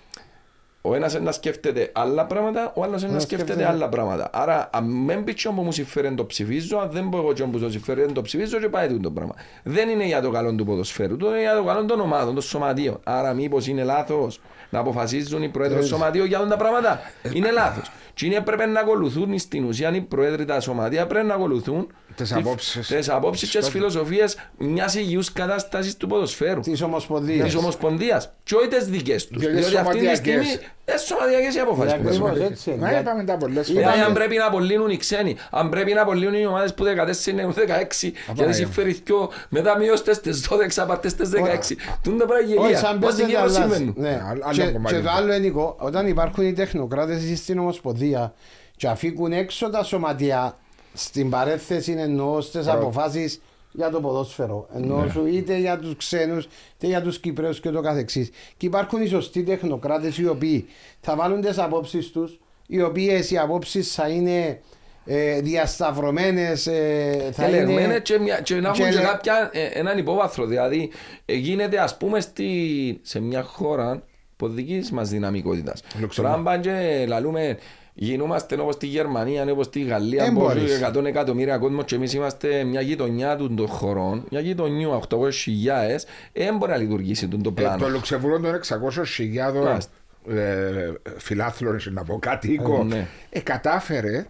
ο 0.86 0.96
ένας 0.96 1.20
να 1.20 1.32
σκέφτεται 1.32 1.92
άλλα 1.94 2.26
πράγματα, 2.26 2.72
ο 2.76 2.84
άλλος 2.84 3.02
να 3.02 3.08
σκέφτεται 3.20 3.42
σκέφτεται- 3.42 3.68
άλλα 3.68 3.90
πράγματα. 3.90 4.30
Άρα, 4.34 4.70
αν 4.74 5.06
δεν 5.08 5.24
πει 5.24 5.34
τσιόμπο 5.34 5.62
μου 5.62 5.72
συμφέρει 5.72 6.14
το 6.14 6.26
ψηφίζω, 6.26 6.78
αν 6.78 6.90
δεν 6.92 7.10
πω 7.10 7.18
εγώ 7.18 7.34
τσιόμπο 7.34 7.58
μου 7.58 7.70
συμφέρει 7.70 8.12
το 8.12 8.22
ψηφίζω, 8.22 8.60
και 8.60 8.70
πάει 8.70 8.88
τούτο 8.88 9.02
το 9.02 9.12
πράγμα. 9.12 9.34
Δεν 9.64 9.90
είναι 9.90 10.06
για 10.06 10.22
το 10.22 10.30
καλό 10.30 10.54
του 10.56 10.66
ποδοσφαίρου, 10.66 11.18
το 11.18 11.28
είναι 11.28 11.40
για 11.40 11.56
το 11.56 11.64
καλό 11.64 11.86
των 11.86 12.00
ομάδων, 12.00 12.34
των 12.34 12.44
σωματείων. 12.44 13.00
Άρα, 13.04 13.34
μήπως 13.34 13.68
είναι 13.68 13.84
λάθος 13.84 14.40
να 14.70 14.80
αποφασίζουν 14.80 15.44
οι 15.44 15.50
πρόεδροι 15.50 15.78
των 15.78 15.88
σωματείων 15.88 16.28
για 16.28 16.38
αυτά 16.38 16.50
τα 16.50 16.58
πράγματα; 16.58 17.00
Είναι 17.34 17.52
λάθος. 17.52 17.92
Και 18.14 18.26
είναι 18.26 18.42
πρέπει 18.42 18.70
να 18.70 18.80
ακολουθούν 18.80 19.40
στην 19.40 19.64
ουσία 19.66 19.96
οι 19.96 20.02
πρόεδροι 20.02 20.46
τα 20.46 20.60
σωματεία 20.60 21.08
πρέπει 21.08 21.26
να 21.28 21.34
ακολουθούν 21.34 21.88
Τις 22.16 22.34
απόψεις. 22.34 22.88
τις 22.88 23.10
απόψεις 23.10 23.50
και 23.50 23.60
τις 23.60 23.70
φιλοσοφίες 23.70 24.38
μιας 24.58 24.96
υγιούς 24.96 25.34
κατάστασης 25.34 25.98
του 25.98 26.08
ποδοσφαίρου 26.08 26.60
Της 26.60 26.82
Ομοσπονδίας. 26.82 27.46
της 27.46 27.56
Ομοσπονδίας. 27.56 28.32
Και 28.44 28.56
όχι 28.56 28.68
τις 28.68 28.86
δικές 28.86 29.28
τους. 29.28 29.38
Διότι 29.38 29.56
Διότι 29.56 29.76
αυτή 29.78 29.82
τη 29.82 30.06
σωματιακές. 30.06 30.18
στιγμή 30.18 30.46
είναι 30.86 30.98
σωματιακές 30.98 31.56
οι 31.56 31.60
αποφάσεις 31.60 31.94
που 31.94 32.00
Ακριβώς, 32.08 32.30
παίρνουν. 32.32 32.52
έτσι 32.52 32.70
είναι. 32.70 32.80
Μα 32.80 33.00
είπαμε 33.00 33.24
τα 33.24 33.38
πολλέ 33.38 33.62
Δηλαδή, 33.62 33.86
φορέ. 33.90 34.04
αν 34.06 34.14
πρέπει 34.14 34.36
να 34.36 34.46
απολύνουν 34.46 34.90
οι 34.90 34.98
ξένοι, 34.98 35.36
αν 35.52 35.70
πρέπει 35.70 35.94
να 35.94 36.02
απολύνουν 36.02 36.40
οι 36.42 36.46
ομάδες 36.46 36.74
που 36.74 36.84
14 36.84 37.28
είναι 37.32 37.46
16 37.56 38.12
και 38.12 38.18
δεν 38.28 38.36
Παναγία. 38.36 38.54
συμφέρει 38.54 38.94
πιο, 38.94 39.30
μετά 39.50 39.78
μειώστες 39.78 40.16
στι 40.16 40.32
12, 40.32 40.86
πάρτε 40.88 41.10
στι 41.10 41.26
16. 41.26 41.76
Τούν 42.04 42.18
τα 42.18 42.26
πράγματα 42.26 42.54
Όχι, 42.54 42.62
γελία. 42.62 42.78
σαν 42.78 43.00
Πώς 43.00 43.10
παίζεται 43.10 43.28
δεν 43.32 43.38
αλλάζεις. 43.42 43.58
συμβαίνουν. 43.58 43.94
Ναι. 43.98 44.22
Άλλο 44.44 44.64
Και- 44.64 44.72
κομμάτι. 44.72 44.96
Και 44.96 45.02
το 45.02 45.10
άλλο 45.10 45.26
είναι 45.26 45.38
Νικό, 45.38 45.76
όταν 45.80 46.08
υπάρχουν 46.08 46.46
οι 46.48 46.54
τεχνοκράτες 46.54 47.40
στην 47.40 47.60
Ομοσπονδία 47.60 48.34
και 48.76 48.88
αφήκουν 48.88 49.32
έξω 49.32 49.70
τα 49.70 49.84
σωματεία 49.84 50.58
στην 50.94 51.30
παρέθεση 51.30 51.92
εννοώς 51.98 52.46
στι 52.46 52.60
αποφάσεις 52.70 53.42
για 53.72 53.90
το 53.90 54.02
ποδόσφαιρο. 54.02 54.68
Ενώ 54.76 54.98
Ναι. 54.98 55.12
σου 55.12 55.26
είτε 55.26 55.58
για 55.58 55.78
τους 55.80 55.96
ξένους 55.96 56.44
είτε 56.78 56.88
για 56.88 57.02
τους 57.02 57.20
Κυπρέους 57.20 57.60
και 57.60 57.70
το 57.70 57.82
καθεξής. 57.82 58.30
Και 58.58 58.66
υπάρχουν 58.66 59.02
οι 59.02 59.08
σωστοί 59.08 59.44
τεχνοκράτες 59.44 60.18
οι 60.18 60.28
οποίοι 60.28 60.66
θα 61.02 61.16
βάλουν 61.16 61.42
τις 61.42 61.58
απόψεις 61.58 62.12
τους, 62.12 62.40
οι 62.68 62.82
οποίες 62.82 63.32
οι 63.32 63.38
απόψεις 63.38 63.94
θα 63.94 64.08
είναι 64.08 64.62
ε, 65.06 65.40
διασταυρωμένες. 65.42 66.68
Ε, 66.68 67.30
θα 67.34 67.46
Ελεγμένες 67.46 67.84
είναι... 67.86 68.00
και, 68.00 68.20
μια, 68.20 68.40
και 68.42 68.54
να 68.56 68.60
έχουν 68.70 68.74
και 68.74 68.82
και 68.92 68.98
ελε- 68.98 69.06
κάποια, 69.06 69.50
ε, 69.54 69.66
έναν 69.66 69.98
υπόβαθρο. 69.98 70.46
Δηλαδή, 70.46 70.92
ε, 71.26 71.34
γίνεται 71.34 71.80
ας 71.80 71.98
πούμε 71.98 72.20
στη, 72.20 73.00
σε 73.02 73.20
μια 73.20 73.44
χώρα 73.44 74.04
που 74.38 74.48
δική 74.48 74.84
μας 74.92 75.10
δυναμικότητας. 75.10 75.82
Λουξεμβούργο. 76.00 76.14
Τώρα 76.16 76.34
αν 76.34 76.44
πάνε 76.44 76.62
και 76.62 77.06
λαλούμε, 77.08 77.58
γινόμαστε 77.94 78.60
όπως 78.60 78.74
στη 78.74 78.86
Γερμανία, 78.88 79.52
όπως 79.52 79.66
στη 79.66 79.82
Γαλλία, 79.82 80.24
Εν 80.24 80.34
που 80.34 80.40
μπορείς. 80.40 80.64
έχει 80.64 80.84
100 80.98 81.06
εκατομμύρια 81.06 81.58
κόσμος 81.58 81.84
και 81.86 81.96
εμείς 81.96 82.14
είμαστε 82.14 82.64
μια 82.64 82.82
γειτονιά 82.82 83.36
του 83.36 83.54
των 83.54 83.68
χωρών, 83.68 84.26
μια 84.32 84.40
γειτονιά 84.40 84.88
800.000, 85.10 86.06
δεν 86.34 86.58
μπορεί 86.58 86.72
να 86.72 86.78
λειτουργήσει 86.78 87.28
τον 87.28 87.42
το 87.44 87.50
Ε, 87.58 87.62
πλάνο. 87.62 87.78
το 87.84 87.90
Λουξεμβούργο 87.90 88.40
των 88.40 88.54
600.000 88.54 89.64
Μάλιστα. 89.64 89.92
ε, 90.30 90.92
φιλάθλων, 91.18 91.80
να 91.92 92.04
πω 92.04 92.20
κατοίκο, 92.20 92.80
Ε, 92.82 92.84
ναι. 92.84 93.08
ε, 93.30 93.40
κατάφερε 93.40 94.26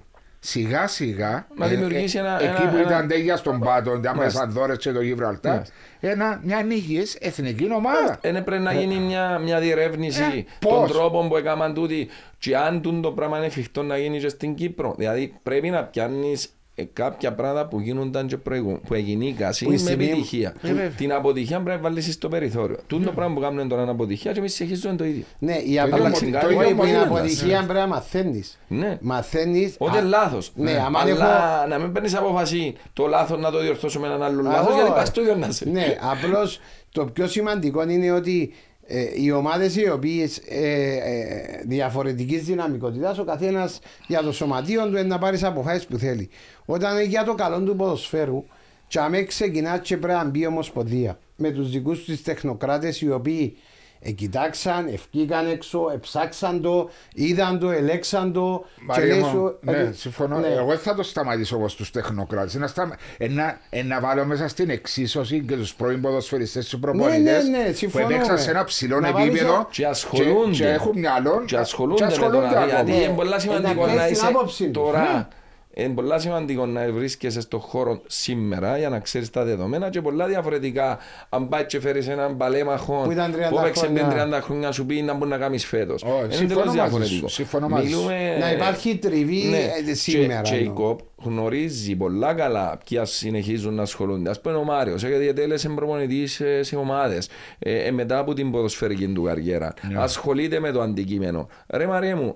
σιγά 0.45 0.87
σιγά 0.87 1.47
Να 1.55 1.67
δημιουργήσει 1.67 2.17
ένα- 2.17 2.35
εκεί 2.41 2.61
ένα- 2.61 2.69
που 2.69 2.75
ένα- 2.77 2.87
ήταν 2.87 3.07
τέγια 3.07 3.35
στον 3.37 3.59
Πάτο, 3.59 3.91
άμα 3.91 4.13
Μάλιστα. 4.15 4.39
σαν 4.39 4.51
δώρες 4.51 4.77
και 4.77 4.91
το 4.91 5.01
Γιβραλτάρ, 5.01 5.53
Μάλιστα. 5.53 5.73
ένα, 5.99 6.39
μια 6.43 6.61
νύχιες 6.63 7.15
εθνική 7.19 7.67
ομάδα. 7.73 8.19
Είναι 8.23 8.41
πρέπει 8.41 8.63
να 8.63 8.73
γίνει 8.73 8.95
μια, 8.95 9.37
μια 9.39 9.59
διερεύνηση 9.59 10.21
Ε, 10.21 10.43
των 10.59 10.79
πώς; 10.79 10.91
τρόπων 10.91 11.27
που 11.29 11.37
έκαναν 11.37 11.73
τούτοι 11.73 12.07
και 12.37 12.57
αν 12.57 12.81
τούτο 12.81 12.99
το 12.99 13.11
πράγμα 13.11 13.37
είναι 13.37 13.45
εφικτό 13.45 13.83
να 13.83 13.97
γίνει 13.97 14.19
και 14.19 14.29
στην 14.29 14.55
Κύπρο. 14.55 14.95
Δηλαδή 14.97 15.33
πρέπει 15.43 15.69
να 15.69 15.83
πιάνεις 15.83 16.49
ε, 16.75 16.83
κάποια 16.93 17.33
πράγματα 17.33 17.67
που 17.67 17.79
γίνονταν 17.79 18.27
και 18.27 18.37
προηγου... 18.37 18.79
που 18.87 18.93
εγινήκασαν 18.93 19.67
Που 19.67 19.73
η 19.73 19.75
με 19.77 19.81
στιγμή- 19.81 20.07
επιτυχία. 20.09 20.53
Ε, 20.61 20.67
βέβαια. 20.67 20.89
Την 20.89 21.13
αποτυχία 21.13 21.61
πρέπει 21.61 21.81
να 21.81 21.89
βάλεις 21.89 22.13
στο 22.13 22.27
περιθώριο. 22.27 22.77
Τούτο 22.87 23.05
το 23.05 23.11
πράγμα 23.11 23.33
που 23.35 23.39
κάνουν 23.41 23.67
τώρα 23.67 23.81
είναι 23.81 23.91
αποτυχία 23.91 24.31
και 24.31 24.39
εμείς 24.39 24.53
συνεχίζουμε 24.53 24.95
το 24.95 25.03
ίδιο. 25.03 25.23
Ναι, 25.39 25.53
η 25.55 25.63
ίδιο 25.69 25.83
αποτυχία, 25.83 26.29
μο- 26.29 26.39
το 26.39 26.45
το 26.45 26.49
ίδιο 26.51 26.61
ίδιο 26.63 26.75
μοντέλο 26.75 26.99
την 27.01 27.09
μας. 27.11 27.19
αποτυχία 27.19 27.57
πρέπει 27.63 27.79
να 27.79 27.87
μαθαίνεις. 27.87 28.59
Ναι. 28.67 28.97
Μαθαίνεις. 29.01 29.75
Ότι 29.77 29.97
α- 29.97 29.99
είναι 29.99 30.07
λάθος. 30.09 30.51
Ναι, 30.55 30.71
άμα 30.85 30.99
Αλλά 30.99 31.09
έχω... 31.11 31.67
να 31.67 31.77
μην 31.79 31.91
παίρνεις 31.91 32.15
απόφαση 32.15 32.75
το 32.93 33.07
λάθος 33.07 33.39
να 33.39 33.51
το 33.51 33.59
διορθώσουμε 33.59 34.07
με 34.07 34.13
έναν 34.13 34.23
άλλο 34.27 34.39
Α, 34.49 34.51
λάθος 34.51 34.67
όχι. 34.67 34.75
γιατί 34.75 34.91
πας 34.91 35.07
στο 35.07 35.21
ίδιο 35.21 35.35
να 35.35 35.47
είσαι. 35.47 35.69
Ναι, 35.69 35.97
απλώς 36.11 36.59
το 36.91 37.05
πιο 37.05 37.27
σημαντικό 37.27 37.89
είναι 37.89 38.11
ότι 38.11 38.53
ε, 38.87 39.21
οι 39.21 39.31
ομάδες 39.31 39.75
οι 39.75 39.89
οποίες 39.89 40.37
ε, 40.37 40.97
ε, 40.97 41.63
διαφορετικής 41.65 42.43
δυναμικότητας, 42.43 43.17
ο 43.19 43.23
καθένας 43.23 43.79
για 44.07 44.21
το 44.21 44.31
σωματείο 44.31 44.83
του 44.83 44.89
είναι 44.89 45.03
να 45.03 45.17
πάρεις 45.17 45.43
αποφάσεις 45.43 45.85
που 45.85 45.97
θέλει. 45.97 46.29
Όταν 46.65 46.93
είναι 46.93 47.03
για 47.03 47.23
το 47.23 47.35
καλό 47.35 47.61
του 47.61 47.75
ποδοσφαίρου, 47.75 48.45
και 48.87 48.99
αμέ 48.99 49.23
ξεκινά 49.23 49.77
και 49.77 49.97
πρέπει 49.97 50.17
να 50.17 50.29
μπει 50.29 50.45
ομοσπονδία 50.45 51.19
με 51.35 51.51
τους 51.51 51.69
δικούς 51.69 52.03
του 52.03 52.21
τεχνοκράτες 52.21 53.01
οι 53.01 53.11
οποίοι 53.11 53.57
ε, 54.05 54.11
κοιτάξαν, 54.11 54.87
ευκήκαν 54.87 55.47
έξω, 55.51 55.89
εψάξαν 55.93 56.61
το, 56.61 56.89
είδαν 57.13 57.59
το, 57.59 57.69
ελέξαν 57.69 58.33
το. 58.33 58.65
Μαρία 58.81 59.05
λέει 59.05 59.19
μου, 59.19 59.29
σου, 59.29 59.57
ναι, 59.61 59.71
ε, 59.77 59.91
συμφωνώ. 59.95 60.37
ναι. 60.39 60.47
Εγώ 60.47 60.67
δεν 60.67 60.77
θα 60.77 60.95
το 60.95 61.03
σταματήσω 61.03 61.55
όπως 61.55 61.75
τους 61.75 61.91
τεχνοκράτες. 61.91 62.53
Να, 62.55 62.67
σταμα... 62.67 62.95
ε, 63.17 63.27
να, 63.27 63.59
ε, 63.69 63.83
να 63.83 63.99
βάλω 63.99 64.25
μέσα 64.25 64.47
στην 64.47 64.69
εξίσωση 64.69 65.45
και 65.47 65.55
τους 65.55 65.73
πρώην 65.73 66.01
ποδοσφαιριστές 66.01 66.69
τους 66.69 66.79
προπονητές 66.79 67.43
ναι, 67.47 67.57
ναι, 67.57 67.65
που 67.69 67.75
συμφωνώ, 67.75 68.05
έπαιξαν 68.09 68.33
ναι. 68.35 68.41
σε 68.41 68.49
ένα 68.49 68.63
ψηλό 68.63 68.99
Να 68.99 69.11
βάλεις 69.11 69.27
επίπεδο 69.29 69.53
ένα- 69.53 69.67
Και 69.71 69.85
ασχολούνται. 69.85 70.51
και, 70.55 70.67
έχουν 70.67 70.99
μυαλό 70.99 71.43
Και 71.45 71.57
ασχολούνται, 71.57 72.03
με 72.03 72.09
το 72.11 72.13
ασχολούνται 72.15 72.45
να 72.45 72.49
δει, 72.49 72.55
ακόμα. 72.55 72.73
γιατί 72.75 72.91
Ναι. 72.91 72.97
είναι 72.97 73.13
πολλά 73.13 73.39
σημαντικό 73.39 73.83
Ε, 73.83 73.85
να 73.85 73.85
να 73.87 73.93
πιάσεις 73.93 74.11
είσαι 74.17 74.27
την 74.27 74.35
άποψη 74.35 74.63
τους. 74.69 74.83
τώρα. 74.83 75.27
Είναι 75.75 75.93
πολλά 75.93 76.19
σημαντικό 76.19 76.65
να 76.65 76.91
βρίσκεσαι 76.91 77.41
στον 77.41 77.59
χώρο 77.59 78.01
σήμερα 78.07 78.77
για 78.77 78.89
να 78.89 78.99
ξέρεις 78.99 79.29
τα 79.29 79.43
δεδομένα 79.43 79.89
και 79.89 80.01
πολλά 80.01 80.27
διαφορετικά. 80.27 80.97
Αν 81.29 81.47
πάει 81.47 81.65
και 81.65 81.79
φέρεις 81.79 82.07
έναν 82.07 82.37
παλέμαχο 82.37 83.01
Που 83.03 83.11
ήταν 83.11 83.33
30 83.35 83.49
που 83.49 83.59
έπαιξε 83.59 83.85
πριν 83.85 84.05
χρόνια. 84.05 84.39
30 84.39 84.41
χρόνια 84.43 84.71
σου 84.71 84.85
πει 84.85 85.01
να 85.01 85.13
μπορεί 85.13 85.29
να 85.29 85.37
κάνεις 85.37 85.65
φέτος. 85.65 86.03
Όχι, 86.03 86.23
Είναι 86.23 86.33
συμφωνώ 86.33 86.47
τελείω 86.47 86.65
μαζί 86.65 86.77
διαφορετικό. 86.77 87.27
σου, 87.27 87.33
συμφωνώ 87.35 87.67
μαζί 87.69 87.87
σου. 87.89 87.95
Μιλούμε- 87.97 88.37
Να 88.39 88.51
υπάρχει 88.51 88.97
τριβή 88.97 89.53
ε, 89.55 89.81
Και- 89.85 89.93
σήμερα, 89.93 90.41
Και 90.41 90.55
η 90.55 90.57
εννοώ. 90.57 90.73
ΚΟΠ 90.73 90.99
γνωρίζει 91.23 91.95
πολλά 91.95 92.33
καλά 92.33 92.77
ποιοι 92.89 92.99
συνεχίζουν 93.03 93.73
να 93.73 93.81
ασχολούνται. 93.81 94.29
Α 94.29 94.35
πούμε 94.41 94.55
ο 94.55 94.63
Μάριος, 94.63 95.03
διατέλεσε 95.03 95.69
προπονητής 95.69 96.33
σε, 96.33 96.63
σε 96.63 96.75
ομάδες 96.75 97.29
ε, 97.59 97.83
ε, 97.87 97.91
μετά 97.91 98.17
από 98.17 98.33
την 98.33 98.51
ποδοσφαιρική 98.51 99.07
του 99.07 99.23
καριέρα. 99.23 99.73
Ασχολείται 99.97 100.59
με 100.59 100.71
το 100.71 100.81
αντικείμενο. 100.81 101.47
Ρε 101.67 101.87
Μαρία 101.87 102.15
μου, 102.15 102.35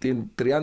την 0.00 0.22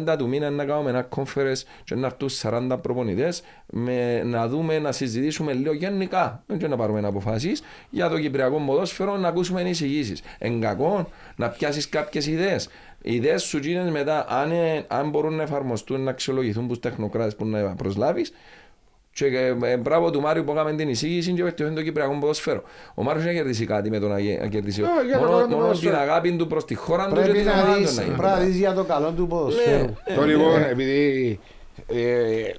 30 0.10 0.16
του 0.18 0.28
μήνα 0.28 0.50
να 0.50 0.66
κάνουμε 0.66 0.90
ένα 0.90 1.08
conference 1.16 1.62
και 1.84 1.96
να 1.96 2.06
έρθουν 2.06 2.30
40 2.72 2.78
προπονητές 2.82 3.44
με, 3.66 4.24
να 4.24 4.48
δούμε, 4.48 4.80
να 4.80 4.92
συζητήσουμε 4.92 5.54
λίγο 5.54 5.74
γενικά 5.74 6.44
δεν 6.46 6.58
και 6.58 6.68
να 6.68 6.76
πάρουμε 6.78 7.08
αποφάσεις 7.08 7.62
για 7.90 8.10
το 8.10 8.20
κυπριακό 8.20 8.64
ποδόσφαιρο 8.66 9.18
να 9.18 9.28
ακούσουμε 9.28 9.62
εισηγήσεις. 9.62 10.22
Εν 10.38 10.62
κακό 10.62 11.10
να 11.36 11.50
πιάσεις 11.50 11.90
κάποιες 11.90 12.28
ιδέες. 12.28 12.70
Οι 13.02 13.14
ιδέες 13.16 13.44
σου 13.44 13.58
γίνονται 13.58 13.92
μετά 13.92 14.26
αν, 14.30 14.52
ε, 14.52 14.86
αν 14.88 15.10
μπορούν 15.10 15.34
να 15.34 15.44
εφαρμοστούν, 15.44 16.02
να 16.02 16.10
αξιολογηθούν 16.10 16.68
τους 16.68 16.80
τεχνοκράτες 16.80 17.36
που 17.36 17.46
να 17.46 17.76
προσλάβεις 17.76 18.32
και 19.18 19.26
ε, 19.26 19.56
ε, 19.72 19.78
μπράβο 19.78 20.10
του 20.12 20.22
Μάριου 20.22 20.44
που 20.44 20.52
έκαμε 20.52 20.74
την 20.76 20.90
εισήγηση 20.90 21.32
και 21.34 21.44
βελτιώνει 21.44 21.76
το 21.76 21.84
κυπριακό 21.84 22.18
ποδόσφαιρο. 22.20 22.64
Ο 22.96 23.04
Μάριος 23.04 23.24
δεν 23.26 23.34
κερδίσει 23.34 23.66
κάτι 23.66 23.90
με 23.90 24.00
το 24.00 24.08
να 24.08 24.20
γε- 24.20 24.40
να 24.42 24.48
κερδίσει. 24.48 24.82
Ε, 24.82 25.06
για 25.06 25.18
το 25.20 25.26
μόνο 25.26 25.32
καλό 25.38 25.48
του 25.48 25.50
μόνο 25.50 25.50
την 25.50 25.58
ποδόσφαιρο. 25.68 25.98
αγάπη 25.98 26.36
του 26.36 26.48
προς 26.48 26.66
τη 26.66 26.76
χώρα 26.76 27.08
του 27.08 27.14
και 27.16 27.22
Πρέπει 27.22 27.38
την 27.38 27.46
να 27.48 27.54
ομάδα 27.54 27.74
του 27.74 27.80
δεις, 27.80 27.96
να 27.98 28.04
γίνει. 28.04 28.16
πρέπει 28.16 28.32
να 28.34 28.40
δεις 28.40 28.58
για 28.58 28.74
το 28.74 28.84
καλό 28.84 29.12
του 29.12 29.28
ποδοσφαίρου. 29.28 29.84
Ναι. 30.10 30.16
Το 30.16 30.26
λοιπόν, 30.26 30.64
επειδή 30.64 31.40
ε, 31.88 32.02
ε, 32.02 32.56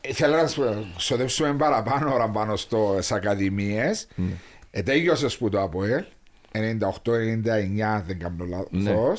ε, 0.00 0.12
θέλω 0.12 0.36
να 0.36 0.46
σου- 0.46 0.86
ξοδέψουμε 0.96 1.52
παραπάνω 1.54 2.14
ώρα 2.14 2.28
πάνω 2.28 2.56
στις 2.56 2.76
ακαδημίες. 3.10 3.90
Ναι. 4.14 4.32
Ε, 4.70 4.82
τέλειωσε 4.82 5.26
που 5.38 5.48
το 5.48 5.60
ΑΠΟΕΛ 5.62 6.04
98-99, 6.52 8.02
δεν 8.06 8.18
κάνω 8.18 8.66
Ναι. 8.70 8.90
λάθος. 8.90 9.12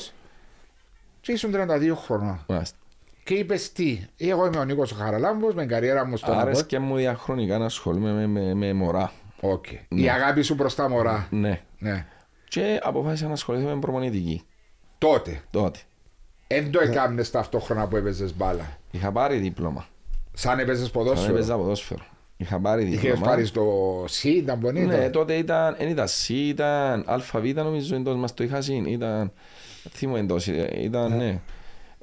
Και 1.20 1.32
ήσουν 1.32 1.52
32 1.52 1.94
χρονών. 2.04 2.46
Μάλιστα. 3.24 3.34
Και 3.34 3.34
είπες 3.34 3.72
τι, 3.72 4.06
εγώ 4.16 4.46
είμαι 4.46 4.58
ο 4.58 4.64
Νίκος 4.64 4.92
Χαραλάμπος 4.92 5.54
με 5.54 5.66
καριέρα 5.66 6.06
μου 6.06 6.16
στον 6.16 6.30
Άρεσε 6.34 6.48
ΑΠΟΕΛ. 6.48 6.66
και 6.66 6.78
μου 6.78 6.96
διαχρονικά 6.96 7.58
να 7.58 7.64
ασχολούμαι 7.64 8.12
με, 8.12 8.26
με, 8.26 8.54
με 8.54 8.72
μωρά. 8.72 9.12
Οκ. 9.40 9.64
Η 9.88 10.08
αγάπη 10.10 10.42
σου 10.42 10.54
προς 10.54 10.74
τα 10.74 10.88
μωρά. 10.88 11.26
Ναι. 11.30 11.60
Ναι. 11.78 12.06
Και 12.48 12.80
αποφάσισα 12.82 13.26
να 13.26 13.32
ασχοληθώ 13.32 13.68
με 13.68 13.78
προπονητική. 13.80 14.42
Τότε. 14.98 15.40
Τότε. 15.50 15.78
Δεν 16.46 16.64
Ναι. 16.64 16.70
το 16.70 16.80
έκαμνες 16.80 17.30
ταυτόχρονα 17.30 17.88
που 17.88 17.96
έπαιζες 17.96 18.36
μπάλα. 18.36 18.78
Είχα 18.90 19.12
πάρει 19.12 19.36
δίπλωμα. 19.36 19.86
Σαν 20.32 20.58
έπαιζες 20.58 20.88
Όταν 20.88 21.02
ποδόσφαιρο. 21.02 21.34
έπαιζα 21.34 21.56
ποδόσφαιρο. 21.56 22.04
Είχα 22.36 22.58
πάρει 22.60 22.82
Είχες 22.84 23.00
δίπλωμα. 23.00 23.26
πάρει 23.26 23.48
το 23.50 23.62
C, 24.04 24.24
ήταν 24.24 24.60
bonito. 24.66 24.86
Ναι, 24.86 25.10
τότε 25.10 25.34
ήταν, 25.34 25.74
δεν 25.78 25.88
ήταν 25.88 26.06
C, 26.06 26.28
ήταν 26.28 27.04
ΑΒ 27.06 27.44
νομίζω 27.54 27.94
εντός 27.94 28.16
μας 28.16 28.34
το 28.34 28.44
είχα 28.44 28.60
συν. 28.60 28.84
Ήταν, 28.84 29.32
θυμώ 29.90 30.14
εντός, 30.18 30.46
ήταν, 30.76 31.16
ναι. 31.16 31.40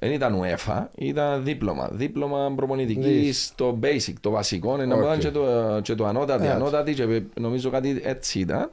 Δεν 0.02 0.12
ήταν 0.12 0.41
UEFA, 0.41 0.86
ήταν 0.95 1.43
δίπλωμα. 1.43 1.89
Δίπλωμα 1.93 2.54
προπονητική 2.56 3.32
στο 3.34 3.80
basic, 3.84 4.14
το 4.22 4.30
βασικό. 4.30 4.78
Να 4.78 4.95
Οκ. 4.95 5.04
okay. 5.14 5.18
και, 5.20 5.32
το, 5.32 5.45
και 5.82 5.95
το 5.95 6.06
ανώτατη, 6.06 6.43
Έτσι. 6.43 6.56
ανώτατη 6.56 6.93
και 6.93 7.22
νομίζω 7.39 7.70
κάτι 7.70 8.02
έτσι 8.04 8.39
ήταν. 8.39 8.70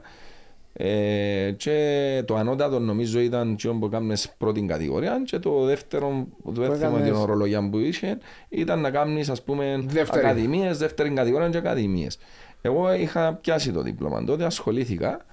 Ε, 0.79 1.51
και 1.57 2.23
το 2.25 2.35
ανώτατο 2.35 2.79
νομίζω 2.79 3.19
ήταν 3.19 3.55
και 3.55 3.69
που 3.69 3.89
κάνεις 3.89 4.33
πρώτη 4.37 4.61
κατηγορία 4.61 5.21
και 5.25 5.39
το 5.39 5.63
δεύτερο, 5.63 6.27
το 6.45 6.51
δεν 6.51 6.75
θυμάμαι 6.75 6.77
την 6.77 7.05
έκαμνες- 7.05 7.17
ορολογία 7.23 7.69
που 7.69 7.77
είχε, 7.77 8.17
ήταν 8.49 8.79
να 8.79 8.89
κάνεις 8.91 9.29
ας 9.29 9.41
πούμε 9.43 9.83
Δεύτερη. 9.87 10.25
ακαδημίες, 10.25 10.77
δεύτερη 10.77 11.09
κατηγορία 11.09 11.49
και 11.49 11.57
ακαδημίες. 11.57 12.17
Εγώ 12.61 12.93
είχα 12.93 13.33
πιάσει 13.33 13.71
το 13.71 13.81
δίπλωμα 13.81 14.23
τότε, 14.23 14.45
ασχολήθηκα 14.45 15.25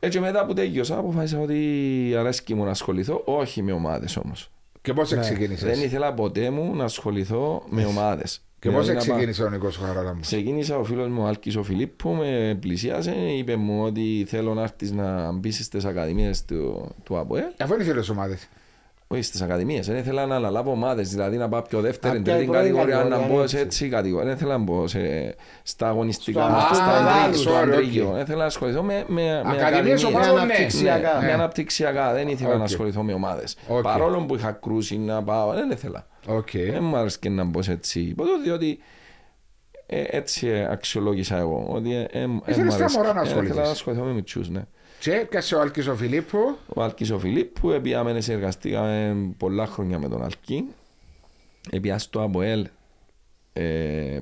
έτσι 0.00 0.20
μετά 0.20 0.46
που 0.46 0.52
τέλειωσα 0.52 0.98
αποφάσισα 0.98 1.38
ότι 1.40 2.14
αρέσκει 2.18 2.54
μου 2.54 2.64
να 2.64 2.70
ασχοληθώ, 2.70 3.22
όχι 3.24 3.62
με 3.62 3.72
ομάδες 3.72 4.16
όμως. 4.16 4.50
Και 4.82 4.92
πώς 4.92 5.10
Ναι. 5.10 5.20
ξεκίνησες; 5.20 5.68
Δεν 5.76 5.84
ήθελα 5.84 6.14
ποτέ 6.14 6.50
μου 6.50 6.74
να 6.76 6.84
ασχοληθώ 6.84 7.62
με 7.68 7.84
ομάδες. 7.84 8.42
Και 8.58 8.70
πώς 8.70 8.86
Δηλαδή 8.86 8.98
να 8.98 9.04
πάω- 9.06 9.16
ξεκίνησε 9.16 9.42
ο 9.44 9.50
Νίκος 9.50 9.76
Χαραλάμπο. 9.76 10.20
Ξεκίνησα 10.20 10.76
ο 10.78 10.84
φίλος 10.84 11.08
μου 11.08 11.22
ο 11.22 11.26
Άλκης 11.26 11.56
ο 11.56 11.62
Φιλίππου, 11.62 12.10
με 12.10 12.56
πλησίασε, 12.60 13.10
είπε 13.10 13.56
μου 13.56 13.82
ότι 13.84 14.24
θέλω 14.28 14.54
να 14.54 14.62
έρθεις 14.62 14.92
να 14.92 15.32
μπεις 15.32 15.64
στις 15.64 15.84
ακαδημίες 15.84 16.44
του, 16.44 16.90
του 17.02 17.18
ΑΠΟΕ. 17.18 17.52
Αφού 17.60 17.74
είναι 17.74 17.84
φίλες 17.84 18.08
ομάδες. 18.08 18.48
Όχι 19.12 19.22
στις 19.22 19.42
ακαδημίες, 19.42 19.86
δεν 19.86 19.96
ήθελα 19.96 20.26
να 20.26 20.36
αναλάβω 20.36 20.70
ομάδες, 20.70 21.08
δηλαδή 21.10 21.36
να 21.36 21.48
πάω 21.48 21.62
πιο 21.62 21.80
δεύτερη, 21.80 22.16
Απ' 22.16 22.22
ποια 22.24 22.34
τρίτη 22.34 22.50
πρώτη 22.50 22.60
κατηγορία, 22.66 22.96
να 22.96 23.02
κατηγορία, 23.02 23.34
μπω 23.34 23.42
έτσι. 23.42 23.56
σε 23.56 23.62
έτσι 23.62 23.88
κατηγορία. 23.88 24.26
Δεν 24.26 24.34
ήθελα 24.36 24.56
να 24.56 24.62
μπω 24.64 24.86
σε, 24.86 25.34
στα 25.62 25.88
αγωνιστικά, 25.88 26.64
Στο- 26.66 26.74
στα 26.74 26.84
Α, 26.84 26.96
αντρίγιο, 27.24 27.40
sorry, 27.40 27.40
στο 27.40 27.54
αντρίγιο. 27.54 28.06
οκ. 28.06 28.12
Δεν 28.12 28.22
ήθελα 28.22 28.38
να 28.38 28.44
ασχοληθώ 28.44 28.82
με, 28.82 29.04
με, 29.06 29.22
με 29.22 29.38
Ακαδημίες 29.38 29.62
ακαδημίες. 29.62 30.04
ομάδων, 30.04 30.34
ναι. 30.34 30.40
αναπτυξιακά. 30.40 31.18
Ναι, 31.20 31.26
με 31.26 31.32
αναπτυξιακά. 31.32 32.12
Δεν 32.12 32.28
ήθελα 32.28 32.50
να 32.50 32.56
Οκ. 32.56 32.62
ασχοληθώ 32.62 33.02
με 33.02 33.12
ομάδες. 33.12 33.56
Οκ. 33.68 33.82
Παρόλο 33.82 34.24
που 34.24 34.34
είχα 34.34 34.52
κρούσει 34.52 34.98
να 34.98 35.22
πάω, 35.22 35.52
δεν 35.52 35.70
ήθελα. 35.70 36.06
Οκ. 36.26 36.48
Δεν 36.72 36.82
μου 36.84 36.96
άρεσε 36.96 37.18
και 37.20 37.28
να 37.28 37.44
μπω 37.44 37.62
σε 37.62 37.72
έτσι. 37.72 38.14
Ποτέ, 38.16 38.30
διότι 38.44 38.78
ε, 39.86 40.02
έτσι 40.06 40.66
αξιολόγησα 40.70 41.36
εγώ. 41.38 41.66
Ότι 41.70 41.94
ε, 41.94 42.00
ε, 42.00 42.20
ε, 42.20 42.26
Ήθελες 42.46 42.74
μ' 42.74 42.76
τα 42.78 42.84
άρεσε. 42.84 42.98
μωρά 42.98 43.12
να 43.12 43.20
Ε, 43.20 43.22
ασχοληθείς. 43.22 43.50
Ήθελα 43.50 43.66
να 43.66 43.72
ασχοληθώ 43.72 44.02
με 44.04 44.12
μητσούς, 44.12 44.48
ναι. 44.50 44.62
Και 45.02 45.12
έπιασε 45.12 45.54
ο 45.54 45.60
Άλκης 45.60 45.86
ο 45.86 45.96
Φιλίππου. 45.96 46.38
Ο 46.74 46.82
Αλκής 46.82 47.10
ο 47.10 47.18
Φιλίππου, 47.18 47.80
πήγαμε 47.82 48.20
συνεργαστήκαμε 48.20 49.16
πολλά 49.36 49.66
χρόνια 49.66 49.98
με 49.98 50.08
τον 50.08 50.24
Αλκή. 50.24 50.64
Επία 51.70 51.98
στο 51.98 52.22
ΑΠΟΕΛ 52.22 52.66
ε, 53.52 54.20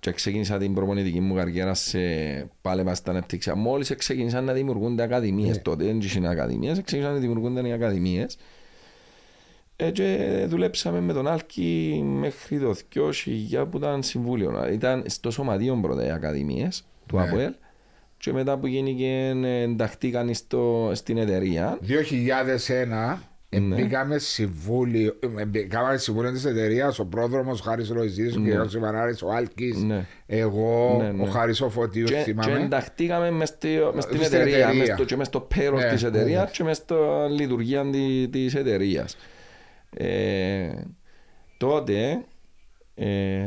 και 0.00 0.12
ξεκίνησα 0.12 0.58
την 0.58 0.74
προπονητική 0.74 1.20
μου 1.20 1.34
καριέρα 1.34 1.74
σε 1.74 1.98
πάλεμα 2.60 2.94
στα 2.94 3.10
ανεπτύξια. 3.10 3.54
Μόλις 3.54 3.94
ξεκίνησαν 3.94 4.44
να 4.44 4.52
δημιουργούνται 4.52 5.02
ακαδημίες 5.02 5.62
τότε, 5.62 5.84
δεν 5.84 6.00
είχαν 6.00 6.24
ακαδημίες, 6.24 6.80
ξεκίνησαν 6.82 7.12
να 7.12 7.18
δημιουργούνται 7.18 7.68
οι 7.68 7.72
ακαδημίες. 7.72 8.38
Ε, 9.76 9.90
και 9.90 10.44
δουλέψαμε 10.48 11.00
με 11.00 11.12
τον 11.12 11.26
Άλκη 11.26 12.00
μέχρι 12.04 12.58
το 12.58 12.74
2000 12.94 13.66
που 13.70 13.76
ήταν 13.76 14.02
συμβούλιο. 14.02 14.68
Ήταν 14.72 15.04
στο 15.06 15.30
σωματείο 15.30 15.78
πρώτα 15.82 16.06
οι 16.06 16.10
ακαδημίες 16.10 16.84
του 17.06 17.16
Ναι. 17.16 17.22
ΑΠΟΕΛ 17.22 17.52
και 18.18 18.32
μετά 18.32 18.58
που 18.58 18.66
γίνηκε 18.66 19.32
ε, 19.44 19.62
ενταχτήκαν 19.62 20.34
στο, 20.34 20.90
στην 20.94 21.18
εταιρεία. 21.18 21.78
2001 21.88 23.18
ε, 23.50 23.58
Ναι. 23.58 23.74
μπήκαμε 23.74 24.18
συμβούλιο, 24.18 25.16
ε, 25.38 25.44
μπήκαμε 25.44 25.96
συμβούλιο 25.96 26.32
της 26.32 26.44
εταιρείας, 26.44 26.98
ο 26.98 27.04
πρόδρομος 27.06 27.60
Χάρης 27.60 27.88
Ροϊζή, 27.90 28.36
ο 28.36 28.40
Ναι. 28.40 28.64
κ. 28.64 28.68
Σιμανάρης, 28.68 29.22
ο 29.22 29.30
Άλκης, 29.30 29.76
Ναι. 29.82 30.06
εγώ, 30.26 30.96
Ναι, 31.02 31.10
ναι. 31.12 31.22
ο 31.22 31.26
Χάρης 31.26 31.60
ο 31.60 31.68
Φωτίου, 31.70 32.04
Και, 32.04 32.14
και 32.14 32.20
θυμάμαι. 32.22 32.60
ενταχτήκαμε 32.60 33.30
μες, 33.30 33.48
στη, 33.48 33.68
μες 33.94 34.04
στην 34.04 34.16
Στην 34.22 34.34
εταιρεία, 34.34 34.56
εταιρεία. 34.58 34.78
μες 34.78 34.88
στο, 34.88 35.04
και 35.04 35.16
μες 35.16 35.26
στο 35.26 35.48
payroll 35.54 35.74
Ναι, 35.74 35.88
της 35.92 36.02
ναι, 36.02 36.08
εταιρείας 36.08 36.44
ναι. 36.44 36.50
και 36.50 36.64
μες 36.64 36.76
στο 36.76 37.26
λειτουργία 37.30 37.90
τη, 37.90 38.28
της 38.28 38.54
εταιρείας. 38.54 39.16
Ε, 39.96 40.70
τότε 41.58 42.24
ε, 42.94 43.46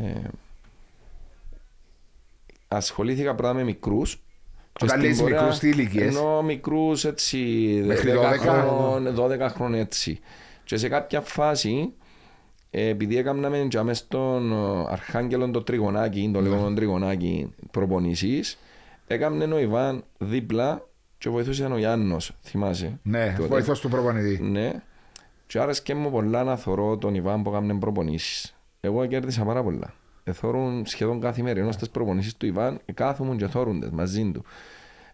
ασχολήθηκα 2.67 3.35
πρώτα 3.35 3.53
με 3.53 3.63
μικρούς 3.63 4.23
και 4.73 4.85
Όταν 4.85 4.97
στην 4.97 5.09
λες 5.09 5.19
πορεία- 5.19 5.39
μικρούς, 5.41 5.59
τι 5.59 5.67
ηλικίες; 5.69 6.15
Ενώ 6.15 6.41
μικρούς 6.41 7.05
έτσι 7.05 7.37
Μέχρι 7.85 8.11
10 8.11 8.15
12? 8.15 8.37
χρόνων, 8.37 9.15
12 9.15 9.49
χρόνων 9.49 9.79
έτσι. 9.79 10.19
Και 10.63 10.77
σε 10.77 10.87
κάποια 10.89 11.21
φάση 11.21 11.93
ε, 12.69 12.87
επειδή 12.87 13.17
έκαναμε 13.17 13.65
και 13.69 13.81
μες 13.81 13.97
στον 13.97 14.51
ε, 14.51 14.85
Αρχάγγελο 14.89 15.49
το 15.51 15.61
τριγωνάκι, 15.61 16.27
Ναι. 16.27 16.33
το 16.33 16.41
λεγόμενο 16.41 16.75
τριγωνάκι 16.75 17.53
προπονήσεις, 17.71 18.57
έκαμε 19.07 19.43
ο 19.45 19.59
Ιβάν 19.59 20.03
δίπλα 20.17 20.87
και 21.17 21.29
βοηθούσε 21.29 21.65
ο 21.65 21.77
Γιάννος, 21.77 22.31
θυμάσαι; 22.41 22.99
Ναι, 23.03 23.33
τότε. 23.37 23.47
βοηθός 23.47 23.79
του 23.79 23.89
προπονητή. 23.89 24.43
Ναι. 24.43 24.71
Και 25.47 25.59
άρεσκε 25.59 25.95
μου 25.95 26.11
πολλά 26.11 26.43
να 26.43 26.55
θωρώ 26.57 26.97
τον 26.97 27.15
Ιβάν 27.15 27.41
που 27.43 27.49
έκαμε 27.49 27.73
προπονήσεις. 27.77 28.55
Εγώ 28.79 29.05
κέρδισα 29.05 29.43
πάρα 29.43 29.63
πολλά. 29.63 29.93
Εθώρουν 30.23 30.85
σχεδόν 30.85 31.19
καθημερινώς 31.21 31.75
τις 31.77 31.89
προπονήσεις 31.89 32.37
του 32.37 32.45
Ιβάν, 32.45 32.79
κάθομουν 32.93 33.37
και 33.37 33.47
θώρουν 33.47 33.79
τις 33.79 33.89
μαζί 33.89 34.31
του. 34.33 34.43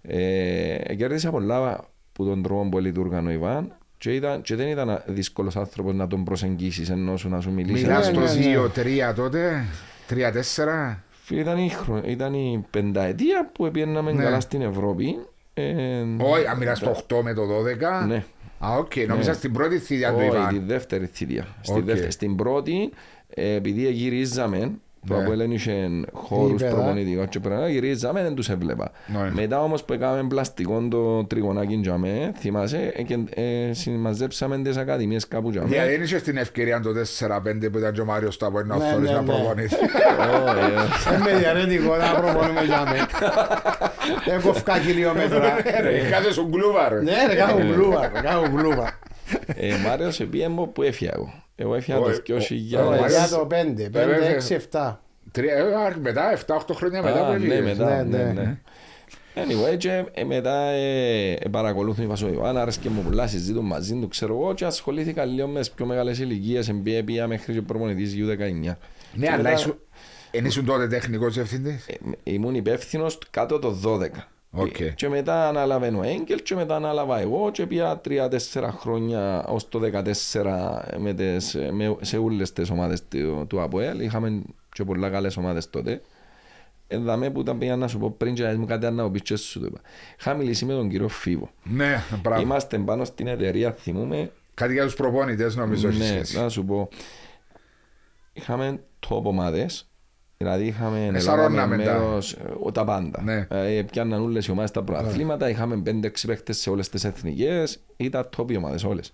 Ε, 0.02 0.96
κέρδισα 0.96 1.30
πολλά 1.32 1.88
που 2.14 2.26
τον 2.26 2.42
τρόπο 2.44 2.70
που 2.70 2.80
λειτουργάν 2.80 3.28
ο 3.28 3.30
Ιβάν 3.30 3.74
και, 3.98 4.14
ήταν, 4.14 4.42
και 4.42 4.56
δεν 4.56 4.68
ήταν 4.68 5.04
δύσκολος 5.06 5.56
άνθρωπος 5.56 5.94
να 5.94 6.08
τον 6.08 6.24
προσεγγίσεις 6.24 6.90
ενώ 6.90 7.18
σου 7.18 7.30
να 7.30 7.42
σου 7.42 7.52
μιλήσεις. 7.52 7.82
Μιλάς 7.88 8.12
Ναι, 8.12 8.28
στο 8.28 8.40
ναι, 8.40 8.46
ναι. 8.48 9.10
2-3 9.12 9.14
τότε, 9.16 9.66
3-4. 10.10 10.96
Φίλε, 11.10 11.42
Ήταν 11.42 11.58
η, 11.58 11.70
χρο... 11.70 12.02
ήταν 12.06 12.34
η 12.34 12.66
πενταετία 12.70 13.50
που 13.54 13.72
πήγαμε 13.72 14.12
Ναι. 14.12 14.24
καλά 14.24 14.40
στην 14.40 14.62
Ευρώπη. 14.62 15.20
Ε, 15.54 16.02
Όχι, 16.20 16.46
αν 16.48 16.58
μιλάς 16.58 16.80
το 16.80 17.04
8 17.10 17.22
με 17.24 17.34
το 17.34 17.42
12. 17.42 18.08
Ναι. 18.08 18.24
Α, 18.60 18.78
οκ, 18.78 18.92
νόμιζα 19.08 19.30
Ναι. 19.30 19.36
στην 19.36 19.54
πρώτη 19.54 19.78
θητεία 19.78 20.10
του 20.12 20.18
Όχι, 20.20 20.30
τη 20.30 20.36
Ιβάν. 20.36 20.64
δεύτερη 20.68 21.06
θητεία. 21.06 21.48
Στη 21.62 21.78
Οκ. 21.80 21.84
δεύτερη- 21.86 22.12
Στην 22.12 22.36
πρώτη, 22.36 22.90
ε, 23.30 23.54
επειδή 23.54 23.92
γυρίζαμε, 23.92 24.72
το 25.08 25.16
Ναι. 25.16 25.22
Αποέλ 25.24 25.52
είχε 25.52 25.90
χώρους 26.14 26.52
Γήπεδα. 26.62 26.76
προπονητικούς 26.76 27.26
και 27.30 27.40
πράγματα, 27.40 27.70
γυρίζαμε, 27.70 28.22
δεν 28.24 28.36
τους 28.36 28.50
έβλεπα. 28.50 28.92
Ναι. 29.08 29.32
Μετά 29.34 29.62
όμως 29.62 29.84
που 29.84 29.94
έκαμε 29.94 30.24
πλαστικό 30.28 30.88
το 30.90 31.24
τριγωνάκι 31.26 31.80
τζαμέ, 31.82 32.32
θυμάσαι, 32.38 32.92
ε, 32.96 33.02
και, 33.04 33.18
ε, 33.34 33.74
συμμαζέψαμε 33.74 34.58
τις 34.58 34.78
ακαδημίες 34.78 35.28
κάπου 35.28 35.50
τζαμέ. 35.52 35.68
Δηλαδή 35.68 35.92
δεν 35.92 36.04
είχες 36.04 36.22
την 36.22 36.38
ευκαιρία 36.38 36.80
το 36.80 36.94
4-5 36.94 37.70
που 37.72 37.78
ήταν 37.78 37.92
και 37.94 38.02
ο 38.02 38.06
Μάριος 38.06 38.34
Σταπό 38.34 38.64
να 38.64 38.78
Ναι, 38.78 38.86
φθορείς 38.86 39.10
ναι, 39.10 39.16
να 39.16 39.22
ναι. 39.22 39.28
προπονηθεί. 39.34 39.76
Όχι, 39.76 39.92
ε. 41.10 41.12
Δεν 41.12 41.22
με 41.22 41.40
διαρρέτικο 41.40 41.96
να 41.96 42.14
προπονούμε 42.14 42.64
για 42.66 42.84
με. 42.90 42.98
Έχω 44.34 44.54
φκά 44.54 44.78
χιλιόμετρα. 44.80 45.56
Ρε, 45.82 46.10
Κάθε 46.10 46.32
σου 46.32 46.50
κλούβα 46.50 46.90
ρε. 46.90 47.02
Ναι 47.02 47.14
ρε, 47.28 47.36
κάνω 47.36 47.74
γλούβα, 47.74 48.12
ρε, 48.14 48.22
κάνω 48.22 48.42
γλούβα. 48.56 49.00
Ε, 49.56 49.74
Μάριος 49.88 50.20
επίε 50.20 50.48
μου 50.48 50.72
που 50.72 50.82
έφυγα 50.84 51.12
εγώ. 51.14 51.34
Εγώ 51.60 51.76
έφυγα 51.76 51.98
το 51.98 52.04
Όχι, 52.04 52.22
2000. 52.22 52.78
ο- 52.78 52.88
ο- 52.90 53.08
Για 53.08 53.28
το 53.38 53.46
5, 53.46 53.84
5, 53.84 53.90
βέβαια. 53.90 54.36
6, 54.36 54.54
7. 54.72 55.02
Τρία- 55.32 55.54
ε, 55.56 55.62
α, 55.62 55.96
Μετά, 56.02 56.32
7-8 56.32 56.74
χρόνια 56.74 57.02
μετά 57.02 57.20
που 57.20 57.26
Α, 57.26 57.38
ναι, 57.38 57.54
έφυγες. 57.54 57.78
μετά, 57.78 58.04
Ναι, 58.04 58.18
ναι, 58.18 58.24
ναι. 58.24 58.32
ναι. 58.42 58.58
Anyway, 59.36 59.78
και 59.78 60.06
ε, 60.14 60.24
μετά 60.24 60.56
ε, 60.70 61.32
ε, 61.32 61.50
παρακολούθουν 61.52 62.04
οι 62.04 62.08
Βασό 62.08 62.30
Ιωάννα, 62.34 62.62
άρεσκε 62.62 62.90
μου 62.90 63.02
πολλά, 63.02 63.28
συζήτουν 63.28 63.66
μαζί 63.66 64.00
του, 64.00 64.08
ξέρω 64.08 64.34
εγώ, 64.34 64.54
και 64.54 64.66
ασχολήθηκα 64.66 65.26
λίγο 65.26 65.48
με 65.48 65.60
τις 65.60 65.72
πιο 65.72 65.86
μεγάλες 65.86 66.20
ηλικίες, 66.20 66.70
εμπία 66.70 67.04
πήγα 67.04 67.28
μέχρι 67.28 67.54
και 67.54 67.62
προπονητής 67.62 68.14
U19. 68.16 68.78
Ναι, 69.14 69.26
Και 69.26 69.32
αλλά 69.32 69.38
μετά, 69.44 69.52
ήσουν- 69.52 69.80
εν 70.32 70.46
ήσουν 70.46 70.66
τότε 70.66 70.88
τεχνικός 70.88 71.34
διευθυντής; 71.34 71.88
ε, 71.88 71.94
ήμουν 72.24 72.56
υπεύθυνος 72.56 73.20
κάτω 73.30 73.60
το 73.60 73.72
12. 73.72 74.28
Οκ. 74.52 74.80
Ε, 74.80 74.90
Και 74.90 75.10
μετά 75.10 75.48
ανάλαβε 75.48 75.88
ο 75.88 76.04
Έγκελ 76.04 76.42
και 76.44 76.56
μετά 76.56 76.76
ανάλαβα 76.76 77.20
εγώ 77.20 77.52
και 77.52 77.66
πήγα 77.66 78.00
τρία-τέσσερα 78.00 78.72
χρόνια 78.72 79.46
ως 79.48 79.70
το 79.70 79.80
14 80.34 80.80
με 80.98 81.14
τις, 81.14 81.58
με, 81.72 81.96
σε 82.02 82.18
όλες 82.18 82.54
τις 82.54 82.70
ομάδες 82.70 83.08
του, 83.08 83.46
του 83.50 83.62
ΑΠΟΕΛ. 83.62 84.00
Είχαμε 84.00 84.42
και 84.74 84.84
πολλά 84.84 85.10
καλές 85.10 85.38
ομάδες 85.38 85.70
τότε. 85.70 86.02
Εδαμε 86.88 87.30
που 87.30 87.40
ήταν 87.40 87.58
πήγα 87.58 87.76
να 87.76 87.88
σου 87.88 87.98
πω 88.00 88.12
πριν 88.18 88.34
και 88.34 88.44
να 88.44 88.58
μου 88.58 88.66
κάτι 88.66 88.92
να 88.92 89.04
μου 89.04 89.12
πεις 89.12 89.22
και 89.22 89.36
σου 89.36 89.60
το 89.60 89.66
είπα. 89.66 89.80
Είχα 90.20 90.34
μιλήσει 90.34 90.66
με 90.66 90.74
τον 90.74 90.90
κύριο 90.90 91.08
Φίβο. 91.08 91.50
Ναι, 91.64 92.04
μπράβο. 92.22 92.42
Είμαστε 92.42 92.78
πάνω 92.78 93.06
στην 93.06 93.28
εταιρεία, 93.28 93.72
θυμούμε. 93.72 94.32
Κάτι 94.54 94.74
για 94.74 94.84
τους 94.84 94.94
προπονητές 94.96 95.56
νομίζω. 95.56 95.88
έχεις 95.88 96.00
Ναι, 96.00 96.06
σχέση. 96.06 96.38
να 96.38 96.50
σου 96.50 96.66
πω. 96.66 96.90
Είχαμε 98.34 98.80
top 99.10 99.24
ομάδες. 99.24 99.87
Δηλαδή 100.38 100.66
είχαμε 100.66 101.10
Εσαρώναμε 101.14 101.56
ελάβαμε 101.56 101.84
τα- 101.84 101.92
μέρος, 102.00 102.34
ε, 102.34 102.72
τα 102.72 102.84
πάντα. 102.86 103.22
Ναι. 103.24 103.48
Ε, 103.50 103.82
πιάνναν 103.92 104.22
όλες 104.22 104.46
οι 104.48 104.52
ομάδες 104.52 104.72
τα 104.72 104.84
προαθλήματα, 104.84 105.50
είχαμε 105.50 105.76
5-6 105.76 106.28
παίχτες 106.28 106.58
σε 106.58 106.70
όλες 106.70 106.90
τις 106.90 107.04
εθνικές, 107.04 107.80
ήταν 107.98 108.30
top 108.38 108.52
οι 108.52 108.56
ομάδες 108.58 108.84
όλες. 108.84 109.14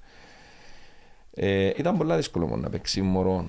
Ε, 1.36 1.70
ήταν 1.78 1.98
πολλά 1.98 2.16
δύσκολο 2.16 2.48
μόνο 2.48 2.62
να 2.62 2.70
παίξει 2.70 3.02
μωρό 3.02 3.46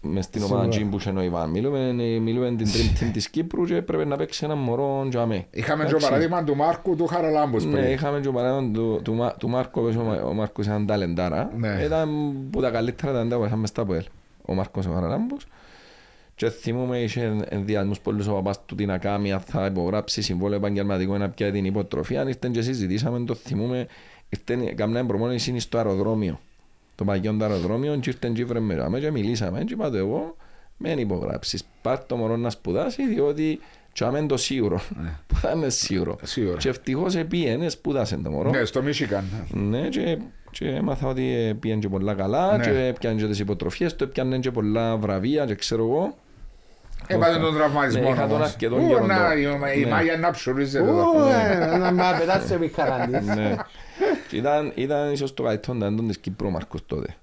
μες 0.00 0.24
στην 0.24 0.42
ομάδα 0.42 0.54
Σίγουρα. 0.62 0.76
Τζιν 0.76 0.90
που 0.90 0.96
είχε 0.96 1.10
ο 1.10 1.22
Ιβάν. 1.22 1.50
Μιλούμε, 1.50 1.78
ε, 1.88 2.18
μιλούμε 2.18 2.54
την 2.56 2.66
Dream 2.66 2.98
Team 3.02 3.10
της 3.12 3.28
Κύπρου 3.30 3.64
και 3.64 3.74
έπρεπε 3.76 4.04
να 4.04 4.16
παίξει 4.16 4.44
ένα 4.44 4.54
μωρό 4.54 5.06
τζαμέ. 5.10 5.46
Είχαμε 5.50 5.84
και 5.84 5.90
το 5.90 5.96
Εντάξει. 5.96 6.06
παράδειγμα 6.08 6.44
του 6.44 6.56
Μάρκου 6.56 6.96
του 6.96 7.06
Χαραλάμπους 7.06 7.64
Ναι, 7.64 7.72
πριν. 7.72 7.92
είχαμε 7.92 8.20
και 8.20 8.28
ο 8.28 8.32
παράδειγμα 8.32 8.72
του, 8.72 9.00
του, 9.04 9.14
Μα- 9.14 9.32
του 9.38 9.48
Μάρκο, 9.48 9.80
ο, 9.80 10.02
Μα- 10.02 10.22
ο 10.22 10.32
Μάρκος 10.32 10.66
ήταν 10.66 10.86
ταλεντάρα. 10.86 11.50
Ναι. 11.56 11.82
Ήταν 11.84 12.34
που 12.50 12.60
τα 12.60 12.70
καλύτερα 12.70 13.12
ταλεντά 13.12 13.36
που 13.38 13.44
είχαμε 13.44 13.66
στα 13.66 13.84
ΠΟΕΛ. 13.84 14.04
Ο 14.46 14.54
Μάρκος 14.54 14.86
ο 14.86 14.90
Χαραλάμπος. 14.92 15.46
Και 16.38 16.50
θυμούμε 16.50 16.98
είχε 16.98 17.36
ενδιασμούς 17.48 18.00
πολλούς 18.00 18.26
ο 18.26 18.32
παπάς 18.32 18.64
του 18.64 18.74
τι 18.74 18.86
να 18.86 18.98
κάνει, 18.98 19.32
αν 19.32 19.40
θα 19.40 19.66
υπογράψει 19.66 20.22
συμβόλαιο 20.22 20.58
επαγγελματικό 20.58 21.18
να 21.18 21.28
πιάει 21.28 21.50
την 21.50 21.64
υποτροφή. 21.64 22.16
Αν 22.16 22.28
ήρθαν 22.28 22.52
και 22.52 22.62
συζητήσαμε, 22.62 23.24
το 23.24 23.34
θυμούμε, 23.34 23.86
ήρθαν, 24.28 24.74
καμιά 24.74 25.06
προμόνηση 25.06 25.58
στο 25.58 25.76
αεροδρόμιο. 25.76 26.40
Το 26.94 27.04
παγιό 27.04 27.36
το 27.38 27.44
αεροδρόμιο 27.44 27.96
και 27.96 28.10
ήρθαν 28.10 28.34
και 28.34 28.44
βρε 28.44 28.60
με 28.60 28.74
ράμε 28.74 29.00
και 29.00 29.10
μιλήσαμε 29.10 29.64
και 29.64 29.72
είπα 29.72 29.90
του 29.90 29.96
εγώ 29.96 30.36
μην 30.76 30.98
υπογράψεις, 30.98 31.64
πάρ' 31.82 32.06
το 32.06 32.16
μωρό 32.16 32.36
να 32.36 32.50
σπουδάσει 32.50 33.06
διότι 33.06 33.60
και 33.92 34.04
άμα 34.04 34.18
είναι 34.18 34.26
το 34.26 34.36
σίγουρο, 34.36 34.80
που 35.26 35.34
θα 35.40 35.50
είναι 35.50 35.68
σίγουρο. 35.68 36.18
Σίγουρα. 36.22 36.56
Και 36.56 36.68
ευτυχώς 36.68 37.14
επίενε, 37.14 37.68
σπούδασε 37.68 38.16
το 38.16 38.30
μωρό. 38.30 38.50
Ναι, 38.50 38.64
στο 38.64 38.82
Μίσικαν. 38.82 39.24
Ναι, 39.50 39.88
και, 39.88 40.18
και 40.50 40.68
έμαθα 40.68 41.08
ότι 41.08 41.56
πήγαινε 41.60 41.80
και 41.80 41.88
πολλά 41.88 42.14
καλά 42.14 42.56
Ναι. 42.56 42.64
και 42.64 42.94
πιάνε 42.98 43.20
και 43.20 43.26
τις 43.26 43.38
υποτροφίες 43.38 43.96
του, 43.96 44.08
πιάνε 44.08 44.38
και 44.38 44.50
πολλά 44.50 44.96
βραβεία 44.96 45.46
και 45.46 45.54
ξέρω 45.54 45.84
εγώ. 45.84 46.14
Έπατε 47.06 47.38
τον 47.38 47.54
τραυματισμό 47.54 48.02
Ναι, 48.02 48.08
είχα 48.08 48.26
τον 48.26 48.36
όμως. 48.36 48.48
αρκετόν 48.48 48.84
Ού, 48.84 48.88
καιρό 48.88 49.06
να, 49.06 49.28
το- 49.28 49.36
η- 49.36 49.80
Η 49.80 49.84
Ναι. 49.84 49.90
Μάγια 49.90 50.16
να 50.16 50.30
ψουρίζεται 50.30 50.84
Ου, 50.84 50.88
εδώ. 50.88 51.28
ε, 51.28 51.76
Να 51.78 51.92
με 51.92 52.02
πετάς 52.18 52.46
σε 52.46 52.58
μηχαράν 52.58 53.10
της. 53.12 53.26
ναι. 53.26 53.56
Και 54.28 54.36
ήταν, 54.36 54.72
ήταν 54.74 55.12
ίσως 55.12 55.34
το 55.34 55.42
καλύτερο 55.42 55.78
ταλέντο 55.78 56.02
της 56.02 56.18
Κύπρου 56.18 56.46
ο 56.46 56.50
Μάρκος 56.50 56.80
τότε. 56.86 57.16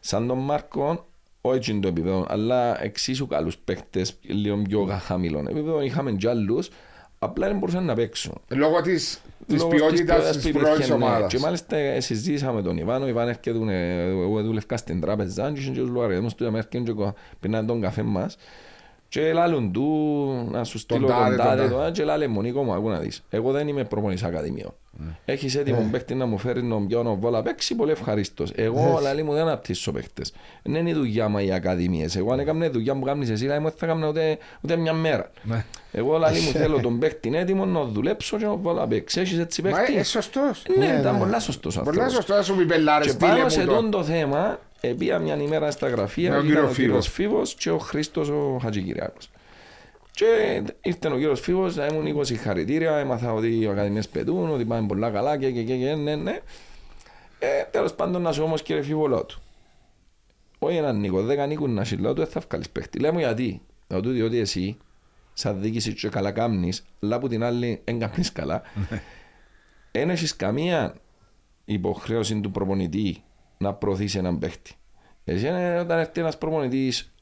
Σαν 0.00 0.26
τον 0.26 0.38
Μάρκο, 0.38 1.06
όχι 1.40 1.70
είναι 1.70 1.80
το 1.80 1.88
επίπεδο, 1.88 2.26
αλλά 2.28 2.82
εξίσου 2.84 3.26
καλούς 3.26 3.56
παίκτες, 3.58 4.14
λίγο 4.22 4.56
πιο 4.68 4.98
χαμηλών 5.04 5.46
επίπεδο. 5.46 5.82
Είχαμε 5.82 6.10
και 6.12 6.28
άλλους, 6.28 6.70
απλά 7.18 7.46
δεν 7.46 7.58
μπορούσαν 7.58 7.84
να 7.84 7.94
παίξουν. 7.94 8.40
Λόγω 8.48 8.80
της, 8.80 9.20
της 9.46 9.56
Λόγω 9.58 9.68
ποιότητας 9.68 10.00
ποιότητας 10.04 10.32
της 10.36 10.42
που 10.42 10.48
υπήρχε, 10.48 10.68
πρώτης 10.68 10.88
ναι. 10.88 10.94
ομάδας. 10.94 11.32
Και 11.32 11.38
μάλιστα 11.38 11.76
ε, 11.76 12.00
συζήτησα 12.00 12.52
με 12.52 12.62
τον 12.62 12.76
Ιβάν, 12.76 13.02
ο 13.02 13.06
Ιβάν 13.06 13.28
έρχεται, 13.28 13.58
ε, 13.72 14.02
εγώ 14.08 14.42
δούλευκα 14.42 14.76
στην 14.76 15.00
τράπεζα 15.00 15.52
και 15.52 15.60
είχε 15.60 15.70
και 15.70 15.80
τους 15.80 15.88
λογαριασμούς 15.88 16.34
του, 16.34 16.44
έρχεται 16.44 16.78
και 16.78 16.92
κο- 16.92 17.14
πίναν 17.40 17.66
τον 17.66 17.80
καφέ 17.80 18.02
μας 18.02 18.36
και 19.12 19.32
λάλλον 19.32 19.72
του 19.72 20.48
να 20.50 20.64
σου 20.64 20.78
στείλω 20.78 21.06
τάδε, 21.06 21.28
τον 21.28 21.36
τον 21.36 21.46
τάδε 21.46 21.68
τάδε. 21.68 21.84
το 21.84 21.90
και 21.90 22.04
λάλε 22.04 22.26
μου 22.26 22.40
Νίκο 22.42 22.62
μου, 22.62 22.72
ακού 22.72 22.88
να 22.88 22.98
δεις. 22.98 23.22
Εγώ 23.30 23.50
δεν 23.52 23.68
είμαι 23.68 23.84
προπονητής 23.84 24.22
ακαδημιών. 24.22 24.74
Ναι. 24.90 25.10
Έχεις 25.24 25.56
έτοιμο 25.56 25.88
παίκτη 25.90 26.14
να 26.14 26.26
μου 26.26 26.38
φέρεις 26.38 26.68
τον 26.68 26.86
πιό 26.86 27.02
να 27.02 27.10
βόλα 27.10 27.42
παίξει, 27.42 27.74
πολύ 27.74 27.90
ευχαρίστως. 27.90 28.52
Εγώ 28.54 28.98
λαλή 29.02 29.22
μου 29.22 29.32
δεν 29.32 29.42
αναπτύσσω 29.42 29.92
παίκτες. 29.92 30.32
Δεν 30.62 30.74
είναι 30.74 30.90
η 30.90 30.92
δουλειά 30.92 31.28
μου 31.28 31.38
οι 31.38 31.52
ακαδημίες. 31.52 32.16
Εγώ 32.16 32.32
αν 32.32 32.38
έκανα 32.38 32.70
δουλειά 32.70 32.94
που 32.94 33.04
κάνεις 33.04 33.30
εσύ, 33.30 33.44
λαλή 33.44 33.60
μου 33.60 33.68
δεν 33.68 33.76
θα 33.78 33.86
έκανα 33.86 34.08
ούτε, 34.08 34.38
ούτε 34.60 34.76
μια 34.76 34.92
μέρα. 34.92 35.30
Ναι. 35.42 35.64
Εγώ 35.92 36.18
λαλή 36.18 36.40
μου 36.40 36.50
θέλω 36.50 36.80
τον 36.80 36.98
παίκτη 36.98 37.30
έτοιμο 37.34 37.64
να 37.66 37.84
δουλέψω 37.84 38.36
και 38.36 38.44
να 38.44 38.54
βόλα 38.54 38.86
παίξει. 38.86 39.20
Έχεις 39.20 39.38
έτσι 39.38 39.62
Μα 39.62 39.70
παίκτη. 39.70 39.92
είναι 39.92 40.02
σωστός. 40.02 40.62
Ναι, 40.78 40.96
ήταν 41.00 41.18
πολλά 41.18 41.40
σωστός 41.40 41.74
Πολλά 41.74 41.88
άνθρωπος. 41.88 42.12
σωστός, 42.14 42.36
θα 42.36 42.42
σου 42.42 42.56
πει 42.56 42.64
πελάρες, 42.66 43.06
Και 43.06 43.12
στείλε 43.12 43.30
πάνω 43.30 43.42
μου 43.42 43.50
σε 43.50 43.64
το. 43.64 43.72
τόν 43.72 43.90
το 43.90 44.02
θέμα, 44.04 44.58
πήγα 44.88 45.18
μια 45.18 45.36
ημέρα 45.36 45.70
στα 45.70 45.88
γραφεία, 45.88 46.30
Με 46.30 46.36
τον 46.36 46.44
ήταν 46.44 46.56
κύριο 46.56 46.70
ο 46.70 46.74
κύριος 46.74 47.08
Φίβος 47.08 47.54
και 47.54 47.70
ο 47.70 47.78
Χρήστος 47.78 48.28
ο 48.28 48.58
Χατζικυριάκος. 48.62 49.30
Και 50.10 50.62
ήρθε 50.82 51.08
ο 51.08 51.16
κύριος 51.16 51.40
Φίβος, 51.40 51.76
να 51.76 51.86
ήμουν 51.86 52.06
20 52.06 52.34
χαρητήρια, 52.34 52.96
έμαθα 52.96 53.32
ότι 53.32 53.58
οι 53.58 53.66
ακαδημίες 53.66 54.08
πετούν, 54.08 54.50
ότι 54.50 54.64
πάνε 54.64 54.86
πολλά 54.86 55.10
καλά 55.10 55.38
και 55.38 55.50
και 55.50 55.62
και 55.62 55.76
και 55.76 55.94
ναι 55.94 56.16
ναι. 56.16 56.40
Ε, 57.38 57.62
τέλος 57.70 57.94
πάντων 57.94 58.22
να 58.22 58.32
σου 58.32 58.42
όμως 58.42 58.62
κύριε 58.62 58.82
Φίβολό 58.82 59.24
του. 59.24 59.42
όχι 60.58 60.76
έναν 60.76 61.00
Νίκο, 61.00 61.22
δέκα 61.22 61.46
Νίκουν 61.46 61.74
να 61.74 61.84
συλλάω 61.84 62.12
του, 62.12 62.20
δεν 62.20 62.30
θα 62.30 62.40
βγάλεις 62.48 62.70
παίχτη. 62.70 62.98
Λέω 62.98 63.12
μου 63.12 63.18
γιατί. 63.18 63.60
Λέω 63.88 64.00
του 64.00 64.10
διότι 64.10 64.38
εσύ, 64.38 64.76
σαν 65.32 65.60
διοίκηση 65.60 65.94
και 65.94 66.08
καλά 66.08 66.30
κάμνεις, 66.30 66.84
αλλά 67.02 67.18
που 67.18 67.28
την 67.28 67.42
άλλη 67.42 67.80
δεν 67.84 67.98
κάμνεις 67.98 68.32
καλά. 68.32 68.62
Δεν 69.92 70.10
έχεις 70.10 70.36
καμία 70.36 70.94
υποχρέωση 71.64 72.40
του 72.40 72.50
προπονητή 72.50 73.22
να 73.62 73.74
προωθήσει 73.74 74.18
έναν 74.18 74.38
παίχτη. 74.38 74.72
Εσύ 75.24 75.46
ε, 75.46 75.78
όταν 75.78 75.98
έρθει 75.98 76.20
ένας 76.20 76.38
προπονητής 76.38 77.12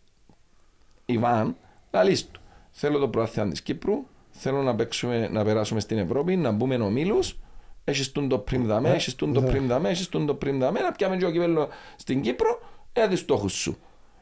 Ιβάν, 1.07 1.57
λαλείς 1.91 2.26
του. 2.30 2.41
Θέλω 2.70 2.99
το 2.99 3.09
πρωτάθλημα 3.09 3.49
της 3.51 3.62
Κύπρου, 3.62 4.07
θέλω 4.30 4.62
να, 4.62 4.74
παίξουμε, 4.74 5.28
να 5.28 5.45
περάσουμε 5.45 5.80
στην 5.80 5.99
Ευρώπη, 5.99 6.36
να 6.36 6.51
μπούμε 6.51 6.74
ομίλους, 6.76 7.38
έχεις 7.84 8.12
τον 8.12 8.28
το 8.28 8.38
πριν 8.38 8.66
δαμέ, 8.66 8.88
Ναι. 8.88 8.95
έχεις 8.95 9.14
τον 9.14 9.32
το 9.32 9.43
πριν 9.43 9.66
δαμέ, 9.66 9.88
έχεις 9.88 10.09
τον 10.09 10.26
το 10.26 10.34
πριν 10.34 10.59
δαμέ, 10.59 10.80
να 10.80 10.93
πιάμε 10.93 11.16
και 11.16 11.24
ο 11.24 11.30
κυπέλλο 11.30 11.68
στην 11.97 12.20
Κύπρο, 12.20 12.61
ε, 12.93 13.09
τις 13.09 13.18
στόχους 13.18 13.53
σου. 13.53 13.76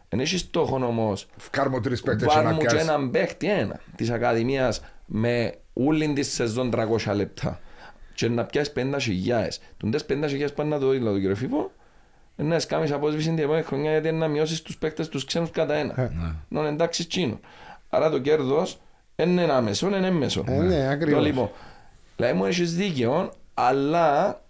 Εν 0.09 0.21
έχεις 0.21 0.41
στόχο 0.41 0.75
όμως 0.87 1.27
Φκάρμο 1.37 1.81
τρεις 1.81 2.03
παίκτες 2.03 2.29
και 2.29 2.35
Βάλ 2.35 2.45
να 2.45 2.53
μου 2.53 2.59
και 2.59 2.67
πιάσεις. 2.67 2.89
έναν 2.89 3.11
παίχτη 3.11 3.51
ένα 3.51 3.81
της 3.97 4.11
Ακαδημίας 4.11 4.81
με 5.07 5.55
όλη 5.73 6.13
της 6.13 6.33
σεζόν 6.33 6.71
300 6.71 7.15
λεπτά 7.15 7.61
και 8.15 8.29
να 8.29 8.45
πιάσεις 8.45 8.73
50 8.73 8.99
χιλιάες. 9.01 9.61
Τον 9.77 9.91
τες 9.91 10.05
50 10.05 10.29
χιλιάες 10.29 10.53
πάνε 10.53 10.69
να 10.69 10.79
το 10.79 10.89
δεις, 10.89 10.99
δηλαδή, 10.99 11.21
κύριε 11.21 11.35
Φίβο, 11.35 11.71
να 12.43 12.59
σκάμεις 12.59 12.93
απόσβηση 12.93 13.29
την 13.29 13.39
επόμενη 13.39 13.63
χρονιά 13.63 13.91
γιατί 13.91 14.09
είναι 14.09 14.19
να 14.19 14.29
μειώσεις 14.29 14.63
τους 14.63 14.79
παίκτες 14.79 15.09
τους 15.09 15.25
ξένους 15.25 15.51
κατά 15.51 15.75
Ε, 15.75 15.81
ένα. 15.81 16.13
Να 16.49 16.61
είναι 16.61 16.69
εντάξει 16.69 17.07
τσίνο. 17.07 17.41
Άρα 17.89 18.11
το 18.11 18.19
κέρδος 18.19 18.79
είναι 19.17 19.43
ένα 19.43 19.57
άμεσο, 19.57 19.87
είναι 19.87 20.07
έμμεσο. 20.07 20.45
Ε, 20.47 20.59
ναι, 20.61 20.89
ακριβώς. 20.89 21.19
Το 21.21 21.27
λοιπόν, 21.27 21.51
δηλαδή 22.17 22.37
μου 22.37 22.45
έχεις 22.45 22.75
δίκαιο, 22.77 23.33
αλλά 23.55 24.41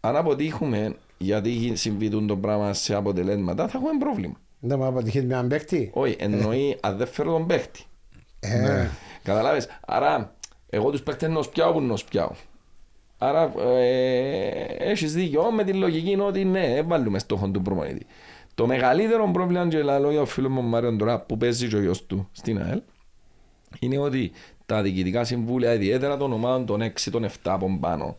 αν 0.00 0.16
αποτύχουμε 0.16 0.96
γιατί 1.18 1.72
συμβεί 1.76 2.26
το 2.26 2.36
πράγμα 2.36 2.72
σε 2.72 2.94
αποτελέσματα 2.94 3.68
θα 3.68 3.78
έχουμε 3.78 3.98
πρόβλημα. 3.98 4.34
Δεν 4.60 4.78
μου 4.78 4.86
αποτυχείς 4.86 5.24
με 5.24 5.32
έναν 5.34 5.48
παίκτη. 5.48 5.90
Όχι, 5.94 6.16
εννοεί 6.18 6.76
αν 6.80 6.96
δεν 6.96 7.06
φέρω 7.06 7.32
τον 7.32 7.46
παίχτη. 7.46 7.82
Ε, 8.40 8.86
Καταλάβες. 9.22 9.68
Άρα, 9.86 10.34
εγώ 10.70 10.90
τους 10.90 11.02
παίχτες 11.02 11.28
να 11.28 11.42
σπιάω 11.42 11.72
που 11.72 11.80
να 11.80 11.96
σπιάω. 11.96 12.30
Άρα, 13.18 13.52
ε, 13.58 14.48
έχεις 14.78 15.12
δίκιο 15.12 15.50
με 15.50 15.64
τη 15.64 15.72
λογική 15.72 16.10
είναι 16.10 16.22
ότι 16.22 16.44
ναι, 16.44 16.74
έβαλουμε 16.74 17.18
στόχο 17.18 17.48
του 17.48 17.62
προπονητή. 17.62 18.06
Το 18.54 18.66
μεγαλύτερο 18.66 19.30
πρόβλημα 19.32 19.68
και 19.68 19.82
λέω 19.82 20.10
για 20.10 20.20
ο 20.20 20.26
φίλος 20.26 20.50
μου 20.52 20.62
Μάριον 20.62 20.98
τώρα 20.98 21.20
που 21.20 21.36
παίζει 21.36 21.68
και 21.68 21.76
ο 21.76 21.80
γιος 21.80 22.06
του 22.06 22.28
στην 22.32 22.62
ΑΕΛ 22.62 22.82
είναι 23.78 23.98
ότι 23.98 24.32
τα 24.66 24.82
διοικητικά 24.82 25.24
συμβούλια, 25.24 25.74
ιδιαίτερα 25.74 26.16
των 26.16 26.32
ομάδων 26.32 26.66
των 26.66 26.80
6, 26.82 27.10
των 27.10 27.24
7 27.24 27.30
από 27.42 27.78
πάνω, 27.80 28.16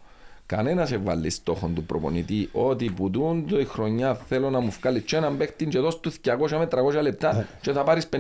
κανένας 0.55 0.87
σε 0.89 0.97
βάλει 0.97 1.29
στόχο 1.29 1.71
του 1.75 1.83
προπονητή 1.83 2.49
ότι 2.51 2.89
που 2.95 3.09
τούν 3.09 3.45
τη 3.47 3.65
χρονιά 3.65 4.13
θέλω 4.27 4.49
να 4.49 4.59
μου 4.59 4.73
βγάλει 4.81 5.01
και 5.01 5.15
έναν 5.15 5.37
παίκτη 5.37 5.65
και 5.65 5.79
δώσ' 5.79 5.99
του 5.99 6.11
200 6.11 6.57
με 6.57 6.67
300 6.99 7.01
λεπτά 7.01 7.45
και 7.61 7.71
θα 7.71 7.83
πάρεις 7.83 8.09
50 8.15 8.17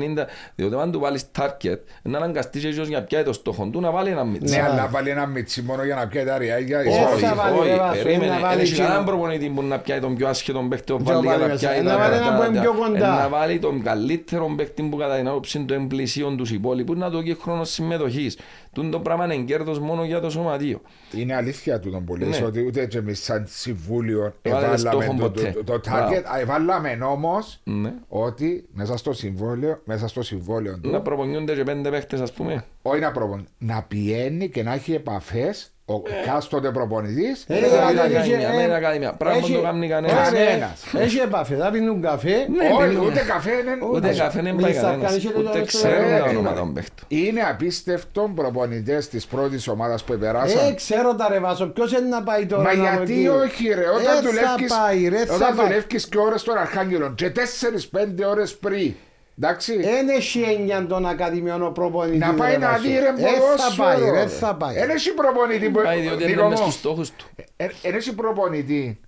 διότι 0.55 0.75
αν 0.75 0.91
του 0.91 0.99
βάλεις 0.99 1.25
target 1.39 1.77
να 2.01 2.17
αναγκαστείς 2.17 2.63
ίσως 2.63 2.87
για 2.87 3.03
πιάει 3.03 3.23
το 3.23 3.33
στόχο 3.33 3.65
του 3.65 3.79
να 3.79 3.91
βάλει 3.91 4.09
ένα 4.09 4.23
μίτσι. 4.23 4.55
Ναι, 4.55 4.61
αλλά 4.63 4.87
βάλει 4.87 5.09
ένα 5.09 5.25
μίτσι 5.25 5.61
μόνο 5.61 5.83
για 5.83 5.95
να 5.95 6.07
πιάει 6.07 6.25
τα 6.25 6.37
ριάγια. 6.37 6.79
Όχι, 6.79 6.89
Ίσως- 6.89 7.19
θα 7.21 7.35
βάλει, 7.35 7.57
όχι, 7.59 7.67
ρε 7.69 7.75
Βάσο, 7.75 7.91
περίμενε. 8.03 8.25
είναι 8.25 8.33
να 8.33 8.39
βάλει 8.39 8.53
Δεν 8.55 8.59
έχει 8.63 8.71
εκείνο. 8.71 8.87
κανέναν 8.87 9.05
προπονητή 9.05 9.49
που 9.49 9.61
να 9.63 9.79
πιάει 9.79 9.99
τον 9.99 10.15
πιο 10.15 10.27
άσχετο 10.27 10.65
παίκτη, 10.69 10.91
ο 10.91 10.97
Και 10.97 11.03
βάλει 11.03 11.19
για 11.21 11.29
βάλει 11.29 11.41
να 11.41 11.47
μέσα. 11.47 11.67
πιάει 11.69 11.81
Να 11.83 11.91
τα- 11.91 11.97
βάλει 11.97 12.15
τα- 12.15 12.21
έναν 12.21 12.35
που 12.37 12.43
είναι 12.43 12.55
τα- 12.55 12.61
πιο 12.61 12.71
τα- 12.71 12.77
κοντά. 12.87 13.15
Να 13.21 13.29
βάλει 13.29 13.59
τον 13.59 13.83
καλύτερο 13.83 14.53
παίκτη 14.57 14.83
που 14.83 14.97
κατά 14.97 15.15
την 15.17 15.27
άποψη 15.27 15.59
του 15.59 15.73
εμπλησίων 15.73 16.37
τους 16.37 16.51
υπόλοιπους 16.51 16.97
να 16.97 17.09
του 17.09 17.17
έχει 17.17 17.37
χρόνος 17.41 17.69
συμμετοχής. 17.69 18.37
Τούν 18.73 18.91
το 18.91 18.99
πράγμα 18.99 19.33
είναι 19.33 19.43
κέρδος 19.43 19.79
μόνο 19.79 20.03
για 20.03 20.19
το 20.19 20.29
σωματείο. 20.29 20.81
Είναι 21.15 21.35
αλήθεια 21.35 21.79
του 21.79 21.91
τον 21.91 22.05
πολύ, 22.05 22.25
Ναι. 22.25 22.41
ότι 22.45 22.65
ούτε 22.65 22.85
και 22.85 22.97
εμείς 22.97 23.23
σαν 23.23 23.45
συμβούλιο 23.49 24.19
Βάλετε 24.21 24.49
εβάλαμε 24.49 24.77
στόχο 24.77 25.13
το, 25.17 25.29
ποτέ. 25.29 25.51
το, 25.51 25.63
το, 25.79 25.89
Μπράβο. 25.89 26.13
target, 26.15 26.23
α, 26.35 26.39
εβάλαμε 26.39 26.97
όμως 27.03 27.59
Ναι. 27.63 27.93
ότι 28.07 28.67
μέσα 28.73 28.97
στο 28.97 29.13
συμβόλαιο, 29.13 29.81
μέσα 29.85 30.07
στο 30.07 30.21
συμβόλαιο 30.21 30.79
του, 30.79 30.89
Να 30.89 31.01
προπονιούνται 31.01 31.55
και 31.55 31.63
πέντε 31.63 31.89
παίχτες 31.89 32.21
ας 32.21 32.31
πούμε. 32.33 32.65
όχι 32.81 32.99
να, 33.01 33.11
προπον, 33.11 33.47
να 33.57 33.83
πηγαίνει 33.83 34.49
και 34.49 34.63
να 34.63 34.73
έχει 34.73 34.93
επαφές 34.93 35.71
ο 35.93 36.01
κάστοτε 36.25 36.69
προπονητής 36.71 37.45
Ε, 37.47 37.53
με 37.53 37.59
δεν 37.59 37.69
την 37.69 37.77
θα 37.79 37.87
δηλαδή, 37.87 37.97
κάνει 37.97 38.15
ακαδημία. 38.15 38.37
ακαδημία, 38.37 38.59
έχει- 38.59 38.67
με 38.67 38.73
ε, 38.73 38.77
ακαδημία. 38.77 39.13
Πράγμα 39.13 39.37
έχει- 39.37 39.53
το 39.53 39.61
κάνει 39.61 39.87
κανένας. 39.87 40.27
Ωραία, 40.29 40.45
Κανένας. 40.45 40.83
Έχει 40.97 41.17
επαφή, 41.17 41.55
θα 41.55 41.69
πίνουν 41.69 42.01
καφέ. 42.01 42.35
Όχι, 42.35 42.87
πίνουμε. 42.89 43.05
ούτε 43.07 43.19
καφέ 43.27 43.51
είναι. 43.51 43.73
Ούτε 43.93 44.07
καφέ 44.13 44.41
δεν 44.41 44.43
πάει 44.43 44.53
Μιλείς 44.53 44.75
στα 44.75 44.81
κανένας. 44.83 45.03
αφγανίσια 45.05 45.31
και 45.31 45.39
Ούτε 45.39 45.59
το- 45.59 45.65
ξέρουν 45.65 46.11
Ε, 46.11 46.19
τα 46.19 46.25
ε, 46.25 46.29
ονόματα 46.29 46.55
ε, 46.55 46.59
των 46.59 46.73
παίχτων. 46.73 47.05
Είναι 47.07 47.41
απίστευτο 47.51 48.31
προπονητές 48.35 49.07
της 49.09 49.25
πρώτης 49.25 49.67
ομάδας 49.67 50.03
που 50.03 50.17
περάσαν. 50.17 50.67
Ε, 50.69 50.73
ξέρω 50.73 51.15
τα 51.15 51.27
ρε 51.31 51.39
Βάσο, 51.39 51.65
ποιος 51.67 51.91
είναι 51.91 52.07
να 52.09 52.23
πάει 52.23 52.45
τώρα 52.45 52.63
Μα 52.63 52.73
να 52.75 52.83
γιατί 52.83 53.13
δοκεί. 53.13 53.27
όχι, 53.27 53.67
ρε, 53.73 53.87
όταν 53.87 54.17
Ε, 54.17 54.19
δουλεύεις, 54.27 54.73
θα 54.73 54.77
πάει, 54.81 55.07
ρε, 55.07 55.25
θα 55.25 55.35
όταν 55.35 55.55
πάει. 55.55 55.65
δουλεύεις 55.67 56.07
και 56.07 56.17
ώρες 56.17 56.43
των 56.43 56.57
Αρχάγγελων 56.57 57.15
και 57.15 57.29
4-5 57.29 58.23
ώρες 58.29 58.55
πριν, 58.57 58.93
εντάξει, 59.41 59.73
Εν 59.73 60.09
έχει 60.09 60.41
έννοια 60.41 60.85
των 60.87 61.05
ακαδημιών 61.05 61.61
ο 61.65 61.69
προπονητής. 61.71 62.19
να 62.19 62.33
πάει 62.33 62.51
ρε, 62.51 62.57
να 62.57 62.69
Βάσο. 62.69 62.81
δει 62.81 62.89
ρε 62.89 63.07
Ε, 63.07 63.11
ποδόσφαιρο. 63.11 63.57
θα 63.57 63.83
πάει, 63.83 63.99
ρε, 63.99 64.11
ρε. 64.11 64.27
θα 64.27 64.55
πάει. 64.55 64.75
Εν 64.77 64.89
έχει 64.89 65.13
προπονητή 65.13 65.69
που... 65.69 65.81
Πάει 65.83 66.01
διότι 66.01 66.25
Νίκο 66.25 66.39
είναι 66.39 66.49
μες 66.49 66.59
μου, 66.59 66.65
στους 66.65 66.73
στόχους 66.79 67.09
του. 67.11 67.25
ε, 67.57 67.65
εν 67.81 67.95
έχει 67.95 68.15
προπονητή 68.15 68.99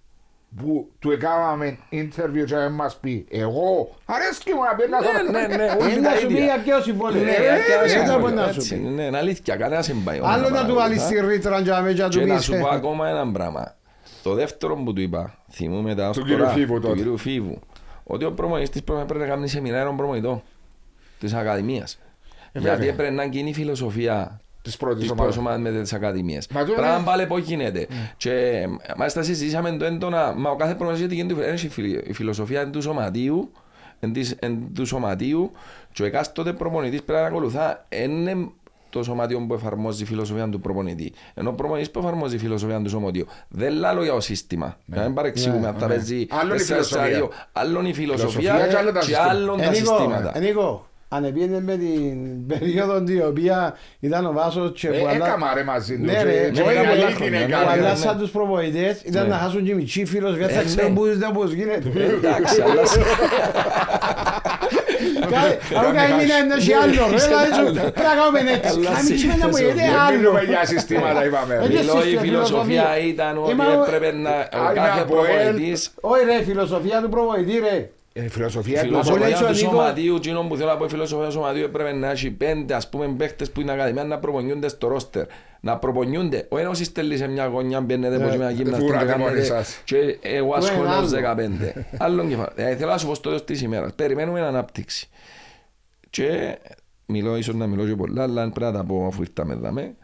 που 0.58 0.90
του 1.00 1.12
έκαναμε 1.12 1.78
interview 1.92 2.44
και 2.46 2.56
να 2.56 2.70
μας 2.70 2.98
πει 3.02 3.26
εγώ 3.30 3.96
αρέσκει 4.06 4.54
μου 4.54 4.60
να 4.64 4.76
πει 4.76 4.90
να 4.90 5.00
Ναι, 5.32 5.48
ναι, 5.48 5.56
ναι, 5.56 5.64
Ε, 5.64 5.76
όλοι 5.84 6.00
να 6.02 6.10
τα 6.12 6.18
σου 6.18 6.28
πει 6.28 6.34
ίδια. 6.34 6.44
για 6.46 6.62
ποιο 6.64 6.82
συμβόλαιο. 6.82 7.24
Ναι, 7.24 7.32
Ε, 7.32 7.42
για 7.42 7.54
ποιο 7.66 7.84
ε, 7.84 7.88
συμβόλαιο, 7.88 8.12
έτσι 8.12 8.20
μπορεί 8.22 8.34
να 8.34 8.44
έτσι 8.48 8.62
σου 8.62 8.68
πει. 8.76 8.76
είναι, 8.82 8.90
Ναι, 8.90 9.04
είναι 9.04 9.18
αλήθεια, 9.18 9.56
κανένας 9.56 9.88
δεν 9.88 10.02
πάει. 10.04 10.20
Άλλο 10.24 10.50
να 10.50 10.66
του 10.66 10.74
βάλεις 10.74 10.98
παρακολουθά. 11.02 11.28
τη 11.28 11.34
ρήτρα 11.34 11.60
για 11.60 11.80
να 11.82 11.92
Και 12.10 12.20
του 12.20 12.28
να 12.28 12.36
πεις. 12.36 12.44
σου 12.44 12.52
πω 12.52 12.68
ε, 12.72 12.76
ακόμα 12.76 13.08
ένα 13.10 13.32
πράγμα. 13.32 13.76
Το 14.24 14.34
δεύτερο 14.34 14.76
που 14.76 14.94
του 14.94 15.02
είπα, 15.02 15.38
θυμούμαι 15.52 15.96
τα 15.96 16.10
ως 16.10 16.18
Του 16.18 16.22
τώρα, 16.28 16.34
κύριου 16.36 16.50
Φίβου 16.60 16.74
του 16.76 16.82
τότε. 16.82 16.96
κύριου 16.98 17.18
Φίβου, 17.18 17.60
ότι 18.04 18.26
ο 18.26 18.32
προμονητής 18.32 18.84
πρέπει 18.84 19.14
να 19.18 19.26
κάνει 19.26 19.48
σεμινάριο 19.48 19.94
προμονητό 19.98 20.44
της 21.20 21.34
Ακαδημίας. 21.34 22.00
Γιατί 22.52 22.68
Ε, 22.68 22.72
βέβαια. 22.72 22.90
έπρεπε 22.90 23.12
να 23.12 23.24
γίνει 23.24 23.50
η 23.50 23.54
φιλοσοφία 23.54 24.42
της 24.62 24.78
πρώτης 24.78 25.02
της 25.02 25.12
ομάδας. 25.12 25.34
πρώτης 25.36 25.50
ομάδας 25.52 25.74
με 25.74 25.82
τις 25.82 25.94
ακαδημίες. 25.94 26.48
Μα 26.48 26.66
τώρα 26.66 26.76
Πράγμα 26.78 26.96
είναι- 26.96 27.06
πάλι 27.06 27.26
πώς 27.26 27.40
γίνεται. 27.42 27.88
Και 28.18 28.32
ε, 28.32 28.68
μάλιστα 28.98 29.24
συζητήσαμε 29.24 29.72
το 29.72 29.86
έντονα, 29.86 30.34
μα 30.38 30.50
ο 30.50 30.56
κάθε 30.56 30.74
προμονητής 30.76 31.00
γιατί 31.08 31.16
γίνεται 31.16 31.48
είναι 31.48 31.54
η 31.64 31.70
φιλ- 31.70 32.08
η 32.10 32.14
φιλοσοφία 32.14 32.70
του 32.70 32.82
σωματείου, 32.82 33.52
εν 34.00 34.14
της- 34.14 34.36
εν 34.40 34.74
του 34.76 34.86
σωματείου 34.86 35.52
και 35.94 36.04
ο 36.04 36.06
εκάστοτε 36.06 36.54
προπονητής 36.54 37.04
πρέπει 37.04 37.22
να 37.22 37.28
ακολουθά 37.28 37.86
είναι 37.90 38.50
το 38.92 39.04
σωματείο 39.04 39.46
που 39.48 39.54
εφαρμόζει 39.54 40.04
η 40.04 40.06
φιλοσοφία 40.06 40.50
του 40.50 40.60
προπονητή. 40.60 41.14
Ενώ 41.34 41.50
ο 41.50 41.54
προπονητής 41.54 41.92
που 41.92 42.00
εφαρμόζει 42.00 42.36
η 42.36 42.40
φιλοσοφία 42.40 42.82
του 42.82 42.90
σωματείου. 42.90 43.26
Δεν 43.50 43.74
λάλλω 43.74 44.04
για 44.04 44.14
το 44.14 44.20
σύστημα. 44.20 44.78
Να 44.86 45.02
μην 45.04 45.14
παρεξηγούμε. 45.14 45.68
Αν 45.68 45.76
τα 45.80 45.88
παίζει 45.88 46.28
Άλλον 46.30 46.58
η 46.58 46.60
4-4-2, 46.60 46.64
φιλοσοφία. 46.66 47.28
Άλλον 47.52 47.86
η 47.86 47.94
φιλοσοφία 47.94 48.40
Φιλοσοφία 48.42 48.68
και 48.68 48.78
άλλο 48.78 48.92
τα 48.92 49.00
και 49.00 49.06
συστήματα. 49.06 49.30
άλλον 49.32 49.60
Ε, 49.60 49.64
τα 49.64 49.70
Νίκο, 49.72 49.86
συστήματα. 49.96 50.32
ε, 50.36 50.40
Νίκο, 50.40 50.86
αν 51.14 51.34
πήγαινε 51.34 51.62
με 51.62 51.76
την 51.78 52.48
περίοδο 52.48 53.02
την 53.04 53.22
οποία 53.26 53.78
ήταν 54.00 54.26
ο 54.26 54.32
Βάσος 54.32 54.72
και 54.80 54.88
Ε, 54.88 54.92
που 54.92 55.08
αλλα- 55.08 55.26
έκαμα 55.26 55.54
ρε 55.54 55.64
μαζί 55.64 55.98
του 55.98 56.04
Ναι 56.06 56.14
και- 56.14 56.24
ρε, 56.24 56.50
και 56.54 56.62
όχι, 56.62 56.72
μια 56.72 56.82
ρε, 56.82 56.88
πολύ 56.88 57.00
πολλά 57.00 57.08
την 57.08 57.16
χρόνια, 57.16 57.40
που 57.40 57.52
έκανε, 57.52 57.66
ναι, 57.66 57.76
ρε. 57.76 57.80
αλλάσαν 57.88 58.16
ναι. 58.16 58.22
τους 58.22 58.32
προπονητές 58.32 59.02
ήταν 59.02 59.24
Ναι. 59.24 59.30
να 59.30 59.36
χάσουν 59.38 59.64
και 59.64 59.76
μητσί 59.76 60.06
φίλος, 60.06 60.38
δεν 60.38 60.50
θα 60.50 60.60
Ε, 60.60 60.64
ξέρουν 60.64 60.92
ναι. 60.94 61.00
πώς 61.00 61.18
δεν 61.18 61.32
πώς 61.32 61.52
γίνεται. 61.52 61.90
Εντάξει, 62.18 62.62
αλλά 62.62 62.74
Κάτι- 62.76 63.00
Αν 65.86 65.94
κάνει 65.98 66.14
μήνα 66.20 66.36
είναι 66.42 66.56
και 66.66 66.76
άλλο, 66.84 67.04
ρε, 67.12 67.20
δηλαδή 67.26 67.50
σου, 67.58 67.64
πρέπει 67.74 68.08
να 68.12 68.16
κάνουμε 68.20 68.40
έτσι. 68.56 68.70
Αλλά 68.70 68.90
Κάμε 68.96 69.10
και 69.22 69.28
μετά 69.34 69.48
μου 69.48 69.56
σε- 69.56 69.64
γίνεται 69.64 69.82
Δεν 69.90 70.00
άλλο. 70.04 70.18
μιλούμε 70.18 70.42
για 70.52 70.62
συστήματα 70.72 71.26
είπαμε. 71.28 71.54
Ε, 71.56 71.68
Μιλώ, 71.68 71.80
η 71.80 72.02
σύστημα, 72.02 72.22
φιλοσοφία 72.22 72.62
φιλοσοφία. 72.64 72.88
ήταν 73.14 73.34
Ε, 73.36 73.40
ότι 73.40 73.54
μα 73.60 73.66
ο- 73.68 73.82
έπρεπε 73.84 74.10
να 74.26 74.34
ο 74.60 74.60
Άρα, 74.66 74.74
κάθε 74.74 75.00
από 75.02 75.16
ελ- 75.18 75.26
προπονητής 75.28 75.80
Όχι 76.12 76.24
ρε, 76.30 76.38
φιλοσοφία 76.50 76.98
του 77.04 77.10
προπονητή 77.10 77.56
ρε. 77.68 77.78
Ε, 78.14 78.22
φιλοσοφία 78.36 78.80
του 78.84 78.90
λέει 78.92 79.02
φιλοσοφία 79.02 79.28
ο 79.36 79.40
του 79.40 79.46
Νίκος- 79.46 79.58
σωματείου, 79.58 80.16
εκείνο 80.16 80.40
που 80.50 80.56
θέλω 80.58 80.70
να 80.70 80.78
πω 80.78 80.86
η 80.86 80.90
φιλοσοφία 80.90 81.26
του 81.26 81.32
σωματείου 81.32 81.64
έπρεπε 81.64 81.92
να 81.94 82.10
έχει 82.12 82.30
πέντε 82.32 82.74
ας 82.74 82.90
πούμε 82.90 83.06
παίχτες 83.18 83.52
που 83.52 83.62
είναι 83.62 83.72
ακαδημία 83.72 84.04
να 84.04 84.18
προπονιούνται 84.20 84.68
στο 84.70 84.88
ρόστερ. 84.88 85.26
Να 85.64 85.78
προπονιούνται. 85.78 86.48
Ο 86.50 86.58
ένας 86.58 86.78
στέλνει 86.78 87.18
σε 87.18 87.28
μια 87.28 87.46
γωνιά, 87.46 87.82
μπαίνετε 87.82 88.16
από 88.26 88.38
μια 88.38 88.50
γυμναστή 88.50 88.86
φουράτε 88.86 89.06
και 89.06 89.18
μόνοι 89.18 89.24
κάνετε 89.24 89.46
σας. 89.46 89.82
και 89.84 90.18
εγώ 90.22 90.50
Το 90.50 90.56
ασχολούμαι 90.56 90.96
είναι 90.96 91.04
ως 91.04 91.14
άλλο. 91.14 91.36
15. 91.36 91.84
Άλλον 92.06 92.30
κεφάλαιο. 92.30 92.54
Ε, 92.56 92.76
Θέλω 92.76 92.92
να 92.92 92.98
σου 92.98 93.08
πω 93.08 93.14
στο 93.16 93.24
τέλος 93.30 93.44
της 93.46 93.62
ημέρας. 93.62 93.94
Περιμένουμε 93.94 94.42
ανάπτυξη. 94.42 95.10
Και 96.10 96.58
μιλώ 97.06 97.36
ίσως 97.38 97.56
να 97.56 97.68
μιλώ 97.68 97.86
και 97.88 97.96
πολλά, 97.96 98.24
αλλά 98.24 98.50
πρέπει 98.50 98.72
να 98.72 98.78
τα 98.80 98.84
πω 98.84 99.06
αφού 99.06 99.22
ήρθαμε 99.22 99.56
δάμε. 99.56 99.96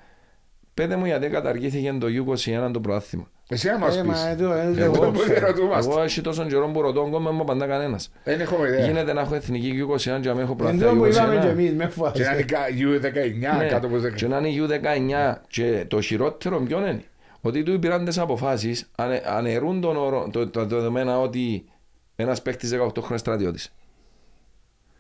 Πέτε 0.74 0.96
μου 0.96 1.06
γιατί 1.06 1.28
καταργήθηκε 1.28 1.94
το 2.00 2.08
U21 2.08 2.70
το 2.74 2.80
πρωτάθλημα. 2.80 3.28
Εσύ 3.50 3.68
να 3.68 3.78
μας 3.78 3.98
Ε, 3.98 4.04
μα 4.04 4.14
πεις. 4.14 4.24
εδώ, 4.26 4.54
ε, 4.54 4.62
Εγώ- 4.62 4.80
εγώ- 5.04 5.12
Που 5.12 5.20
δεν 5.28 5.40
ρωτούμαστε. 5.46 5.92
Εγώ 5.92 6.02
έχει 6.02 6.22
τόσο 6.22 6.46
καιρό 6.46 6.68
που 6.68 6.82
ρωτώ 6.82 7.02
ακόμα 7.02 7.32
μου 7.32 7.42
απαντά 7.42 7.68
κανένας. 7.68 8.12
Δεν 8.24 8.40
έχουμε 8.40 8.68
ιδέα. 8.68 8.86
Γίνεται 8.86 9.14
να 9.14 9.22
έχω 9.22 9.36
εθνική 9.36 9.72
U21 9.84 10.20
και 10.22 10.28
να 10.28 10.34
μην 10.34 10.44
έχω 10.44 10.52
Εν 10.52 10.58
πρωτάθλημα 10.58 10.90
τω 10.92 10.96
που 10.98 11.06
είπαμε 11.06 11.34
και 11.36 11.40
U21. 11.48 11.50
εμείς, 11.50 11.72
με 11.72 11.78
Και 11.78 11.84
να 11.84 11.90
φοβάσαι. 11.90 12.22
είναι 12.34 12.42
κα- 12.42 12.68
U19 12.70 13.58
Ναι, 13.58 13.68
κάτω 13.68 13.88
από 13.88 13.98
και 13.98 14.26
10. 14.26 14.28
να 14.28 14.38
είναι 14.38 14.50
U19 14.68 15.42
και 15.48 15.86
το 15.88 16.02
χειρότερο 16.02 16.60
ποιο 16.62 16.78
είναι; 16.80 17.04
Ότι 17.42 17.64
του 17.64 17.80
πήραν 17.80 18.06
τις 18.06 18.18
αποφάσεις 18.18 18.90
ανε- 18.96 19.24
αναιρούν 19.26 19.82
τον 19.82 19.98
όρο, 19.98 20.30
το, 20.32 20.50
το, 20.50 20.68
το 20.68 20.76
δεδομένα 20.76 21.20
ότι 21.20 21.66
ένας 22.16 22.42
παίχτης 22.42 22.70
18 22.70 23.02
χρόνια 23.02 23.18
στρατιώτης. 23.18 23.74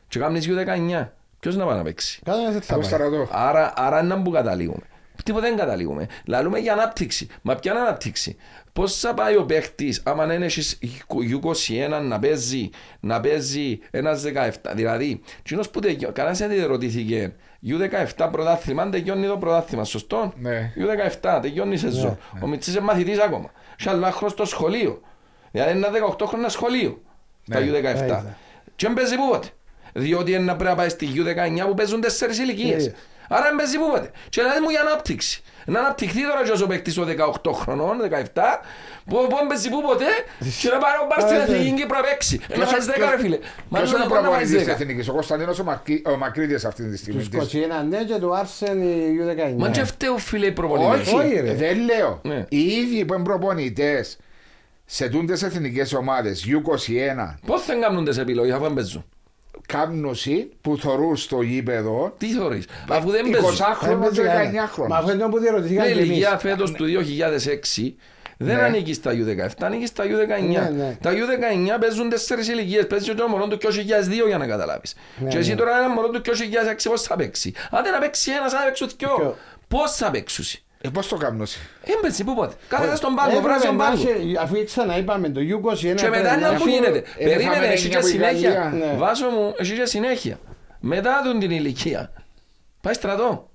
Και 0.07 0.19
κάνεις 0.19 0.47
U19. 0.49 1.11
Ποιος 1.39 1.55
να 1.55 1.65
πάει 1.65 1.77
να 1.77 1.83
παίξει; 1.83 2.21
Κανένας 2.25 2.51
δεν 2.51 2.61
θα 2.61 2.67
Θα 2.67 2.79
πάει. 2.79 2.83
σταρατώ. 2.83 3.27
Άρα, 3.31 3.73
άρα 3.75 3.99
είναι 3.99 4.15
να 4.15 4.21
που 4.21 4.29
καταλήγουμε. 4.31 4.81
Τίποτε 5.23 5.47
δεν 5.47 5.57
καταλήγουμε. 5.57 6.07
Λαλούμε 6.25 6.59
για 6.59 6.73
ανάπτυξη. 6.73 7.27
Μα 7.41 7.55
ποια 7.55 7.71
είναι 7.71 7.81
ανάπτυξη; 7.81 8.35
Πώς 8.73 8.99
θα 8.99 9.13
πάει 9.13 9.35
ο 9.35 9.45
παίχτης, 9.45 10.01
άμα 10.05 10.25
δεν 10.25 10.43
έχει 10.43 10.77
U21 11.09 12.01
να 12.03 12.19
παίζει, 12.19 12.69
να 12.99 13.19
παίζει 13.19 13.79
ένας 13.91 14.23
17. 14.23 14.49
Δηλαδή, 14.73 15.21
κοινό 15.43 15.63
που 15.71 15.79
τελειώνει, 15.79 16.13
κανένας 16.13 16.37
δεν 16.37 16.65
ρωτήθηκε. 16.65 17.33
U17 17.67 18.29
πρωτάθλημα, 18.31 18.81
αν 18.81 18.91
τελειώνει 18.91 19.27
το 19.27 19.37
πρωτάθλημα, 19.37 19.83
σωστό; 19.83 20.33
Ναι. 20.39 20.73
U17, 21.21 21.39
τελειώνει 21.41 21.73
η 21.73 21.77
σεζόν. 21.77 22.17
Ναι, 22.33 22.39
Ο 22.43 22.47
Μιτσής 22.47 22.73
είναι 22.73 22.83
μαθητής 22.83 23.19
ακόμα. 23.19 23.51
Σε 23.77 23.89
άλλο 23.89 23.97
ένα 23.97 24.11
χρόνο 24.11 24.31
στο 24.33 24.45
σχολείο. 24.45 25.01
Δηλαδή 25.51 25.71
είναι 25.77 25.87
ένα 25.87 26.15
18 26.19 26.25
χρόνια 26.25 26.49
σχολείο. 26.49 27.01
Τα 27.51 27.59
Ναι. 27.59 27.71
U17. 27.71 28.07
Ναι. 28.07 28.35
Και 28.75 28.85
δεν 28.85 28.93
παίζει 28.95 29.15
πούποτε. 29.15 29.47
Διότι 29.93 30.31
είναι 30.31 30.39
να 30.43 30.55
πρέπει 30.55 30.69
να 30.69 30.75
πάει 30.75 30.89
στη 30.89 31.07
U19 31.15 31.67
που 31.67 31.73
παίζουν 31.73 32.01
τέσσερις 32.01 32.39
ηλικίες. 32.39 32.85
Ναι. 32.85 32.93
Άρα 33.29 33.43
δεν 33.47 33.55
παίζει 33.55 33.77
πούποτε. 33.77 34.11
Και 34.29 34.41
λέει 34.41 34.59
μου 34.63 34.69
για 34.69 34.81
ανάπτυξη. 34.81 35.41
Να 35.65 35.79
αναπτυχθεί 35.79 36.21
τώρα 36.21 36.43
και 36.57 36.63
ο 36.63 36.67
παίκτης 36.67 36.93
των 36.93 37.07
18 37.43 37.51
χρονών, 37.53 37.95
17, 38.01 38.61
που 39.05 39.15
που 39.29 39.35
δεν 39.39 39.47
παίζει 39.47 39.69
πούποτε 39.69 40.05
και 40.61 40.69
να 40.69 40.77
πάρει 40.77 40.97
ο 41.03 41.05
Μπάρ 41.09 41.21
στην 41.21 41.37
Ναι, 41.37 41.43
ναι. 41.45 41.53
Εθνική 41.53 41.71
Κύπρο 41.81 41.97
να 41.99 42.03
παίξει. 42.07 42.39
Να 42.57 42.65
φάεις 42.65 42.85
10 42.85 42.91
ρε 43.09 43.19
φίλε. 43.19 43.39
Μα 43.69 43.77
Ποιος 43.79 43.91
να 43.91 43.97
είναι 43.97 44.05
ο 44.05 44.09
μπορεί 44.09 44.21
να 44.21 44.29
φάεις 44.29 44.49
προπονητής 44.49 44.57
της 44.57 44.67
10. 44.67 44.81
Εθνικής, 44.81 45.07
ο 45.07 45.13
Κωνσταντίνος 45.13 45.59
ο 45.59 45.63
Μακρύ- 45.63 46.07
ο 46.07 46.15
Μακρύτης 46.17 46.65
αυτή 46.65 46.89
τη 46.89 46.97
στιγμή. 46.97 47.23
Τους 47.27 47.53
21 47.53 47.83
ναι 47.89 48.03
και 48.03 48.13
του 48.15 48.35
Άρσεν 48.35 48.81
η 48.81 49.17
U19. 49.21 49.55
Μα 49.57 49.69
και 49.69 49.83
φταίω 49.83 50.17
φίλε 50.17 50.45
οι 50.45 50.51
προπονητές. 50.51 51.07
Όχι, 51.13 51.15
Όχι, 51.15 51.39
ρε. 51.39 51.53
δεν 51.53 51.77
λέω. 51.79 52.19
Ναι. 52.23 52.45
Οι 52.49 52.61
ίδιοι 52.65 53.05
που 53.05 53.13
είναι 53.13 53.23
προπονητές 53.23 54.17
σε 54.85 55.09
τούντες 55.09 55.43
εθνικές 55.43 55.93
ομάδες, 55.93 56.45
U21, 56.47 57.35
Πώς 57.45 57.65
δεν 57.65 57.81
κάνουν 57.81 58.05
τις 58.05 58.17
επιλογές 58.17 58.53
αφού 58.53 58.63
δεν 58.63 58.73
παίζουν; 58.73 59.05
Κάμνουσι 59.67 60.49
που 60.61 60.77
θωρούν 60.77 61.17
στο 61.17 61.41
γήπεδο 61.41 62.13
Τι 62.17 62.27
θεωρείς. 62.27 62.65
Αφού 62.89 63.09
δεν 63.09 63.29
παίζουν. 63.29 63.49
20 63.55 63.61
χρόνο 63.73 64.09
και 64.11 64.21
19 64.21 64.53
Μα 64.53 64.67
χρόνο. 64.67 64.95
αυτό 64.95 65.11
είναι 65.13 65.29
που 65.29 65.39
διερωτηθήκαμε 65.39 65.85
Ναι, 65.87 65.91
η 65.91 65.95
και 65.95 65.99
εμείς. 66.01 66.11
ηλικία 66.15 66.37
φέτος 66.37 66.71
του 66.71 66.85
2006 66.85 67.95
δεν 68.39 68.55
Ναι. 68.55 68.61
ανήκει 68.61 68.93
στα 68.93 69.11
U17, 69.11 69.47
ανήκει 69.65 69.85
στα 69.85 70.03
U19. 70.03 70.41
Ναι, 70.47 70.69
ναι. 70.77 70.97
Τα 71.01 71.11
U19 71.11 71.79
παίζουν 71.79 72.09
τέσσερις 72.09 72.47
ηλικίες, 72.47 72.87
παίζει 72.87 73.05
και 73.05 73.13
το 73.13 73.27
μωρός 73.27 73.47
του 73.47 73.57
2002 73.57 74.27
για 74.27 74.37
να 74.37 74.47
καταλάβεις. 74.47 74.95
Ναι, 75.17 75.29
και 75.29 75.37
εσύ 75.37 75.49
ναι. 75.49 75.55
τώρα 75.55 75.77
ένα 75.77 75.89
μωρό 75.89 76.09
του 76.09 76.21
2006 76.21 76.89
πώς 76.89 77.01
θα 77.01 77.15
παίξει; 77.15 77.53
Άντε 77.71 77.89
να 77.89 77.99
παίξει 77.99 78.31
ένας, 78.31 78.53
να 78.53 78.59
παίξουν 78.59 78.89
δυο. 78.97 79.15
Δυο. 79.17 79.37
Πώς 79.67 79.91
θα 79.95 80.11
παίξουν. 80.11 80.45
Ε, 80.81 80.89
πώς 80.89 81.07
το 81.07 81.15
κάμνουσι. 81.17 81.59
Δεν 81.85 81.95
παίζει 82.01 82.23
πού 82.23 82.35
πότε; 82.35 82.53
Κάθεται 82.67 82.95
στον 82.95 83.15
πάγκο, 83.15 83.29
Έπρεπε 83.29 83.47
βράζει 83.47 83.65
τον 83.65 83.75
να 83.75 83.83
πάγκο. 83.85 84.01
έχει- 84.09 84.37
Αφού 84.39 84.63
ξαναείπαμε 84.65 85.29
το 85.29 85.39
U21 85.39 85.75
Και 85.95 86.09
μετά 86.09 86.09
πρέπει 86.09 86.23
να 86.23 86.33
είναι 86.33 86.47
που 86.47 86.53
έχει- 86.67 86.69
γίνεται. 86.69 86.97
ε, 87.17 87.23
Περίμενε, 87.23 87.53
φάμε 87.53 87.65
έχει 87.67 87.83
εννιά 87.85 87.89
και 87.89 87.97
από 87.97 88.07
η 88.07 88.09
συνέχεια. 88.09 88.49
Γαλλία. 88.51 88.85
Ναι. 88.87 88.97
Βάσο 88.97 89.29
μου, 89.29 89.53
έχει 89.57 89.73
και 89.75 89.85
συνέχεια. 89.85 90.39
Μετά 90.79 91.21
του 91.23 91.37
την 91.37 91.51
ηλικία. 91.51 92.11
Πάει 92.81 92.93
στρατό. 92.93 93.49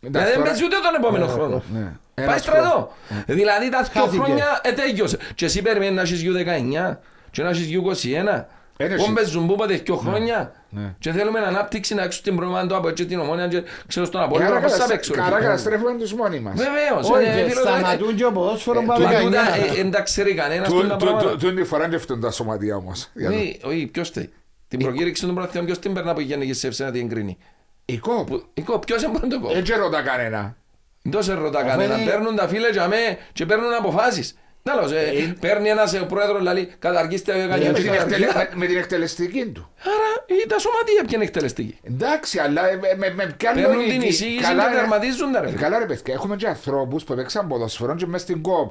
Δηλαδή 0.00 0.26
δεν 0.26 0.34
τώρα- 0.34 0.46
παίζει 0.46 0.64
ούτε 0.64 0.76
τον 0.82 0.94
επόμενο 0.94 1.26
χρόνο. 1.26 1.62
ναι. 1.72 1.92
Πάει 2.14 2.24
Ένας 2.26 2.40
στρατό. 2.40 2.92
Δηλαδή 3.26 3.68
τα 3.68 3.82
δύο 3.82 4.02
Χάθηκε. 4.02 4.22
χρόνια 4.22 4.60
ετέγιωσε. 4.62 5.18
Και 5.34 5.44
εσύ 5.44 5.62
περιμένεις 5.62 5.94
να 5.94 6.02
έχεις 6.02 6.22
U19 6.22 7.00
και 7.30 7.42
να 7.42 7.48
έχεις 7.48 7.66
U21. 7.68 8.46
Ένα 8.78 8.94
Πώς 8.94 9.04
εσύ. 9.04 9.12
παίζουν 9.12 9.46
πού 9.46 9.54
πάτε 9.54 9.74
δύο 9.74 9.96
χρόνια. 9.96 10.52
ναι. 10.70 10.94
Και 10.98 11.12
θέλουμε 11.12 11.38
ανάπτυξη 11.40 11.94
να 11.94 12.02
έξω 12.02 12.22
την 12.22 12.36
πρόβλημα 12.36 12.66
του 12.66 12.76
από 12.76 12.88
έτσι 12.88 13.06
την 13.06 13.18
ομόνια 13.18 13.48
και 13.48 13.62
ξέρω 13.86 14.06
στον 14.06 14.20
Ε, 14.20 14.24
Απόλλωνα 14.24 14.48
άρα 14.50 14.60
πώς 14.60 14.70
θα 14.72 14.76
καταστρέ- 14.78 14.96
παίξω. 15.00 15.14
ρε 15.14 15.20
Άρα 15.20 15.36
φίλε. 15.36 15.46
καταστρέφουμε 15.46 15.98
τους 15.98 16.14
μόνοι 16.14 16.40
μας. 16.40 16.54
Βεβαίως. 16.56 17.10
Όχι, 17.10 17.24
ε, 17.28 17.42
και 17.42 17.48
φίλε, 17.50 17.60
σταματούν 17.60 18.14
και 18.16 18.24
ο 18.24 18.32
ποδόσφαιρο 18.32 18.80
Ε, 18.80 18.84
πάμε 18.86 19.04
Μα 19.04 19.10
τούτα, 19.20 19.42
19. 19.42 19.76
ε, 19.76 19.80
εν 19.80 19.90
τα 19.90 20.00
ξέρει 20.02 20.34
κανένας 20.34 20.68
Του- 20.68 20.80
τούτα 20.80 20.96
του- 20.96 21.04
πράγματα. 21.04 21.30
του- 21.30 21.36
Τούν 21.36 21.54
τη 21.56 21.64
φορά 21.64 21.88
και 21.88 21.98
φτούν 21.98 22.20
τα 22.20 22.30
σωματεία 22.30 22.76
όμως. 22.76 23.08
Για 23.14 23.28
το- 23.30 23.34
Όχι, 23.36 23.60
όχι, 23.64 23.86
ποιος 23.86 24.10
θέλει. 24.10 24.30
Την 24.68 24.78
προκήρυξη 24.78 25.22
των 25.24 25.34
πρωταθλητών 25.34 25.66
ποιος 25.66 25.78
την 25.78 25.92
περνά 25.92 26.14
που 26.14 26.20
γεννήκε 26.20 26.54
σε 26.54 26.66
ευσένα 26.66 26.90
την 26.90 27.00
εγκρίνει. 27.00 27.38
Η 27.84 27.98
κόπ. 27.98 28.26
Που- 28.28 28.42
η 28.54 28.62
κο- 28.62 28.78
Ποιος 28.86 29.02
είναι 29.02 29.18
το 29.18 29.40
κο. 29.40 29.52
Δεν 29.52 29.62
ξέρω 29.62 29.88
τα 29.88 30.02
κανένα. 30.02 30.56
Δεν 31.02 31.22
σε 31.22 31.34
ρωτά 31.34 31.58
Αφού 31.58 31.68
κανένα. 31.68 32.00
είναι- 32.00 32.10
Παίρνουν 32.10 32.36
τα 32.36 32.48
φίλε 32.48 32.70
για 32.70 32.88
μέ 32.88 33.18
και 33.32 33.46
παίρνουν 33.46 33.72
αποφάσεις. 33.78 34.38
Τέλος, 34.70 34.92
ε, 34.92 35.34
παίρνει 35.40 35.68
ένας 35.68 35.94
ε, 35.94 35.98
πρόεδρος 35.98 36.38
δηλαδή 36.38 36.68
καταργήστε 36.78 37.32
Με 37.32 37.38
κανένα 37.38 37.72
την 37.72 37.76
στην 37.82 37.92
εκτελε- 37.92 38.28
αρχαία. 38.28 38.48
με- 38.50 38.56
Με 38.56 38.66
την 38.66 38.76
εκτελεστική 38.76 39.46
του. 39.46 39.70
Άρα 39.82 40.40
ή 40.42 40.46
τα 40.46 40.58
σωματεία 40.58 41.02
ποια 41.06 41.16
είναι 41.16 41.24
εκτελεστική. 41.24 41.78
Εντάξει, 41.82 42.38
αλλά 42.38 42.68
ε, 42.70 42.76
με- 42.96 43.12
με 43.16 43.34
ποια 43.36 43.52
Παίρνουν 43.52 43.74
λογική. 43.76 43.98
την 43.98 44.08
εισήγηση 44.08 44.42
Καλά, 44.42 44.62
και 44.62 44.74
ρε. 44.74 44.80
τερματίζουν 44.80 45.32
τα 45.32 45.40
ρε. 45.40 45.46
φίλε. 45.48 45.60
Καλά 45.60 45.78
ρε 45.78 45.84
παιδιά, 45.86 46.14
έχουμε 46.14 46.36
και 46.36 46.46
ανθρώπους 46.46 47.04
που 47.04 47.12
έπαιξαν 47.12 47.48
ποδοσφαιρό 47.48 47.94
και 47.94 48.06
μες 48.06 48.20
στην 48.20 48.42
κόπ. 48.42 48.70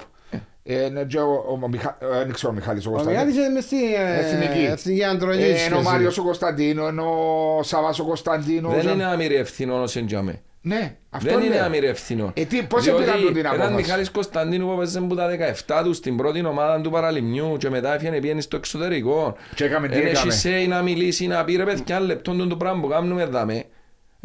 Ε, 0.68 0.90
ναι, 0.90 1.04
και 1.04 1.18
ο- 1.20 1.46
ο- 1.50 1.60
ο 1.64 1.68
Μιχα- 1.68 1.98
ε, 2.02 2.06
Δεν 2.24 2.34
ξέρω 2.34 2.52
ο 2.52 2.56
Μιχάλης 2.56 2.86
ο 2.86 2.90
Ο 2.90 2.92
Κωνσταντίνος. 2.94 3.26
Μιχάλης 3.26 3.46
είναι 3.46 3.54
μες 3.54 3.64
στην 3.64 3.78
ε, 3.78 4.20
Εθνική. 4.20 4.66
Εθνική 4.72 5.02
Ε, 5.02 5.06
Αντρονίσης. 5.06 5.66
Είναι 5.66 5.76
ο 5.76 5.82
Μάριος 5.82 6.18
ο 6.18 6.24
Κωνσταντίνος, 6.24 6.92
είναι 6.92 7.02
ο 7.02 7.60
Σαββάς 7.64 8.00
ο 8.00 8.04
Κωνσταντίνος. 8.06 8.84
Δεν 8.84 8.94
είναι 8.94 9.06
άμυρη 9.06 9.36
ευθυνών 9.36 9.82
ως 9.82 9.96
εντιαμέ. 9.96 10.42
Ναι, 10.68 10.96
αυτό 11.10 11.30
Δεν 11.30 11.40
είναι 11.44 11.56
λέω. 11.56 11.64
άμυρη 11.66 11.88
ευθυνών. 11.88 12.32
Ε, 12.34 12.44
τι, 12.46 12.64
πώς 12.64 12.84
Διότι 12.84 13.04
έπαιρναν 13.04 13.26
την 13.34 13.38
Ένας 13.38 13.52
απόφαση; 13.54 13.76
Μιχάλης 13.76 14.10
Κωνσταντίνου 14.12 14.66
που 14.68 14.72
έπαιζε 14.74 15.00
που 15.02 15.16
τα 15.16 15.30
17 15.68 15.82
τους 15.84 15.98
στην 15.98 16.18
πρώτη 16.18 16.46
ομάδα 16.46 16.82
του 16.82 16.90
παραλιμιού 16.92 17.58
και 17.58 17.70
μετά 17.70 17.94
έφυγε 17.94 18.20
πήγαινε 18.20 18.42
στο 18.42 18.56
εξωτερικό. 18.56 19.36
Και 19.56 19.64
έκαμε 19.64 19.88
τι 19.88 19.98
Εν 19.98 20.06
έκαμε. 20.06 20.34
έχει 20.34 20.66
say 20.66 20.70
να 20.70 20.82
μιλήσει, 20.82 21.28
να 21.28 21.44
πει 21.44 21.56
ρε 21.56 21.64
παιδιά 21.64 22.00
λεπτόν 22.00 22.50
το 22.50 22.56
πράγμα 22.58 22.82
που 22.82 22.88
κάνουμε 22.88 23.22
εδώ. 23.22 23.46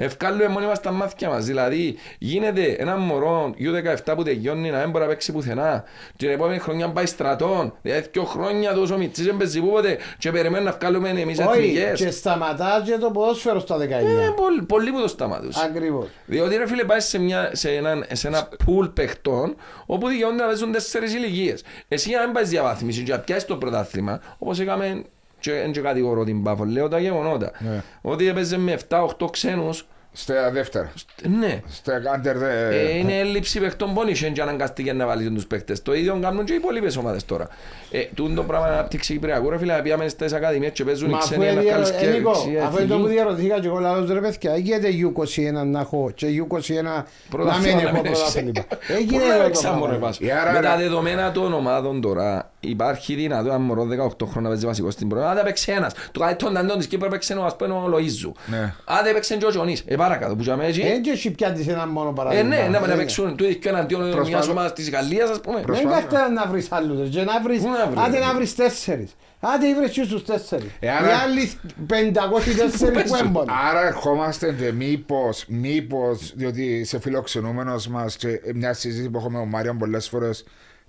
Ευκάλλουμε 0.03 0.49
μόνοι 0.49 0.67
μας 0.67 0.81
τα 0.81 0.91
μάτια 0.91 1.29
μας. 1.29 1.45
Δηλαδή 1.45 1.97
γίνεται 2.19 2.63
ένα 2.79 2.97
μωρό 2.97 3.55
U17 3.59 4.13
που 4.17 4.23
τελειώνει 4.23 4.71
να 4.71 4.79
δεν 4.79 4.91
μπορεί 4.91 5.05
να 5.05 5.11
παίξει 5.11 5.33
πουθενά. 5.33 5.85
Και 6.17 6.27
την 6.27 6.35
επόμενη 6.35 6.59
χρονιά 6.59 6.89
πάει 6.89 7.07
στρατών. 7.07 7.75
Δηλαδή 7.83 8.09
δύο 8.13 8.25
χρόνια 8.25 8.73
τόσο 8.75 8.97
μητσής 8.99 9.25
δεν 9.25 9.37
παίζει 9.37 9.61
πούποτε 9.61 9.99
και 10.19 10.31
περιμένουν 10.31 10.65
να 10.65 10.77
βγάλουμε 10.81 11.09
εμείς 11.09 11.39
Όχι, 11.39 11.49
εθνικές. 11.59 12.01
και 12.01 12.11
σταματάς 12.11 12.83
και 12.89 12.97
το 12.99 13.11
ποδόσφαιρο 13.11 13.59
στα 13.61 13.77
19. 13.77 13.81
Ε, 13.81 14.31
πολλ- 14.37 14.63
Πολλοί 14.67 14.91
που 14.91 15.01
το 15.01 15.09
σταματούσαν. 15.09 15.65
Ακριβώς. 15.71 16.07
Διότι 16.27 16.57
ρε 16.57 16.67
φίλε 16.67 16.85
πάεις 16.85 17.05
σε, 17.05 17.19
μια, 17.19 17.51
σε, 17.53 17.71
ένα, 17.71 18.07
σε 18.13 18.29
ένα 18.29 18.49
πουλ 18.65 18.87
παιχτών 18.87 19.57
όπου 19.87 20.09
δικαιούνται 20.09 20.37
να 20.43 20.47
παίζουν 20.47 20.73
τέσσερις 20.73 21.15
ηλικίες. 21.15 21.65
Εσύ 21.89 22.15
αν 22.15 22.33
πάει 22.33 22.45
διαβάθμιση 22.45 23.03
και 23.03 23.13
να 23.13 23.19
πιάσεις 23.19 23.45
το 23.45 23.57
πρωτάθλημα 23.57 24.21
όπως 24.39 24.61
έκαμε 24.61 25.03
και 25.41 25.53
δεν 25.53 25.73
και 25.73 25.81
κατηγορώ 25.81 26.25
την 26.25 26.43
Πάφο, 26.43 26.65
λέω 26.65 26.89
τα 26.89 26.99
γεγονότα. 26.99 27.53
Ναι. 27.59 27.83
Ότι 28.01 28.27
έπαιζε 28.27 28.59
με 28.59 28.79
7-8 28.89 29.07
ξένους, 29.31 29.87
Στα 30.13 30.51
δεύτερα. 30.51 30.93
ναι. 31.39 31.61
Στα 31.69 31.93
under 32.17 32.37
the... 32.37 32.71
Ε, 32.71 32.97
είναι 32.99 33.19
έλλειψη 33.19 33.61
παιχτών 33.61 33.95
πόνοι 33.95 34.13
και 34.13 34.43
αναγκαστήκε 34.43 34.93
να 34.93 35.07
βάλει 35.07 35.31
τους 35.31 35.47
παίχτες. 35.47 35.83
Το 35.83 35.95
ίδιο 35.95 36.19
κάνουν 36.23 36.45
και 36.45 36.53
οι 36.53 36.57
υπόλοιπες 36.57 36.97
ομάδες 36.97 37.25
τώρα. 37.25 37.49
Ε, 37.91 38.01
τούτο 38.15 38.35
το 38.35 38.43
πράγμα 38.43 38.67
να 38.69 38.73
αναπτύξει 38.73 39.13
Κυπριακού 39.13 39.51
ρε 39.51 39.59
φίλε, 39.59 39.73
να 39.75 39.83
πήγαμε 39.83 40.09
στις 40.09 40.33
ακαδημίες 40.33 40.71
και 40.73 40.85
παίζουν 40.85 41.09
οι 41.09 41.13
Μα 41.13 41.19
αφού 41.19 41.27
ξένοι 41.29 41.45
να 41.55 41.61
βγάλουν 41.63 41.87
είναι 42.03 42.11
Νίκο, 42.17 42.35
σκέψη. 42.35 42.59
αφού 42.59 42.79
είναι 42.79 42.87
το 42.87 42.99
που 42.99 43.07
διαρωτήθηκα 43.07 43.61
και 43.61 43.67
εγώ 43.67 43.79
λαλός 43.79 44.11
ρε 44.11 44.21
παιδιά, 44.21 44.53
έγινε 44.53 44.79
U21 44.83 45.67
να 45.67 45.81
έχω 45.81 46.11
και 46.15 46.27
U21 46.49 46.83
να 46.83 47.07
Πρωτάθλημα 47.31 47.75
μην 47.77 47.85
να 47.85 47.91
έχω 47.91 47.97
μην 48.03 48.07
έχεις. 48.07 48.19
πρωτάθλημα. 48.23 48.53
Πού 48.69 48.77
Έγινε 48.99 49.19
να 49.19 49.25
εδώ 49.35 49.37
το 49.39 49.45
παίξαμε, 49.45 49.77
πράγμα. 49.79 49.91
ρε, 49.95 49.99
Βάσο. 49.99 50.21
Ε, 50.27 50.33
άρα, 50.33 50.53
Με 50.53 50.61
τα 50.61 50.77
ρε. 50.77 50.83
δεδομένα 50.83 51.33
των 51.33 51.53
ομάδων 51.53 52.01
τώρα 52.01 52.51
υπάρχει 52.61 53.15
δυνατό 53.15 53.49
ένα 53.49 53.59
μωρό 53.59 53.83
18 53.83 53.87
χρόνια 54.27 54.41
να 54.41 54.49
παίζει 54.49 54.67
βασικό 54.67 54.91
στην 54.91 55.09
πρώτη. 55.09 55.25
Αν 55.27 55.35
δεν 55.35 55.45
παίξει 55.45 55.73
ένας, 55.73 55.93
το 56.13 56.21
καλύτερο 56.21 56.53
αντών 56.57 56.79
της 56.79 56.87
Κύπρου 56.87 57.09
παίξει 57.09 57.33
ένας 57.33 57.57
που 57.57 57.65
είναι 57.65 57.73
ο 57.75 57.87
Λοΐζου. 57.95 58.33
Ναι. 58.47 58.75
Αν 58.85 59.05
δεν 59.05 59.13
παίξει 59.15 59.37
και 59.37 59.45
ο 59.47 59.49
Τζονής, 59.49 59.85
ε 59.87 59.97
παρακάτω 60.03 60.37
που 60.37 60.43
τζάμε 60.43 60.67
έτσι. 60.67 60.83
Δεν 60.83 61.03
και 61.03 61.11
εσύ 61.11 61.31
πιάτης 61.31 61.69
ένα 61.69 61.87
μόνο 61.87 62.09
Ε, 62.09 62.13
παράδειγμα. 62.17 62.49
ναι, 62.49 62.57
να 62.57 62.79
Ε, 62.79 62.87
να 62.87 62.97
παίξουν 62.97 63.37
του 63.37 63.45
ίδιου 63.45 63.59
εναντίον 63.65 64.03
μιας 64.03 64.15
Προσπαθώ- 64.15 64.51
ομάδας 64.51 64.73
της 64.73 64.91
Γαλλίας 64.91 65.31
ας 65.31 65.41
πούμε. 65.41 65.57
Δεν 65.57 65.65
Προσπάθω. 65.65 66.07
κάθεται 66.07 66.29
να 66.33 66.47
βρεις 66.47 66.73
άλλους, 66.73 66.99
ρε, 67.01 67.07
και 67.07 67.23
να 67.23 67.41
βρεις, 67.41 67.61
Πού 67.63 67.69
να 67.69 67.87
βρεις, 67.91 68.03
άντε 68.05 68.19
ρε. 68.19 68.25
να 68.25 68.35
βρεις 68.35 68.55
τέσσερις. 68.55 69.17
Άντε 69.41 69.75
βρεις 69.75 69.91
και 69.91 70.03
στους 70.03 70.25
τέσσερις. 70.25 70.71
Ε, 70.81 70.91
άρα- 70.91 71.09
Οι 71.09 71.13
άλλοι 71.13 71.51
504 71.87 72.91
που 73.09 73.15
έμπονε. 73.25 73.53
Άρα 73.71 73.87
ερχόμαστε 73.87 74.53
και 74.59 74.73
μήπως, 74.73 75.45
μήπως, 75.49 76.33
διότι 76.37 76.85
σε 76.85 77.01
φιλοξενούμενος 77.01 77.89
μας 77.89 78.17
και 78.17 78.41
μια 78.55 78.73
συζήτηση 78.73 79.11
που 79.11 79.19
έχουμε 79.19 79.33
με 79.37 79.43
τον 79.43 79.49
Μάριο 79.53 79.75
πολλές 79.79 80.09
φορές 80.09 80.45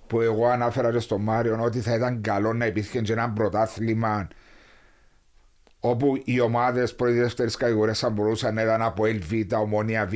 που 0.06 0.20
εγώ 0.20 0.46
ανάφερα 0.46 0.92
και 0.92 0.98
στον 0.98 1.20
Μάριο 1.20 1.58
ότι 1.62 1.80
θα 1.80 1.94
ήταν 1.94 2.20
καλό 2.20 2.52
να 2.52 2.66
υπήρχε 2.66 3.00
και 3.00 3.12
ένα 3.12 3.30
πρωτάθλημα 3.30 4.28
όπου 5.84 6.20
οι 6.24 6.40
ομάδες 6.40 6.94
πρώτης 6.94 7.18
δεύτερης 7.20 7.56
κατηγορίας 7.56 7.98
θα 7.98 8.10
μπορούσαν 8.10 8.54
να 8.54 8.62
ήταν 8.62 8.82
από 8.82 9.06
ΕΛΒ, 9.06 9.32
Ομόνια 9.60 10.06
Β, 10.06 10.12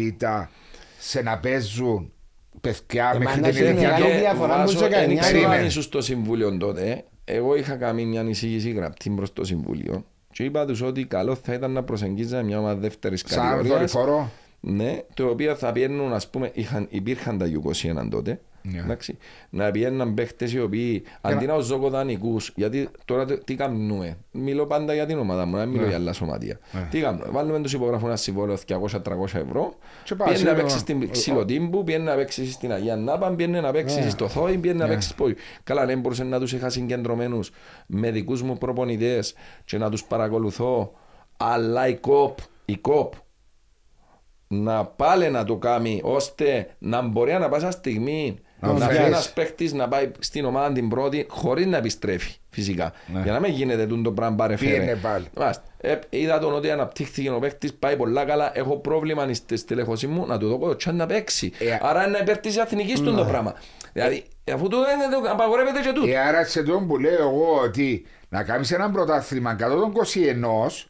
σε 0.99 1.23
να 1.23 1.39
παίζουν 1.39 2.13
παιδιά 2.61 3.11
Ε, 3.15 3.19
μέχρι 3.19 3.41
μα 3.41 3.49
την 3.49 3.63
να 3.65 3.69
ηλικία 3.69 3.73
γίνει 3.73 3.97
του. 3.97 4.03
μεγάλη 4.03 4.21
διαφορά 4.21 4.49
Βάσο, 4.57 4.63
μου 4.63 4.69
σε 4.69 4.79
δεν 4.79 4.91
κανένας. 4.91 5.21
ξέρω 5.25 5.37
αν 5.39 5.45
Περίμενε. 5.45 5.67
ήσουν 5.69 5.83
στο 5.83 6.01
συμβούλιο 6.01 6.57
τότε. 6.57 7.05
Εγώ 7.25 7.57
είχα 7.57 7.77
κάνει 7.77 8.05
μια 8.05 8.23
εισήγηση 8.29 8.71
γραπτή 8.71 9.11
προς 9.11 9.33
το 9.33 9.45
συμβούλιο 9.45 10.05
και 10.33 10.43
είπα 10.45 10.65
τους 10.67 10.83
ότι 10.83 11.05
καλό 11.05 11.35
θα 11.35 11.53
ήταν 11.53 11.71
να 11.71 11.83
προσεγγίζαμε 11.83 12.43
μια 12.43 12.59
ομάδα 12.59 12.81
δεύτερης 12.81 13.23
Σαν 13.27 13.43
κατηγορίας 13.43 13.75
δορυφορό. 13.77 14.31
Ναι, 14.61 14.99
το 15.15 15.27
οποίο 15.29 15.55
θα 15.55 15.73
πιένουν, 15.73 16.13
ας 16.13 16.31
πούμε, 16.31 16.51
είχαν, 16.55 16.87
υπήρχαν 16.91 17.39
τα 17.39 17.47
U21 17.47 18.09
τότε. 18.11 18.41
Ναι. 18.73 18.79
Εντάξει, 18.79 19.19
να 19.51 19.71
πιέναν 19.71 20.15
παίχτες 20.15 20.53
οι 20.53 20.61
οποίοι 20.61 21.03
αντί 21.21 21.47
να 21.47 21.55
ως 21.55 21.69
δοκοδανικούς, 21.69 22.53
γιατί 22.57 22.89
τώρα 23.05 23.25
τι- 23.25 23.45
τι 23.45 23.55
κάνουμε. 23.55 24.19
Μιλώ 24.31 24.67
πάντα 24.67 24.95
για 24.95 25.07
την 25.07 25.19
ομάδα 25.19 25.45
μου, 25.47 25.57
δεν 25.57 25.69
μιλώ 25.69 25.81
Ναι. 25.83 25.87
για 25.89 25.97
άλλα 25.97 26.13
σωματεία. 26.13 26.59
Ναι. 26.73 26.89
Τι 26.91 27.01
κάνουμε, 27.01 27.25
βάλουμε 27.31 27.61
τους 27.61 27.73
υπογράφουν 27.73 28.07
ένα 28.07 28.17
συμβόλαιο 28.17 28.57
200-300 28.57 29.39
ευρώ, 29.39 29.75
Και 30.05 30.15
πάει 30.15 30.29
πιένει 30.29 30.43
να 30.45 30.51
σε- 30.51 30.57
παίξεις 30.57 30.81
στην 30.81 31.11
Ξυλοτύμπου, 31.11 31.85
πιένει 31.85 32.05
να 32.05 32.15
παίξεις 32.15 32.53
στην 32.53 32.73
Αγία 32.73 32.97
Νάπα, 32.97 33.31
πιένει 33.31 33.61
να 33.61 33.73
παίξεις 33.73 34.05
Ναι. 34.05 34.11
στο 34.11 34.29
Θόη, 34.29 34.59
πιένει 34.59 34.79
να 34.79 34.85
Ναι. 34.87 34.93
παίξεις 34.93 35.15
πόη. 35.15 35.37
Καλά, 35.65 35.87
δεν 35.87 36.01
μπορούσε 36.01 36.25
να 36.25 36.41
τους 36.41 36.53
είχα 36.53 36.69
συγκεντρωμένους 36.69 37.51
με 37.87 38.11
δικούς 38.11 38.43
μου 38.43 38.59
προπονητές 38.59 39.35
και 39.65 39.79
να 39.79 39.91
τους 39.91 40.05
παρακολουθώ, 40.05 40.93
αλλά 41.37 41.89
η 41.89 41.95
ΚΟΠ, 41.97 42.39
η 42.65 42.77
ΚΟΠ 42.77 43.13
να 44.49 44.85
πάλι 44.85 45.31
να 45.31 45.45
το 45.45 45.57
κάνει 45.57 46.01
ώστε 46.05 46.71
να 46.79 47.03
μπορεί 47.03 47.33
να 47.33 47.49
πάσα 47.49 47.71
στιγμή 47.71 48.39
Να 48.67 48.73
να 48.73 48.79
τον 48.79 48.87
φέρει 48.89 48.99
φέρεις. 48.99 49.13
ένας 49.15 49.33
παίχτης 49.33 49.73
να 49.73 49.89
πάει 49.89 50.11
στην 50.19 50.45
ομάδα 50.45 50.73
την 50.73 50.89
πρώτη 50.89 51.27
χωρίς 51.29 51.67
να 51.67 51.77
επιστρέφει 51.77 52.35
φυσικά. 52.51 52.93
Ναι. 53.13 53.21
Για 53.23 53.33
να 53.33 53.41
μην 53.41 53.53
γίνεται 53.53 53.87
τούτο 53.87 54.13
πράγμα 54.13 54.37
πάρε 54.37 54.55
Πήγαινε 54.57 54.85
φέρε. 54.85 54.95
πάλι. 54.97 55.25
Μάλιστα. 55.37 55.63
Ε, 55.81 55.99
είδα 56.11 56.39
τον 56.39 56.55
ότι 56.55 56.71
αναπτύχθηκε 56.71 57.31
ο 57.31 57.39
παίχτης, 57.39 57.75
πάει 57.75 57.97
πολλά 57.97 58.25
καλά, 58.25 58.51
έχω 58.59 58.77
πρόβλημα 58.77 59.33
στη 59.35 59.57
στελεχωσή 59.57 60.07
μου 60.07 60.27
να 60.27 60.39
του 60.39 60.49
δω 60.49 60.59
το 60.59 60.77
τσάν 60.77 60.97
να 60.97 61.07
παίξει. 61.07 61.53
Ε, 61.59 61.79
Άρα 61.81 62.07
είναι 62.09 62.19
υπέρ 62.19 62.39
της 62.39 62.57
εθνικής 62.57 63.01
του 63.01 63.15
το 63.15 63.25
πράγμα. 63.25 63.55
Δηλαδή, 63.93 64.25
αφού 64.53 64.69
το 64.69 64.77
δεν 64.99 65.11
το 65.23 65.31
απαγορεύεται 65.31 65.81
και 65.81 65.93
τούτο. 65.93 66.11
Ε, 66.11 66.19
άρα 66.19 66.45
σε 66.45 66.63
τον 66.63 66.87
που 66.87 66.99
λέω 66.99 67.19
εγώ 67.29 67.61
ότι 67.65 68.07
να 68.29 68.43
κάνεις 68.43 68.71
ένα 68.73 68.91
πρωτάθλημα 68.91 69.55
κάτω 69.55 69.75
των 69.77 69.93
21 69.93 70.89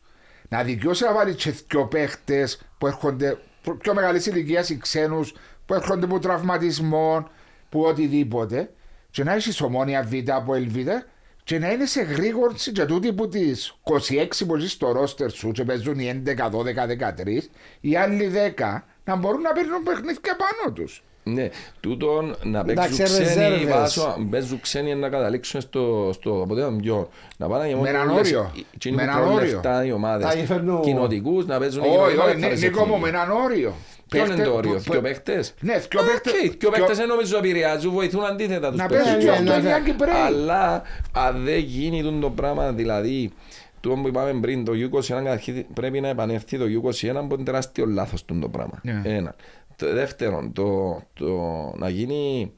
να 0.48 0.62
δικαιώσει 0.62 1.05
να 1.05 1.12
βάλεις 1.12 1.35
και 1.35 1.51
δυο 1.69 1.86
παίχτες 1.86 2.61
που 2.78 2.86
έρχονται 2.86 3.39
προ- 3.62 3.77
πιο 3.77 3.94
μεγάλης 3.94 4.27
ηλικίας 4.27 4.69
ή 4.70 4.77
ξένους 4.78 5.35
που 5.66 5.74
έρχονται 5.74 6.05
από 6.05 6.19
τραυματισμό 6.19 7.28
που 7.68 7.80
οτιδήποτε 7.80 8.70
και 9.10 9.24
να 9.24 9.32
έχεις 9.34 9.60
ομόνια 9.60 10.02
Β 10.02 10.30
από 10.30 10.55
Ελβίδα 10.55 11.05
και 11.44 11.59
να 11.59 11.72
είναι 11.72 11.86
σε 11.86 12.02
γρήγορση 12.02 12.72
και 12.72 12.84
τούτοι 12.84 13.12
που 13.12 13.28
τις 13.28 13.74
26 13.82 14.26
που 14.47 14.56
ζεις 14.56 14.72
στο 14.72 14.93
ρόστερ 14.93 15.30
σου 15.30 15.51
και 15.52 15.64
παίζουν 15.64 15.98
οι 15.98 16.22
11, 16.26 16.51
12, 16.51 16.86
13 16.86 17.43
οι 17.80 17.97
άλλοι 17.97 18.30
10 18.56 18.82
να 19.05 19.16
μπορούν 19.16 19.40
να 19.40 19.52
παίρνουν 19.52 19.82
παιχνίδια 19.82 20.36
πάνω 20.36 20.74
τους. 20.74 21.01
Ναι, 21.28 21.48
τούτον 21.80 22.36
να 22.43 22.64
παίξουν 22.64 22.84
Εντάξει, 22.84 23.02
ξένοι 23.02 23.24
ρεζέρβες. 23.24 23.74
βάσο, 23.74 24.26
παίζουν 24.30 24.60
ξένοι 24.60 24.94
να 24.94 25.09
καταλήξουν 25.09 25.60
στο, 25.60 26.10
στο 26.12 26.43
αποτέλεσμα 26.43 26.76
πιο. 26.80 27.09
Να 27.36 27.48
πάνε 27.48 27.66
για 27.68 27.76
Με 27.76 27.88
έναν 27.88 28.10
όριο. 28.10 28.52
Με 28.90 29.02
έναν 29.02 29.22
με 29.22 29.30
όριο. 29.30 29.38
λεφτά 29.52 29.84
οι 29.84 29.93
ομάδες, 29.93 30.34
Τα 30.34 30.44
φέρνουν- 30.44 30.80
κοινοτικούς, 30.82 31.47
να 31.47 31.59
παίζουν 31.59 31.84
οι 31.84 31.86
Όχι, 31.86 31.97
κοινοτικούς, 31.97 32.22
όχι, 32.24 32.32
δεν 32.32 32.40
θα 32.40 32.47
Νί- 32.47 32.51
πες 32.55 32.62
Νίκο 32.62 32.84
μου, 32.84 32.94
εθνική. 32.94 33.02
με 33.02 33.09
έναν 33.09 33.30
όριο. 33.44 33.74
Ποιο 34.09 34.19
είναι 34.19 34.28
Παίχτε- 34.28 34.47
το 34.47 34.55
όριο, 34.55 34.73
που- 34.73 34.78
δυο 34.78 34.95
που- 34.95 35.01
παίχτες; 35.01 35.55
Ναι, 35.61 35.78
δυο 35.78 36.01
παίχτες. 36.03 36.33
Οκ, 36.33 36.39
Δυο 36.41 36.51
δυο- 36.59 36.70
παίχτες 36.70 36.97
δεν 36.97 37.09
νομίζω 37.09 37.37
επηρεάζουν, 37.39 37.93
βοηθούν 37.93 38.24
αντίθετα 38.24 38.69
τους 38.70 38.78
Να 38.78 38.87
παίχτες. 38.87 39.07
παίζουν 39.12 39.24
Ναι, 39.24 39.35
και 39.35 39.41
ναι, 39.43 39.51
αυτό 39.51 39.62
ναι. 39.62 39.69
Γιάννη 39.69 39.93
Μπρέι. 39.93 40.12
Αλλά 40.27 40.83
αν 41.12 41.45
δεν 41.45 41.59
γίνει 41.59 42.03
τούτο 42.03 42.19
το 42.19 42.31
πράγμα, 42.31 42.73
δηλαδή 42.73 43.31
το 43.81 43.91
που 43.91 44.09
είπαμε 44.09 44.41
πριν, 44.41 44.65
το 44.65 44.73
U21 44.73 45.23
καταρχήν 45.23 45.65
πρέπει 45.74 46.01
να 46.01 46.09
επανέλθει 46.09 46.59
το 46.59 46.65
U21 46.65 47.27
που 47.28 47.35
είναι 47.35 47.45
τεράστιο 47.45 47.87
λάθος 47.87 48.24
τούτο 48.24 48.41
το 48.41 48.49
πράγμα. 48.49 48.81
Ναι. 48.83 49.01
Ένα. 49.05 49.35
Το 49.77 49.93
δεύτερον, 49.93 50.53
το, 50.53 51.01
το 51.15 51.27
να 51.77 51.89
γίνει 51.89 52.53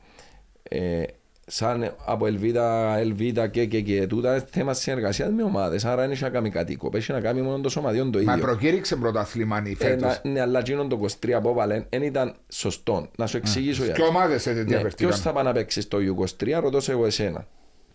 ε, 0.63 1.03
σαν 1.51 1.95
από 2.05 2.27
Ελβίδα, 2.27 2.97
Ελβίδα 2.99 3.47
και, 3.49 3.65
και, 3.65 3.81
και 3.81 4.07
τούτα 4.07 4.31
είναι 4.35 4.45
θέμα 4.51 4.73
συνεργασίας 4.75 5.31
με 5.31 5.43
ομάδες. 5.43 5.85
Άρα 5.85 6.03
δεν 6.03 6.11
έχει 6.11 6.23
να 6.23 6.29
κάνει 6.29 6.51
κάτι 6.51 6.77
κόπο. 6.77 6.97
Έχει 6.97 7.13
να 7.13 7.21
κάνει 7.21 7.41
μόνο 7.41 7.61
το 7.61 7.69
σωματιόν 7.69 8.11
το 8.13 8.23
Μα 8.23 8.33
ίδιο. 8.33 8.45
προκήρυξε 8.45 8.97
πρωταθλήμα 8.97 9.63
η 9.67 9.71
Ε, 9.71 9.75
φέτος. 9.75 10.21
να- 10.25 10.31
ναι, 10.31 10.41
αλλά 10.41 10.59
εκείνον 10.59 10.89
το 10.89 10.97
23 10.97 11.41
που 11.43 11.49
έβαλε 11.49 11.85
δεν 11.89 12.03
ήταν 12.03 12.35
σωστό. 12.49 13.09
Να 13.17 13.27
σου 13.27 13.37
εξηγήσω 13.37 13.85
γιατί. 13.85 14.01
Και 14.01 14.07
ομάδες 14.07 14.47
έτσι 14.47 14.59
Ναι, 14.59 14.65
διαφερθήκαν. 14.65 15.09
ποιος 15.09 15.21
θα 15.21 15.33
πάει 15.33 15.45
να 15.45 15.53
παίξει 15.53 15.81
στο 15.81 15.99
U23, 15.99 16.61
ρωτώ 16.61 16.81
σε 16.81 16.93
εγώ 16.93 17.07
εσένα. 17.07 17.47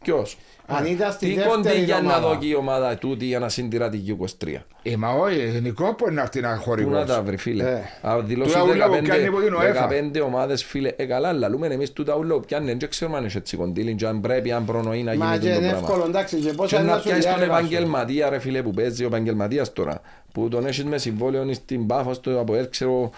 Ποιος; 0.03 0.37
Αν 0.65 0.85
ήταν 0.85 1.11
στη 1.11 1.25
Τι 1.27 1.33
δεύτερη 1.33 1.55
κοντίγια 1.55 2.01
να 2.01 2.09
ομάδα. 2.15 2.27
δω 2.27 2.35
και 2.37 2.47
η 2.47 2.53
ομάδα 2.55 2.95
τούτη 2.97 3.25
για 3.25 3.39
να 3.39 3.49
συντηρά 3.49 3.89
την 3.89 4.17
U23. 4.19 4.55
Ε, 4.83 4.95
μα 4.97 5.09
όχι, 5.09 5.59
Νικό 5.61 5.93
που 5.95 6.09
είναι 6.09 6.21
αυτή 6.21 6.39
να 6.41 6.47
Πού 6.49 6.55
να 6.55 6.61
χορηγός. 6.61 7.05
τα 7.05 7.21
βρει 7.21 7.37
φίλε; 7.37 7.63
Ε. 7.63 8.07
Α, 8.09 8.19
Δηλώσεις 8.21 8.53
Τούτα 8.53 8.65
ούλα 8.71 8.87
που 8.87 8.99
πιάνει 9.03 9.25
από 9.27 9.39
την 9.39 9.53
15, 9.53 10.15
UEFA. 10.15 10.19
15 10.19 10.25
ομάδες 10.25 10.63
φίλε. 10.63 10.91
Ε 10.95 11.05
καλά, 11.05 11.33
λαλούμε 11.33 11.67
εμείς 11.67 11.93
τούτα 11.93 12.15
ούλα 12.15 12.33
που 12.33 12.39
πιάνει. 12.39 12.73
Δεν 12.73 12.89
ξέρουμε 12.89 13.17
αν 13.17 13.25
έχει 13.25 13.37
έτσι 13.37 13.57
κοντήλιν 13.57 13.97
και 13.97 14.05
αν 14.07 14.21
πρέπει, 14.21 14.51
αν 14.51 14.65
προνοεί 14.65 15.03
να 15.03 15.15
Μα 15.15 15.25
γίνει 15.25 15.37
και 15.37 15.47
τούτο 15.47 15.59
είναι 15.59 15.69
πράγμα. 15.69 15.87
εύκολο, 15.87 16.05
εντάξει, 16.05 16.35
και 16.37 16.53
πώς 16.53 16.69
Και 16.69 16.77
αν 16.77 16.85
να 16.85 16.91
να 16.91 16.97
σου 16.97 17.03
πιάσεις 17.03 17.25
τον 17.25 17.35
διάβασω. 17.37 17.59
επαγγελματία 17.59 18.29
ρε 18.29 18.39
φίλε 18.39 18.61
που 18.61 18.71
παίζει 18.71 19.03
ο 19.03 19.07
επαγγελματίας 19.07 19.73
τώρα 19.73 20.01
που 20.31 20.47
τον 20.47 20.65
έχεις 20.65 20.83
με 20.83 20.97
συμβόλαιο 20.97 21.53
στην 21.53 21.87
Πάφο 21.87 22.13
στο 22.13 22.39
από 22.39 22.55
ελ, 22.55 22.69
ξέρω 22.69 23.11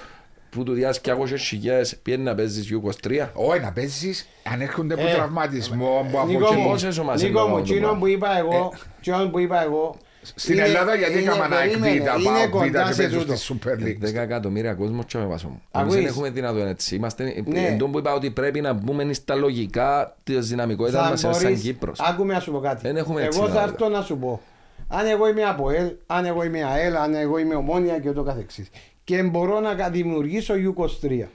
που 0.56 0.64
του 0.64 0.73
διάσεις 0.73 1.02
και 1.02 1.11
200 1.14 1.38
χιλιάδες 1.38 1.95
πιένει 2.03 2.23
να 2.23 2.36
παίζεις 2.36 2.73
U23 2.73 3.27
Όχι, 3.34 3.60
να 3.61 3.72
παίζεις 3.72 4.27
αν 4.53 4.61
έρχονται 4.61 4.94
από 4.94 5.03
Ε, 5.07 5.14
τραυματισμό, 5.14 6.07
που 6.11 6.19
από 6.19 6.27
Νίκο 6.27 6.45
εκεί. 6.45 6.56
μου, 6.56 6.68
πόσες 6.69 6.98
ομάδες 6.98 7.22
Νίκο 7.23 7.40
είναι 7.40 7.49
μου, 7.49 7.56
το 7.56 7.61
εκείνο 7.61 7.80
πράγμα. 7.80 7.99
που 7.99 8.07
είπα 8.07 8.38
εγώ, 8.38 8.73
εκείνο 8.99 9.30
που 9.30 9.40
είπα 9.40 9.64
εγώ, 9.64 9.95
Στην 10.36 10.53
είναι- 10.53 10.64
Ελλάδα 10.64 10.95
γιατί 10.95 11.11
είναι- 11.11 11.22
έκαμε 11.32 11.48
να 11.48 11.56
περίμενε, 11.56 11.88
εκβίτα, 11.88 12.14
είναι 12.15 12.23
πάω 12.23 12.49
κοντά 12.49 12.64
βίτα 12.65 12.84
και 12.88 12.94
σε 12.94 13.02
παίζουν 13.02 13.19
τούτο. 13.22 13.36
στη 13.36 13.56
Super 13.64 13.69
League. 13.84 13.98
10 13.99 14.22
εκατομμύρια 14.22 14.73
κόσμος 14.73 15.06
και 15.06 15.18
με 15.18 15.26
βάσο 15.26 15.48
μου. 15.48 15.61
Εμείς 15.72 15.86
Ακούεις. 15.86 15.95
δεν 15.95 16.06
έχουμε 16.06 16.30
δυνατόν 16.30 16.68
έτσι. 16.68 16.95
Είμαστε, 16.95 17.44
Ναι. 17.45 17.60
εν 17.60 17.77
τω 17.77 17.88
που 17.88 17.98
είπα 17.99 18.14
ότι 18.14 18.32
πρέπει 18.32 18.61
να 18.61 18.73
μπούμε 18.73 19.14
στα 19.14 19.36
λογικά 19.36 20.15
της 20.23 20.48
δυναμικότητας 20.48 21.03
Θα 21.03 21.10
μας 21.10 21.19
σαν 21.19 21.32
μπορείς- 21.32 21.61
Κύπρος. 21.61 21.99
Άκουμε 21.99 22.34
να 22.34 22.40
σου 22.40 22.52
πω 22.52 22.60
κάτι. 22.60 22.82
Δεν 22.82 22.98
έχουμε 22.98 23.22
έτσι 23.23 23.38
Εγώ 23.38 23.48
θα 23.48 23.53
δυνατότητα. 23.53 23.86
έρθω 23.86 23.98
να 23.99 24.03
σου 24.06 24.18
πω. 24.18 24.41
Αν 24.88 25.06
εγώ 25.07 25.27
είμαι 25.30 25.44
από 25.44 25.69
ΕΛ, 25.69 25.91
αν 26.06 26.26
εγώ 26.26 26.44
είμαι 26.44 26.64
ΑΕΛ, 26.64 26.95
αν 26.95 27.14
εγώ 27.15 27.38
είμαι 27.38 27.56
ομόνια 27.56 27.99
και 27.99 28.10
ούτω 28.10 28.23
καθεξής. 28.23 28.69
Και 29.06 29.23
μπορώ 29.23 29.60
να 29.60 29.76
κα- 29.76 29.90
δημιουργήσω 29.90 30.53
U23. 30.53 31.27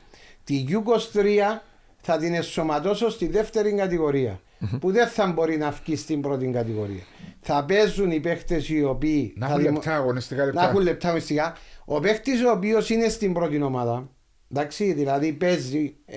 Τη 0.45 0.65
U23 0.69 1.61
θα 2.01 2.17
την 2.19 2.35
εσωματώσω 2.35 3.11
στη 3.11 3.27
δεύτερη 3.27 3.73
κατηγορία. 3.73 4.41
Που 4.81 4.91
δεν 4.93 5.09
θα 5.09 5.27
μπορεί 5.27 5.57
να 5.57 5.71
βγει 5.71 5.97
στην 5.97 6.21
πρώτη 6.21 6.47
κατηγορία. 6.47 7.03
Θα 7.41 7.65
παίζουν 7.65 8.11
οι 8.11 8.21
παίχτες 8.21 8.69
οι 8.69 8.83
οποίοι. 8.83 9.33
Να 9.37 9.47
θα 9.47 9.53
έχουν 9.53 9.65
δημο- 9.65 9.77
λεπτά 9.77 9.95
αγωνιστικά 9.95 10.41
να 10.41 10.47
λεπτά. 10.47 10.69
έχουν 10.69 10.81
λεπτά 10.81 11.09
αγωνιστικά. 11.09 11.57
Ο 11.85 12.01
παίχτης 12.01 12.45
ο 12.45 12.51
οποίος 12.51 12.91
είναι 12.91 13.09
στην 13.09 13.33
πρώτη 13.33 13.63
ομάδα. 13.63 14.09
Εντάξει, 14.55 14.93
δηλαδή 14.93 15.33
παίζει 15.33 15.95
ε, 16.07 16.17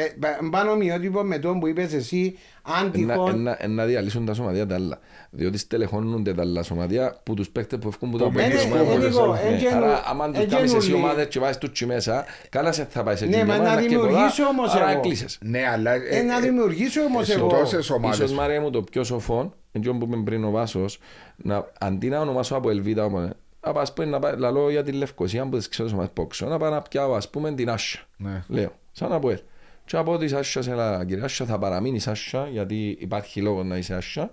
ε, 0.00 0.02
ε, 0.02 0.12
πάνω 0.50 0.70
ομοιότυπο 0.70 1.22
με 1.22 1.38
τον 1.38 1.60
που 1.60 1.66
είπες 1.66 1.92
εσύ, 1.92 2.38
αν 2.62 2.90
Εν 2.94 3.04
να- 3.04 3.12
τυχόν. 3.14 3.30
εν 3.34 3.42
να- 3.42 3.56
εν 3.60 3.70
να 3.74 3.84
διαλύσουν 3.84 4.24
τα 4.26 4.34
σωματεία 4.34 4.66
τα 4.66 4.74
άλλα. 4.74 4.98
Διότι 5.30 5.58
στελεχώνονται 5.58 6.34
τα 6.34 6.42
άλλα 6.42 6.62
σωματεία 6.62 7.20
που 7.22 7.34
τους 7.34 7.50
παίχτες 7.50 7.78
που 7.78 7.88
ευκούν 7.88 8.10
που 8.10 8.18
τα 8.18 8.24
Που 8.24 8.32
παίχτες 8.32 8.66
μένεις 8.66 8.66
που 8.66 8.70
κόμμα, 8.78 8.90
έχουν. 8.90 9.02
ε, 9.02 9.06
Νίκο, 9.08 9.26
Ναι, 9.32 9.40
εν 9.54 9.56
γένου- 9.58 9.74
Άρα 9.84 10.02
άμα 10.06 10.30
τους 10.30 10.42
εν 10.42 10.48
κάνεις 10.48 10.74
εσύ 10.74 10.86
γένου 10.90 10.98
ομάδες 11.04 11.26
και 11.28 11.38
βάζεις 11.38 11.58
τους 11.58 11.70
τσι 11.72 11.86
μέσα, 11.86 12.24
καλάς 12.48 12.74
σε 12.76 12.86
θα 12.90 13.02
πάει 13.02 13.16
σε 13.16 13.24
Ναι, 13.26 13.30
εκείνη 13.36 13.48
μα 13.50 13.54
ομάδα 13.56 13.74
να 13.74 13.82
και 13.82 13.94
πολλά, 13.96 14.08
δημιουργήσω 14.08 14.44
όμως 14.44 14.74
άρα 14.74 14.90
εγώ. 14.90 15.00
κλείσες. 15.00 15.38
Ναι, 15.42 15.62
αλλά... 15.72 15.92
ε, 15.92 16.00
Ε, 16.10 16.22
να 16.22 16.36
ε, 16.36 16.40
δημιουργήσω 16.40 17.02
όμως 17.02 17.26
σε 17.26 17.32
εγώ. 17.32 17.46
τόσες 17.46 17.90
ομάδες. 17.90 18.18
Ίσως 18.18 18.32
Μαρία 18.32 18.60
μου 18.60 18.70
το 18.70 18.82
πιο 18.82 19.04
σοφό, 19.04 19.52
εντός 19.72 19.96
που 19.98 20.04
είπε 20.04 20.16
πριν 20.24 20.44
ο 20.44 20.50
Βάσος, 20.50 20.98
να, 21.36 21.70
αντί 21.80 22.08
να 22.08 22.20
ονομάσω 22.20 22.56
από 22.56 22.70
Ελβίτα, 22.70 23.04
όμως, 23.04 23.28
να 23.66 23.72
πάω, 23.72 23.82
ας 23.82 23.92
πούμε, 23.92 24.06
να 24.06 24.18
πάω, 24.18 24.36
λαλώ 24.36 24.70
για 24.70 24.82
τη 24.82 24.92
Λευκοσία 24.92 25.48
που 25.48 25.56
τις 25.56 25.68
ξέρω 25.68 25.84
τις 25.84 25.92
ομάδες 25.96 26.12
πόξω, 26.14 26.46
να 26.46 26.58
πάω 26.58 26.70
να 26.70 26.82
πιάω 26.82 27.14
ας 27.14 27.30
πούμε 27.30 27.52
την 27.52 27.70
Άσια, 27.70 28.00
Ναι. 28.16 28.44
λέω, 28.48 28.72
σαν 28.92 29.12
από 29.12 29.30
ελ. 29.30 29.40
Και 29.84 29.96
από 29.96 30.18
τη 30.18 30.34
Άσια 30.34 30.62
σε 30.62 30.70
ένα 30.70 31.04
κύριε 31.06 31.24
Άσια 31.24 31.46
θα 31.46 31.58
παραμείνει 31.58 32.00
Άσια 32.06 32.48
γιατί 32.50 32.96
υπάρχει 33.00 33.40
λόγος 33.40 33.64
να 33.64 33.76
είσαι 33.76 33.94
Άσια. 33.94 34.30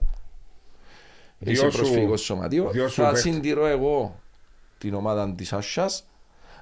Δυο 1.40 1.52
Είσαι 1.52 1.70
σου- 1.70 1.78
προσφυγικό 1.78 2.18
σωματείο. 2.18 2.70
δυο 2.70 2.88
σου 2.88 3.02
Θα 3.02 3.12
παίχτες. 3.12 3.22
συντηρώ 3.34 3.66
εγώ 3.66 4.20
την 4.78 4.94
ομάδα 4.94 5.34
της 5.36 5.54
Άσιας 5.54 6.08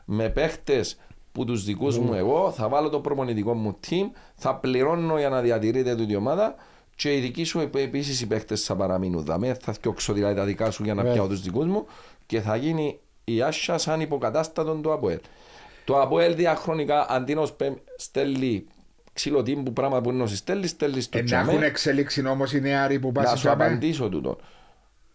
με 0.05 0.29
παίχτες 0.29 0.97
που 1.31 1.45
τους 1.45 1.63
δικούς 1.63 1.97
μου 1.99 2.13
εγώ, 2.13 2.51
θα 2.51 2.69
βάλω 2.69 2.89
το 2.89 2.99
προπονητικό 2.99 3.53
μου 3.53 3.79
team, 3.89 4.09
θα 4.35 4.55
πληρώνω 4.55 5.17
για 5.17 5.29
να 5.29 5.41
διατηρείται 5.41 5.95
τούτη 5.95 6.11
η 6.11 6.15
ομάδα 6.15 6.55
και 6.95 7.15
οι 7.15 7.19
δικοί 7.19 7.43
σου 7.43 7.59
επ- 7.59 7.75
επίσης 7.75 8.21
οι 8.21 8.27
παίχτες 8.27 8.63
θα 8.63 8.75
παραμείνουν 8.75 9.23
δαμέ, 9.25 9.53
θα 9.53 9.73
φτιάξω 9.73 10.13
δηλαδή 10.13 10.35
τα 10.35 10.43
δικά 10.45 10.71
σου 10.71 10.83
για 10.83 10.93
να 10.93 11.03
Ναι. 11.03 11.11
πιάω 11.13 11.27
τους 11.27 11.41
δικούς 11.41 11.65
μου 11.65 11.85
και 12.25 12.41
θα 12.41 12.55
γίνει 12.55 12.99
η 13.23 13.41
Άσια 13.41 13.77
σαν 13.77 14.01
υποκατάστατον 14.01 14.81
του 14.81 14.93
ΑΠΟΕΛ. 14.93 15.19
Το 15.85 16.01
ΑΠΟΕΛ 16.01 16.35
διαχρονικά 16.35 17.05
αντί 17.09 17.33
να 17.35 17.45
σπε- 17.45 17.77
στέλνει 17.97 18.65
ξύλο 19.13 19.43
τύμπου 19.43 19.73
πράγμα 19.73 20.01
που 20.01 20.09
είναι 20.09 20.21
να 20.21 20.27
σου 20.27 20.35
στέλνει, 20.35 20.67
στέλνει 20.67 21.01
στο 21.01 21.17
ε, 21.17 21.21
να 21.21 21.25
τσαμέ. 21.27 21.51
έχουν 21.51 21.63
εξελίξει 21.63 22.27
όμως 22.27 22.53
οι 22.53 22.61
νεάροι 22.61 22.99
που 22.99 23.11
Να 23.15 23.21
πας 23.23 23.39
σου 23.39 23.49
απαντήσω 23.51 24.09
τούτο. 24.09 24.37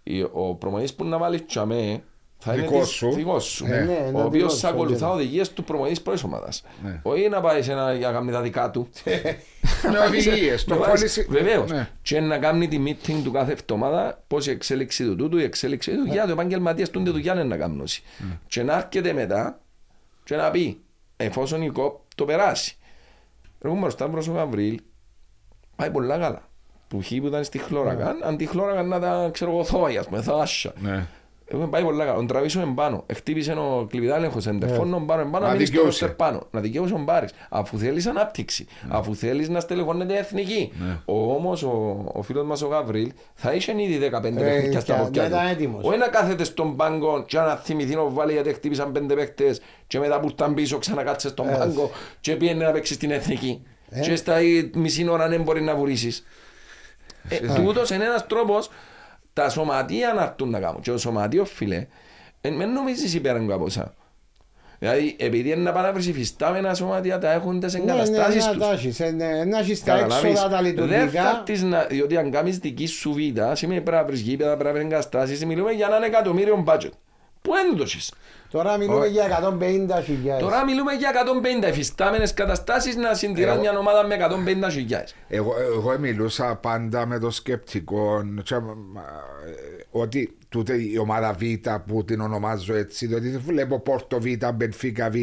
Η- 0.02 0.22
Ο 0.32 0.54
προμονητής 0.54 0.94
που 0.94 1.04
να 1.04 1.18
βάλει 1.18 1.40
τσαμέ 1.40 2.02
θα 2.42 2.52
είναι 2.54 2.62
Δικός 2.62 2.86
της- 2.86 2.96
σου. 2.96 3.10
δικός 3.12 3.44
σου. 3.44 3.66
Ναι. 3.66 3.76
Ναι, 3.80 3.92
Ο 4.06 4.10
να 4.10 4.24
οποίος 4.24 4.30
δικός 4.30 4.58
θα 4.60 4.68
σου, 4.68 4.74
ακολουθά 4.74 5.06
ναι. 5.06 5.12
οδηγίες 5.12 5.52
του 5.52 5.64
προμονητής 5.64 6.02
πρώτης 6.02 6.22
ομάδας. 6.22 6.62
Ναι. 6.82 7.00
Όχι 7.02 7.28
να 7.28 7.40
πάει 7.40 7.62
σε 7.62 7.72
ένα 7.72 7.92
για 7.94 8.06
να 8.10 8.12
κάνει 8.14 8.32
τα 8.32 8.40
δικά 8.40 8.70
του. 8.70 8.88
με 9.92 9.98
οδηγίες. 10.06 10.64
Το 10.64 10.74
Να 10.74 10.80
πάει- 10.80 10.92
policy- 10.94 11.26
Βεβαίως. 11.28 11.70
Ναι. 11.70 11.88
Και 12.02 12.20
να 12.20 12.38
κάνει 12.38 12.68
τη 12.68 12.78
meeting 12.86 13.20
του 13.24 13.30
κάθε 13.32 13.52
εβδομάδα 13.52 14.22
πώς 14.26 14.46
η 14.46 14.50
εξέλιξη 14.50 15.04
του 15.04 15.16
τούτου, 15.16 15.38
η 15.38 15.42
εξέλιξη 15.42 15.90
του 15.90 15.96
δουλειά, 16.06 16.24
του 16.24 16.30
επαγγελματίας 16.30 16.90
του 16.90 17.02
τη 17.02 17.10
δουλειά 17.10 17.32
είναι 17.32 17.44
να 17.44 17.56
κάνουν. 17.56 17.86
Και 18.46 18.62
να 18.62 18.76
έρχεται 18.76 19.12
μετά 19.12 19.60
και 20.24 20.36
να 20.36 20.50
πει 20.50 20.80
εφόσον 21.16 21.62
η 21.62 21.70
κοπ 21.70 22.00
το 22.14 22.24
περάσει. 22.24 22.76
Εγώ 23.64 23.74
μπροστά 23.74 24.08
προς 24.08 24.28
ο 24.28 24.32
Γαβρίλ 24.32 24.80
πάει 25.76 25.90
πολλά 25.90 26.18
καλά. 26.18 26.42
Που 26.88 27.02
χει 27.02 27.20
που 27.20 27.26
ήταν 27.26 27.44
στη 27.44 27.58
Χλώρακαν, 27.58 28.16
αντί 28.22 28.46
Χλώρακαν 28.46 28.88
να 28.88 29.00
τα 29.00 29.28
ξέρω 29.32 29.50
εγώ 29.50 29.64
θόη, 29.64 29.96
ας 29.96 30.06
πούμε, 30.06 30.22
θάλασσα. 30.22 30.72
Ναι. 31.50 31.56
Έχουμε 31.58 31.70
πάει 31.70 31.82
πολλά 31.82 32.04
καλά. 32.04 32.16
Τον 32.16 32.26
τραβήσουμε 32.26 32.72
πάνω. 32.74 33.02
Εκτύπησε 33.06 33.52
ο 33.52 33.86
κλειβιδάλεγχος 33.90 34.46
εντερφώνων 34.46 35.06
πάνω, 35.06 35.22
πάνω, 35.30 35.38
Να 35.38 35.46
να 35.46 35.52
μείνει 35.52 35.64
στο 35.66 35.74
δικαιούσε. 35.76 36.04
ρόστερ 36.04 36.10
πάνω. 36.10 36.46
Να 36.50 36.60
δικαιώσει 36.60 36.92
ο 36.92 36.98
Μπάρης. 36.98 37.32
Αφού 37.48 37.78
θέλεις 37.78 38.06
ανάπτυξη. 38.06 38.66
Αφού 38.88 39.14
θέλεις 39.14 39.48
να 39.48 39.60
στελεχώνεται 39.60 40.16
εθνική. 40.18 40.72
Ο, 41.04 41.32
όμως 41.34 41.62
ο, 41.62 42.04
ο 42.12 42.22
φίλος 42.22 42.44
μας 42.46 42.62
ο 42.62 42.66
Γαβρίλ 42.66 43.12
θα 43.34 43.52
είχε 43.52 43.82
ήδη 43.82 44.10
15 44.12 44.24
Ε, 44.24 44.30
παιχνίδια 44.30 44.80
στα 44.80 44.94
και 44.94 45.02
ποπιά 45.02 45.22
δεν 45.22 45.30
του. 45.30 45.36
ήταν 45.36 45.46
έτοιμος. 45.46 45.84
Όχι 45.84 45.98
να 45.98 46.08
κάθεται 46.08 46.44
στον 46.44 46.76
πάγκο 46.76 47.24
και 47.26 47.38
να 47.38 47.56
θυμηθεί 47.56 47.94
να 47.94 48.02
βάλει 48.04 48.32
γιατί 48.32 48.52
χτύπησαν 48.52 48.92
πέντε 48.92 49.14
παίκτες 49.14 49.60
και 49.86 49.98
μετά 49.98 50.20
που 50.20 50.28
ήρθαν 50.28 50.54
πίσω 50.54 50.78
ξανακάτσε 50.78 51.28
στον 51.28 51.48
Ε. 51.48 51.52
πάγκο 51.52 51.90
και 52.20 52.36
πήγαινε 52.36 52.64
να 52.64 52.70
παίξει 52.70 52.94
στην 52.94 53.10
εθνική. 53.10 53.62
Και 54.02 54.16
στα 54.16 54.36
μισή 54.74 55.08
ώρα 55.08 55.28
δεν 55.28 55.42
μπορεί 55.42 55.60
να 55.62 55.74
βουρίσεις. 55.74 56.26
Ε, 57.28 57.38
τούτος 57.54 57.90
είναι 57.90 58.04
ένας 58.04 58.26
τρόπος 58.26 58.70
τα 59.32 59.48
σωματεία 59.48 60.12
να 60.12 60.22
έρθουν 60.22 60.50
να 60.50 60.60
κάνουν. 60.60 60.80
Και 60.80 60.90
το 60.90 60.98
σωματείο, 60.98 61.44
φίλε, 61.44 61.86
ε, 62.40 62.50
μην 62.50 62.68
νομίζεις 62.72 63.14
υπέραν 63.14 63.52
από 63.52 63.64
εσά. 63.66 63.94
Δηλαδή, 64.78 65.16
επειδή 65.18 65.50
είναι 65.50 65.62
να 65.62 65.72
πάνε 65.72 65.86
να 65.86 65.92
βρεις 65.92 66.06
υφιστάμενα 66.06 66.74
σωματεία, 66.74 67.18
τα 67.18 67.32
έχουν 67.32 67.60
τις 67.60 67.72
Ναι, 67.74 67.78
ναι, 67.84 67.92
εγκαταστάσεις 67.92 68.46
να 68.46 68.52
τους. 68.52 68.60
τα 68.66 68.72
έχεις, 68.72 69.00
ε, 69.00 69.10
ναι, 69.10 69.44
να 69.44 69.58
έχεις 69.58 69.84
τα 69.84 69.92
Καταλάβεις. 69.94 70.30
έξοδα 70.30 70.48
τα 70.48 70.62
Δεν 70.62 70.74
θα 70.74 70.82
λειτουργικά. 70.84 71.36
έρθεις 71.38 71.62
να... 71.62 71.84
Διότι 71.84 72.16
αν 72.16 72.30
κάνεις 72.30 72.58
δική 72.58 72.86
σου 72.86 73.12
βήτα, 73.12 73.54
σημαίνει 73.54 73.80
πρέπει 73.80 73.96
να 73.96 74.04
βρεις 74.04 74.20
γήπεδα, 74.20 74.50
πρέπει 74.56 74.64
να 74.66 74.72
βρεις 74.72 74.84
εγκαταστάσεις, 74.84 75.44
μιλούμε 75.44 75.70
για 75.72 75.86
έναν 75.86 76.02
εκατομμύριο 76.02 76.64
budget. 76.66 76.90
Πού 77.42 77.50
έδωσες. 77.72 78.12
Τώρα 78.50 78.76
μιλούμε 78.76 79.06
για 79.06 79.24
150 79.24 80.00
χιλιάδες. 80.04 80.42
Τώρα 80.42 80.64
μιλούμε 80.64 80.92
για 80.92 81.08
150 81.62 81.66
εφιστάμενες 81.66 82.34
καταστάσεις 82.34 82.96
να 82.96 83.14
συντηράς 83.14 83.52
Εγώ- 83.52 83.60
μια 83.60 83.78
ομάδα 83.78 84.06
με 84.06 84.14
150 84.14 84.70
χιλιάδες. 84.70 85.14
Εγώ, 85.28 85.54
εγώ 85.74 85.98
μιλούσα 85.98 86.56
πάντα 86.56 87.06
με 87.06 87.18
το 87.18 87.30
σκεπτικό 87.30 88.22
τσα, 88.42 88.60
μα, 88.60 89.00
ε, 89.46 89.84
ότι 89.90 90.36
τούτε 90.48 90.74
η 90.82 90.96
ομάδα 90.98 91.32
Β 91.32 91.42
που 91.86 92.04
την 92.04 92.20
ονομάζω 92.20 92.74
έτσι, 92.74 93.06
διότι 93.06 93.28
δεν 93.28 93.40
βλέπω 93.46 93.80
Πόρτο 93.80 94.20
Β, 94.20 94.26
Μπενφίκα 94.54 95.10
Β, 95.10 95.14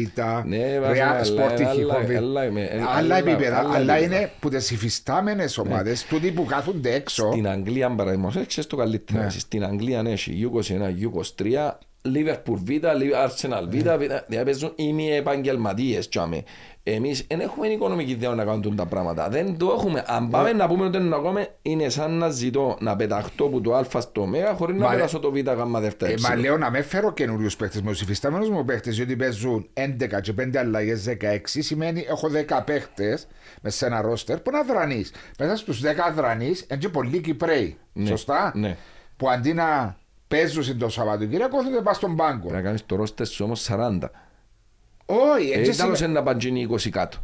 Ναι, 0.44 0.78
βάζω, 0.80 0.92
Ρεάλ, 0.92 1.08
αλλά- 1.14 1.24
Σπόρτι 1.24 1.62
αλλά- 1.62 1.72
Χικό 1.74 2.00
Β. 2.06 2.16
αλλά- 2.16 2.50
με- 2.50 2.70
Άλλα 2.72 2.90
άλλα- 2.90 3.16
επίπεδα, 3.16 3.58
άλλα 3.58 3.74
αλλά 3.74 3.94
επίπεδα. 3.96 4.16
είναι 4.20 4.30
που 4.40 4.48
τις 4.48 4.70
υφιστάμενες 4.70 5.58
ομάδες, 5.58 6.04
τούτοι 6.04 6.30
που 6.30 6.44
κάθονται 6.44 6.94
έξω. 6.94 7.30
Στην 7.30 7.48
Αγγλία, 7.48 7.94
παραδείγματος, 7.94 8.36
έχεις 8.42 8.66
το 8.66 8.76
καλύτερο. 8.76 9.22
Ναι. 9.22 9.30
Στην 9.30 9.64
Αγγλία 9.64 10.02
έχει 10.06 10.32
U21, 10.32 10.88
U23, 10.88 11.78
Liverpool 12.04 12.56
Β, 12.64 12.68
Arsenal 13.26 13.64
Β, 13.68 13.74
Ναι. 13.74 13.96
Β, 13.96 14.00
δηλαδή 14.26 14.44
παίζουν 14.44 14.72
ημι 14.76 15.10
επαγγελματίες. 15.12 16.08
τσάμε. 16.08 16.42
Εμείς 16.82 17.24
δεν 17.28 17.40
έχουμε 17.40 17.66
οικονομική 17.66 18.10
ιδέα 18.10 18.34
να 18.34 18.44
κάνουν 18.44 18.76
τα 18.76 18.86
πράγματα. 18.86 19.28
Δεν 19.28 19.58
το 19.58 19.66
έχουμε. 19.78 20.04
Αν 20.06 20.24
Ναι. 20.24 20.30
πάμε 20.30 20.52
να 20.52 20.66
πούμε 20.68 20.84
ότι 20.84 20.98
να 20.98 21.16
κάνουμε, 21.16 21.48
είναι 21.62 21.88
σαν 21.88 22.12
να 22.12 22.28
ζητώ 22.28 22.76
να 22.80 22.96
πεταχτώ 22.96 23.44
από 23.44 23.60
το 23.60 23.74
Α 23.74 24.00
στο 24.00 24.26
Μ 24.26 24.32
χωρίς 24.56 24.76
να 24.78 24.84
Μα- 24.84 24.90
περάσω 24.90 25.18
το 25.18 25.30
Β 25.30 25.36
γάμμα 25.38 25.80
δεύτερα. 25.80 26.10
Ε, 26.10 26.14
μα 26.20 26.28
έψιλον. 26.28 26.44
λέω 26.44 26.58
να 26.58 26.70
με 26.70 26.82
φέρω 26.82 27.12
καινούριους 27.12 27.56
παίχτε. 27.56 27.80
Με 27.82 27.92
του 27.92 27.98
υφιστάμενου 28.02 28.52
μου 28.52 28.64
παίχτε, 28.64 28.90
διότι 28.90 29.16
παίζουν 29.16 29.68
11 29.74 30.20
και 30.20 30.32
5 30.32 30.58
αλλαγές 30.58 31.02
16, 31.04 31.62
σημαίνει 31.62 32.04
έχω 32.08 32.28
10 32.28 32.62
παίχτε 32.64 33.18
με 33.62 33.70
σε 33.70 33.86
ένα 33.86 34.00
ρόστερ 34.00 34.38
που 34.40 34.50
να 34.50 34.62
δρανείς. 34.62 35.12
Μέσα 35.38 35.56
στου 35.56 35.72
10 35.74 36.12
δρανείς, 36.14 36.64
έτσι 36.68 36.88
πολλοί 36.88 37.20
Κυπρέοι. 37.20 37.76
Ναι, 37.92 38.06
Σωστά; 38.06 38.52
ναι. 38.54 38.76
Που 39.16 39.30
αντί 39.30 39.52
να 39.52 39.96
παίζουν 40.28 40.78
το 40.78 40.88
Σαββατοκύριακο, 40.88 41.56
κάθονται 41.56 41.80
πας 41.80 41.96
στον 41.96 42.16
πάγκο. 42.16 42.38
Πρέπει 42.40 42.54
να 42.54 42.62
κάνεις 42.62 42.86
το 42.86 42.96
ρόστερ 42.96 43.26
σου 43.26 43.44
όμως 43.44 43.60
40. 43.70 44.10
Όχι, 45.06 45.50
Ε, 45.50 45.58
έτσι 45.58 45.70
ήταν 45.70 45.96
σημαίνει. 45.96 46.14
να 46.14 46.22
παντζίνει 46.22 46.60
20 46.70 46.90
κάτω. 46.90 47.16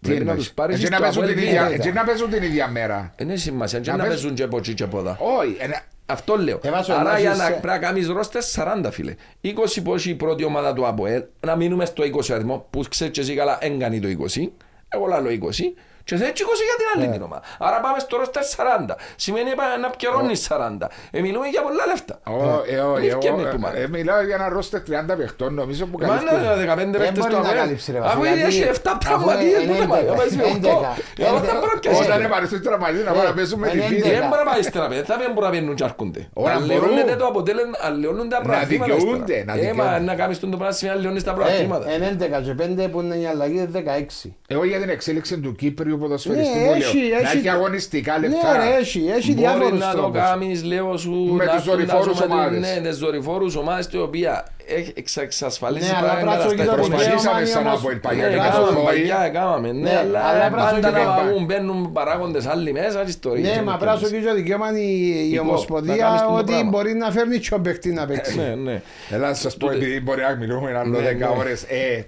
Τι 0.00 0.08
Πρέπει 0.08 0.24
να 0.24 0.30
εννοείς; 0.30 0.46
τους 0.46 0.54
πάρεις 0.54 0.74
Έτσι 0.74 0.86
στο 0.86 0.94
να 0.96 1.00
παίζουν 1.02 1.22
Αποέλ 1.22 1.38
την 1.38 1.46
Β. 1.46 1.48
ίδια- 1.48 1.68
έτσι 1.72 1.92
να 1.92 2.04
παίζουν 2.04 2.30
την 2.30 2.42
ίδια 2.42 2.68
μέρα. 2.68 3.14
Δεν 3.16 3.30
έχει 3.30 3.38
σημασία, 3.38 3.80
και 3.80 3.90
Να 3.90 3.96
να 3.96 4.02
παίζουν- 4.02 4.20
παίζουν 4.20 4.36
και 4.36 4.42
από 4.42 4.56
εκεί 4.56 4.74
και 4.74 4.82
από 4.82 4.98
εδώ. 4.98 5.16
Όχι. 5.38 5.56
ένα- 5.58 5.82
Αυτό 6.06 6.36
λέω. 6.36 6.60
Ε, 6.62 6.70
βάζω, 6.70 6.92
Άρα 6.92 7.02
να 7.12 7.18
για 7.18 7.28
έχεις, 7.28 7.40
να 7.40 7.46
ε, 7.46 7.50
πρέπει 7.50 7.66
να 7.66 7.78
κάνεις 7.78 8.08
ρόστερ 8.08 8.42
40 8.42 8.90
φίλε. 8.90 9.14
20 9.40 9.82
που 9.82 9.94
έχει 9.94 10.10
η 10.10 10.14
πρώτη 10.14 10.44
ομάδα 10.44 10.72
του 10.72 10.86
ΑΠΟΕΛ, 10.86 11.22
να 11.46 11.56
μείνουμε 11.56 11.84
στο 11.84 12.02
20 12.04 12.32
αριθμό 12.32 12.66
που 12.70 12.84
ξέρεις 12.88 13.12
και 13.14 13.20
εσύ 13.20 13.34
καλά 13.34 13.58
δεν 13.60 13.78
κάνει 13.78 14.00
το 14.00 14.08
20. 14.08 14.52
Εγώ 14.88 15.06
λέω 15.06 15.30
20. 15.30 15.74
Και 16.10 16.16
θες 16.20 16.28
20 16.28 16.64
για 16.70 16.76
την 16.80 16.86
άλλη 16.92 17.06
Ναι. 17.06 17.12
την 17.16 17.22
ομάδα. 17.28 17.42
Άρα 17.66 17.78
πάμε 17.84 17.98
στο 18.04 18.14
ρόστερ 18.20 18.44
40. 18.54 18.94
Σημαίνει 19.24 19.50
πά- 19.60 19.78
να 19.84 19.88
πιερώνεις 19.96 20.40
40. 20.48 20.86
Ε, 21.16 21.20
μιλούμε 21.26 21.46
για 21.54 21.62
πολλά 21.66 21.84
λεφτά. 21.90 22.14
Ω, 22.34 22.36
ε, 22.74 22.78
όχι, 22.94 23.00
Δεν 23.06 23.10
ευκαιρνεί 23.16 23.42
εγώ, 23.42 23.50
που 23.54 23.60
μάνα. 23.64 23.76
ε, 23.78 23.88
μιλάω 23.96 24.20
για 24.28 24.34
ένα 24.40 24.48
ρόστερ 24.56 24.80
30 24.88 25.14
παιχτών, 25.20 25.50
νομίζω 25.60 25.82
που 25.90 25.96
Ε, 26.02 26.06
Μα 26.06 26.12
καλύπτουν. 26.14 26.38
είναι 26.44 26.54
15 26.64 26.90
Δεν 26.98 27.00
παίχτες 27.02 27.18
μπορεί 27.22 27.32
στο 27.32 27.42
να 27.42 27.48
ΑΠΟΕΛ. 27.48 27.58
καλύψει, 27.62 27.88
ρε 27.94 27.98
Αφού 27.98 28.06
Βασίλη, 28.20 28.28
ήδη 28.28 28.38
γιατί- 28.40 28.56
έχει 28.56 28.68
7 28.76 28.90
αφού 28.94 28.98
τραυματίες, 29.06 29.62
είναι 29.62 29.72
πού 29.72 29.78
να 29.84 29.86
πάει, 29.92 30.02
να 30.02 30.12
11, 30.12 30.18
πάει 30.20 30.30
με 30.40 30.44
8. 30.54 30.70
11, 30.70 30.90
Για 31.20 31.30
να 31.34 31.38
τα 31.40 31.52
πρέπει 31.60 31.68
να 31.74 31.78
πιάσεις. 31.82 32.06
Όταν 32.06 32.18
επαρρεθούν 32.28 32.60
τραυματίες 32.66 33.04
να 33.08 33.12
πάνε 33.16 33.28
να 33.30 33.34
παίζουν 33.38 33.58
με 33.62 33.68
τη 33.74 33.78
Ε, 33.78 33.88
Β. 33.88 33.92
ε, 33.92 34.10
Δεν 34.16 34.24
μπορεί 34.28 34.40
να 34.44 34.48
πάει 34.50 34.60
ύστερα, 34.64 34.84
παιδιά. 34.90 35.04
Θα 35.10 35.16
μην 35.20 35.28
μπορούν 35.32 35.48
να 35.48 35.52
βγαίνουν 35.54 35.74
και 35.78 35.84
αρκούνται. 35.90 36.20
Ωραία, 36.42 36.54
Αλλοιώνεται 36.56 37.02
μπορούν. 37.04 37.18
το 37.22 37.26
αποτέλεσμα, 37.32 37.76
αλλοιώνονται 37.88 38.32
τα 38.34 38.38
Να 38.40 38.44
προαθλήματα 38.46 38.94
δικαιούνται, 38.94 39.34
ύστερα. 39.38 39.44
να 39.48 39.52
Ε, 39.52 39.56
μα 39.56 39.84
δικαιούνται. 39.84 40.04
να 40.10 40.14
κάνεις 40.20 40.36
τον 40.42 40.48
το 40.52 40.56
πράγμα 40.60 40.74
σημαίνει 40.78 40.96
αλλοιώνεις 40.98 41.22
τα 41.28 41.32
Ε, 41.32 41.34
προαθλήματα. 41.38 41.86
εν 41.94 42.00
11 42.10 42.38
και 42.46 42.54
5 42.60 42.82
που 42.92 42.98
είναι 43.02 43.16
η 43.24 43.26
αλλαγή 43.32 43.58
16. 43.66 44.28
Εγώ 44.54 44.62
για 44.70 44.78
την 44.82 44.88
εξέλιξη 44.96 45.34
του 45.44 45.52
Κύπριου 45.60 45.98
ποδοσφαιριστή 46.00 46.58
Ναι, 46.58 46.64
που 46.66 46.72
έχει, 46.72 46.96
λέω. 46.98 47.08
Να 47.20 47.28
έχει. 47.28 47.36
έχει 47.38 47.48
αγωνιστικά 47.48 48.18
Ναι, 48.18 48.28
λεπτά. 48.28 48.56
ρε, 48.56 48.76
έχει, 48.80 49.04
έχει 49.16 49.32
Μπορεί 49.34 49.40
διάφορους 49.40 49.78
να 49.80 49.90
το 49.90 49.96
τρόπους. 49.98 50.20
κάνεις, 50.20 50.64
λέω 50.64 50.96
σου, 50.96 51.10
Με 51.12 51.44
να 51.44 51.50
τους 51.50 51.66
έρθουν 51.66 51.86
τα 51.86 51.94
δορυφόρους 51.94 52.16
σωματεία- 52.16 52.36
ομάδες. 52.36 52.60
Ναι, 52.80 52.88
τις 52.88 52.98
δορυφόρους 52.98 53.56
ομάδες, 53.56 53.88
τα 53.88 54.00
οποία 54.02 54.46
έχει- 54.66 54.92
εξ- 54.96 55.16
εξασφαλίζει 55.16 55.90
Ναι, 55.90 55.96
αλλά 55.98 56.08
πράγματα 56.10 56.30
πράσο 56.36 56.48
στα 56.48 56.56
και 56.56 56.64
το 56.68 56.72
υπόλοιπα. 56.72 56.96
Προσπαθήσαμε 56.96 57.18
δικαίωμα 57.42 57.46
σαν 57.46 57.60
είναι 57.60 57.70
από 57.70 57.78
όμως- 57.78 57.92
η 57.92 57.96
παλιά 58.06 58.24
Ναι, 58.26 58.30
και 58.32 58.36
Πράσο, 58.36 58.50
το 58.50 58.56
έκαναμε, 58.62 58.76
Θόη. 58.76 58.84
παλιά 58.98 59.18
έκαναμε, 59.30 59.72
ναι, 59.72 59.80
Ναι, 59.90 59.96
αλλά 60.02 60.20
αλλά 60.30 60.50
πράσο 60.50 60.74
πάντα 60.74 60.90
και 60.90 60.96
να 61.04 61.14
το- 61.14 61.20
παγούν, 61.20 61.44
μπαίνουν 61.44 61.92
παράγοντες 61.92 62.46
άλλοι 62.46 62.72
μέσα, 62.72 62.98
και 63.04 63.10
ιστορίες. 63.10 63.48
Ναι, 63.48 63.54
και 63.54 63.62
μα 63.62 63.72
τέτοιες. 63.76 63.88
πράσο 63.98 64.06
και 64.14 64.20
το 64.28 64.34
δικαίωμα 64.34 64.66
είναι 64.70 64.78
η, 64.78 64.94
η 65.28 65.32
Υπό, 65.32 65.44
να 65.44 65.48
Ομοσπονδία 65.50 65.96
κάνεις 65.96 66.20
το 66.20 66.32
ότι 66.40 66.44
πράγμα. 66.52 66.68
μπορεί 66.72 66.92
να 66.94 67.10
φέρνει 67.10 67.38
και 67.38 67.54
ο 67.54 67.60
παίχτη 67.60 67.88
να 67.92 68.06
παίξει. 68.06 68.36
Ναι, 68.38 68.54
ναι. 68.66 68.82
Έλα 69.10 69.28
να 69.28 69.34
σας 69.34 69.56
πω, 69.56 69.66
Τούτε- 69.66 69.80
επειδή 69.82 70.00
μπορεί 70.00 70.20
να 70.28 70.34
μιλούμε 70.40 70.68
άλλο 70.78 70.90
Ναι, 70.98 71.06
10 71.08 71.26
ναι. 71.28 71.34
ώρες. 71.38 71.62
Ε, 71.62 72.04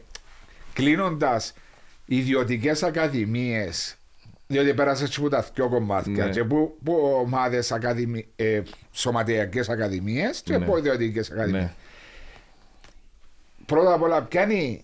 κλείνοντας, 0.72 1.54
ιδιωτικές 2.04 2.82
ακαδημίες, 2.82 3.96
διότι 4.46 4.74
πέρασε 4.74 5.08
και 5.08 5.14
από 5.18 5.28
τα 5.28 5.46
δυο 5.54 5.68
κομμάτια, 5.68 6.24
Ναι. 6.24 6.30
και 6.30 6.44
που, 6.44 6.78
που 6.84 6.94
ομάδες 7.20 7.72
ακαδημι, 7.72 8.26
ε, 8.36 8.62
σωματειακές 8.92 9.68
ακαδημίες 9.68 10.40
και 10.40 10.58
Ναι. 10.58 10.64
που 10.64 10.76
ιδιωτικές 10.76 11.30
ακαδημίες. 11.30 11.62
Ναι. 11.62 11.72
Πρώτα 13.66 13.92
απ' 13.92 14.02
όλα, 14.02 14.22
ποια 14.22 14.42
είναι 14.42 14.80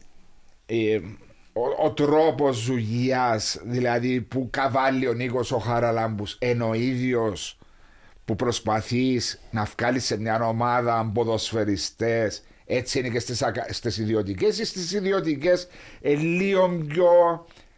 ε, 0.67 1.01
ο, 1.53 1.85
ο 1.85 1.91
τρόπος 1.93 2.57
ζουγιά, 2.57 3.41
δηλαδή 3.65 4.21
που 4.21 4.49
καβάλει 4.51 5.07
ο 5.09 5.13
Νίκος 5.13 5.53
ο 5.53 5.59
Χαραλάμπους, 5.59 6.37
ενώ 6.41 6.69
ο 6.69 6.75
ίδιος 6.75 7.59
που 8.25 8.37
προσπαθείς 8.37 9.41
να 9.51 9.65
βγάλεις 9.77 10.05
σε 10.05 10.19
μια 10.19 10.47
ομάδα 10.47 11.11
ποδοσφαιριστές, 11.15 12.43
έτσι 12.71 12.99
είναι 12.99 13.09
και 13.09 13.19
στις, 13.19 13.43
ακα- 13.43 13.73
στις 13.73 13.99
ιδιωτικές 13.99 14.59
ή 14.59 14.65
στις 14.65 14.93
ιδιωτικές 14.93 15.69
ε, 16.01 16.15
λίγο 16.15 16.69
πιο 16.89 17.07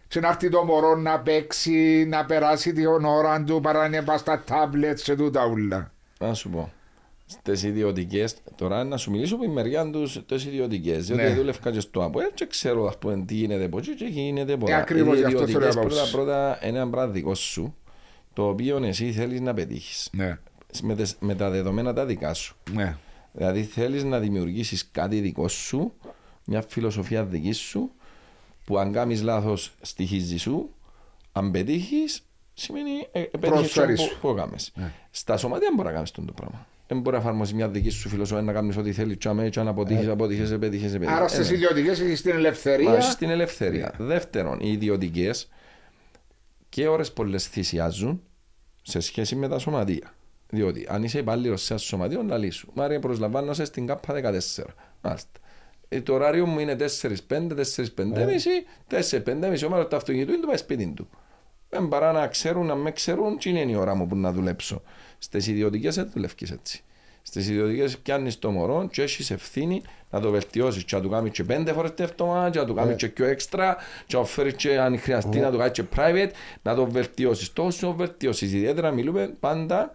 και 0.09 0.21
να 0.21 0.29
έρθει 0.29 0.49
το 0.49 0.65
μωρό 0.65 0.97
να 0.97 1.21
παίξει, 1.21 2.05
να 2.09 2.25
περάσει 2.25 2.73
την 2.73 2.87
ώρα 3.05 3.45
του 3.45 3.61
παρά 3.61 3.89
να 3.89 4.03
πάει 4.03 4.19
στα 4.19 4.43
τάμπλετ 4.47 4.99
και 5.03 5.15
τούτα 5.15 5.47
ούλα. 5.47 5.93
Να 6.21 6.35
σου 6.35 6.51
πω. 6.51 6.73
Στις 7.27 7.63
ιδιωτικές, 7.63 8.35
τώρα 8.57 8.85
να 8.85 8.97
σου 8.97 9.11
μιλήσω 9.11 9.35
από 9.35 9.45
η 9.45 9.49
μεριά 9.49 9.91
τους 9.91 10.23
τις 10.27 10.45
ιδιωτικές. 10.45 11.07
Διότι 11.07 11.23
Ναι. 11.23 11.35
δούλευκα 11.35 11.71
και 11.71 11.81
στο 11.81 12.03
ΑΠΟΕΛ 12.05 12.31
και 12.35 12.47
ξέρω 12.47 12.87
ας 12.87 12.99
πούμε, 12.99 13.25
τι 13.27 13.35
γίνεται 13.35 13.65
από 13.65 13.79
εκεί 13.79 13.95
και 13.95 14.05
γίνεται 14.05 14.53
από 14.53 14.65
Ε, 14.69 14.73
εκεί. 14.73 14.81
ακριβώς, 14.81 15.19
γι' 15.19 15.25
αυτό 15.25 15.39
θέλω 15.39 15.49
ιδιωτικές 15.49 15.75
να 15.75 15.81
πάω. 15.81 15.91
πρώτα, 15.91 16.11
πρώτα 16.13 16.59
είναι 16.69 16.79
ένα 16.79 16.91
πράγμα 16.91 17.13
δικό 17.13 17.35
σου, 17.35 17.75
το 18.33 18.49
οποίο 18.49 18.81
εσύ 18.85 19.13
θέλεις 19.13 19.41
να 19.41 19.55
πετύχεις. 19.55 20.09
Ναι, 20.13 20.39
Με, 20.83 20.95
τες- 20.95 21.17
με 21.21 21.35
τα 21.35 21.51
δεδομένα 21.51 21.93
τα 21.95 22.05
δικά 22.07 22.35
σου. 22.35 22.57
ναι. 22.73 22.97
Δηλαδή 23.33 23.63
θέλεις 23.63 24.05
να 24.05 24.19
δημιουργήσεις 24.19 24.91
κάτι 24.91 25.21
δικό 25.21 25.49
σου, 25.49 25.93
μια 26.45 26.65
φιλοσοφία 26.69 27.25
δική 27.25 27.53
σου, 27.53 27.91
που 28.65 28.79
αν 28.79 28.93
κάνεις 28.93 29.23
λάθος 29.23 29.73
στοιχίζει 29.81 30.37
σου, 30.37 30.75
αν 31.33 31.51
πετύχεις, 31.51 32.23
σημαίνει 32.55 32.91
ε, 33.13 33.21
πετύχεις 33.21 33.51
Προσφέρεις. 33.51 34.09
που, 34.09 34.19
που 34.21 34.29
έκαμες. 34.29 34.73
Στα 35.11 35.37
σωματεία 35.37 35.67
δεν 35.67 35.77
μπορεί 35.77 35.89
να 35.89 35.95
κάνεις 35.95 36.11
το 36.11 36.33
πράγμα. 36.35 36.67
Δεν 36.87 37.01
μπορεί 37.01 37.17
να 37.17 37.23
εφαρμόσεις 37.23 37.55
μια 37.55 37.69
δική 37.69 37.91
σου 37.91 38.09
φιλοσοφία 38.09 38.43
να 38.43 38.53
κάνεις 38.53 38.77
ό,τι 38.77 38.93
θέλεις, 38.93 39.17
τσάμε, 39.19 39.49
και 39.49 39.61
αν 39.61 39.69
αποτύχεις, 39.69 40.09
αποτύχει, 40.09 40.59
πετύχει, 40.59 40.91
πετύχει. 40.91 41.13
Άρα 41.13 41.29
στις 41.29 41.51
ιδιωτικές 41.51 42.01
έχεις 42.01 42.23
την 42.23 42.31
ελευθερία. 42.31 42.89
Μα 42.89 42.97
έχεις 42.97 43.17
την 43.17 43.31
ελευθερία. 43.31 43.95
Δεύτερον, 43.99 44.59
οι 44.61 44.73
ιδιωτικές 44.73 45.49
και 46.69 46.89
ώρες 46.89 47.13
πολλές 47.13 47.47
θυσιάζουν 47.47 48.23
σε 48.83 49.01
σχέση 49.01 49.37
με 49.37 49.49
τα 49.49 49.59
σωματεία. 49.59 50.15
Διότι 50.51 50.87
αν 50.89 51.03
είσαι 51.03 51.19
υπάλληλος 51.19 51.63
σε 51.63 51.73
ένα 51.73 51.83
σωματείο, 51.83 52.23
να 52.23 52.37
λύσου. 52.37 52.69
Μάρια, 52.75 52.99
προσλαμβάνω 52.99 53.53
σε 53.53 53.65
στην 53.65 53.87
ΚΑΠΑ 53.87 54.15
14. 54.15 54.65
Μάλιστα. 55.01 55.41
Ε, 55.89 56.01
το 56.01 56.15
ωράριο 56.15 56.47
μου 56.47 56.59
είναι 56.59 56.77
4-5, 56.77 57.55
4-5 57.55 58.25
μισή, 58.27 58.51
4-5 58.91 59.49
μισή 59.51 59.67
ώρα 59.71 59.89
το 59.89 59.97
αυτοκίνητο 59.97 60.33
είναι 60.33 60.41
το 60.41 60.47
πάει 60.47 60.57
σπίτι 60.57 60.93
του. 60.97 61.09
Δεν 61.69 61.89
παρά 61.89 62.13
να 62.13 62.27
ξέρουν, 62.27 62.67
να 62.67 62.75
με 62.75 62.91
ξέρουν, 62.91 63.39
τι 63.39 63.51
είναι 63.51 63.61
η 63.61 63.75
ώρα 63.75 63.95
μου 63.95 64.07
που 64.07 64.17
να 64.17 64.33
δουλέψω. 64.33 64.83
Στι 65.19 65.51
ιδιωτικές 65.51 65.95
δεν 65.95 66.11
δουλεύει 66.13 66.35
έτσι. 66.53 66.85
Στι 67.23 67.39
ιδιωτικές 67.39 67.99
πιάνεις 67.99 68.39
το 68.39 68.51
μωρό 68.51 68.89
και 68.91 69.03
έχεις 69.03 69.31
ευθύνη 69.31 69.83
να 70.11 70.21
το 70.21 70.31
βελτιώσεις. 70.31 70.85
Και 70.85 70.97
να 70.97 71.03
του 71.03 71.09
κάνεις 71.09 71.31
και 71.31 71.45
πέντε 71.45 71.73
φορές 71.73 71.95
την 71.95 72.05
εβδομάδα, 72.05 72.51
και 72.51 72.59
να 72.59 72.65
του 72.65 72.75
κάνεις 72.75 72.97
και 72.97 73.09
πιο 73.09 73.27
έξτρα, 73.27 73.77
και 74.07 74.17
να 74.17 74.25
φέρεις 74.25 74.55
και 74.55 74.79
αν 74.79 74.99
χρειαστεί 74.99 75.39
να 75.39 75.51
του 75.51 75.59
κάνεις 75.59 75.73
και 75.73 75.85
private, 75.97 76.31
να 76.63 76.75
το 76.75 76.91
βελτιώσεις. 76.91 77.53
Τόσο 77.53 77.89
να 77.89 77.93
βελτιώσεις. 77.93 78.53
Ιδιαίτερα 78.53 78.91
μιλούμε 78.91 79.35
πάντα 79.41 79.93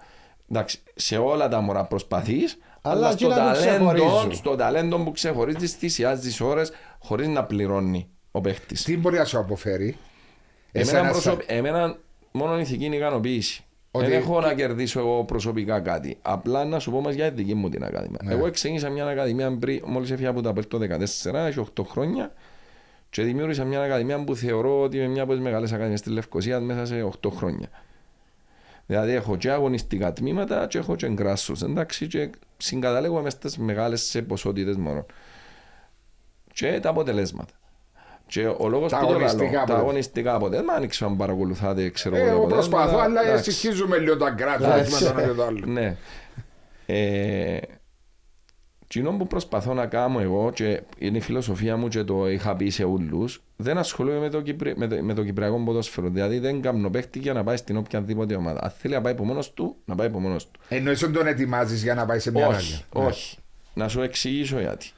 εντάξει, 0.50 0.80
σε 0.96 1.18
όλα 1.18 1.48
τα 1.48 1.62
μωρά 1.62 1.84
προσπαθείς, 1.86 2.58
Αλλά 2.82 3.08
αλλά 3.08 3.16
και 3.16 3.26
στο 3.26 3.28
να 3.28 3.36
το 3.36 3.42
ταλέντο, 3.60 3.92
ξεχωρίζουν. 3.94 4.34
στο 4.34 4.56
ταλέντο 4.56 4.98
που 4.98 5.12
ξεχωρίζεις, 5.12 5.74
θυσιάζεις 5.74 6.42
ώρες 6.42 6.72
χωρίς 7.00 7.28
να 7.28 7.44
πληρώνει 7.44 8.08
ο 8.32 8.42
παίχτης. 8.42 8.84
Τι 8.84 8.98
μπορεί 8.98 9.18
να 9.18 9.26
σου 9.26 9.38
αποφέρει; 9.40 9.98
Εμένα, 10.72 10.92
Εσένα 10.98 11.10
προσωπ... 11.12 11.34
σαν- 11.42 11.44
Εμένα 11.58 11.98
μόνο 12.32 12.60
ηθική 12.60 12.86
είναι 12.86 12.96
ικανοποίηση. 12.96 13.64
Ότι- 13.92 14.06
Δεν 14.06 14.16
έχω 14.20 14.42
να 14.42 14.54
κερδίσω 14.54 15.00
εγώ 15.00 15.24
προσωπικά 15.24 15.80
κάτι. 15.80 16.18
Απλά 16.22 16.66
να 16.66 16.80
σου 16.80 16.92
πω 16.92 17.02
μας 17.02 17.14
για 17.16 17.30
τη 17.30 17.36
δική 17.36 17.54
μου 17.54 17.70
την 17.70 17.84
Ακαδημία. 17.84 18.20
Ναι. 18.24 18.34
Εγώ 18.34 18.50
ξεκίνησα 18.52 18.90
μια 18.90 19.06
Ακαδημία 19.08 19.58
πριν, 19.58 19.82
μόλις 19.86 20.12
έφυγα 20.12 20.30
από 20.30 20.42
τα 20.42 20.50
Απέλ 20.50 20.68
το 20.68 20.78
2014, 20.78 21.46
έχει 21.48 21.60
8 21.78 21.84
χρόνια 21.86 22.32
και 23.10 23.22
δημιούργησα 23.24 23.64
μια 23.64 23.82
Ακαδημία 23.82 24.24
που 24.24 24.36
θεωρώ 24.36 24.82
ότι 24.82 24.98
είναι 24.98 25.08
μια 25.08 25.24
από 25.24 25.32
τις 25.34 25.42
μεγάλες 25.42 25.72
Ακαδημίες 25.72 26.02
της 26.02 26.12
Λευκοσίας 26.12 26.62
μέσα 26.62 26.86
σε 26.86 27.02
8 27.04 27.30
χρόνια. 27.36 27.70
Δηλαδή 28.86 29.12
έχω 29.12 29.36
και 29.38 29.52
αγωνιστικά 29.52 30.14
τμήματα 30.14 30.68
και 30.68 30.78
έχω 30.78 30.96
και 30.96 31.10
γκράσους, 31.10 31.62
εντάξει, 31.62 32.08
και 32.08 32.30
συγκαταλέγω 32.58 33.22
μες 33.22 33.34
στις 33.34 33.58
μεγάλες 33.58 34.02
σε 34.02 34.22
ποσότητες 34.22 34.76
μόνο. 34.76 35.06
και 36.54 36.80
τα 36.82 36.90
αποτελέσματα. 36.90 37.54
Και 38.28 38.48
ο 38.48 38.68
λόγος 38.68 38.92
Τα 38.92 38.98
που 39.00 39.06
το 39.06 39.12
λαλώ, 39.12 39.26
αγωνιστικά 39.26 39.52
τα 39.52 39.62
αποτελέσματα. 39.62 39.76
αγωνιστικά 39.80 40.34
αποτελέσματα, 40.36 40.80
δεν 40.80 40.90
ξέρω 40.90 41.10
αν 41.10 41.18
παρακολουθάτε, 41.18 41.90
ξέρω 41.90 42.16
Ε, 42.16 42.20
εγώ 42.20 42.28
τα 42.30 42.34
εγώ 42.36 42.46
προσπαθώ, 42.48 42.84
αποτελέσματα. 42.84 43.20
αλλά 43.20 43.30
Εντάξει. 43.30 43.52
συγχύζουμε 43.52 43.98
λίγο 43.98 44.18
τα 44.18 44.30
γκράφια 44.30 44.74
Εντάξει. 44.74 45.04
με 45.04 45.10
το 45.12 45.20
ένα 45.20 45.28
και 45.28 45.34
το 45.34 45.44
άλλο. 45.46 45.66
Ναι. 45.66 45.96
Ε, 48.96 49.02
Κοινό 49.02 49.18
που 49.18 49.28
προσπαθώ 49.28 49.74
να 49.74 49.86
κάνω 49.86 50.20
εγώ 50.20 50.52
και 50.54 50.82
είναι 50.98 51.18
η 51.18 51.22
φιλοσοφία 51.22 51.78
μου 51.78 51.88
και 51.88 52.04
το 52.04 52.30
είχα 52.30 52.56
πει 52.56 52.70
σε 52.70 52.84
όλους 52.84 53.44
δεν 53.56 53.78
ασχολούμαι 53.78 54.20
με 54.20 54.30
το, 54.30 54.42
Κυπρι... 54.42 54.74
με 54.78 54.88
το, 54.88 55.04
με 55.04 55.14
το 55.14 55.24
κυπριακό 55.24 55.64
ποδόσφαιρο. 55.64 56.10
Δηλαδή 56.10 56.40
δεν 56.40 56.62
κάνω 56.62 56.90
παίχτη 56.90 57.20
για 57.20 57.34
να 57.34 57.44
πάει 57.44 57.58
στην 57.58 57.78
οποιαδήποτε 57.78 58.36
ομάδα. 58.36 58.64
Αν 58.64 58.70
θέλει 58.70 58.94
να 58.94 59.02
πάει 59.02 59.14
από 59.14 59.26
μόνος 59.26 59.54
του, 59.54 59.76
να 59.86 59.96
πάει 59.96 60.08
από 60.08 60.20
μόνος 60.20 60.52
του. 60.52 60.60
Εννοείς 60.70 61.04
ότι 61.04 61.14
τον 61.14 61.28
ετοιμάζεις 61.28 61.84
για 61.84 61.94
να 61.96 62.06
πάει 62.06 62.20
σε 62.20 62.32
μια 62.32 62.48
όχι, 62.48 62.84
άλλη. 62.94 63.06
όχι. 63.08 63.38
Να 63.74 63.88
σου 63.88 64.02
εξηγήσω 64.02 64.60
γιατί. 64.60 64.90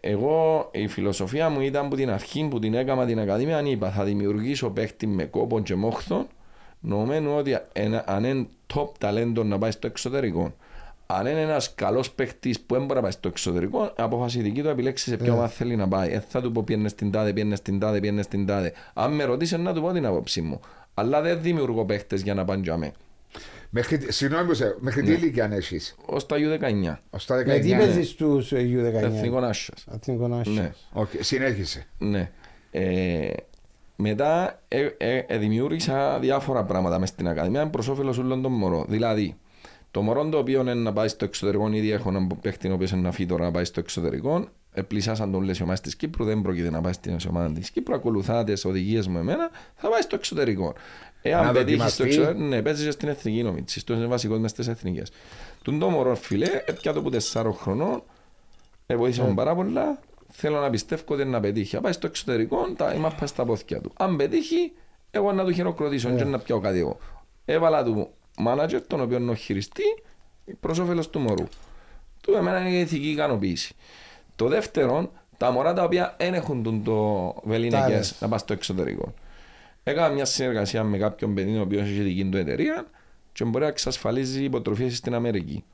Εγώ 0.00 0.68
η 0.72 0.86
φιλοσοφία 0.86 1.48
μου 1.48 1.60
ήταν 1.60 1.88
που 1.88 1.96
την 1.96 2.10
αρχή 2.10 2.48
που 2.50 2.58
την 2.58 2.74
έκανα 2.74 3.06
την 3.06 3.20
Ακαδημία 3.20 3.56
αν 3.58 3.66
είπα 3.66 3.90
θα 3.90 4.04
δημιουργήσω 4.04 4.70
παίχτη 4.70 5.06
με 5.06 5.24
κόπον 5.24 5.62
και 5.62 5.74
μόχθον 5.74 6.26
νομένου 6.80 7.36
ότι 7.36 7.58
ένα- 7.72 8.04
αν 8.06 8.24
είναι 8.24 8.46
top 8.74 8.88
ταλέντο 8.98 9.44
να 9.44 9.58
πάει 9.58 9.70
στο 9.70 9.86
εξωτερικό 9.86 10.54
αν 11.06 11.26
είναι 11.26 11.40
ένας 11.40 11.74
καλός 11.74 12.10
παίχτης 12.10 12.60
που 12.60 12.74
δεν 12.74 12.82
μπορεί 12.82 12.94
να 12.94 13.00
πάει 13.00 13.10
στο 13.10 13.28
εξωτερικό 13.28 13.92
απόφαση 13.96 14.40
δική 14.40 14.62
του 14.62 14.68
επιλέξεις 14.68 15.08
σε 15.08 15.16
ποια 15.16 15.32
ομάδα 15.32 15.48
θέλει 15.48 15.76
να 15.76 15.88
πάει. 15.88 16.12
Ε, 16.12 16.20
θα 16.28 16.40
του 16.40 16.52
πω 16.52 16.62
πήαιννε 16.62 16.88
στην 16.88 17.10
τάδε, 17.10 17.32
πήαιννε 17.32 17.56
στην 17.56 17.78
τάδε, 17.78 18.00
πήαιννε 18.00 18.22
στην 18.22 18.46
τάδε. 18.46 18.72
Αν 18.94 19.12
με 19.12 19.24
ρωτήσει 19.24 19.56
να 19.56 19.72
του 19.74 19.80
πω 19.80 19.92
την 19.92 20.06
άποψή 20.06 20.40
μου. 20.40 20.60
Αλλά 20.94 21.20
δεν 21.20 21.42
δημιουργώ 21.42 21.84
παίχτες 21.84 22.22
για 22.22 22.34
να 22.34 22.44
πάνε 22.44 22.62
για 22.62 22.76
μέ. 22.76 22.92
Μέχρι, 23.70 24.12
συγγνώμη 24.12 24.46
που 24.46 24.54
σε, 24.54 24.76
μέχρι 24.80 25.02
Ναι. 25.02 25.08
τι 25.08 25.14
ηλικία 25.14 25.48
έχεις; 25.52 25.96
Ως 26.06 26.26
τα 26.26 26.36
U19. 26.38 26.96
Ως 27.10 27.26
τα 27.26 27.34
Με 27.46 27.56
19. 27.56 27.60
τις 27.60 27.76
παίζεις 27.76 28.08
στους 28.08 28.52
ε, 28.52 28.56
U19. 28.56 29.02
Εθνικό 29.02 29.38
Άσσιας. 29.38 29.86
Εθνικό 29.94 30.24
Άσσιας. 30.24 30.56
Ναι. 30.56 30.72
Οκ, 30.92 31.08
συνέχισε. 31.20 31.86
Ναι. 31.98 32.30
Ε, 32.70 33.30
μετά 33.96 34.60
ε, 34.68 34.88
ε, 34.96 35.24
ε, 35.26 35.38
δημιούργησα 35.38 36.18
διάφορα 36.18 36.64
πράγματα 36.64 36.98
μες 36.98 37.08
στην 37.08 37.28
Ακαδημία 37.28 37.68
προς 37.68 37.88
όφελος 37.88 38.18
όλων 38.18 38.42
των 38.42 38.52
μωρών. 38.52 38.84
Δηλαδή, 38.88 39.36
το 39.90 40.02
μωρό 40.02 40.28
το 40.28 40.38
οποίο 40.38 40.60
είναι 40.60 40.74
να 40.74 40.92
πάει 40.92 41.08
στο 41.08 41.24
εξωτερικό, 41.24 41.68
ήδη 41.72 41.90
έχω 41.90 42.08
έναν 42.08 42.38
παίχτη 42.40 42.68
ο 42.68 42.72
οποίος 42.74 42.90
είναι 42.90 43.00
να 43.00 43.12
φύγει 43.12 43.28
τώρα 43.28 43.44
να 43.44 43.50
πάει 43.50 43.64
στο 43.64 43.80
εξωτερικό. 43.80 44.48
Επλησάσαν 44.72 45.32
τον 45.32 45.42
λες 45.42 45.58
οι 45.58 45.62
ομάδες 45.62 45.80
της 45.80 45.96
Κύπρου, 45.96 46.24
δεν 46.24 46.42
πρόκειται 46.42 46.70
να 46.70 46.80
πάει 46.80 46.92
στην 46.92 47.16
ομάδα 47.28 47.52
της 47.52 47.70
Κύπρου, 47.70 47.94
ακολουθά 47.94 48.44
τις 48.44 48.64
οδηγίες 48.64 49.06
μου 49.08 49.18
εμένα, 49.18 49.50
θα 49.74 49.88
πάει 49.88 50.00
στο 50.00 50.14
εξωτερικό. 50.16 50.74
Να 51.22 51.30
Εάν 51.30 51.52
πετύχεις 51.52 51.92
στο 51.92 52.04
δοκιμαστεί. 52.04 52.04
εξωτερικό, 52.04 52.44
ναι, 52.44 52.62
παίζεις 52.62 52.84
και 52.84 52.90
στην 52.90 53.08
εθνική 53.08 53.42
νομίτσι, 53.42 53.80
στο 53.80 53.94
είναι 53.94 54.06
βασικός 54.06 54.38
μες 54.38 54.50
στις 54.50 54.68
εθνικές. 54.68 55.10
Τον 55.62 55.78
το 55.78 55.88
μωρό 55.90 56.14
φιλέ, 56.14 56.48
έπια 56.64 56.92
το 56.92 57.02
που 57.02 57.10
τεσσάρων 57.10 57.54
χρονών, 57.54 58.02
ε, 58.86 58.96
βοήθησε 58.96 59.22
Ναι. 59.22 59.28
μου 59.28 59.34
πάρα 59.34 59.54
πολλά. 59.54 59.98
Θέλω 60.28 60.60
να 60.60 60.70
πιστεύω 60.70 61.02
ότι 61.06 61.24
να 61.24 61.40
πετύχει. 61.40 61.76
Αν 61.76 61.82
πάει 61.82 61.92
στο 61.92 62.06
εξωτερικό, 62.06 62.56
τα 62.76 62.92
είμαι 62.92 63.10
πάει 63.18 63.28
στα 63.28 63.44
πόθηκια 63.44 63.80
του. 63.80 63.92
Αν 63.96 64.16
πετύχει, 64.16 64.72
εγώ 65.10 65.32
να 65.32 65.44
του 65.44 65.52
χειροκροτήσω 65.52 66.10
και 66.10 66.24
να 66.24 66.38
πιάω 66.38 66.60
κάτι 66.60 66.78
εγώ. 66.78 66.98
Έβαλα 67.44 67.84
του 67.84 68.08
μάνατζερ, 68.36 68.86
τον 68.86 69.00
οποίο 69.00 69.16
είναι 69.16 69.30
ο 69.30 69.34
χειριστή, 69.34 70.02
προς 70.60 70.78
όφελος 70.78 71.10
του 71.10 71.18
μωρού. 71.18 71.44
Του 72.20 72.32
εμένα 72.32 72.60
είναι 72.60 72.76
η 72.76 72.80
ηθική 72.80 73.08
ικανοποίηση. 73.08 73.74
Το 74.36 74.48
δεύτερο, 74.48 75.10
τα 75.36 75.50
μωρά 75.50 75.72
τα 75.72 75.84
οποία 75.84 76.14
δεν 76.18 76.34
έχουν 76.34 76.62
τον 76.62 76.82
το 76.82 77.34
βελίνεκες 77.44 77.80
Τάδες. 77.80 78.16
να 78.20 78.28
πάει 78.28 78.38
στο 78.38 78.52
εξωτερικό. 78.52 79.14
Έκανα 79.82 80.08
μια 80.08 80.24
συνεργασία 80.24 80.84
με 80.84 80.98
κάποιον 80.98 81.34
παιδί 81.34 81.56
ο 81.56 81.60
οποίος 81.60 81.82
έχει 81.82 82.00
δική 82.00 82.24
του 82.24 82.36
εταιρεία 82.36 82.86
και 83.32 83.44
μπορεί 83.44 83.64
να 83.64 83.70
εξασφαλίζει 83.70 84.44
υποτροφίες 84.44 84.96
στην 84.96 85.14
Αμερική. 85.14 85.64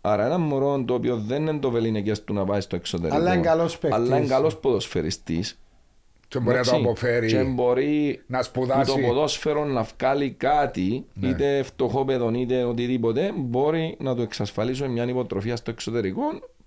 Άρα 0.00 0.24
ένα 0.24 0.38
μωρό 0.38 0.84
το 0.84 0.94
οποίο 0.94 1.16
δεν 1.16 1.46
είναι 1.46 1.58
το 1.58 1.70
βελίνεκες 1.70 2.24
του 2.24 2.34
να 2.34 2.44
πάει 2.44 2.60
στο 2.60 2.76
εξωτερικό. 2.76 3.16
Αλλά 3.16 3.32
είναι 3.34 3.42
καλός 3.42 3.78
παίκτης. 3.78 3.98
Αλλά 3.98 4.16
είναι 4.16 4.26
καλός 4.26 4.56
ποδοσφαιριστής. 4.56 5.58
Και 6.28 6.38
μπορεί 6.38 6.56
να 6.56 6.62
το 6.62 6.68
Εντάξει, 6.68 6.84
αποφέρει. 6.84 7.26
Και 7.26 7.42
μπορεί 7.42 8.22
να 8.26 8.42
σπουδάσει. 8.42 8.92
που 8.92 9.00
το 9.00 9.06
ποδόσφαιρο 9.06 9.64
να 9.64 9.82
βγάλει 9.98 10.30
κάτι, 10.30 11.04
Ναι. 11.14 11.28
είτε 11.28 11.62
φτωχόπεδο 11.62 12.30
είτε 12.34 12.64
οτιδήποτε, 12.64 13.32
μπορεί 13.36 13.96
να 14.00 14.14
του 14.14 14.22
εξασφαλίσουν 14.22 14.90
μια 14.90 15.04
υποτροφία 15.04 15.56
στο 15.56 15.70
εξωτερικό. 15.70 16.22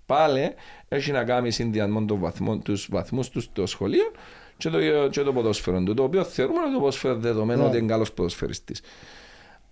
Πάλι 0.05 0.53
έχει 0.87 1.11
να 1.11 1.23
κάνει 1.23 1.51
συνδυασμό 1.51 2.05
των 2.05 2.19
βαθμών, 2.19 2.61
τους 2.63 2.87
βαθμούς 2.91 3.29
τους 3.29 3.43
στο 3.43 3.65
σχολείο 3.65 4.11
και 4.57 4.69
το, 4.69 4.79
και 5.09 5.21
το 5.21 5.33
ποδόσφαιρο 5.33 5.81
του, 5.83 5.93
το 5.93 6.03
οποίο 6.03 6.23
θεωρούμε 6.23 6.59
ότι 6.61 6.71
το 6.73 6.79
ποδόσφαιρο 6.79 7.15
δεδομένο 7.15 7.61
Ναι. 7.61 7.67
ότι 7.67 7.77
είναι 7.77 7.87
καλός 7.87 8.11
ποδοσφαιριστής. 8.13 8.81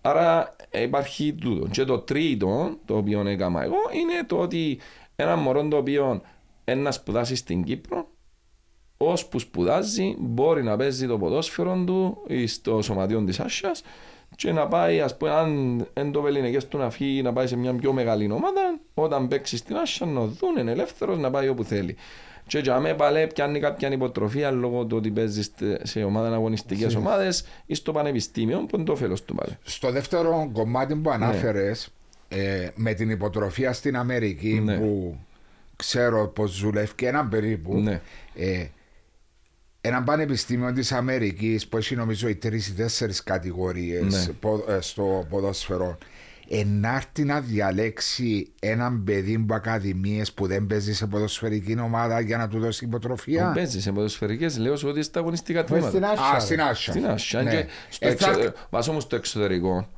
Άρα 0.02 0.56
ε, 0.70 0.82
υπάρχει 0.82 1.34
τούτο. 1.34 1.68
Και 1.68 1.84
το 1.84 2.00
τρίτο, 2.00 2.78
το 2.86 2.98
οποίο 2.98 3.28
έκανα 3.28 3.64
εγώ, 3.64 3.76
είναι 3.94 4.24
το 4.28 4.38
ότι 4.38 4.80
ένα 5.16 5.36
μωρό 5.36 5.68
το 5.68 5.78
οποίο 5.78 6.22
ένα 6.66 6.92
σπουδάσει 6.92 7.36
στην 7.36 7.64
Κύπρο, 7.64 8.08
ώσπου 8.98 9.40
σπουδάζει, 9.40 10.16
μπορεί 10.20 10.64
να 10.64 10.76
παίζει 10.78 11.08
το 11.08 11.18
ποδόσφαιρο 11.18 11.84
του 11.86 12.18
ή 12.28 12.48
στο 12.48 12.82
σωματείο 12.82 13.22
της 13.24 13.40
Άσιας 13.40 13.84
και 14.36 14.52
να 14.52 14.68
πάει, 14.68 15.02
ας 15.02 15.18
πούμε, 15.18 15.32
αν 15.32 15.86
εν 15.94 16.12
το 16.12 16.22
βεληνικές 16.22 16.68
του 16.68 16.78
να 16.78 16.90
φύγει 16.90 17.22
να 17.22 17.34
πάει 17.34 17.48
σε 17.48 17.56
μια 17.58 17.74
πιο 17.74 17.94
μεγάλη 17.94 18.32
ομάδα, 18.32 18.80
όταν 18.94 19.28
παίξει 19.28 19.58
στην 19.58 19.76
Άσια 19.76 20.06
να 20.06 20.22
δουν, 20.22 20.58
είναι 20.60 20.72
ελεύθερος 20.72 21.18
να 21.18 21.32
πάει 21.32 21.48
όπου 21.48 21.64
θέλει. 21.64 21.96
Και 22.48 22.60
για 22.60 22.80
μέ 22.80 22.94
παλέ 22.94 23.28
πιάνει 23.28 23.60
κάποια 23.60 23.92
υποτροφία 23.92 24.52
λόγω 24.52 24.86
του 24.86 24.98
ότι 24.98 25.12
παίζει 25.12 25.44
στε- 25.44 25.86
σε 25.88 26.04
ομάδα 26.04 26.36
αγωνιστικές 26.36 26.96
ομάδες 26.96 27.46
ή 27.66 27.74
στο 27.76 27.92
πανεπιστήμιο, 27.92 28.58
που 28.60 28.76
είναι 28.76 28.86
το 28.86 28.92
όφελος 28.92 29.24
του 29.24 29.36
πάλι. 29.36 29.58
Στο 29.64 29.92
δεύτερο 29.92 30.50
κομμάτι 30.54 30.96
που 30.96 31.10
ανάφερες, 31.10 31.90
ε, 32.28 32.68
με 32.76 32.94
την 32.94 33.10
υποτροφία 33.10 33.74
στην 33.74 33.98
Αμερική 33.98 34.62
Ναι. 34.64 34.78
που 34.78 35.18
ξέρω 35.76 36.28
πως 36.28 36.62
δουλεύει 36.62 36.94
και 36.96 37.08
έναν 37.08 37.30
περίπου. 37.30 37.78
Ναι. 37.80 38.02
Ε, 38.36 38.66
ένα 39.88 40.04
πανεπιστήμιο 40.04 40.74
της 40.74 40.92
Αμερικής 40.92 41.68
που 41.68 41.78
έχει 41.78 41.96
νομίζω 41.96 42.28
οι 42.28 42.36
τρεις 42.36 42.68
ή 42.68 42.74
τέσσερις 42.74 43.24
κατηγορίες 43.24 44.28
Ναι. 44.28 44.80
στο 44.82 45.26
ποδόσφαιρο. 45.30 45.98
Ενάρτη 46.50 47.24
να 47.24 47.40
διαλέξει 47.42 48.52
έναν 48.62 49.04
παιδί 49.04 49.36
από 49.36 49.54
ακαδημίες 49.56 50.34
που 50.34 50.48
δεν 50.48 50.68
παίζει 50.68 50.94
σε 50.94 51.06
ποδοσφαιρική 51.08 51.80
ομάδα 51.80 52.20
για 52.20 52.38
να 52.38 52.48
του 52.48 52.60
δώσει 52.60 52.86
υποτροφία; 52.86 53.52
Παίζει 53.56 53.82
σε 53.82 53.92
ποδοσφαιρικές, 53.92 54.58
λέω 54.58 54.76
σου 54.76 54.88
ότι 54.88 55.02
στα 55.04 55.20
αγωνιστικά 55.20 55.64
Πες 55.64 55.80
στην 55.84 55.92
τμήματα. 55.92 56.22
Άσια. 56.22 56.36
Α, 56.36 56.40
στην 56.40 56.62
Άσια. 56.62 56.94
Στην 56.94 57.06
Άσια. 57.08 57.42
Ναι. 57.42 57.52
Και 57.52 57.66
στο 57.90 58.08
Ε, 58.08 58.12
εξω- 58.12 58.34
θα- 58.34 58.42
ε, 58.42 58.54
Βάζω 58.70 58.92
όμως 58.92 59.04
στο 59.04 59.16
εξωτερικό, 59.16 59.90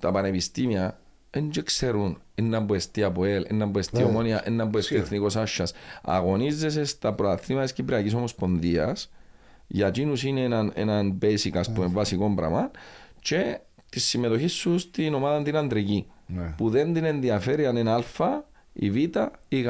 τα 0.00 0.10
πανεπιστήμια 0.12 1.00
δεν 1.30 1.48
και 1.50 1.62
ξέρουν 1.62 2.20
ένα 2.34 2.64
που 2.64 2.74
εστί 2.74 3.02
από 3.02 3.24
ΕΛ, 3.24 3.44
ένα 3.48 3.68
που 3.70 3.78
εστί 3.78 3.96
Ναι. 3.98 4.02
ομόνια, 4.04 4.42
ένα 4.44 4.68
που 4.68 4.78
εστί 4.78 4.88
Σίγουρα. 4.92 5.06
εθνικός 5.06 5.36
Άσιας. 5.36 5.72
Αγωνίζεσαι 6.02 6.84
στα 6.84 7.12
προαθλήματα 7.12 7.64
της 7.64 7.74
Κυπριακής 7.74 8.14
Ομοσπονδίας, 8.14 9.10
για 9.68 9.86
εκείνους 9.86 10.22
είναι 10.24 10.40
έναν, 10.42 10.72
έναν 10.74 11.18
basic, 11.22 11.50
ας 11.54 11.72
πούμε, 11.72 11.86
βασικό 11.86 12.32
πράγμα, 12.36 12.70
και 13.20 13.58
τη 13.90 14.00
συμμετοχή 14.00 14.46
σου 14.46 14.78
στην 14.78 15.14
ομάδα 15.14 15.42
την 15.42 15.56
αντρική, 15.56 16.06
Ναι. 16.26 16.54
που 16.56 16.70
δεν 16.70 16.92
την 16.94 17.04
ενδιαφέρει 17.04 17.66
αν 17.66 17.76
είναι 17.76 17.90
α, 17.92 18.02
η 18.72 18.90
β 18.90 18.96
ή 18.96 19.10
η 19.48 19.60
γ. 19.60 19.66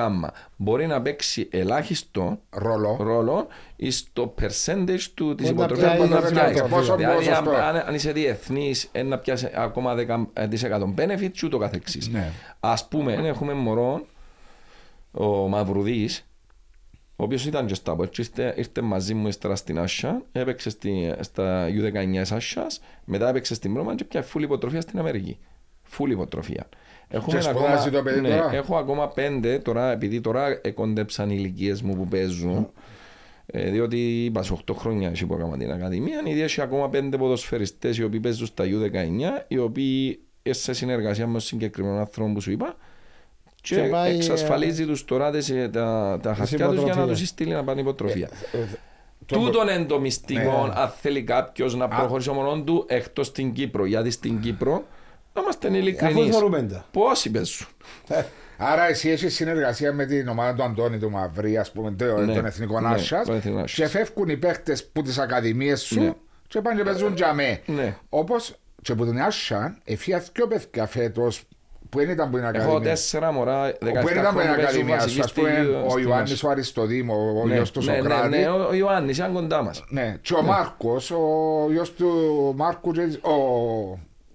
Μπορεί 0.56 0.86
να 0.86 1.02
παίξει 1.02 1.48
ελάχιστο 1.50 2.38
Ρόλο. 2.50 2.96
ρόλο 3.00 3.46
στο 3.88 4.34
percentage 4.40 5.00
του 5.14 5.34
της 5.34 5.48
Πού 5.48 5.54
να 5.58 5.64
υποτροφίας 5.64 5.94
πιάει 5.96 6.08
που 6.08 6.12
θα 6.14 6.18
η 6.18 6.32
πιάσει. 6.32 6.50
υποτροφία. 6.50 6.76
Πόσο 6.76 6.96
Δηλαδή 6.96 7.28
αν, 7.28 7.44
ποσοστό; 7.44 7.62
αν, 7.64 7.76
αν 7.76 7.94
είσαι 7.94 8.12
διεθνής 8.12 8.88
ε, 8.92 9.02
να 9.02 9.18
πιάσει 9.18 9.48
ακόμα 9.54 9.94
10% 9.96 10.94
benefit 10.96 11.30
και 11.32 11.40
ούτω 11.46 11.58
καθεξής. 11.58 12.08
Ναι. 12.08 12.30
Ας 12.60 12.88
πούμε 12.88 13.12
έχουμε 13.12 13.52
μωρό 13.52 14.06
ο 15.12 15.48
Μαυρουδής 15.48 16.26
ο 17.20 17.24
οποίος 17.24 17.46
ήταν 17.46 17.66
και 17.66 17.74
στα 17.74 17.96
Πόρτς, 17.96 18.18
ήρθε, 18.18 18.54
ήρθε 18.56 18.80
μαζί 18.80 19.14
μου 19.14 19.28
ύστερα 19.28 19.56
στην 19.56 19.78
Άσια, 19.78 20.22
έπαιξε 20.32 20.70
στη, 20.70 21.14
στα 21.20 21.68
U19 21.68 22.18
της 22.20 22.32
Άσιας, 22.32 22.80
μετά 23.04 23.28
έπαιξε 23.28 23.54
στην 23.54 23.76
Ρώμα 23.76 23.94
και 23.94 24.04
πια 24.04 24.22
φούλη 24.22 24.44
υποτροφία 24.44 24.80
στην 24.80 24.98
Αμερική. 24.98 25.38
Φούλη 25.82 26.12
υποτροφία. 26.12 26.68
Έχουμε 27.08 27.40
σπουδάζει 27.40 27.90
το 27.90 28.02
παιδί 28.02 28.20
ναι, 28.20 28.28
τώρα; 28.28 28.54
έχω 28.54 28.76
ακόμα 28.76 29.08
πέντε 29.08 29.58
τώρα, 29.58 29.90
επειδή 29.90 30.20
τώρα 30.20 30.60
εκόντεψαν 30.62 31.30
οι 31.30 31.34
ηλικίες 31.38 31.82
μου 31.82 31.96
που 31.96 32.06
παίζουν. 32.08 32.70
Ε, 33.46 33.70
διότι 33.70 34.24
είπα 34.24 34.42
σε 34.42 34.56
8 34.66 34.74
χρόνια 34.74 35.08
έχει 35.08 35.26
που 35.26 35.34
έκανα 35.34 35.56
την 35.56 35.72
Ακαδημία, 35.72 36.22
ήδη 36.24 36.40
έχει 36.40 36.60
ακόμα 36.60 36.88
πέντε 36.88 37.16
ποδοσφαιριστές 37.16 37.98
οι 37.98 38.04
οποίοι 38.04 38.20
παίζουν 38.20 38.46
στα 38.46 38.64
U19, 38.64 39.44
οι 39.48 39.58
οποίοι 39.58 40.20
ε, 40.42 40.52
σε 40.52 40.72
συνεργασία 40.72 41.26
με 41.26 41.32
τον 41.32 41.40
συγκεκριμένο 41.40 41.98
άνθρωπο 41.98 42.32
που 42.32 42.40
σου 42.40 42.50
είπα, 42.50 42.76
και, 43.68 43.80
Και 43.82 43.88
πάει, 43.88 44.14
εξασφαλίζει 44.14 44.86
τους 44.86 45.04
τώρα 45.04 45.30
τις, 45.30 45.50
ε, 45.50 45.68
τα, 45.72 46.18
τα 46.22 46.34
χαρτιά 46.34 46.66
τους 46.66 46.74
για 46.74 46.84
να 46.84 46.90
υποτροφίες. 46.90 47.18
τους 47.18 47.28
στείλει 47.28 47.52
να 47.52 47.64
πάνε 47.64 47.80
υποτροφία. 47.80 48.28
Ε, 48.52 48.58
το- 49.26 49.38
Τούτον 49.38 49.68
είναι 49.68 49.84
το 49.84 50.00
μυστικό 50.00 50.66
Ναι. 50.66 50.72
αν 50.76 50.92
θέλει 51.00 51.22
κάποιος 51.22 51.74
να 51.76 51.88
προχωρήσει 51.88 52.30
μόνο 52.30 52.62
του 52.62 52.84
εκτός 52.88 53.26
στην 53.26 53.52
Κύπρο. 53.52 53.84
Γιατί 53.86 54.10
στην 54.10 54.40
Κύπρο 54.40 54.84
να 55.34 55.40
είμαστε 55.40 55.68
ειλικρινείς. 55.76 56.16
Αφού 56.22 56.32
θεωρούμε 56.32 56.62
τα. 56.62 56.84
Πόσοι 56.90 57.30
παίζουν. 57.30 57.66
Άρα 58.60 58.88
εσύ 58.88 59.08
έχεις 59.10 59.34
συνεργασία 59.34 59.92
με 59.92 60.06
την 60.06 60.28
ομάδα 60.28 60.54
του 60.54 60.62
Αντώνη 60.62 60.98
του 60.98 61.10
Μαυρή, 61.10 61.56
ας 61.58 61.70
πούμε, 61.72 61.90
το- 61.90 62.04
Ναι. 62.16 62.34
των 62.34 62.44
Εθνικών 62.46 62.82
Ναι, 62.82 62.88
Άσια. 62.94 63.22
των 63.24 63.34
Εθνικών 63.36 63.58
Και 63.64 63.64
Άσιας. 63.64 63.90
φεύγουν 63.90 64.28
οι 64.28 64.36
παίχτε 64.36 64.76
που 64.92 65.02
τις 65.02 65.18
ακαδημίες 65.18 65.80
σου 65.82 66.00
Ναι. 66.00 66.12
και 66.48 66.60
πάνε 66.60 66.76
και 66.76 66.84
παίζουν 66.84 67.14
για 67.16 67.32
μέ. 67.34 67.60
Ναι. 67.66 67.96
Όπως 68.08 68.54
και 68.82 68.94
που 68.94 69.04
την 69.04 69.20
Άσια, 69.20 69.78
εφία 69.84 70.24
δυο 70.34 70.46
παιδιά 70.46 70.86
φέτο 70.86 71.28
Πού 71.88 72.00
είναι 72.00 72.12
ήταν 72.12 72.30
που 72.30 72.36
είναι 72.36 72.46
Έχω 72.46 72.56
ακαδημία. 72.58 72.88
τέσσερα 72.90 73.32
μωρά, 73.32 73.72
Πού 73.80 73.86
είναι 73.88 74.00
17 74.00 74.02
ήταν 74.02 74.04
που 74.04 74.18
είναι 74.18 74.20
χρόνια 74.30 74.54
παίζουν 74.54 74.62
ακαδημία 74.64 74.94
σου, 75.00 75.04
βασική 75.04 75.20
ας 75.20 75.32
πούμε, 75.32 75.48
στη- 75.50 75.86
ο 75.86 75.90
στη 75.90 76.02
Ιωάννης 76.02 76.30
Μάση. 76.30 76.46
ο 76.46 76.50
Αριστοδήμου, 76.50 77.14
ο 77.42 77.46
Ναι, 77.46 77.54
γιος 77.54 77.70
του 77.70 77.82
ναι, 77.84 77.92
ναι, 77.92 77.98
Σοκράτη. 77.98 78.28
ναι, 78.28 78.48
ο 78.48 78.74
Ιωάννης 78.74 79.16
ήταν 79.18 79.32
κοντά 79.32 79.62
μας. 79.62 79.84
Ναι, 79.88 80.16
και 80.20 80.34
ο 80.34 80.42
Μάρκος, 80.42 81.10
ο 81.10 81.18
γιος 81.70 81.92
του 81.94 82.08
Μάρκου, 82.56 82.90
ο, 83.22 83.34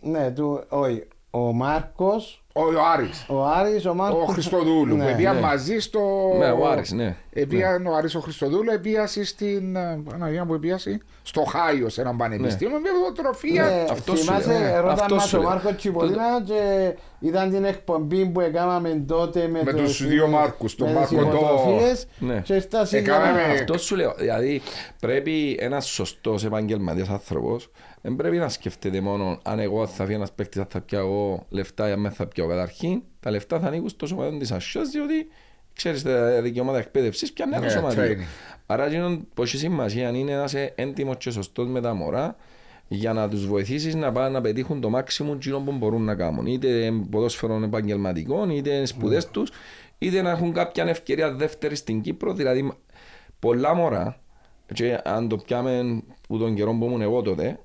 Ναι, 0.02 0.32
του, 0.32 0.64
όχι. 0.70 1.04
Ο 1.32 1.40
Μάρκος, 1.54 2.44
ο 2.54 2.62
Άρης, 2.94 3.26
ο 3.30 3.46
Άρης, 3.46 3.86
ο 3.86 3.94
Μάρκος. 3.94 4.22
ο 4.24 4.26
Χριστοδούλου, 4.26 4.96
που 4.98 5.04
Ναι. 5.04 5.14
πήγαν 5.16 5.36
ναι. 5.36 5.42
μαζί 5.42 5.80
στο... 5.80 6.00
Ναι, 6.38 6.52
ο 6.52 6.68
Άρης, 6.68 6.92
ναι. 6.92 7.16
Επίαν 7.34 7.86
ο 7.88 7.96
Άρης 7.96 8.16
ο 8.16 8.20
Χριστοδούλου, 8.20 8.72
επίασε 8.72 9.26
στην... 9.26 9.76
ε, 9.76 10.02
Παναγία 10.10 10.46
που 10.46 10.54
επίασε, 10.54 11.00
στο 11.24 11.42
Χάιο, 11.44 11.90
σε 11.90 12.02
ένα 12.02 12.16
πανεπιστήμιο, 12.16 12.80
με 12.80 12.90
φωτοτροφία. 13.06 13.64
Ναι, 13.64 13.86
Αυτός 13.92 14.20
σου 14.20 14.26
θυμάσαι, 14.26 14.48
λέω, 14.48 14.60
ναι. 14.60 14.80
ρώτα 14.80 14.92
Αυτός 14.92 15.18
μας 15.18 15.28
σου 15.28 15.38
ο 15.38 15.42
λέω. 15.42 15.50
Μάρκος 15.50 15.76
Τσιπολίνα 15.76 16.42
και 16.46 16.94
ήταν 17.24 17.50
την 17.52 17.64
εκπομπή 17.66 18.26
που 18.26 18.40
έκαναμε 18.42 19.04
τότε 19.08 19.48
με, 19.48 19.64
Με 19.64 19.72
το- 19.72 19.78
τους 19.78 20.08
δύο 20.08 20.28
Μάρκους, 20.28 20.76
τον 20.76 20.92
με 20.92 21.02
τις 21.02 21.12
Μάρκο 21.12 21.30
το- 21.30 21.38
φωτογραφίες 21.38 22.08
Ναι. 22.20 22.42
και 22.44 22.60
φτάσει 22.60 22.98
Έκαμε 22.98 23.24
για- 23.24 23.34
με- 23.48 23.54
Αυτό 23.54 23.78
σου 23.78 23.96
λέω. 23.96 24.14
Δηλαδή 24.18 24.62
πρέπει 25.00 25.58
ένας 25.60 25.88
σωστός 25.88 26.46
επαγγελματίας 26.46 27.10
άνθρωπος 27.10 27.72
δεν 28.02 28.16
πρέπει 28.16 28.38
να 28.38 28.50
σκέφτεται 28.50 29.02
μόνο 29.02 29.40
αν 29.44 29.60
εγώ 29.60 29.88
θα 29.88 30.04
φύγει 30.04 30.16
ένας 30.16 30.32
παίκτης, 30.32 30.64
θα 30.70 30.82
πιάω 30.82 31.02
εγώ 31.06 31.46
λεφτά 31.50 31.90
ή 31.90 31.92
αν 31.92 32.02
δεν 32.02 32.12
θα 32.12 32.26
πιάω. 32.28 32.48
Καταρχήν 32.48 33.02
τα 33.20 33.32
λεφτά 33.32 33.60
θα 33.60 33.68
ανήκουν 33.68 33.90
στο 33.90 34.06
σωματείο 34.08 34.38
της 34.38 34.52
Ασιό, 34.52 34.82
διότι 34.90 35.28
ξέρεις 35.74 36.04
τα 36.04 36.42
δικαιώματα 36.42 36.78
εκπαίδευσης 36.78 37.34
πιάνει 37.34 37.56
ένα 37.56 37.66
Ναι, 37.66 37.70
σωματείο. 37.72 38.04
training. 38.04 38.24
Άρα 38.66 38.86
εκείνο 38.86 39.22
που 39.34 39.44
έχει 39.44 39.58
σημασία 39.58 40.10
είναι 40.10 40.36
να 40.36 40.44
είσαι 40.44 40.72
έντιμος 40.76 41.16
και 41.18 41.30
σωστός 41.32 41.68
με 41.68 41.82
τα 41.82 41.94
μωρά 41.94 42.36
για 42.88 43.14
να 43.14 43.30
τους 43.30 43.48
βοηθήσεις 43.48 43.96
να 43.96 44.12
πάνε 44.12 44.30
να 44.30 44.42
πετύχουν 44.42 44.82
το 44.82 44.90
maximum 44.96 45.34
εκείνο 45.36 45.60
που 45.60 45.72
μπορούν 45.72 46.04
να 46.04 46.16
κάνουν. 46.16 46.46
Είτε 46.46 46.92
ποδόσφαιρων 47.10 47.64
επαγγελματικών, 47.64 48.50
είτε 48.50 48.86
σπουδές 48.86 49.28
τους, 49.28 49.52
είτε 49.98 50.22
να 50.22 50.30
έχουν 50.30 50.54
κάποια 50.54 50.84
ευκαιρία 50.86 51.32
δεύτερη 51.34 51.76
στην 51.76 52.02
Κύπρο. 52.02 52.34
Δηλαδή, 52.34 52.72
πολλά 53.40 53.74
μωρά, 53.74 54.18
και 54.74 55.00
αν 55.04 55.28
το 55.28 55.38
πιάμε 55.38 56.02
που 56.28 56.38
τον 56.38 56.56
καιρό 56.56 56.74
που 56.74 56.86
ήμουν 56.86 57.02
εγώ 57.02 57.22
τότε, 57.22 57.60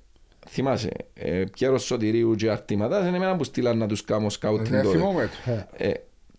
θυμάσαι, 0.48 0.90
ε, 1.14 1.44
Πιέρος 1.52 1.82
Σωτηρίου 1.84 2.34
και 2.34 2.50
Αρτήματας 2.50 3.06
είναι 3.06 3.16
εμένα 3.16 3.36
που 3.36 3.44
στείλαν 3.44 3.78
να 3.78 3.86
τους 3.86 4.04
κάνω 4.04 4.28
σκάουτιν 4.28 4.70
Δεν 4.70 4.82
τότε. 4.82 4.96
θυμόμαι 4.98 5.28
το. 5.44 5.66
Ε, 5.76 5.90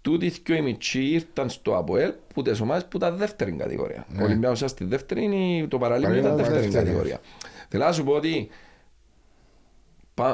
τούτοι 0.02 0.30
δυο 0.30 0.56
οι 0.56 0.62
μητσοί 0.62 1.02
ήρθαν 1.04 1.50
στο 1.50 1.78
ΑΠΟΕΛ 1.78 2.14
που 2.34 2.42
τις 2.42 2.60
ομάδες 2.62 2.86
που 2.86 2.98
ήταν 2.98 3.18
δεύτερη 3.18 3.52
κατηγορία. 3.52 4.06
Ο 4.20 4.24
Ολυμπιάκος 4.24 4.58
ήταν 4.58 4.70
στη 4.70 4.86
δεύτερη, 4.86 5.24
είναι- 5.24 5.68
το 5.68 5.78
Παραλίμνη 5.78 6.18
ήταν 6.18 6.24
Παραλίμνη 6.32 6.54
δεύτερη 6.54 6.72
δεύτερη. 6.72 6.86
κατηγορία. 6.86 7.20
Θέλω 7.70 7.84
να 7.84 7.92
σου 7.92 8.04
πω 8.04 8.12
ότι 8.14 8.50
πα- 8.50 8.54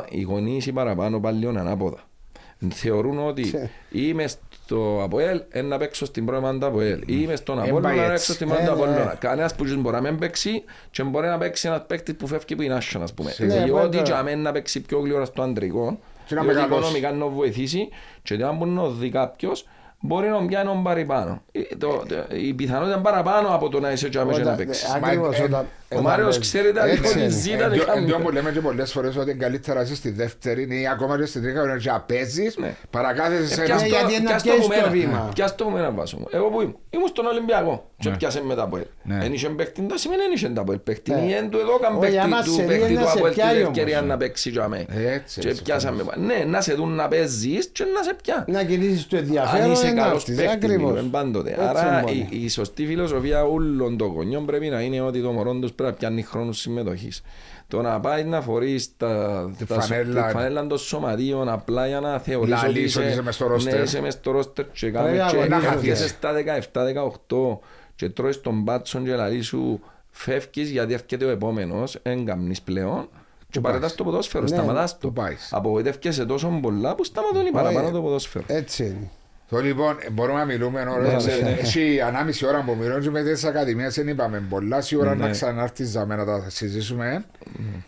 οι 0.09 0.21
γονείς 0.21 0.65
οι 0.65 0.71
παραπάνω 0.71 1.19
πάνε 1.19 1.37
λίγο 1.37 1.51
ανάποδα. 1.59 1.97
Θεωρούν 2.69 3.27
ότι 3.27 3.69
είμαι 3.91 4.27
στο 4.27 5.01
ΑΠΟΕΛ 5.03 5.41
ε, 5.49 5.61
να 5.61 5.77
παίξω 5.77 6.05
στην 6.05 6.25
πρώτη 6.25 6.39
ομάδα 6.43 6.57
του 6.59 6.65
ΑΠΟΕΛ 6.65 6.99
ή 6.99 7.03
είμαι 7.07 7.35
στον 7.35 7.55
πάει 7.55 7.69
Απόλλωνα 7.69 7.95
να 7.95 8.01
έτσι. 8.01 8.09
παίξω 8.11 8.33
στην 8.33 8.47
πρώτη 8.47 8.63
Ε, 8.63 8.65
του 8.65 8.75
ναι. 8.75 8.81
Απόλλωνα. 8.83 9.15
Κανένας 9.19 9.55
που 9.55 9.63
μπορεί 9.77 9.95
να 9.95 10.01
μην 10.01 10.19
παίξει 10.19 10.63
και 10.91 11.03
μπορεί 11.03 11.27
να 11.27 11.37
παίξει 11.37 11.67
ένας 11.67 11.83
παίκτης 11.87 12.15
που 12.15 12.27
φεύγει 12.27 12.55
που 12.55 12.61
είναι 12.61 12.73
άσχον 12.73 13.01
ας 13.03 13.13
πούμε. 13.13 13.33
Ναι, 13.37 13.45
Διότι 13.45 13.71
βέβαια. 13.71 14.01
για 14.01 14.23
μένα 14.23 14.41
να 14.41 14.51
παίξει 14.51 14.81
πιο 14.81 14.99
γλυόρα 14.99 15.25
στο 15.25 15.41
αντρικό 15.41 15.99
Και 16.25 16.35
να 16.35 16.41
διότι 16.41 16.55
μεγαλώσει. 16.55 16.79
οικονομικά 16.79 17.11
να 17.11 17.25
βοηθήσει 17.27 17.89
και 18.23 18.33
αν 18.43 18.57
μπορεί 18.57 18.69
να 18.71 18.87
δει 18.89 19.09
κάποιος 19.09 19.65
μπορεί 19.99 20.27
να 20.27 20.45
πιάνει 20.45 20.67
τον 20.67 20.83
παραπάνω. 20.83 21.41
Ε, 21.51 21.61
το- 21.77 22.03
το- 22.07 22.35
Η 22.35 22.53
πιθανότητα 22.53 22.93
είναι 22.95 23.03
παραπάνω 23.03 23.47
από 23.55 23.69
το 23.69 23.79
να 23.79 23.91
είσαι 23.91 24.09
και 24.09 24.19
Όταν- 24.19 24.41
να 24.43 24.55
παίξεις. 24.55 24.93
Ακριβώς, 24.93 25.37
Μα, 25.37 25.43
ε, 25.43 25.47
όταν- 25.47 25.65
Ο 25.89 25.97
όταν 25.97 26.03
Μάριος 26.03 26.25
παίζει. 26.25 26.39
ξέρετε 26.39 26.79
Έτσι 26.91 27.07
ότι 27.11 27.19
είναι. 27.19 27.27
ζήτα 27.29 27.65
Εντό- 27.65 27.85
δεν 27.85 28.03
εντό 28.03 28.15
που 28.17 28.23
κάνει. 28.23 28.33
λέμε 28.35 28.51
και 28.51 28.59
πολλές 28.59 28.91
φορές 28.91 29.15
ότι 29.17 29.29
είναι 29.29 29.39
καλύτερα 29.39 29.77
να 29.79 29.85
είσαι 29.85 29.95
στη 29.95 30.11
δεύτερη 30.11 30.81
ή 30.81 30.87
ακόμα 30.87 31.17
και 31.19 31.25
στην 31.25 31.41
τρίτη 31.41 31.55
κατηγορία 31.57 31.91
να 31.91 31.99
παίζεις 32.01 32.57
Ναι. 32.57 32.75
παρακάθεσαι 32.89 33.47
σε 33.53 33.61
Ε, 33.61 33.65
ένα... 33.65 33.65
πιάσ' 33.65 33.81
το- 33.81 33.87
γιατί 33.87 34.13
είναι 34.13 34.23
να 34.23 34.29
πιάσ' 34.29 34.43
το 34.43 34.49
πιέσεις 34.49 34.65
που 34.67 34.73
το 34.73 34.79
μένα. 34.79 34.89
βήμα. 34.91 35.31
Πιάσ' 35.35 35.55
το 35.55 35.63
που 35.63 35.69
μένα 35.69 35.91
βάσο 35.91 36.17
μου. 36.17 36.27
Εγώ 36.31 36.47
που 36.49 36.61
ήμουν. 36.61 36.77
Ήμουν 36.89 37.07
στον 37.07 37.25
Ολυμπιακό. 37.25 37.89
Και 37.97 38.09
Ναι. 38.09 38.17
πιάσε 38.17 38.43
μετά 38.43 38.61
από 38.63 38.77
ελ. 38.77 38.83
Ναι. 39.03 39.25
Εν 39.25 39.33
είχε 39.33 39.49
παίχτη, 39.49 39.85
δεν 39.87 39.97
σημαίνει 39.97 40.21
εν 40.23 40.31
είχε 40.35 40.49
τα 40.49 40.61
από 40.61 40.71
ελ 40.71 40.77
παίχτη. 40.77 41.11
Ναι. 41.11 41.19
Ή 41.21 41.31
εν 41.33 41.49
του 41.49 41.57
εδώ 41.57 41.77
καν 41.79 41.91
Όχι, 41.91 41.99
παίχτη 42.01 42.17
άμα 42.17 42.41
του 42.41 42.51
σε 42.53 42.61
δει, 42.61 42.67
παίχτη 42.67 42.93
να 42.93 43.01
του 43.01 43.07
σε 43.07 43.17
από 43.17 43.25
ελ 43.27 43.33
την 43.33 43.41
πιάει 43.43 43.61
ευκαιρία 43.61 43.97
όμως. 43.97 44.09
να 44.09 44.17
παίξει 44.17 44.49
για 44.49 44.67
μέ. 44.67 44.85
Έτσι, 45.05 45.39
Και 45.39 45.47
έτσι, 45.47 45.61
πιάσαμε. 45.61 46.03
Ναι, 46.17 46.43
να 46.47 46.61
σε 46.61 46.73
δουν 46.73 46.89
να 46.95 47.07
παίζεις 47.07 47.67
και 47.71 47.83
να 47.95 48.03
σε 48.03 48.13
πιάνει. 48.23 48.43
Να 48.47 48.63
κινήσεις 48.63 49.07
το 49.07 49.17
Αν 49.17 49.23
ενδιαφέρον 49.23 49.71
είσαι 49.71 49.87
είναι 49.87 50.01
καλός 50.01 50.15
αυτής, 50.17 50.35
παίχτης 50.35 50.53
ακριβώς. 50.53 50.91
μιλούμε 50.91 51.09
πάντοτε. 51.11 51.49
Έτσι 51.49 51.63
Άρα 51.63 51.99
μπορεί. 52.03 52.27
η, 52.31 52.43
η 52.43 52.49
σωστή 52.49 52.85
φιλοσοφία 52.85 53.43
όλων 53.45 53.97
των 53.97 54.07
γονιών 54.07 54.45
πρέπει 54.45 54.67
να 54.67 54.81
είναι 54.81 55.01
ότι 55.01 55.21
το 55.21 55.31
μωρό 55.31 55.53
τους 55.53 55.73
πρέπει 55.75 55.91
να 55.91 55.97
πιάνει 55.97 56.21
χρόνο 56.21 56.51
συμμετοχής. 56.51 57.21
Το 57.67 57.81
να 57.81 57.99
πάει 57.99 58.23
να 58.23 58.41
φορείς 58.41 58.97
τα, 58.97 59.45
Τη 59.57 59.65
τα, 59.65 59.81
φανέλα. 59.81 60.25
τη 60.27 60.33
φανέλα 60.33 60.67
των 60.67 60.77
σωματείων 60.77 61.49
απλά 61.49 61.87
για 61.87 61.99
να 61.99 62.19
θεωρείς 62.19 62.53
ότι 62.53 62.61
Λαλείς 62.65 62.95
ότι 62.95 63.03
είσαι, 63.05 63.11
είσαι 63.11 63.21
μες 63.23 63.35
στο 63.35 63.47
ρόστερ. 63.47 63.73
ναι, 63.75 63.81
είσαι 63.83 64.01
μες 64.01 64.13
στο 64.13 64.31
ρόστερ 64.31 64.65
και, 64.71 64.91
Πρέπει 64.91 64.93
κάμε, 64.95 65.11
να 65.17 65.29
και 65.29 65.37
αγωνίζεσαι. 65.37 65.67
καθίσαι 65.73 66.07
στα 66.07 66.31
17-18 67.29 67.59
και 67.95 68.09
τρώεις 68.09 68.41
τον 68.41 68.61
μπάτσον 68.61 69.03
και 69.03 69.15
λαλείς 69.15 69.45
σου 69.47 69.79
φεύγεις 70.09 70.69
γιατί 70.69 70.93
έρχεται 70.93 71.25
ο 71.25 71.29
επόμενος, 71.29 71.99
εν 72.03 72.25
καμνείς 72.25 72.61
πλέον 72.61 73.07
και 73.49 73.59
παρετάς 73.59 73.95
το 73.95 74.03
ποδόσφαιρο, 74.03 74.43
Ναι, 74.43 74.49
σταματάς 74.49 74.91
το. 74.97 75.07
του 75.07 75.13
πάεις. 75.13 75.49
Απογοητεύκεσαι 75.53 76.25
τόσο 76.25 76.59
πολλά 76.61 76.95
που 76.95 77.03
σταματώνει 77.03 77.51
παραπάνω 77.51 77.91
το 77.91 78.01
ποδόσφαιρο. 78.01 78.43
Έτσι 78.47 78.83
είναι. 78.85 79.09
Το 79.49 79.59
λοιπόν, 79.59 79.97
μπορούμε 80.11 80.39
να 80.39 80.45
μιλούμε 80.45 80.85
ώρες. 80.89 81.25
Ναι, 81.25 81.35
ναι, 81.35 81.41
ναι. 81.41 81.49
Έχει 81.49 82.01
ανάμιση 82.01 82.45
ώρα 82.45 82.63
που 82.63 82.75
μιλούμε 82.79 82.99
και 82.99 83.09
με 83.09 83.23
τις 83.23 83.43
ακαδημίες 83.43 83.95
δεν 83.95 84.07
είπαμε 84.07 84.43
πολλά. 84.49 84.81
Σίγουρα 84.81 85.15
Ναι. 85.15 85.23
να 85.25 85.29
ξανάρθεις 85.29 85.91
για 85.91 86.05
μένα 86.05 86.23
να 86.25 86.39
τα 86.39 86.49
συζητήσουμε. 86.49 87.25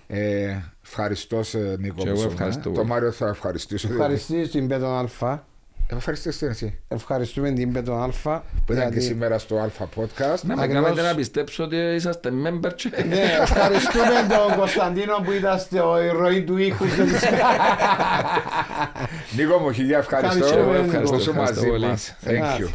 Ε, 0.07 0.55
Ευχαριστώ 0.85 1.43
σε 1.43 1.57
Νίκο. 1.57 1.95
Και 1.95 2.03
που 2.03 2.07
εγώ 2.07 2.15
σου 2.17 2.27
ευχαριστώ 2.27 2.61
Το 2.61 2.69
πολύ. 2.71 2.87
Μάριο 2.87 3.11
θα 3.11 3.27
ευχαριστήσω. 3.27 3.87
Ευχαριστείς 3.91 4.51
την 4.51 4.67
Πέτον 4.67 4.97
Αλφα. 4.97 5.45
Ευχαριστώ 5.89 6.31
την 6.31 6.47
εσύ 6.47 6.79
Ευχαριστούμε 6.87 7.51
την 7.51 7.71
Πέτον 7.71 8.01
Αλφα. 8.03 8.43
που 8.65 8.73
ήταν 8.73 8.83
και 8.85 8.89
γιατί- 8.91 9.05
σήμερα 9.05 9.39
στο 9.39 9.55
Alpha 9.65 9.83
Podcast. 9.83 10.39
Να 10.41 10.55
με 10.55 10.61
Ακριβώς. 10.63 10.83
κάνετε 10.85 11.01
να 11.01 11.15
πιστέψω 11.15 11.63
ότι 11.63 11.75
είσαστε 11.75 12.29
member 12.45 12.71
και... 12.75 12.89
Ναι, 13.07 13.21
ευχαριστούμε 13.41 14.25
τον 14.47 14.57
Κωνσταντίνο 14.57 15.15
που 15.23 15.31
ήταν 15.31 15.59
στο 15.59 16.01
ηρωή 16.03 16.43
του 16.43 16.57
ήχου. 16.57 16.85
Νίκο 19.35 19.57
μου, 19.57 19.71
χιλιά 19.71 19.97
ευχαριστώ 19.97 20.45
Ευχαριστώ, 20.45 20.63
που 20.65 20.71
Νίκο. 20.71 20.83
ήσουν 20.83 21.29
Ευχαριστώ 21.29 21.33
μαζί 21.33 21.67
πολύ. 21.67 21.85
μας. 21.85 22.15
Thank 22.25 22.59
you. 22.61 22.67